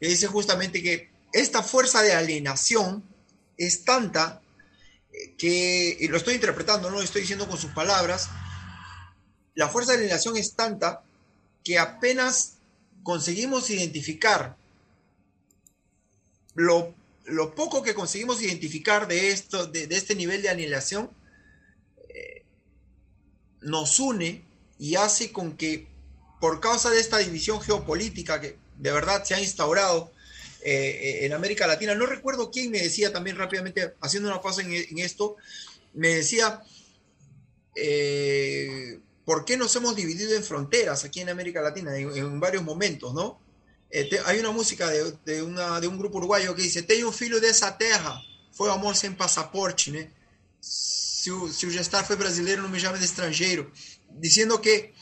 que 0.00 0.08
dice 0.08 0.26
justamente 0.26 0.82
que 0.82 1.10
esta 1.32 1.62
fuerza 1.62 2.02
de 2.02 2.12
alienación 2.12 3.04
es 3.58 3.84
tanta 3.84 4.40
eh, 5.12 5.34
que, 5.36 5.96
y 5.98 6.08
lo 6.08 6.16
estoy 6.16 6.34
interpretando, 6.34 6.90
no 6.90 6.96
lo 6.96 7.02
estoy 7.02 7.22
diciendo 7.22 7.48
con 7.48 7.58
sus 7.58 7.72
palabras, 7.72 8.28
la 9.54 9.68
fuerza 9.68 9.92
de 9.92 9.98
alienación 9.98 10.36
es 10.36 10.54
tanta 10.54 11.02
que 11.64 11.78
apenas 11.78 12.55
conseguimos 13.06 13.70
identificar. 13.70 14.56
Lo, 16.56 16.92
lo 17.24 17.54
poco 17.54 17.84
que 17.84 17.94
conseguimos 17.94 18.42
identificar 18.42 19.06
de, 19.06 19.30
esto, 19.30 19.66
de, 19.66 19.86
de 19.86 19.94
este 19.94 20.16
nivel 20.16 20.42
de 20.42 20.48
alienación, 20.48 21.08
eh, 22.08 22.42
nos 23.60 24.00
une 24.00 24.42
y 24.80 24.96
hace 24.96 25.30
con 25.30 25.56
que 25.56 25.86
por 26.40 26.58
causa 26.58 26.90
de 26.90 26.98
esta 26.98 27.18
división 27.18 27.60
geopolítica 27.60 28.40
que 28.40 28.58
de 28.76 28.90
verdad 28.90 29.22
se 29.22 29.36
ha 29.36 29.40
instaurado 29.40 30.10
eh, 30.64 31.20
en 31.22 31.32
América 31.32 31.68
Latina, 31.68 31.94
no 31.94 32.06
recuerdo 32.06 32.50
quién 32.50 32.72
me 32.72 32.82
decía 32.82 33.12
también 33.12 33.36
rápidamente, 33.36 33.94
haciendo 34.00 34.28
una 34.28 34.42
pausa 34.42 34.62
en, 34.62 34.98
esto, 34.98 35.36
me 35.94 36.08
decía, 36.08 36.60
eh, 37.76 38.98
¿por 39.26 39.44
qué 39.44 39.56
nos 39.56 39.74
hemos 39.74 39.94
dividido 39.96 40.34
en 40.34 40.42
fronteras 40.42 41.04
aquí 41.04 41.20
en 41.20 41.28
América 41.28 41.60
Latina 41.60 41.94
en, 41.98 42.40
varios 42.40 42.62
momentos, 42.62 43.12
no? 43.12 43.40
Eh, 43.90 44.08
hay 44.24 44.38
una 44.38 44.52
música 44.52 44.88
de, 44.88 45.42
un 45.42 45.98
grupo 45.98 46.18
uruguayo 46.18 46.54
que 46.54 46.62
dice, 46.62 46.82
tengo 46.84 47.08
un 47.08 47.14
filho 47.14 47.40
dessa 47.40 47.72
terra, 47.72 48.22
foi 48.52 48.70
amor 48.70 48.94
sem 48.94 49.12
passaporte, 49.12 49.90
né? 49.90 50.10
Se 50.60 51.30
o 51.32 51.70
gestar 51.70 52.04
foi 52.06 52.14
brasileiro, 52.14 52.62
não 52.62 52.70
me 52.70 52.78
llame 52.78 52.98
de 52.98 53.04
estrangeiro. 53.04 53.72
Diciendo 54.10 54.60
que 54.60 54.94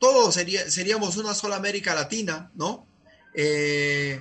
todos 0.00 0.34
sería, 0.34 0.70
seríamos 0.70 1.18
una 1.18 1.34
sola 1.34 1.56
América 1.56 1.94
Latina, 1.94 2.50
¿no? 2.54 2.86
Eh, 3.34 4.18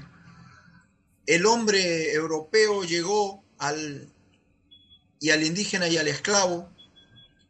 el 1.25 1.45
hombre 1.45 2.11
europeo 2.11 2.83
llegó 2.83 3.43
y 5.19 5.29
al 5.29 5.43
indígena 5.43 5.87
y 5.87 5.97
al 5.97 6.09
esclavo, 6.09 6.69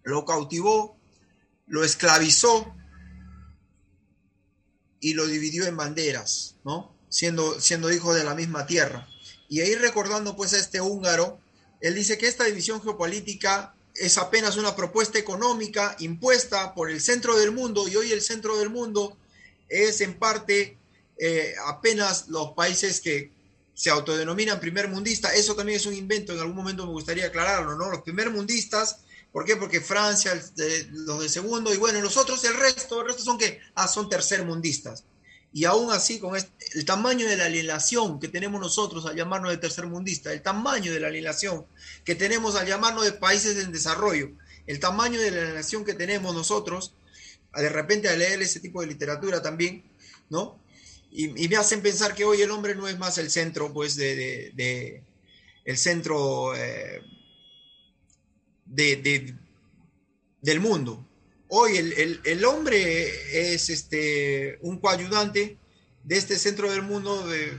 lo 0.03 0.25
cautivó, 0.25 0.96
lo 1.67 1.83
esclavizó 1.83 2.73
y 4.99 5.13
lo 5.13 5.27
dividió 5.27 5.65
en 5.65 5.77
banderas, 5.77 6.55
¿no? 6.63 6.95
Siendo, 7.09 7.59
siendo 7.61 7.91
hijo 7.91 8.13
de 8.13 8.23
la 8.23 8.35
misma 8.35 8.65
tierra. 8.65 9.07
Y 9.49 9.61
ahí 9.61 9.75
recordando 9.75 10.35
pues 10.35 10.53
a 10.53 10.59
este 10.59 10.81
húngaro, 10.81 11.39
él 11.81 11.95
dice 11.95 12.17
que 12.17 12.27
esta 12.27 12.45
división 12.45 12.81
geopolítica 12.81 13.75
es 13.93 14.17
apenas 14.17 14.57
una 14.57 14.75
propuesta 14.75 15.17
económica 15.17 15.95
impuesta 15.99 16.73
por 16.73 16.89
el 16.89 17.01
centro 17.01 17.37
del 17.37 17.51
mundo 17.51 17.87
y 17.87 17.95
hoy 17.95 18.11
el 18.11 18.21
centro 18.21 18.57
del 18.57 18.69
mundo 18.69 19.17
es 19.69 20.01
en 20.01 20.17
parte 20.17 20.77
eh, 21.17 21.55
apenas 21.65 22.27
los 22.27 22.51
países 22.51 23.01
que 23.01 23.31
se 23.73 23.89
autodenominan 23.89 24.59
primer 24.59 24.87
mundista. 24.87 25.33
Eso 25.33 25.55
también 25.55 25.77
es 25.77 25.85
un 25.85 25.93
invento, 25.93 26.33
en 26.33 26.39
algún 26.39 26.55
momento 26.55 26.85
me 26.85 26.91
gustaría 26.91 27.27
aclararlo, 27.27 27.75
¿no? 27.75 27.89
Los 27.89 28.01
primer 28.01 28.31
mundistas, 28.31 29.01
¿por 29.31 29.45
qué? 29.45 29.55
Porque 29.55 29.81
Francia, 29.81 30.33
de- 30.55 30.87
los 30.91 31.21
de 31.21 31.29
segundo, 31.29 31.73
y 31.73 31.77
bueno, 31.77 32.01
los 32.01 32.17
otros, 32.17 32.43
el 32.45 32.55
resto, 32.55 33.01
el 33.01 33.07
resto 33.07 33.23
son 33.23 33.37
que, 33.37 33.59
ah, 33.75 33.87
son 33.87 34.09
tercer 34.09 34.43
mundistas. 34.45 35.03
Y 35.53 35.65
aún 35.65 35.91
así, 35.91 36.19
con 36.19 36.35
este- 36.35 36.51
el 36.75 36.85
tamaño 36.85 37.27
de 37.27 37.37
la 37.37 37.45
alienación 37.45 38.19
que 38.19 38.27
tenemos 38.27 38.59
nosotros 38.59 39.05
al 39.05 39.15
llamarnos 39.15 39.51
de 39.51 39.57
tercer 39.57 39.87
mundista, 39.87 40.31
el 40.33 40.41
tamaño 40.41 40.91
de 40.91 40.99
la 40.99 41.07
alienación 41.07 41.65
que 42.03 42.15
tenemos 42.15 42.55
al 42.55 42.67
llamarnos 42.67 43.05
de 43.05 43.13
países 43.13 43.57
en 43.63 43.71
desarrollo, 43.71 44.29
el 44.67 44.79
tamaño 44.79 45.19
de 45.19 45.31
la 45.31 45.41
alienación 45.41 45.85
que 45.85 45.93
tenemos 45.93 46.35
nosotros, 46.35 46.93
de 47.55 47.69
repente 47.69 48.09
al 48.09 48.19
leer 48.19 48.41
ese 48.41 48.59
tipo 48.59 48.81
de 48.81 48.87
literatura 48.87 49.41
también, 49.41 49.83
¿no? 50.29 50.59
Y, 51.11 51.29
me 51.47 51.55
hacen 51.55 51.81
pensar 51.81 52.13
que 52.13 52.25
hoy 52.25 52.41
el 52.41 52.51
hombre 52.51 52.75
no 52.75 52.87
es 52.87 52.99
más 52.99 53.17
el 53.17 53.31
centro, 53.31 53.73
pues, 53.73 53.95
de- 53.95 55.01
el 55.65 55.77
centro 55.77 56.55
eh, 56.55 57.01
de, 58.67 58.95
de- 58.97 59.35
del 60.41 60.59
mundo. 60.59 61.05
Hoy 61.49 61.77
el, 61.77 62.21
el- 62.25 62.45
hombre 62.45 63.53
es 63.53 63.69
este, 63.69 64.59
un 64.61 64.79
coayudante 64.79 65.57
de 66.03 66.17
este 66.17 66.37
centro 66.37 66.71
del 66.71 66.81
mundo 66.81 67.27
de- 67.27 67.57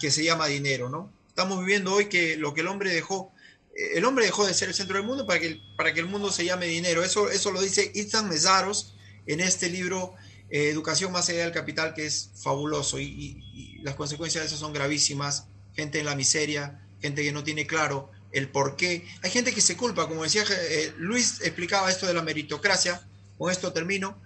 que 0.00 0.10
se 0.10 0.24
llama 0.24 0.46
dinero, 0.46 0.88
¿no? 0.88 1.12
Estamos 1.28 1.60
viviendo 1.60 1.92
hoy 1.94 2.06
que 2.06 2.36
lo 2.36 2.54
que 2.54 2.62
el 2.62 2.68
hombre 2.68 2.92
dejó, 2.92 3.32
el 3.74 4.04
hombre 4.04 4.24
dejó 4.24 4.46
de 4.46 4.54
ser 4.54 4.68
el 4.68 4.74
centro 4.74 4.96
del 4.96 5.06
mundo 5.06 5.26
para 5.26 5.38
que, 5.40 5.60
para 5.76 5.92
que 5.92 6.00
el 6.00 6.06
mundo 6.06 6.32
se 6.32 6.44
llame 6.44 6.66
dinero. 6.66 7.04
Eso, 7.04 7.30
eso 7.30 7.50
lo 7.52 7.60
dice 7.60 7.92
Itzan 7.94 8.28
Mesaros 8.28 8.94
en 9.26 9.40
este 9.40 9.68
libro 9.68 10.14
eh, 10.50 10.68
Educación 10.70 11.12
más 11.12 11.28
allá 11.28 11.42
del 11.42 11.52
capital, 11.52 11.92
que 11.92 12.06
es 12.06 12.30
fabuloso 12.42 12.98
y 12.98 13.78
las 13.82 13.94
consecuencias 13.96 14.44
de 14.44 14.48
eso 14.48 14.56
son 14.56 14.72
gravísimas. 14.72 15.48
Gente 15.74 15.98
en 15.98 16.06
la 16.06 16.14
miseria, 16.16 16.86
gente 17.02 17.22
que 17.22 17.32
no 17.32 17.44
tiene 17.44 17.66
claro 17.66 18.10
el 18.36 18.48
por 18.48 18.76
qué. 18.76 19.06
Hay 19.22 19.30
gente 19.30 19.52
que 19.52 19.60
se 19.60 19.76
culpa, 19.76 20.06
como 20.06 20.22
decía 20.22 20.44
eh, 20.48 20.92
Luis, 20.98 21.40
explicaba 21.40 21.90
esto 21.90 22.06
de 22.06 22.14
la 22.14 22.22
meritocracia, 22.22 23.00
con 23.38 23.50
esto 23.50 23.72
termino, 23.72 24.20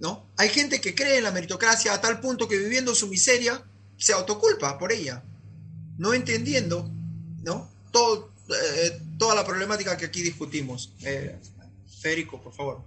¿no? 0.00 0.26
Hay 0.36 0.48
gente 0.48 0.80
que 0.80 0.94
cree 0.94 1.18
en 1.18 1.24
la 1.24 1.30
meritocracia 1.30 1.92
a 1.92 2.00
tal 2.00 2.20
punto 2.20 2.48
que 2.48 2.58
viviendo 2.58 2.94
su 2.94 3.06
miseria 3.08 3.62
se 3.96 4.12
autoculpa 4.12 4.78
por 4.78 4.92
ella, 4.92 5.22
no 5.98 6.14
entendiendo, 6.14 6.90
¿no? 7.42 7.70
Todo, 7.92 8.32
eh, 8.48 9.00
toda 9.18 9.34
la 9.34 9.46
problemática 9.46 9.96
que 9.96 10.06
aquí 10.06 10.22
discutimos. 10.22 10.92
Eh, 11.02 11.36
Federico, 12.00 12.40
por 12.40 12.52
favor. 12.52 12.82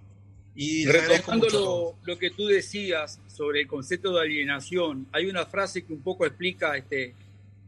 Y 0.53 0.85
Retomando 0.85 1.49
lo, 1.49 1.95
lo 2.03 2.19
que 2.19 2.29
tú 2.29 2.45
decías 2.45 3.19
sobre 3.33 3.61
el 3.61 3.67
concepto 3.67 4.13
de 4.13 4.21
alienación, 4.21 5.07
hay 5.13 5.27
una 5.27 5.45
frase 5.45 5.83
que 5.83 5.93
un 5.93 6.01
poco 6.01 6.25
explica 6.25 6.75
este, 6.75 7.15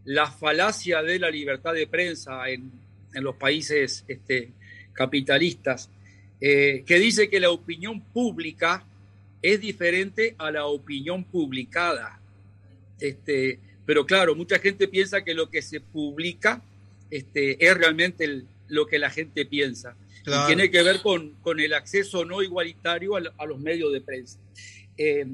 la 0.06 0.30
falacia 0.30 1.02
de 1.02 1.20
la 1.20 1.30
libertad 1.30 1.74
de 1.74 1.88
prensa 1.88 2.50
en, 2.50 2.72
en 3.14 3.24
los 3.24 3.36
países 3.36 4.04
este, 4.08 4.52
capitalistas, 4.94 5.90
eh, 6.42 6.84
que 6.86 7.00
dice 7.00 7.30
que 7.30 7.40
la 7.40 7.50
opinión 7.50 8.02
pública 8.02 8.86
es 9.42 9.60
diferente 9.62 10.36
a 10.38 10.52
la 10.52 10.66
opinión 10.66 11.24
publicada. 11.24 12.20
Este, 13.00 13.60
pero 13.86 14.06
claro, 14.06 14.36
mucha 14.36 14.60
gente 14.60 14.88
piensa 14.88 15.24
que 15.24 15.34
lo 15.34 15.50
que 15.50 15.62
se 15.62 15.82
publica 15.82 16.62
este, 17.10 17.64
es 17.66 17.78
realmente 17.78 18.24
el, 18.24 18.48
lo 18.68 18.88
que 18.88 19.00
la 19.00 19.10
gente 19.10 19.46
piensa. 19.46 19.96
Y 20.26 20.48
tiene 20.48 20.72
que 20.72 20.84
ver 20.84 21.02
con, 21.02 21.32
con, 21.42 21.60
el 21.60 21.74
acceso 21.74 22.24
no 22.24 22.42
igualitario 22.42 23.18
a, 23.18 23.22
a 23.38 23.46
los 23.46 23.60
medios 23.60 23.92
de 23.92 24.00
prensa. 24.00 24.40
Eh, 24.98 25.26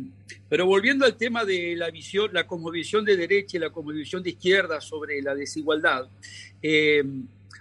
pero 0.48 0.66
volviendo 0.66 1.06
al 1.06 1.18
tema 1.18 1.44
de 1.44 1.76
la 1.76 1.90
visión, 1.90 2.32
la 2.34 2.48
cosmovisión 2.48 3.04
de 3.04 3.18
derecha 3.18 3.58
y 3.58 3.60
la 3.60 3.70
cosmovisión 3.70 4.24
de 4.24 4.32
izquierda 4.32 4.80
sobre 4.80 5.22
la 5.22 5.36
desigualdad, 5.36 6.08
eh, 6.62 7.04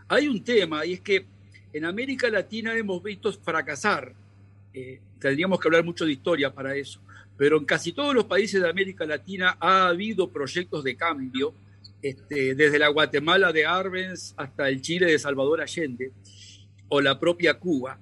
hay 0.07 0.29
un 0.29 0.43
tema 0.43 0.87
y 0.87 0.95
es 0.95 1.01
que 1.01 1.27
en 1.73 1.85
América 1.85 2.31
Latina 2.31 2.77
hemos 2.77 3.03
visto 3.03 3.33
fracasar, 3.33 4.13
eh, 4.73 5.01
tendríamos 5.19 5.61
que 5.61 5.69
hablar 5.69 5.85
mucho 5.85 6.07
de 6.07 6.13
historia 6.13 6.53
para 6.53 6.75
eso, 6.75 7.01
pero 7.37 7.59
en 7.59 7.65
casi 7.65 7.93
todos 7.93 8.15
los 8.15 8.25
países 8.25 8.63
de 8.63 8.69
América 8.69 9.05
Latina 9.05 9.57
ha 9.61 9.89
habido 9.89 10.31
proyectos 10.31 10.85
de 10.85 10.97
cambio, 10.97 11.55
este, 12.01 12.55
desde 12.55 12.79
la 12.79 12.89
Guatemala 12.89 13.53
de 13.53 13.67
Arbenz 13.67 14.33
hasta 14.37 14.69
el 14.69 14.81
Chile 14.81 15.07
de 15.07 15.19
Salvador 15.19 15.61
Allende 15.61 16.13
o 16.89 17.01
la 17.01 17.19
propia 17.19 17.55
Cuba. 17.55 17.99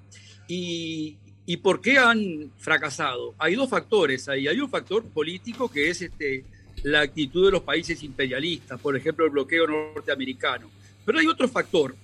Y, 0.48 1.16
¿Y 1.46 1.58
por 1.58 1.80
qué 1.80 1.96
han 1.96 2.50
fracasado? 2.58 3.34
Hay 3.38 3.54
dos 3.54 3.70
factores 3.70 4.28
ahí. 4.28 4.48
Hay 4.48 4.58
un 4.60 4.68
factor 4.68 5.04
político 5.04 5.70
que 5.70 5.90
es 5.90 6.02
este, 6.02 6.44
la 6.82 7.02
actitud 7.02 7.46
de 7.46 7.52
los 7.52 7.62
países 7.62 8.02
imperialistas, 8.02 8.80
por 8.80 8.96
ejemplo, 8.96 9.24
el 9.24 9.30
bloqueo 9.30 9.66
norteamericano. 9.66 10.68
Pero 11.04 11.20
hay 11.20 11.26
otro 11.28 11.48
factor, 11.48 11.94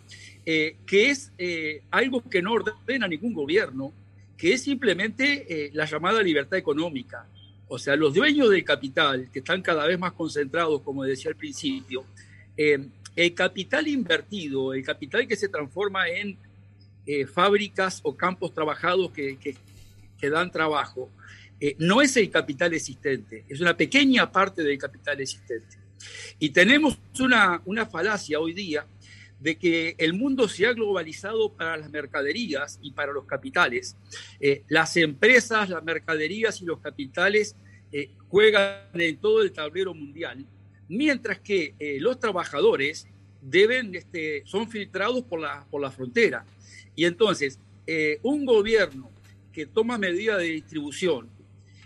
eh, 0.47 0.77
que 0.87 1.11
es 1.11 1.33
eh, 1.39 1.83
algo 1.91 2.23
que 2.23 2.41
no 2.41 2.53
ordena 2.53 3.09
ningún 3.09 3.35
gobierno, 3.35 3.93
que 4.37 4.55
es 4.55 4.63
simplemente 4.63 5.47
eh, 5.49 5.71
la 5.73 5.87
llamada 5.87 6.23
libertad 6.23 6.57
económica. 6.57 7.27
O 7.67 7.79
sea, 7.79 7.97
los 7.97 8.15
dueños 8.15 8.49
del 8.49 8.65
capital, 8.65 9.29
que 9.33 9.41
están 9.41 9.61
cada 9.61 9.87
vez 9.87 9.99
más 9.99 10.13
concentrados, 10.13 10.83
como 10.83 11.03
decía 11.03 11.31
al 11.31 11.37
principio, 11.37 12.05
el 12.55 13.35
capital 13.35 13.89
invertido, 13.89 14.75
el 14.75 14.85
capital 14.85 15.27
que 15.27 15.37
se 15.37 15.49
transforma 15.49 16.07
en 16.09 16.37
eh, 17.07 17.27
fábricas 17.27 18.01
o 18.05 18.17
campos 18.17 18.55
trabajados 18.55 19.11
que, 19.11 19.37
que, 19.37 20.31
dan 20.31 20.53
trabajo, 20.53 21.11
eh, 21.59 21.75
no 21.79 22.01
es 22.01 22.17
el 22.17 22.31
capital 22.31 22.75
existente, 22.75 23.45
es 23.49 23.61
una 23.61 23.77
pequeña 23.77 24.31
parte 24.31 24.63
del 24.63 24.79
capital 24.79 25.21
existente. 25.21 25.79
Y 26.39 26.51
tenemos 26.51 26.99
una, 27.19 27.61
una 27.65 27.87
falacia 27.87 28.39
hoy 28.39 28.53
día 28.53 28.87
de 29.41 29.57
que 29.57 29.97
el 29.99 30.15
mundo 30.15 30.47
se 30.47 30.65
ha 30.67 30.73
globalizado 30.73 31.53
para 31.53 31.77
las 31.77 31.91
mercaderías 31.91 32.79
y 32.81 32.93
para 32.93 33.13
los 33.13 33.25
capitales. 33.25 33.97
Eh, 34.39 34.63
las 34.69 34.97
empresas, 34.97 35.69
las 35.69 35.83
mercaderías 35.83 36.61
y 36.63 36.65
los 36.65 36.79
capitales 36.79 37.57
juegan 38.29 38.87
en 38.95 39.19
todo 39.19 39.43
el 39.43 39.53
tablero 39.53 39.93
mundial, 39.93 40.47
mientras 40.89 41.41
que 41.41 41.75
los 42.01 42.19
trabajadores 42.19 43.07
deben, 43.43 43.95
este, 43.95 44.45
son 44.47 44.69
filtrados 44.71 45.25
por 45.25 45.41
la, 45.41 45.67
por 45.71 45.83
la 45.83 45.91
frontera. 45.91 46.47
Y 46.95 47.05
entonces, 47.05 47.59
eh, 47.87 48.19
un 48.23 48.45
gobierno 48.45 49.11
que 49.53 49.67
toma 49.67 49.99
medidas 49.99 50.39
de 50.39 50.45
distribución 50.45 51.29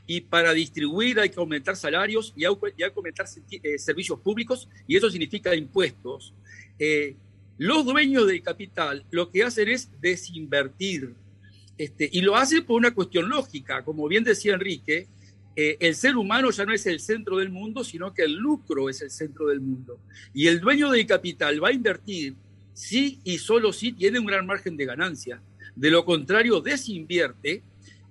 y 0.07 0.21
para 0.21 0.53
distribuir 0.53 1.19
hay 1.19 1.31
que 1.31 1.41
aumentar 1.41 1.75
salarios 1.75 2.33
y 2.37 2.45
hay, 2.45 2.55
que 2.77 2.85
aumentar 2.95 3.27
eh, 3.51 3.79
servicios 3.79 4.21
públicos 4.21 4.69
y 4.87 4.97
eso 4.97 5.11
significa 5.11 5.55
impuestos. 5.55 6.35
Eh, 6.79 7.17
los 7.59 7.85
dueños 7.85 8.27
del 8.27 8.43
capital 8.43 9.05
lo 9.11 9.31
que 9.31 9.43
hacen 9.43 9.69
es 9.69 9.91
desinvertir 10.01 11.15
este, 11.79 12.09
y 12.13 12.21
lo 12.21 12.37
hacen 12.37 12.65
por 12.65 12.77
una 12.77 12.93
cuestión 12.95 13.29
lógica. 13.29 13.83
Como 13.83 14.07
bien 14.07 14.23
decía 14.23 14.55
Enrique, 14.55 15.09
el 15.57 15.95
ser 15.95 16.19
humano 16.19 16.51
ya 16.51 16.67
no 16.67 16.75
es 16.75 16.85
el 16.85 17.01
centro 17.01 17.39
del 17.39 17.49
mundo, 17.49 17.83
sino 17.83 18.13
que 18.13 18.25
el 18.25 18.35
lucro 18.35 18.91
es 18.91 19.01
el 19.01 19.11
centro 19.11 19.47
del 19.47 19.63
mundo. 19.63 19.99
Y 20.35 20.49
el 20.49 20.61
dueño 20.61 20.91
del 20.91 21.07
capital 21.07 21.65
va 21.65 21.69
a 21.69 21.73
invertir 21.73 22.37
sí 22.77 23.21
y 23.25 23.39
solo 23.39 23.73
si 23.73 23.93
tiene 23.93 24.19
un 24.21 24.27
gran 24.27 24.47
margen 24.47 24.77
de 24.77 24.85
ganancia. 24.85 25.41
De 25.75 25.91
lo 25.91 26.05
contrario, 26.05 26.61
desinvierte 26.61 27.63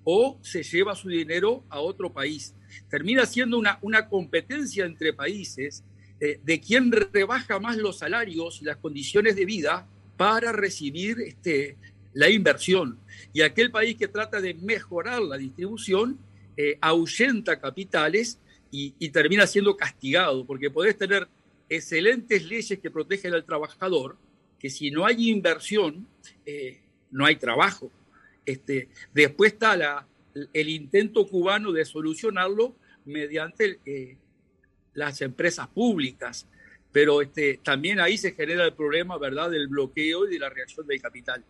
o 0.03 0.39
se 0.41 0.63
lleva 0.63 0.95
su 0.95 1.07
dinero 1.07 1.63
a 1.69 1.79
otro 1.79 2.11
país. 2.11 2.53
Termina 2.89 3.25
siendo 3.25 3.57
una, 3.59 3.77
una 3.81 4.09
competencia 4.09 4.85
entre 4.85 5.13
países 5.13 5.83
eh, 6.19 6.39
de 6.43 6.59
quién 6.59 6.91
rebaja 6.91 7.59
más 7.59 7.77
los 7.77 7.99
salarios 7.99 8.61
y 8.61 8.65
las 8.65 8.77
condiciones 8.77 9.35
de 9.35 9.45
vida 9.45 9.87
para 10.17 10.51
recibir 10.51 11.19
este, 11.21 11.77
la 12.13 12.29
inversión. 12.29 12.97
Y 13.33 13.41
aquel 13.41 13.69
país 13.69 13.95
que 13.97 14.07
trata 14.07 14.41
de 14.41 14.55
mejorar 14.55 15.21
la 15.21 15.37
distribución 15.37 16.17
eh, 16.57 16.77
ahuyenta 16.81 17.59
capitales 17.59 18.39
y, 18.71 18.95
y 18.97 19.09
termina 19.09 19.45
siendo 19.45 19.77
castigado, 19.77 20.43
porque 20.45 20.71
podés 20.71 20.97
tener 20.97 21.27
excelentes 21.69 22.45
leyes 22.45 22.79
que 22.79 22.91
protegen 22.91 23.33
al 23.33 23.45
trabajador, 23.45 24.17
que 24.59 24.69
si 24.69 24.91
no 24.91 25.05
hay 25.05 25.29
inversión, 25.29 26.07
eh, 26.45 26.81
no 27.11 27.25
hay 27.25 27.35
trabajo. 27.35 27.91
Este, 28.45 28.89
después 29.13 29.53
está 29.53 29.75
la, 29.75 30.07
el 30.53 30.69
intento 30.69 31.27
cubano 31.27 31.71
de 31.71 31.85
solucionarlo 31.85 32.75
mediante 33.05 33.79
eh, 33.85 34.17
las 34.93 35.21
empresas 35.21 35.67
públicas, 35.67 36.47
pero 36.91 37.21
este, 37.21 37.59
también 37.63 37.99
ahí 37.99 38.17
se 38.17 38.31
genera 38.31 38.65
el 38.65 38.73
problema, 38.73 39.17
¿verdad?, 39.17 39.49
del 39.51 39.67
bloqueo 39.67 40.27
y 40.27 40.33
de 40.33 40.39
la 40.39 40.49
reacción 40.49 40.87
del 40.87 41.01
capital. 41.01 41.43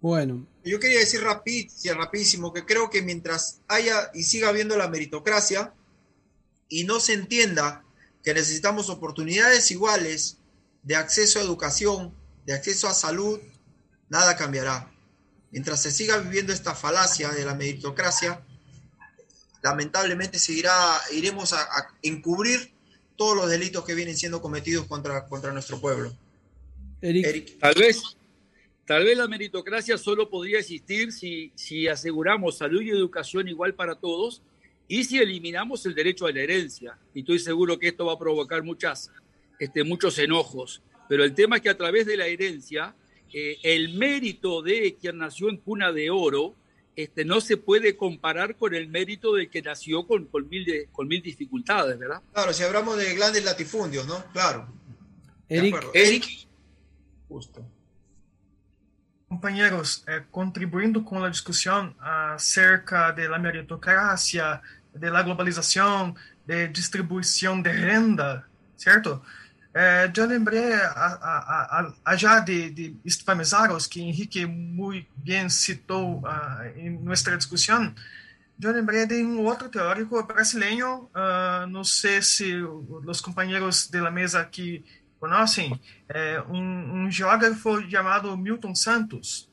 Bueno. 0.00 0.46
Yo 0.64 0.78
quería 0.78 1.00
decir 1.00 1.20
rapidísimo 1.22 2.52
que 2.52 2.64
creo 2.64 2.90
que 2.90 3.02
mientras 3.02 3.62
haya 3.66 4.10
y 4.14 4.24
siga 4.24 4.48
habiendo 4.48 4.76
la 4.76 4.88
meritocracia 4.88 5.72
y 6.68 6.84
no 6.84 7.00
se 7.00 7.14
entienda 7.14 7.84
que 8.22 8.34
necesitamos 8.34 8.90
oportunidades 8.90 9.70
iguales 9.70 10.38
de 10.86 10.94
acceso 10.94 11.40
a 11.40 11.42
educación, 11.42 12.14
de 12.46 12.54
acceso 12.54 12.86
a 12.86 12.94
salud, 12.94 13.40
nada 14.08 14.36
cambiará. 14.36 14.88
Mientras 15.50 15.82
se 15.82 15.90
siga 15.90 16.18
viviendo 16.18 16.52
esta 16.52 16.76
falacia 16.76 17.30
de 17.30 17.44
la 17.44 17.56
meritocracia, 17.56 18.40
lamentablemente 19.64 20.38
seguirá, 20.38 20.72
iremos 21.12 21.52
a, 21.52 21.66
encubrir 22.02 22.72
todos 23.16 23.36
los 23.36 23.50
delitos 23.50 23.84
que 23.84 23.94
vienen 23.94 24.16
siendo 24.16 24.40
cometidos 24.40 24.86
contra, 24.86 25.26
contra 25.26 25.52
nuestro 25.52 25.80
pueblo. 25.80 26.16
Eric. 27.00 27.58
Tal 27.58 27.74
vez, 27.74 28.16
tal 28.86 29.04
vez 29.04 29.18
la 29.18 29.26
meritocracia 29.26 29.98
solo 29.98 30.30
podría 30.30 30.60
existir 30.60 31.12
si, 31.12 31.50
si 31.56 31.88
aseguramos 31.88 32.58
salud 32.58 32.80
y 32.80 32.90
educación 32.90 33.48
igual 33.48 33.74
para 33.74 33.96
todos 33.96 34.40
y 34.86 35.02
si 35.02 35.18
eliminamos 35.18 35.84
el 35.84 35.96
derecho 35.96 36.26
a 36.26 36.32
la 36.32 36.42
herencia. 36.42 36.96
Y 37.12 37.20
estoy 37.20 37.40
seguro 37.40 37.76
que 37.76 37.88
esto 37.88 38.06
va 38.06 38.12
a 38.12 38.18
provocar 38.18 38.62
muchas 38.62 39.10
este, 39.58 39.84
muchos 39.84 40.18
enojos, 40.18 40.82
pero 41.08 41.24
el 41.24 41.34
tema 41.34 41.56
es 41.56 41.62
que 41.62 41.70
a 41.70 41.76
través 41.76 42.06
de 42.06 42.16
la 42.16 42.26
herencia, 42.26 42.94
eh, 43.32 43.58
el 43.62 43.94
mérito 43.94 44.62
de 44.62 44.96
quien 45.00 45.18
nació 45.18 45.48
en 45.48 45.58
cuna 45.58 45.92
de 45.92 46.10
oro 46.10 46.54
este, 46.96 47.26
no 47.26 47.42
se 47.42 47.58
puede 47.58 47.94
comparar 47.96 48.56
con 48.56 48.74
el 48.74 48.88
mérito 48.88 49.34
de 49.34 49.50
que 49.50 49.60
nació 49.60 50.06
con, 50.06 50.24
con, 50.26 50.48
mil, 50.48 50.64
de, 50.64 50.88
con 50.90 51.06
mil 51.06 51.22
dificultades, 51.22 51.98
¿verdad? 51.98 52.22
Claro, 52.32 52.52
si 52.54 52.62
hablamos 52.62 52.96
de 52.96 53.14
grandes 53.14 53.44
latifundios, 53.44 54.06
¿no? 54.06 54.24
Claro. 54.32 54.66
Eric. 55.46 55.76
Eric. 55.92 56.48
Justo. 57.28 57.62
Compañeros, 59.28 60.04
eh, 60.08 60.22
contribuyendo 60.30 61.04
con 61.04 61.20
la 61.20 61.28
discusión 61.28 61.94
acerca 62.00 63.12
de 63.12 63.28
la 63.28 63.38
meritocracia, 63.38 64.62
de 64.94 65.10
la 65.10 65.22
globalización, 65.22 66.14
de 66.46 66.68
distribución 66.68 67.62
de 67.62 67.72
renda, 67.72 68.48
¿cierto? 68.76 69.22
É, 69.78 70.10
eu 70.16 70.24
lembrei 70.24 70.72
a, 70.72 70.88
a, 70.88 71.92
a, 72.02 72.16
já 72.16 72.40
de, 72.40 72.70
de 72.70 72.96
Istfamizaros, 73.04 73.86
que 73.86 74.00
Henrique 74.00 74.46
muito 74.46 75.06
bem 75.18 75.50
citou 75.50 76.20
uh, 76.20 76.78
em 76.78 76.98
nossa 76.98 77.36
discussão, 77.36 77.94
eu 78.58 78.72
lembrei 78.72 79.04
de 79.04 79.22
um 79.22 79.44
outro 79.44 79.68
teórico 79.68 80.22
brasileiro, 80.22 81.10
uh, 81.14 81.66
não 81.68 81.84
sei 81.84 82.22
se 82.22 82.54
os 82.62 83.20
companheiros 83.20 83.86
da 83.88 84.10
mesa 84.10 84.40
aqui 84.40 84.82
conhecem, 85.20 85.78
é, 86.08 86.40
um, 86.48 87.04
um, 87.04 87.10
geógrafo 87.10 87.86
chamado 87.90 88.34
Milton 88.34 88.74
Santos, 88.74 89.46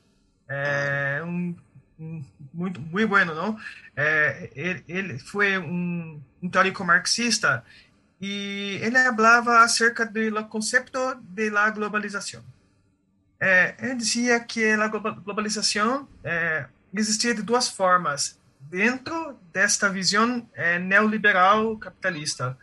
é, 0.48 1.20
um, 1.22 1.54
um, 2.00 2.24
muito, 2.54 2.80
muito 2.80 3.08
bueno, 3.08 3.34
não? 3.34 3.58
É, 3.94 4.50
ele, 4.54 4.84
ele 4.88 5.18
foi 5.18 5.58
um, 5.58 6.18
um 6.42 6.48
teórico 6.48 6.82
marxista 6.82 7.62
y 8.20 8.76
él 8.82 8.96
hablaba 8.96 9.62
acerca 9.62 10.04
del 10.04 10.48
concepto 10.48 11.14
de 11.20 11.50
la 11.50 11.70
globalización. 11.70 12.42
Eh, 13.40 13.76
él 13.78 13.98
decía 13.98 14.46
que 14.46 14.76
la 14.76 14.88
globalización 14.88 16.08
eh, 16.22 16.66
existía 16.92 17.34
de 17.34 17.42
dos 17.42 17.72
formas 17.72 18.38
dentro 18.70 19.38
de 19.52 19.64
esta 19.64 19.88
visión 19.88 20.48
eh, 20.54 20.78
neoliberal 20.80 21.78
capitalista. 21.78 22.56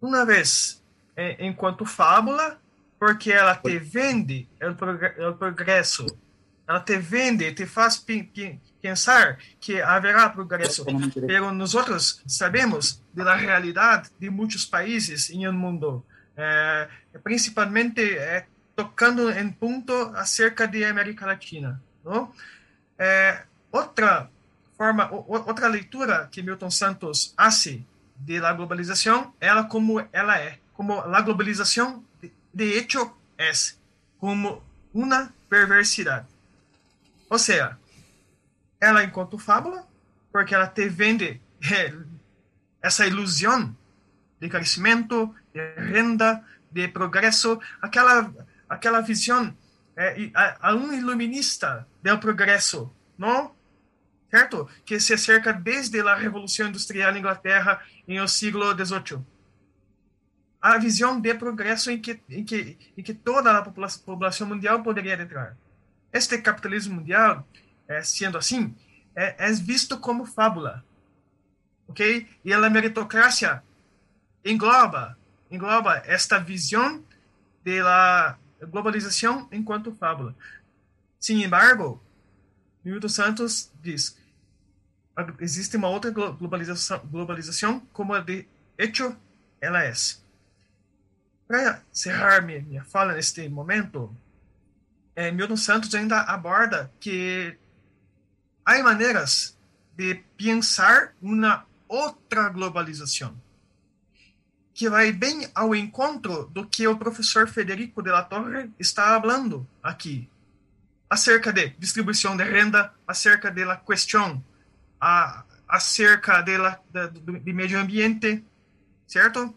Una 0.00 0.24
vez 0.24 0.82
en 1.14 1.52
cuanto 1.52 1.84
fábula, 1.84 2.58
porque 2.98 3.32
ela 3.32 3.60
te 3.60 3.78
vende 3.78 4.48
o 4.60 5.36
progresso 5.36 6.06
ela 6.66 6.84
te 6.84 6.98
vende, 6.98 7.52
te 7.52 7.66
faz 7.66 7.98
pensar 8.82 9.38
que 9.60 9.80
haverá 9.80 10.28
progresso. 10.28 10.84
Pero 11.26 11.52
nós 11.52 12.20
sabemos 12.26 13.00
da 13.14 13.36
realidade 13.36 14.10
de 14.18 14.28
muitos 14.28 14.66
países 14.66 15.30
no 15.30 15.52
mundo, 15.52 16.04
eh, 16.36 16.88
principalmente 17.22 18.02
eh, 18.02 18.46
tocando 18.74 19.30
em 19.30 19.50
ponto 19.52 19.94
acerca 20.16 20.66
de 20.66 20.84
América 20.84 21.24
Latina. 21.24 21.80
Não? 22.04 22.32
Eh, 22.98 23.44
outra 23.70 24.28
forma, 24.76 25.08
outra 25.12 25.68
leitura 25.68 26.28
que 26.30 26.42
Milton 26.42 26.70
Santos 26.70 27.32
hace 27.36 27.86
de 28.16 28.40
la 28.40 28.52
globalização, 28.52 29.32
ela 29.40 29.64
como 29.64 30.00
ela 30.12 30.38
é, 30.38 30.58
como 30.74 31.00
a 31.00 31.20
globalização 31.20 32.04
de, 32.20 32.32
de 32.52 32.78
hecho 32.78 33.12
é, 33.38 33.50
como 34.18 34.62
uma 34.92 35.32
perversidade. 35.48 36.26
Ou 37.28 37.38
seja, 37.38 37.78
ela 38.82 39.04
enquanto 39.04 39.38
fábula, 39.38 39.86
porque 40.32 40.54
ela 40.54 40.66
te 40.66 40.88
vende 40.88 41.40
é, 41.70 41.94
essa 42.82 43.06
ilusão 43.06 43.74
de 44.40 44.48
crescimento, 44.48 45.32
de 45.54 45.60
renda, 45.76 46.44
de 46.70 46.88
progresso, 46.88 47.60
aquela 47.80 48.34
aquela 48.68 49.00
visão 49.00 49.54
é, 49.94 50.30
a, 50.34 50.70
a 50.70 50.74
um 50.74 50.92
iluminista 50.92 51.86
do 52.02 52.18
progresso, 52.18 52.90
não? 53.16 53.54
Certo? 54.30 54.68
Que 54.84 54.98
se 54.98 55.12
acerca 55.12 55.52
desde 55.52 56.00
a 56.00 56.14
Revolução 56.14 56.68
Industrial 56.68 57.12
na 57.12 57.18
Inglaterra 57.18 57.82
em 58.08 58.18
o 58.18 58.26
século 58.26 58.72
XVIII. 58.74 59.22
A 60.60 60.78
visão 60.78 61.20
de 61.20 61.34
progresso 61.34 61.90
em 61.90 62.00
que, 62.00 62.18
em 62.30 62.44
que, 62.44 62.78
em 62.96 63.02
que 63.02 63.12
toda 63.12 63.58
a 63.58 63.62
população 63.62 64.46
mundial 64.46 64.82
poderia 64.82 65.20
entrar. 65.20 65.56
Este 66.10 66.38
capitalismo 66.38 66.94
mundial, 66.94 67.46
é, 67.88 68.02
sendo 68.02 68.38
assim, 68.38 68.74
é, 69.14 69.48
é 69.48 69.52
visto 69.52 69.98
como 69.98 70.24
fábula, 70.24 70.84
ok? 71.88 72.28
E 72.44 72.52
a 72.52 72.70
meritocracia 72.70 73.62
engloba 74.44 75.16
engloba 75.50 76.02
esta 76.06 76.38
visão 76.38 77.04
da 77.62 78.38
globalização 78.62 79.46
enquanto 79.52 79.92
fábula. 79.92 80.34
Sin 81.20 81.42
embargo, 81.42 82.02
Milton 82.82 83.08
Santos 83.08 83.70
diz 83.80 84.16
existe 85.40 85.76
uma 85.76 85.88
outra 85.88 86.10
globalização, 86.10 86.98
globalização 87.04 87.80
como 87.92 88.14
a 88.14 88.20
de 88.20 88.46
hecho 88.78 89.14
ela 89.60 89.84
é. 89.84 89.92
Para 91.46 91.82
encerrar 91.92 92.40
minha, 92.40 92.62
minha 92.62 92.84
fala 92.84 93.12
neste 93.12 93.46
momento, 93.48 94.14
é, 95.14 95.30
Milton 95.30 95.56
Santos 95.56 95.94
ainda 95.94 96.22
aborda 96.22 96.90
que 96.98 97.58
há 98.64 98.82
maneiras 98.82 99.56
de 99.96 100.22
pensar 100.36 101.14
uma 101.20 101.66
outra 101.88 102.48
globalização 102.48 103.36
que 104.74 104.88
vai 104.88 105.12
bem 105.12 105.48
ao 105.54 105.74
encontro 105.74 106.46
do 106.46 106.66
que 106.66 106.86
o 106.86 106.96
professor 106.96 107.46
Federico 107.46 108.02
de 108.02 108.10
la 108.10 108.22
Torre 108.22 108.70
está 108.78 109.20
falando 109.20 109.68
aqui, 109.82 110.28
acerca 111.10 111.52
de 111.52 111.68
distribuição 111.78 112.36
de 112.36 112.44
renda, 112.44 112.92
acerca 113.06 113.50
da 113.50 113.76
questão, 113.76 114.42
acerca 115.68 116.40
de, 116.40 116.56
la, 116.56 116.80
de, 116.90 117.38
de 117.40 117.52
meio 117.52 117.78
ambiente, 117.78 118.42
certo? 119.06 119.54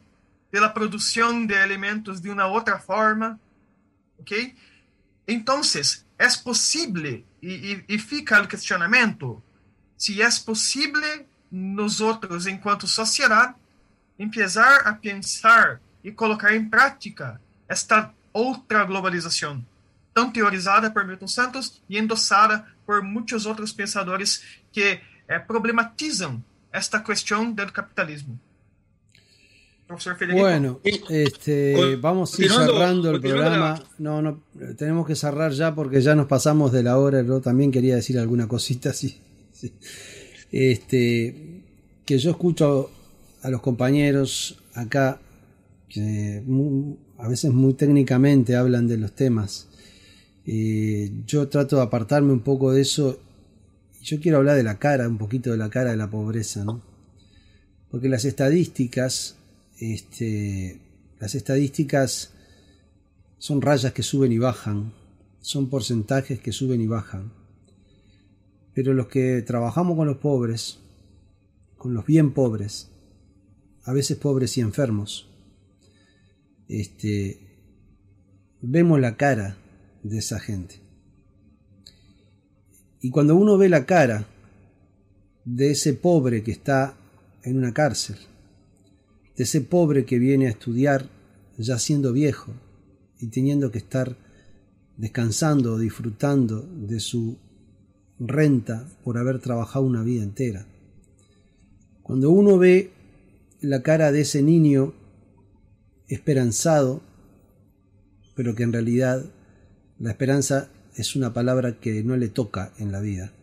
Da 0.52 0.70
produção 0.70 1.46
de 1.46 1.56
alimentos 1.56 2.22
de 2.22 2.30
uma 2.30 2.48
outra 2.48 2.80
forma, 2.80 3.40
ok? 4.20 4.56
Então, 5.28 5.62
é 6.18 6.28
possível, 6.44 7.24
e, 7.42 7.50
e, 7.50 7.86
e 7.90 8.00
fica 8.00 8.42
o 8.42 8.48
questionamento, 8.48 9.42
se 9.98 10.22
é 10.22 10.30
possível 10.46 11.26
nós 11.52 12.02
outros, 12.02 12.48
enquanto 12.48 12.88
sociedade, 12.88 13.56
empezar 14.18 14.88
a 14.88 14.94
pensar 14.94 15.80
e 16.04 16.12
colocar 16.12 16.54
em 16.54 16.68
prática 16.68 17.42
esta 17.68 18.14
outra 18.34 18.84
globalização, 18.84 19.66
tão 20.14 20.32
teorizada 20.32 20.90
por 20.92 21.06
Milton 21.06 21.28
Santos 21.28 21.82
e 21.90 21.98
endossada 21.98 22.66
por 22.86 23.02
muitos 23.02 23.46
outros 23.46 23.72
pensadores 23.72 24.62
que 24.72 25.00
eh, 25.28 25.40
problematizam 25.40 26.44
esta 26.72 27.00
questão 27.00 27.52
do 27.52 27.72
capitalismo. 27.72 28.40
Profesor 29.88 30.18
Federico. 30.18 30.44
Bueno, 30.44 30.80
este, 30.84 31.96
vamos 31.98 32.38
a 32.38 32.44
ir 32.44 32.52
cerrando 32.52 33.12
el 33.12 33.22
programa. 33.22 33.84
No, 34.00 34.22
no, 34.22 34.42
tenemos 34.78 35.06
que 35.06 35.16
cerrar 35.16 35.52
ya 35.52 35.76
porque 35.76 36.02
ya 36.02 36.16
nos 36.16 36.26
pasamos 36.26 36.72
de 36.72 36.82
la 36.82 36.98
hora. 36.98 37.22
Yo 37.22 37.40
también 37.40 37.72
quería 37.72 37.96
decir 37.96 38.20
alguna 38.20 38.48
cosita. 38.48 38.92
Sí. 39.56 39.72
Este, 40.52 41.64
que 42.06 42.18
yo 42.18 42.32
escucho 42.32 42.92
a 43.42 43.50
los 43.50 43.62
compañeros 43.62 44.62
acá 44.74 45.22
que 45.88 46.44
a 47.18 47.28
veces 47.28 47.54
muy 47.54 47.74
técnicamente 47.74 48.56
hablan 48.56 48.88
de 48.88 48.98
los 48.98 49.14
temas. 49.14 49.70
Eh, 50.46 51.12
yo 51.26 51.48
trato 51.48 51.78
de 51.78 51.84
apartarme 51.84 52.34
un 52.34 52.42
poco 52.42 52.72
de 52.72 52.82
eso. 52.82 53.20
Yo 54.02 54.20
quiero 54.20 54.38
hablar 54.38 54.58
de 54.58 54.64
la 54.64 54.78
cara, 54.78 55.08
un 55.08 55.18
poquito 55.18 55.52
de 55.52 55.58
la 55.58 55.70
cara 55.70 55.92
de 55.92 55.98
la 55.98 56.10
pobreza, 56.10 56.64
¿no? 56.64 56.82
Porque 57.90 58.10
las 58.10 58.26
estadísticas, 58.26 59.38
este, 59.78 60.82
las 61.20 61.36
estadísticas 61.36 62.34
son 63.38 63.62
rayas 63.62 63.94
que 63.94 64.04
suben 64.04 64.32
y 64.32 64.38
bajan, 64.38 64.94
son 65.40 65.70
porcentajes 65.70 66.40
que 66.40 66.52
suben 66.52 66.82
y 66.82 66.88
bajan. 66.88 67.32
Pero 68.74 68.94
los 68.94 69.08
que 69.08 69.42
trabajamos 69.42 69.96
con 69.96 70.08
los 70.08 70.18
pobres, 70.18 70.80
con 71.78 71.94
los 71.94 72.06
bien 72.06 72.34
pobres, 72.34 72.90
a 73.84 73.94
veces 73.94 74.18
pobres 74.18 74.58
y 74.58 74.62
enfermos, 74.62 75.30
este, 76.68 77.40
vemos 78.62 79.00
la 79.00 79.16
cara 79.18 79.58
de 80.04 80.18
esa 80.18 80.40
gente. 80.40 80.82
Y 83.02 83.12
cuando 83.12 83.36
uno 83.36 83.58
ve 83.58 83.70
la 83.70 83.86
cara 83.86 84.26
de 85.46 85.72
ese 85.72 85.94
pobre 85.94 86.42
que 86.42 86.52
está 86.52 86.98
en 87.44 87.58
una 87.58 87.74
cárcel, 87.74 88.18
de 89.38 89.44
ese 89.44 89.62
pobre 89.62 90.06
que 90.06 90.20
viene 90.20 90.48
a 90.48 90.52
estudiar 90.52 91.10
ya 91.58 91.80
siendo 91.80 92.14
viejo 92.14 92.54
y 93.20 93.28
teniendo 93.28 93.72
que 93.72 93.78
estar 93.78 94.18
descansando 94.98 95.74
o 95.74 95.80
disfrutando 95.80 96.62
de 96.62 97.00
su 97.00 97.38
renta 98.20 98.88
por 99.04 99.18
haber 99.18 99.40
trabajado 99.40 99.86
una 99.86 100.04
vida 100.04 100.24
entera. 100.24 100.66
Cuando 102.02 102.32
uno 102.32 102.58
ve 102.58 102.92
la 103.62 103.82
cara 103.82 104.12
de 104.12 104.22
ese 104.22 104.42
niño 104.42 104.94
esperanzado, 106.08 107.02
pero 108.36 108.56
que 108.56 108.64
en 108.64 108.74
realidad 108.74 109.26
la 110.00 110.12
esperanza 110.12 110.70
es 110.96 111.16
una 111.16 111.34
palabra 111.34 111.80
que 111.80 112.04
no 112.04 112.16
le 112.16 112.30
toca 112.30 112.74
en 112.78 112.92
la 112.92 113.02
vida. 113.02 113.34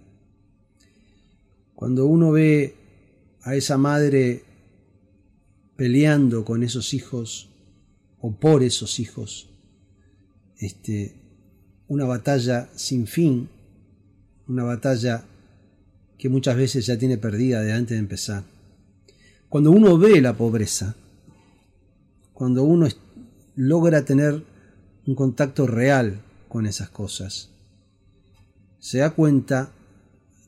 Cuando 1.75 2.07
uno 2.07 2.31
ve 2.31 2.77
a 3.43 3.57
esa 3.57 3.77
madre 3.77 4.45
peleando 5.83 6.45
con 6.45 6.63
esos 6.63 6.95
hijos 6.95 7.51
o 8.21 8.39
por 8.39 8.63
esos 8.63 9.01
hijos, 9.01 9.51
este, 10.57 11.17
una 11.89 12.05
batalla 12.05 12.69
sin 12.77 13.09
fin, 13.09 13.49
una 14.47 14.63
batalla 14.63 15.25
que 16.17 16.29
muchas 16.29 16.57
veces 16.57 16.87
ya 16.87 16.97
tiene 16.97 17.19
perdida 17.19 17.63
de 17.63 17.73
antes 17.73 17.97
de 17.97 17.99
empezar. 17.99 18.45
Cuando 19.49 19.73
uno 19.73 19.99
ve 19.99 20.21
la 20.21 20.37
pobreza, 20.37 20.95
cuando 22.33 22.63
uno 22.63 22.87
logra 23.57 24.05
tener 24.05 24.41
un 25.05 25.17
contacto 25.17 25.67
real 25.67 26.23
con 26.47 26.67
esas 26.67 26.91
cosas, 26.91 27.51
se 28.79 28.99
da 28.99 29.11
cuenta 29.11 29.73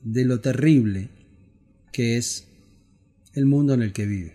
de 0.01 0.23
lo 0.23 0.39
terrible 0.39 1.09
que 1.91 2.15
es 2.15 2.47
el 3.33 3.45
mundo 3.45 3.73
en 3.73 3.81
el 3.81 3.91
que 3.91 4.05
vive. 4.05 4.34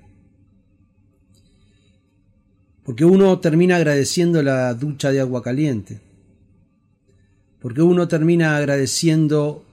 Porque 2.90 3.04
uno 3.04 3.38
termina 3.38 3.76
agradeciendo 3.76 4.42
la 4.42 4.74
ducha 4.74 5.12
de 5.12 5.20
agua 5.20 5.44
caliente. 5.44 6.00
Porque 7.60 7.82
uno 7.82 8.08
termina 8.08 8.56
agradeciendo 8.56 9.64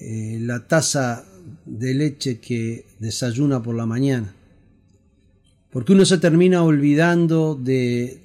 eh, 0.00 0.38
la 0.40 0.66
taza 0.66 1.26
de 1.66 1.92
leche 1.92 2.40
que 2.40 2.86
desayuna 3.00 3.62
por 3.62 3.74
la 3.74 3.84
mañana. 3.84 4.34
Porque 5.68 5.92
uno 5.92 6.06
se 6.06 6.16
termina 6.16 6.64
olvidando 6.64 7.54
de, 7.54 8.18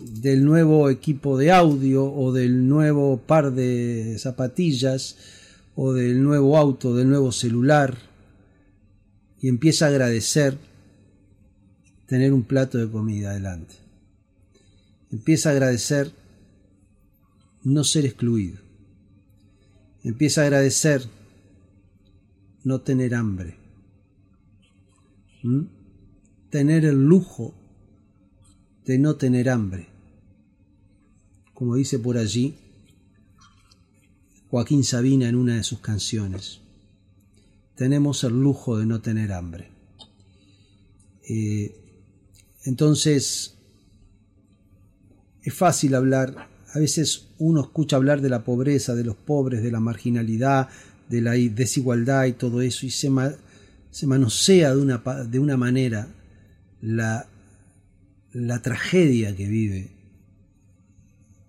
del 0.00 0.42
nuevo 0.42 0.88
equipo 0.88 1.36
de 1.36 1.52
audio 1.52 2.10
o 2.10 2.32
del 2.32 2.66
nuevo 2.66 3.18
par 3.26 3.52
de 3.52 4.16
zapatillas 4.18 5.18
o 5.74 5.92
del 5.92 6.22
nuevo 6.22 6.56
auto, 6.56 6.96
del 6.96 7.10
nuevo 7.10 7.30
celular 7.30 7.94
y 9.38 9.48
empieza 9.48 9.84
a 9.84 9.88
agradecer 9.88 10.56
tener 12.08 12.32
un 12.32 12.42
plato 12.42 12.78
de 12.78 12.90
comida 12.90 13.30
adelante. 13.30 13.74
Empieza 15.12 15.50
a 15.50 15.52
agradecer 15.52 16.10
no 17.62 17.84
ser 17.84 18.06
excluido. 18.06 18.58
Empieza 20.02 20.40
a 20.40 20.44
agradecer 20.44 21.02
no 22.64 22.80
tener 22.80 23.14
hambre. 23.14 23.56
¿Mm? 25.42 25.64
Tener 26.48 26.86
el 26.86 26.96
lujo 26.96 27.54
de 28.86 28.98
no 28.98 29.16
tener 29.16 29.50
hambre. 29.50 29.88
Como 31.52 31.74
dice 31.74 31.98
por 31.98 32.16
allí 32.16 32.56
Joaquín 34.50 34.82
Sabina 34.82 35.28
en 35.28 35.36
una 35.36 35.56
de 35.56 35.62
sus 35.62 35.80
canciones. 35.80 36.60
Tenemos 37.74 38.24
el 38.24 38.32
lujo 38.32 38.78
de 38.78 38.86
no 38.86 39.02
tener 39.02 39.30
hambre. 39.30 39.70
Eh, 41.28 41.87
entonces, 42.68 43.56
es 45.42 45.54
fácil 45.54 45.94
hablar, 45.94 46.50
a 46.74 46.78
veces 46.78 47.28
uno 47.38 47.62
escucha 47.62 47.96
hablar 47.96 48.20
de 48.20 48.28
la 48.28 48.44
pobreza, 48.44 48.94
de 48.94 49.04
los 49.04 49.16
pobres, 49.16 49.62
de 49.62 49.72
la 49.72 49.80
marginalidad, 49.80 50.68
de 51.08 51.22
la 51.22 51.32
desigualdad 51.32 52.26
y 52.26 52.32
todo 52.32 52.60
eso, 52.60 52.84
y 52.84 52.90
se, 52.90 53.10
se 53.90 54.06
manosea 54.06 54.74
de 54.74 54.82
una, 54.82 54.98
de 54.98 55.38
una 55.38 55.56
manera 55.56 56.08
la 56.82 57.26
tragedia 58.62 59.34
que 59.34 59.48
vive 59.48 59.90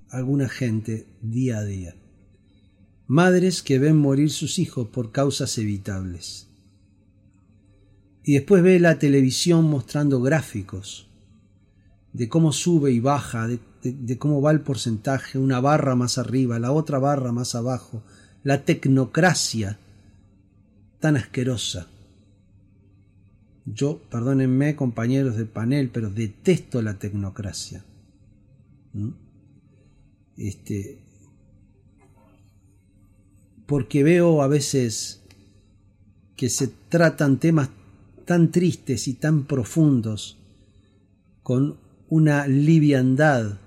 alguna 0.09 0.47
gente 0.47 1.05
día 1.21 1.57
a 1.57 1.65
día. 1.65 1.95
Madres 3.07 3.61
que 3.61 3.77
ven 3.77 3.97
morir 3.97 4.31
sus 4.31 4.57
hijos 4.57 4.87
por 4.87 5.11
causas 5.11 5.57
evitables. 5.57 6.47
Y 8.23 8.35
después 8.35 8.63
ve 8.63 8.79
la 8.79 8.99
televisión 8.99 9.65
mostrando 9.65 10.21
gráficos 10.21 11.08
de 12.13 12.27
cómo 12.27 12.51
sube 12.51 12.91
y 12.91 12.99
baja, 12.99 13.47
de, 13.47 14.17
cómo 14.17 14.41
va 14.41 14.51
el 14.51 14.61
porcentaje, 14.61 15.37
una 15.37 15.59
barra 15.59 15.95
más 15.95 16.17
arriba, 16.17 16.59
la 16.59 16.71
otra 16.71 16.99
barra 16.99 17.31
más 17.31 17.55
abajo, 17.55 18.03
la 18.43 18.65
tecnocracia 18.65 19.79
tan 20.99 21.17
asquerosa. 21.17 21.87
Yo, 23.65 24.01
perdónenme 24.09 24.75
compañeros 24.75 25.37
de 25.37 25.45
panel, 25.45 25.89
pero 25.89 26.09
detesto 26.09 26.81
la 26.81 26.97
tecnocracia. 26.97 27.85
¿Mm? 28.93 29.09
Este, 30.37 31.03
porque 33.67 34.03
veo 34.03 34.41
a 34.41 34.47
veces 34.47 35.21
que 36.35 36.49
se 36.49 36.67
tratan 36.67 37.37
temas 37.37 37.69
tan 38.25 38.51
tristes 38.51 39.07
y 39.07 39.13
tan 39.13 39.45
profundos 39.45 40.37
con 41.43 41.77
una 42.09 42.47
liviandad, 42.47 43.59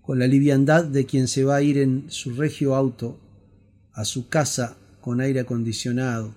con 0.00 0.18
la 0.18 0.26
liviandad 0.26 0.84
de 0.84 1.04
quien 1.04 1.28
se 1.28 1.44
va 1.44 1.56
a 1.56 1.62
ir 1.62 1.76
en 1.76 2.06
su 2.08 2.34
regio 2.34 2.74
auto 2.74 3.20
a 3.92 4.06
su 4.06 4.28
casa 4.28 4.78
con 5.02 5.20
aire 5.20 5.40
acondicionado, 5.40 6.34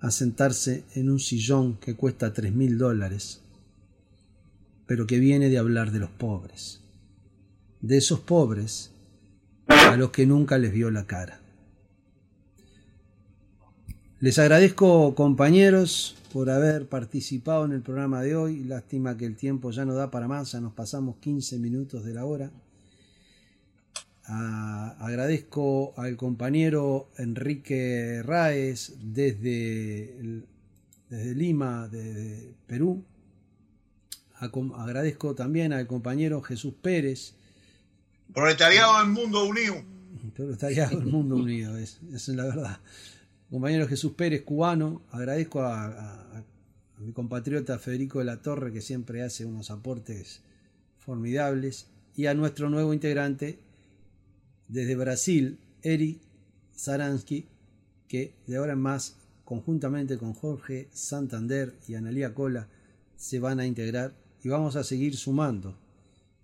a 0.00 0.12
sentarse 0.12 0.84
en 0.94 1.10
un 1.10 1.18
sillón 1.18 1.78
que 1.78 1.96
cuesta 1.96 2.32
tres 2.32 2.54
mil 2.54 2.78
dólares, 2.78 3.40
pero 4.86 5.06
que 5.06 5.18
viene 5.18 5.48
de 5.48 5.58
hablar 5.58 5.90
de 5.90 5.98
los 5.98 6.10
pobres, 6.10 6.80
de 7.80 7.96
esos 7.96 8.20
pobres 8.20 8.92
a 9.66 9.96
los 9.96 10.10
que 10.10 10.26
nunca 10.26 10.58
les 10.58 10.72
vio 10.72 10.92
la 10.92 11.06
cara. 11.06 11.40
Les 14.20 14.38
agradezco 14.38 15.14
compañeros 15.16 16.14
por 16.36 16.50
haber 16.50 16.86
participado 16.86 17.64
en 17.64 17.72
el 17.72 17.80
programa 17.80 18.20
de 18.20 18.36
hoy. 18.36 18.62
Lástima 18.62 19.16
que 19.16 19.24
el 19.24 19.36
tiempo 19.36 19.70
ya 19.70 19.86
no 19.86 19.94
da 19.94 20.10
para 20.10 20.28
más, 20.28 20.52
ya 20.52 20.60
nos 20.60 20.74
pasamos 20.74 21.16
15 21.16 21.58
minutos 21.58 22.04
de 22.04 22.12
la 22.12 22.26
hora. 22.26 22.50
Ah, 24.26 24.96
agradezco 25.00 25.94
al 25.96 26.18
compañero 26.18 27.08
Enrique 27.16 28.20
Raez 28.22 28.96
desde, 29.00 30.42
desde 31.08 31.34
Lima, 31.34 31.88
de 31.88 32.52
Perú. 32.66 33.02
Agradezco 34.38 35.34
también 35.34 35.72
al 35.72 35.86
compañero 35.86 36.42
Jesús 36.42 36.74
Pérez. 36.82 37.32
Proletariado 38.34 38.98
del 38.98 39.08
mundo 39.08 39.46
unido. 39.46 39.82
Proletariado 40.34 40.98
del 40.98 41.08
mundo 41.08 41.36
unido, 41.36 41.78
es, 41.78 41.98
es 42.12 42.28
la 42.28 42.44
verdad. 42.44 42.78
Compañero 43.50 43.86
Jesús 43.86 44.12
Pérez, 44.14 44.42
cubano. 44.42 45.02
Agradezco 45.12 45.62
a, 45.62 46.44
mi 46.98 47.12
compatriota 47.12 47.78
Federico 47.78 48.18
de 48.18 48.24
la 48.24 48.42
Torre, 48.42 48.72
que 48.72 48.80
siempre 48.80 49.22
hace 49.22 49.44
unos 49.44 49.70
aportes 49.70 50.40
formidables. 50.98 51.86
Y 52.16 52.26
a 52.26 52.34
nuestro 52.34 52.70
nuevo 52.70 52.92
integrante, 52.92 53.60
desde 54.66 54.96
Brasil, 54.96 55.58
Eric 55.82 56.18
Saransky, 56.74 57.46
que 58.08 58.34
de 58.46 58.56
ahora 58.56 58.72
en 58.72 58.80
más, 58.80 59.16
conjuntamente 59.44 60.18
con 60.18 60.32
Jorge 60.32 60.88
Santander 60.92 61.74
y 61.86 61.94
Analía 61.94 62.34
Cola, 62.34 62.68
se 63.16 63.38
van 63.38 63.60
a 63.60 63.66
integrar 63.66 64.14
y 64.42 64.48
vamos 64.48 64.74
a 64.74 64.82
seguir 64.82 65.16
sumando 65.16 65.78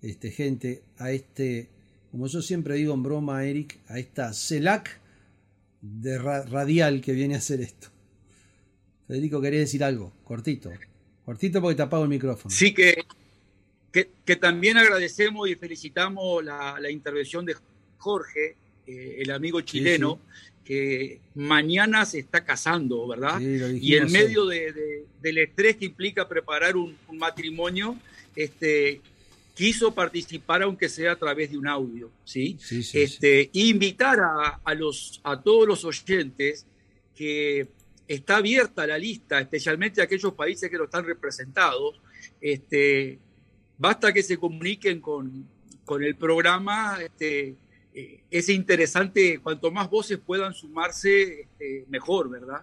este, 0.02 0.30
gente 0.30 0.84
a 0.98 1.10
este, 1.10 1.68
como 2.12 2.28
yo 2.28 2.42
siempre 2.42 2.76
digo 2.76 2.94
en 2.94 3.02
broma, 3.02 3.44
Eric, 3.44 3.80
a 3.88 3.98
esta 3.98 4.32
CELAC 4.32 5.01
de 5.82 6.16
ra 6.16 6.44
radial 6.44 7.00
que 7.00 7.12
viene 7.12 7.34
a 7.34 7.38
hacer 7.38 7.60
esto. 7.60 7.88
Federico, 9.08 9.40
quería 9.40 9.60
decir 9.60 9.84
algo, 9.84 10.12
cortito, 10.24 10.70
cortito 11.24 11.60
porque 11.60 11.76
te 11.76 11.82
apago 11.82 12.04
el 12.04 12.08
micrófono. 12.08 12.54
Sí, 12.54 12.72
que, 12.72 13.04
que, 13.90 14.10
que 14.24 14.36
también 14.36 14.78
agradecemos 14.78 15.48
y 15.50 15.56
felicitamos 15.56 16.42
la, 16.42 16.78
la 16.80 16.90
intervención 16.90 17.44
de 17.44 17.56
Jorge, 17.98 18.56
eh, 18.86 19.16
el 19.18 19.30
amigo 19.32 19.60
chileno, 19.60 20.20
sí, 20.22 20.40
sí. 20.40 20.52
que 20.64 21.20
mañana 21.34 22.06
se 22.06 22.20
está 22.20 22.44
casando, 22.44 23.06
¿verdad? 23.08 23.38
Sí, 23.38 23.78
y 23.80 23.96
en 23.96 24.10
medio 24.10 24.46
de, 24.46 24.72
de, 24.72 25.04
del 25.20 25.38
estrés 25.38 25.76
que 25.76 25.86
implica 25.86 26.28
preparar 26.28 26.76
un, 26.76 26.96
un, 27.08 27.18
matrimonio, 27.18 27.96
este, 28.36 29.00
quiso 29.54 29.94
participar 29.94 30.62
aunque 30.62 30.88
sea 30.88 31.12
a 31.12 31.16
través 31.16 31.50
de 31.50 31.58
un 31.58 31.68
audio, 31.68 32.10
¿sí? 32.24 32.58
este, 32.94 33.50
Invitar 33.52 34.20
a, 34.20 34.60
a, 34.64 34.74
los, 34.74 35.20
a 35.24 35.40
todos 35.40 35.66
los 35.66 35.84
oyentes 35.84 36.66
que 37.14 37.68
está 38.08 38.36
abierta 38.36 38.86
la 38.86 38.98
lista, 38.98 39.40
especialmente 39.40 40.02
aquellos 40.02 40.32
países 40.34 40.70
que 40.70 40.78
no 40.78 40.84
están 40.84 41.04
representados, 41.04 42.00
este, 42.40 43.18
basta 43.78 44.12
que 44.12 44.22
se 44.22 44.38
comuniquen 44.38 45.00
con, 45.00 45.46
con 45.84 46.02
el 46.02 46.16
programa, 46.16 46.98
este, 47.02 47.56
es 48.30 48.48
interesante, 48.48 49.40
cuanto 49.42 49.70
más 49.70 49.90
voces 49.90 50.18
puedan 50.18 50.54
sumarse, 50.54 51.42
este, 51.42 51.84
mejor, 51.88 52.30
¿verdad? 52.30 52.62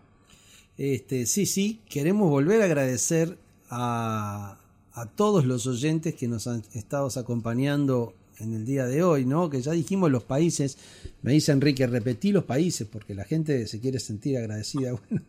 Este, 0.77 1.25
sí, 1.25 1.45
sí, 1.45 1.81
queremos 1.89 2.29
volver 2.29 2.61
a 2.61 2.65
agradecer 2.65 3.37
a, 3.69 4.59
a, 4.93 5.05
todos 5.05 5.45
los 5.45 5.67
oyentes 5.67 6.15
que 6.15 6.27
nos 6.27 6.47
han 6.47 6.63
estado 6.73 7.09
acompañando 7.15 8.13
en 8.39 8.53
el 8.53 8.65
día 8.65 8.85
de 8.85 9.03
hoy, 9.03 9.25
¿no? 9.25 9.49
Que 9.49 9.61
ya 9.61 9.73
dijimos 9.73 10.09
los 10.09 10.23
países, 10.23 10.77
me 11.21 11.33
dice 11.33 11.51
Enrique, 11.51 11.85
repetí 11.87 12.31
los 12.31 12.45
países 12.45 12.87
porque 12.89 13.13
la 13.13 13.25
gente 13.25 13.67
se 13.67 13.79
quiere 13.79 13.99
sentir 13.99 14.37
agradecida. 14.37 14.91
Bueno, 15.09 15.25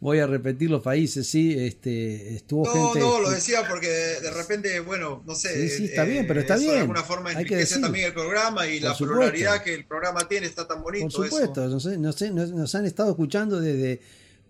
voy 0.00 0.18
a 0.18 0.26
repetir 0.26 0.70
los 0.70 0.82
países, 0.82 1.26
sí, 1.26 1.54
este, 1.56 2.34
estuvo 2.34 2.64
no, 2.64 2.90
gente... 2.90 3.00
No, 3.00 3.20
lo 3.20 3.30
decía 3.30 3.66
porque 3.68 3.88
de 3.88 4.30
repente, 4.32 4.80
bueno, 4.80 5.22
no 5.26 5.34
sé... 5.34 5.68
Sí, 5.68 5.76
sí, 5.76 5.84
está 5.84 6.04
eh, 6.04 6.10
bien, 6.10 6.26
pero 6.26 6.40
está 6.40 6.56
bien. 6.56 6.72
De 6.72 6.78
alguna 6.80 7.04
forma 7.04 7.30
Hay 7.30 7.44
que 7.44 7.56
decir. 7.56 7.80
también 7.80 8.06
el 8.06 8.12
programa 8.12 8.66
y 8.66 8.80
Por 8.80 8.88
la 8.88 8.94
supuesto. 8.94 9.14
pluralidad 9.14 9.62
que 9.62 9.74
el 9.74 9.84
programa 9.84 10.26
tiene 10.26 10.46
está 10.46 10.66
tan 10.66 10.82
bonito. 10.82 11.04
Por 11.04 11.12
supuesto, 11.12 11.68
nos, 11.68 11.86
nos, 11.86 12.20
nos 12.20 12.74
han 12.74 12.86
estado 12.86 13.10
escuchando 13.10 13.60
desde 13.60 14.00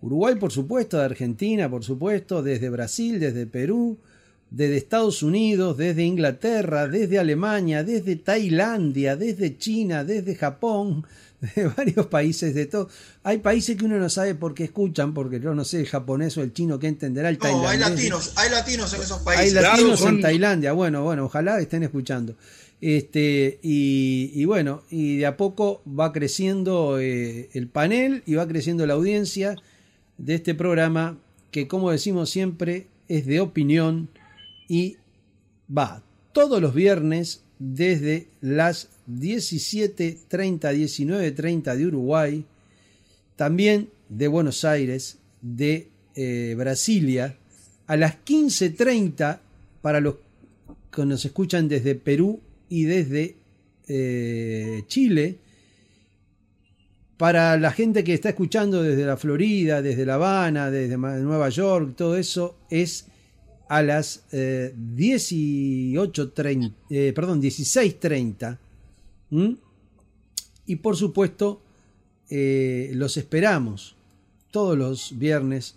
Uruguay, 0.03 0.35
por 0.35 0.51
supuesto, 0.51 0.97
de 0.97 1.05
Argentina, 1.05 1.69
por 1.69 1.83
supuesto, 1.83 2.43
desde 2.43 2.69
Brasil, 2.69 3.19
desde 3.19 3.45
Perú, 3.45 3.99
desde 4.53 4.77
Estados 4.77 5.23
Unidos, 5.23 5.77
desde 5.77 6.03
Inglaterra, 6.03 6.87
desde 6.87 7.17
Alemania, 7.17 7.83
desde 7.83 8.15
Tailandia, 8.17 9.15
desde 9.15 9.57
China, 9.57 10.03
desde 10.03 10.35
Japón, 10.35 11.03
de 11.55 11.67
varios 11.69 12.05
países 12.05 12.53
de 12.53 12.67
todo. 12.67 12.87
Hay 13.23 13.39
países 13.39 13.75
que 13.75 13.83
uno 13.83 13.97
no 13.97 14.09
sabe 14.09 14.35
por 14.35 14.53
qué 14.53 14.65
escuchan, 14.65 15.11
porque 15.15 15.39
yo 15.39 15.55
no 15.55 15.65
sé 15.65 15.79
el 15.79 15.87
japonés 15.87 16.37
o 16.37 16.43
el 16.43 16.53
chino 16.53 16.77
que 16.77 16.87
entenderá 16.87 17.29
el 17.29 17.37
no, 17.37 17.41
tailandés. 17.41 17.71
hay 17.71 17.79
latinos, 17.79 18.33
hay 18.35 18.51
latinos 18.51 18.93
en 18.93 19.01
esos 19.01 19.19
países. 19.21 19.47
Hay 19.47 19.51
latinos 19.53 19.79
claro, 19.79 19.97
son... 19.97 20.15
en 20.15 20.21
Tailandia, 20.21 20.73
bueno, 20.73 21.03
bueno, 21.03 21.25
ojalá 21.25 21.59
estén 21.59 21.81
escuchando. 21.81 22.35
Este, 22.79 23.59
y, 23.63 24.29
y 24.35 24.45
bueno, 24.45 24.83
y 24.91 25.17
de 25.17 25.25
a 25.25 25.35
poco 25.35 25.81
va 25.87 26.13
creciendo 26.13 26.99
eh, 26.99 27.49
el 27.53 27.67
panel 27.67 28.21
y 28.27 28.35
va 28.35 28.47
creciendo 28.47 28.85
la 28.85 28.93
audiencia 28.93 29.55
de 30.19 30.35
este 30.35 30.53
programa 30.53 31.17
que 31.49 31.67
como 31.67 31.89
decimos 31.89 32.29
siempre 32.29 32.85
es 33.07 33.25
de 33.25 33.39
opinión 33.39 34.09
y 34.67 34.97
va 35.75 36.03
todos 36.31 36.61
los 36.61 36.73
viernes 36.73 37.41
desde 37.59 38.27
las 38.41 38.89
17.30, 39.09 40.27
19.30 40.27 41.75
de 41.75 41.85
Uruguay, 41.87 42.45
también 43.35 43.89
de 44.09 44.27
Buenos 44.27 44.65
Aires, 44.65 45.17
de 45.41 45.87
eh, 46.15 46.55
Brasilia, 46.57 47.37
a 47.87 47.95
las 47.97 48.15
15.30 48.25 49.39
para 49.81 49.99
los 49.99 50.15
que 50.91 51.05
nos 51.05 51.25
escuchan 51.25 51.67
desde 51.67 51.95
Perú 51.95 52.39
y 52.69 52.83
desde 52.83 53.35
eh, 53.87 54.83
Chile, 54.87 55.37
Para 57.17 57.57
la 57.57 57.71
gente 57.71 58.03
que 58.03 58.13
está 58.13 58.29
escuchando 58.29 58.81
desde 58.81 59.05
la 59.05 59.17
Florida, 59.17 59.81
desde 59.81 60.05
La 60.05 60.15
Habana, 60.15 60.71
desde 60.71 60.97
Nueva 60.97 61.49
York, 61.49 61.93
todo 61.95 62.17
eso 62.17 62.57
es 62.69 63.05
a 63.67 63.81
las 63.81 64.23
eh, 64.31 64.73
18.30, 64.95 66.73
eh, 66.89 67.13
perdón, 67.15 67.41
16.30. 67.41 68.57
Y 70.65 70.75
por 70.77 70.95
supuesto, 70.95 71.61
eh, 72.29 72.91
los 72.93 73.17
esperamos 73.17 73.95
todos 74.51 74.77
los 74.77 75.17
viernes 75.17 75.75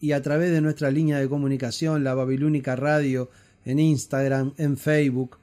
y 0.00 0.12
a 0.12 0.20
través 0.20 0.50
de 0.50 0.60
nuestra 0.60 0.90
línea 0.90 1.18
de 1.18 1.28
comunicación, 1.28 2.04
la 2.04 2.14
Babilónica 2.14 2.76
Radio, 2.76 3.30
en 3.64 3.78
Instagram, 3.78 4.52
en 4.58 4.76
Facebook. 4.76 5.38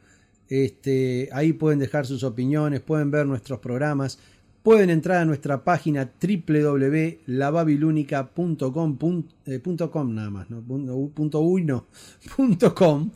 Este, 0.50 1.30
ahí 1.32 1.54
pueden 1.54 1.80
dejar 1.80 2.06
sus 2.06 2.24
opiniones, 2.24 2.82
pueden 2.82 3.10
ver 3.10 3.26
nuestros 3.26 3.60
programas, 3.60 4.20
pueden 4.64 4.90
entrar 4.90 5.18
a 5.18 5.26
nuestra 5.26 5.64
página 5.64 6.10
www.lababilúnica.com 6.22 8.98
eh, 9.46 9.62
nada 10.06 10.30
más, 10.30 10.50
¿no? 10.50 10.62
Punto, 10.62 11.40
uno, 11.40 11.88
punto 12.36 12.76
com, 12.76 13.10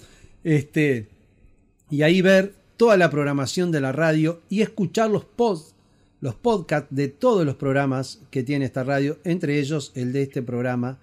este, 0.43 1.07
y 1.89 2.01
ahí 2.01 2.21
ver 2.21 2.53
toda 2.77 2.95
la 2.97 3.09
programación 3.09 3.71
de 3.71 3.81
la 3.81 3.91
radio 3.91 4.41
y 4.49 4.61
escuchar 4.61 5.09
los 5.09 5.25
posts, 5.25 5.73
los 6.21 6.35
podcasts 6.35 6.93
de 6.93 7.09
todos 7.09 7.45
los 7.45 7.55
programas 7.55 8.21
que 8.31 8.43
tiene 8.43 8.65
esta 8.65 8.83
radio, 8.83 9.17
entre 9.23 9.59
ellos 9.59 9.91
el 9.95 10.13
de 10.13 10.23
este 10.23 10.41
programa, 10.41 10.97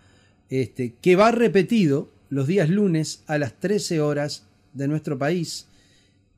este, 0.49 0.95
que 1.01 1.17
va 1.17 1.31
repetido 1.31 2.09
los 2.29 2.47
días 2.47 2.69
lunes 2.69 3.23
a 3.27 3.39
las 3.39 3.59
13 3.61 4.01
horas 4.01 4.45
de 4.75 4.89
nuestro 4.89 5.19
país, 5.19 5.67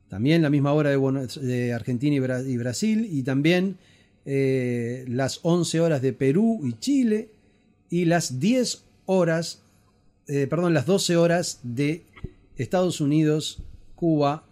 también 0.09 0.41
la 0.41 0.49
misma 0.49 0.73
hora 0.73 0.91
de, 0.91 1.73
Argentina 1.73 2.15
y, 2.15 2.57
Brasil, 2.57 3.07
y 3.09 3.23
también 3.23 3.77
eh, 4.25 5.05
las 5.07 5.39
11 5.43 5.81
horas 5.81 6.01
de 6.01 6.13
Perú 6.13 6.61
y 6.63 6.73
Chile, 6.73 7.29
y 7.89 8.05
las 8.05 8.39
10 8.39 8.83
horas, 9.05 9.61
eh, 10.27 10.47
perdón, 10.47 10.73
las 10.73 10.85
12 10.85 11.15
horas 11.17 11.59
de 11.63 12.03
Estados 12.57 13.01
Unidos, 13.01 13.59
Cuba 13.95 14.43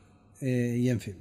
eh, 0.41 0.77
y 0.79 0.89
en 0.89 0.99
fin. 0.99 1.15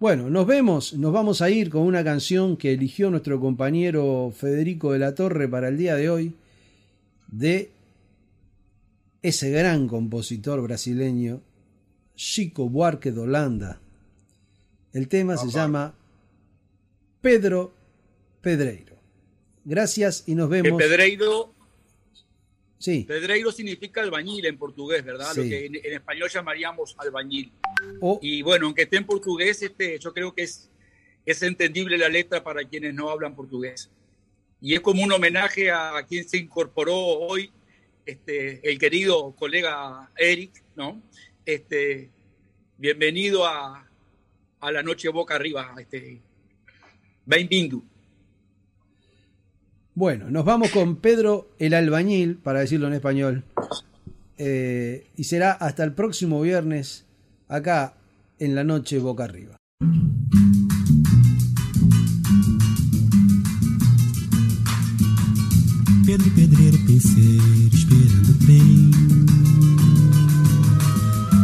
Bueno, 0.00 0.30
nos 0.30 0.46
vemos, 0.46 0.94
nos 0.94 1.12
vamos 1.12 1.42
a 1.42 1.50
ir 1.50 1.70
con 1.70 1.82
una 1.82 2.04
canción 2.04 2.56
que 2.56 2.72
eligió 2.72 3.10
nuestro 3.10 3.40
compañero 3.40 4.32
Federico 4.34 4.92
de 4.92 5.00
la 5.00 5.14
Torre 5.14 5.48
para 5.48 5.68
el 5.68 5.76
día 5.76 5.96
de 5.96 6.08
hoy, 6.08 6.34
de 7.26 7.70
ese 9.22 9.50
gran 9.50 9.88
compositor 9.88 10.62
brasileño, 10.62 11.40
Chico 12.14 12.68
Buarque 12.68 13.12
de 13.12 13.20
Holanda. 13.20 13.80
El 14.92 15.08
tema 15.08 15.36
se 15.36 15.50
llama 15.50 15.94
Pedro 17.20 17.72
Pedreiro. 18.40 18.96
Gracias 19.64 20.24
y 20.26 20.34
nos 20.34 20.48
vemos. 20.48 20.80
Pedreiro, 20.80 21.52
sí. 22.78 23.04
Pedreiro 23.06 23.52
significa 23.52 24.02
albañil 24.02 24.46
en 24.46 24.56
portugués, 24.56 25.04
¿verdad? 25.04 25.34
Lo 25.36 25.42
que 25.42 25.66
en, 25.66 25.76
español 25.76 26.28
llamaríamos 26.32 26.94
albañil. 26.98 27.52
Oh. 28.00 28.18
Y 28.22 28.42
bueno, 28.42 28.66
aunque 28.66 28.82
esté 28.82 28.96
en 28.96 29.04
portugués, 29.04 29.62
este, 29.62 29.98
yo 29.98 30.14
creo 30.14 30.34
que 30.34 30.44
es, 30.44 30.70
es 31.26 31.42
entendible 31.42 31.98
la 31.98 32.08
letra 32.08 32.42
para 32.42 32.64
quienes 32.64 32.94
no 32.94 33.10
hablan 33.10 33.34
portugués. 33.34 33.90
Y 34.60 34.74
es 34.74 34.80
como 34.80 35.02
un 35.02 35.12
homenaje 35.12 35.70
a 35.70 36.02
quien 36.08 36.28
se 36.28 36.38
incorporó 36.38 36.96
hoy 36.96 37.52
este, 38.06 38.66
el 38.68 38.78
querido 38.78 39.32
colega 39.32 40.10
Eric, 40.16 40.62
¿no? 40.74 41.02
Este, 41.44 42.08
bienvenido 42.78 43.46
a, 43.46 43.86
a 44.60 44.72
la 44.72 44.82
noche 44.82 45.10
boca 45.10 45.34
arriba, 45.34 45.74
este, 45.78 46.22
bem-vindo. 47.28 47.84
Bueno, 49.94 50.30
nos 50.30 50.44
vamos 50.44 50.70
con 50.70 50.96
Pedro 50.96 51.50
el 51.58 51.74
albañil, 51.74 52.36
para 52.36 52.60
decirlo 52.60 52.86
en 52.86 52.94
español, 52.94 53.44
eh, 54.38 55.08
y 55.16 55.24
será 55.24 55.52
hasta 55.52 55.84
el 55.84 55.92
próximo 55.92 56.40
viernes 56.40 57.04
acá 57.48 57.94
en 58.38 58.54
la 58.54 58.64
noche 58.64 58.98
boca 58.98 59.24
arriba. 59.24 59.56
Pedro 66.06 66.34
Pedreiro 66.34 66.78
penseiro 66.86 67.76
esperando 67.76 68.30
o 68.30 68.38
trem 68.38 68.90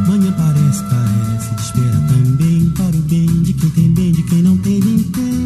Manhã 0.09 0.35
parece, 0.39 0.83
parece, 0.85 1.55
espera 1.61 2.01
também 2.09 2.71
Para 2.71 2.97
o 2.97 3.03
bem 3.03 3.43
de 3.43 3.53
quem 3.53 3.71
tem 3.71 3.91
bem, 3.93 4.13
de 4.13 4.23
quem 4.23 4.43
não 4.43 4.57
tem, 4.57 4.81
ninguém 4.81 5.44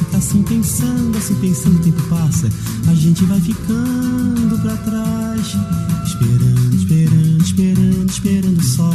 Fica 0.00 0.16
assim 0.16 0.42
pensando, 0.42 1.18
assim 1.18 1.34
pensando, 1.34 1.76
o 1.76 1.78
tempo 1.80 2.02
passa. 2.08 2.48
A 2.88 2.94
gente 2.94 3.22
vai 3.26 3.38
ficando 3.38 4.58
pra 4.62 4.74
trás. 4.78 5.46
Esperando, 6.06 6.74
esperando, 6.74 7.42
esperando, 7.42 8.08
esperando 8.08 8.58
o 8.58 8.64
sol. 8.64 8.94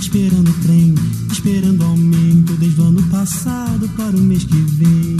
Esperando 0.00 0.48
o 0.48 0.54
trem, 0.62 0.94
esperando 1.32 1.80
o 1.80 1.86
aumento. 1.86 2.54
Desde 2.54 2.80
o 2.80 2.84
ano 2.84 3.02
passado 3.04 3.88
para 3.96 4.16
o 4.16 4.20
mês 4.20 4.44
que 4.44 4.56
vem. 4.56 5.16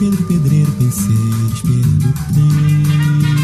Pedro 0.00 0.24
Pedreiro 0.24 0.72
penseiro 0.72 1.52
esperando 1.54 2.08
o 2.08 2.34
trem 2.34 3.43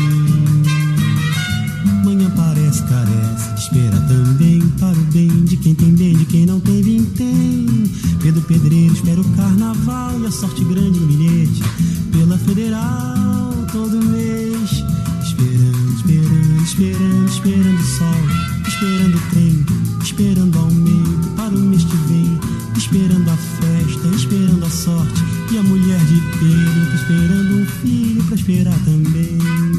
Manhã 2.21 2.31
parece, 2.37 2.83
carece. 2.83 3.55
De 3.55 3.61
espera 3.61 4.01
também 4.03 4.61
Para 4.79 4.99
o 4.99 5.05
bem 5.05 5.29
de 5.45 5.57
quem 5.57 5.75
tem 5.75 5.95
bem, 5.95 6.15
de 6.15 6.27
quem 6.27 6.45
não 6.45 6.61
tem, 6.61 6.83
vintém 6.83 7.91
Pedro 8.21 8.43
Pedreiro 8.43 8.93
espera 8.93 9.19
o 9.19 9.25
carnaval 9.37 10.21
E 10.21 10.27
a 10.27 10.31
sorte 10.31 10.63
grande 10.65 11.01
no 11.01 11.07
bilhete. 11.07 11.63
Pela 12.13 12.37
Federal 12.37 13.55
todo 13.73 14.05
mês. 14.05 14.85
Esperando, 15.23 15.95
esperando, 15.95 16.63
esperando, 16.63 17.29
esperando 17.29 17.81
o 17.81 17.85
sol. 17.85 18.69
Esperando 18.69 19.17
o 19.17 19.31
trem, 19.31 19.67
esperando 20.03 20.57
o 20.57 20.59
aumento 20.59 21.29
Para 21.37 21.55
o 21.55 21.59
mês 21.59 21.85
que 21.85 21.97
vem. 22.09 22.39
Esperando 22.77 23.31
a 23.31 23.37
festa, 23.37 24.09
esperando 24.15 24.67
a 24.67 24.71
sorte. 24.71 25.25
E 25.53 25.57
a 25.57 25.63
mulher 25.63 26.01
de 26.01 26.21
Pedro 26.39 26.95
esperando 26.95 27.63
um 27.63 27.67
filho 27.67 28.23
pra 28.25 28.35
esperar 28.35 28.79
também 28.85 29.70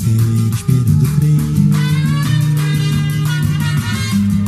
penseiro, 0.00 0.50
esperando 0.54 1.02
o 1.02 1.20
trem 1.20 1.36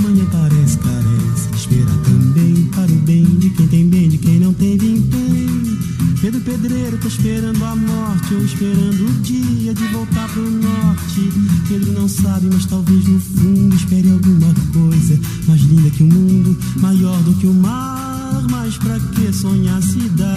Manhã 0.02 0.24
parece, 0.31 0.78
carece 0.78 1.48
de 1.50 1.56
esperar 1.56 1.97
também 1.98 2.70
Para 2.74 2.90
o 2.90 2.97
bem 2.97 3.24
de 3.24 3.50
quem 3.50 3.66
tem 3.68 3.89
bem, 3.89 4.08
de 4.08 4.18
quem 4.18 4.40
não 4.40 4.55
tem, 4.55 4.78
vintém 4.78 5.78
Pedro 6.20 6.40
Pedreiro 6.40 6.98
tá 6.98 7.08
esperando 7.08 7.64
a 7.64 7.76
morte 7.76 8.34
Ou 8.34 8.44
esperando 8.44 9.06
o 9.06 9.12
dia 9.22 9.74
de 9.74 9.84
voltar 9.89 10.28
pro 10.28 10.48
norte. 10.48 11.32
Pedro 11.68 11.92
não 11.92 12.08
sabe, 12.08 12.48
mas 12.52 12.64
talvez 12.66 13.05
no 13.05 13.20
fundo 13.20 13.74
Espere 13.74 14.10
alguma 14.10 14.55
coisa 14.72 15.18
mais 15.48 15.60
linda 15.62 15.90
que 15.90 16.02
o 16.02 16.06
mundo 16.06 16.56
Maior 16.76 17.20
do 17.24 17.34
que 17.34 17.47
o 17.47 17.52
mar 17.52 18.44
Mas 18.50 18.76
pra 18.78 18.98
que 19.00 19.32
sonhar 19.32 19.82
se 19.82 19.98
dá 20.10 20.36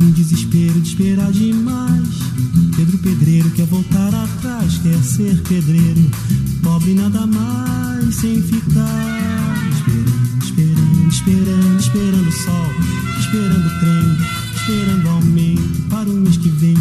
Um 0.00 0.10
desespero 0.12 0.80
de 0.80 0.88
esperar 0.88 1.32
demais 1.32 2.22
Pedro 2.82 2.98
Pedreiro 2.98 3.48
quer 3.50 3.66
voltar 3.66 4.12
atrás 4.12 4.78
Quer 4.78 5.00
ser 5.04 5.40
pedreiro. 5.42 6.10
Pobre 6.64 6.94
nada 6.94 7.24
mais 7.28 8.12
sem 8.16 8.42
ficar 8.42 9.56
Esperando, 10.42 10.42
esperando, 10.42 11.08
esperando, 11.08 11.78
esperando 11.78 12.28
o 12.28 12.32
sol 12.32 12.66
Esperando 13.20 13.66
o 13.66 13.78
trem 13.78 14.41
Esperando 14.62 15.08
aumento 15.08 15.82
para 15.90 16.08
o 16.08 16.12
mês 16.12 16.36
que 16.36 16.48
vem. 16.48 16.76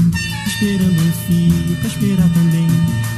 Esperando 0.46 1.02
um 1.02 1.12
filho 1.26 1.76
pra 1.78 1.88
esperar 1.88 2.30
também. 2.30 2.68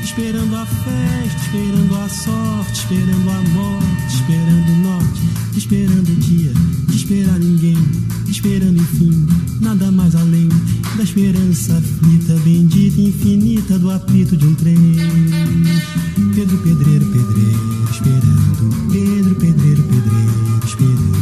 Esperando 0.02 0.56
a 0.56 0.66
festa, 0.66 1.42
esperando 1.42 1.96
a 1.96 2.08
sorte 2.08 2.72
Esperando 2.72 3.30
a 3.30 3.42
morte, 3.50 4.16
esperando 4.16 4.72
o 4.72 4.78
norte. 4.78 5.22
Esperando 5.58 6.08
o 6.08 6.16
dia, 6.16 6.54
de 6.88 6.96
esperar 6.96 7.40
ninguém. 7.40 7.78
Esperando 8.30 8.82
enfim, 8.82 9.28
nada 9.60 9.92
mais 9.92 10.16
além 10.16 10.48
Da 10.96 11.04
esperança 11.04 11.78
aflita, 11.78 12.34
bendita 12.46 13.02
infinita 13.02 13.78
Do 13.78 13.92
apito 13.92 14.38
de 14.38 14.46
um 14.46 14.56
trem. 14.56 14.78
Pedro, 16.34 16.58
pedreiro, 16.60 17.06
pedreiro 17.06 17.88
Esperando, 17.92 18.92
Pedro, 18.92 19.36
pedreiro, 19.36 19.84
pedreiro 19.84 20.60
Esperando, 20.66 21.13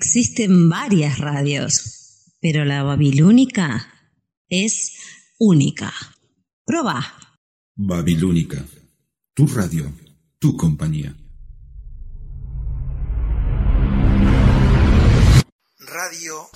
Existen 0.00 0.68
varias 0.68 1.18
radios, 1.18 2.32
pero 2.40 2.64
la 2.64 2.84
babilónica 2.84 3.92
es 4.48 4.96
única. 5.40 5.92
Proba. 6.64 7.04
Babilónica, 7.74 8.64
tu 9.34 9.48
radio, 9.48 9.92
tu 10.38 10.56
compañía. 10.56 11.16
Radio. 15.80 16.46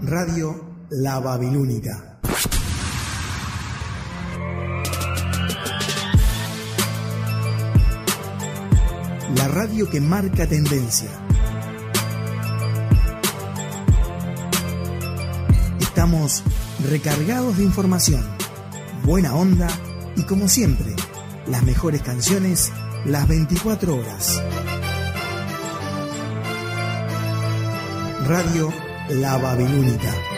Radio 0.00 0.86
La 0.92 1.20
Babilónica. 1.20 2.20
La 9.36 9.48
radio 9.48 9.90
que 9.90 10.00
marca 10.00 10.48
tendencia. 10.48 11.23
Estamos 15.94 16.42
recargados 16.90 17.56
de 17.56 17.62
información, 17.62 18.26
buena 19.04 19.32
onda 19.36 19.68
y 20.16 20.24
como 20.24 20.48
siempre, 20.48 20.92
las 21.46 21.62
mejores 21.62 22.02
canciones 22.02 22.72
las 23.04 23.28
24 23.28 23.94
horas. 23.94 24.42
Radio 28.26 28.72
La 29.10 29.38
Babilónica. 29.38 30.33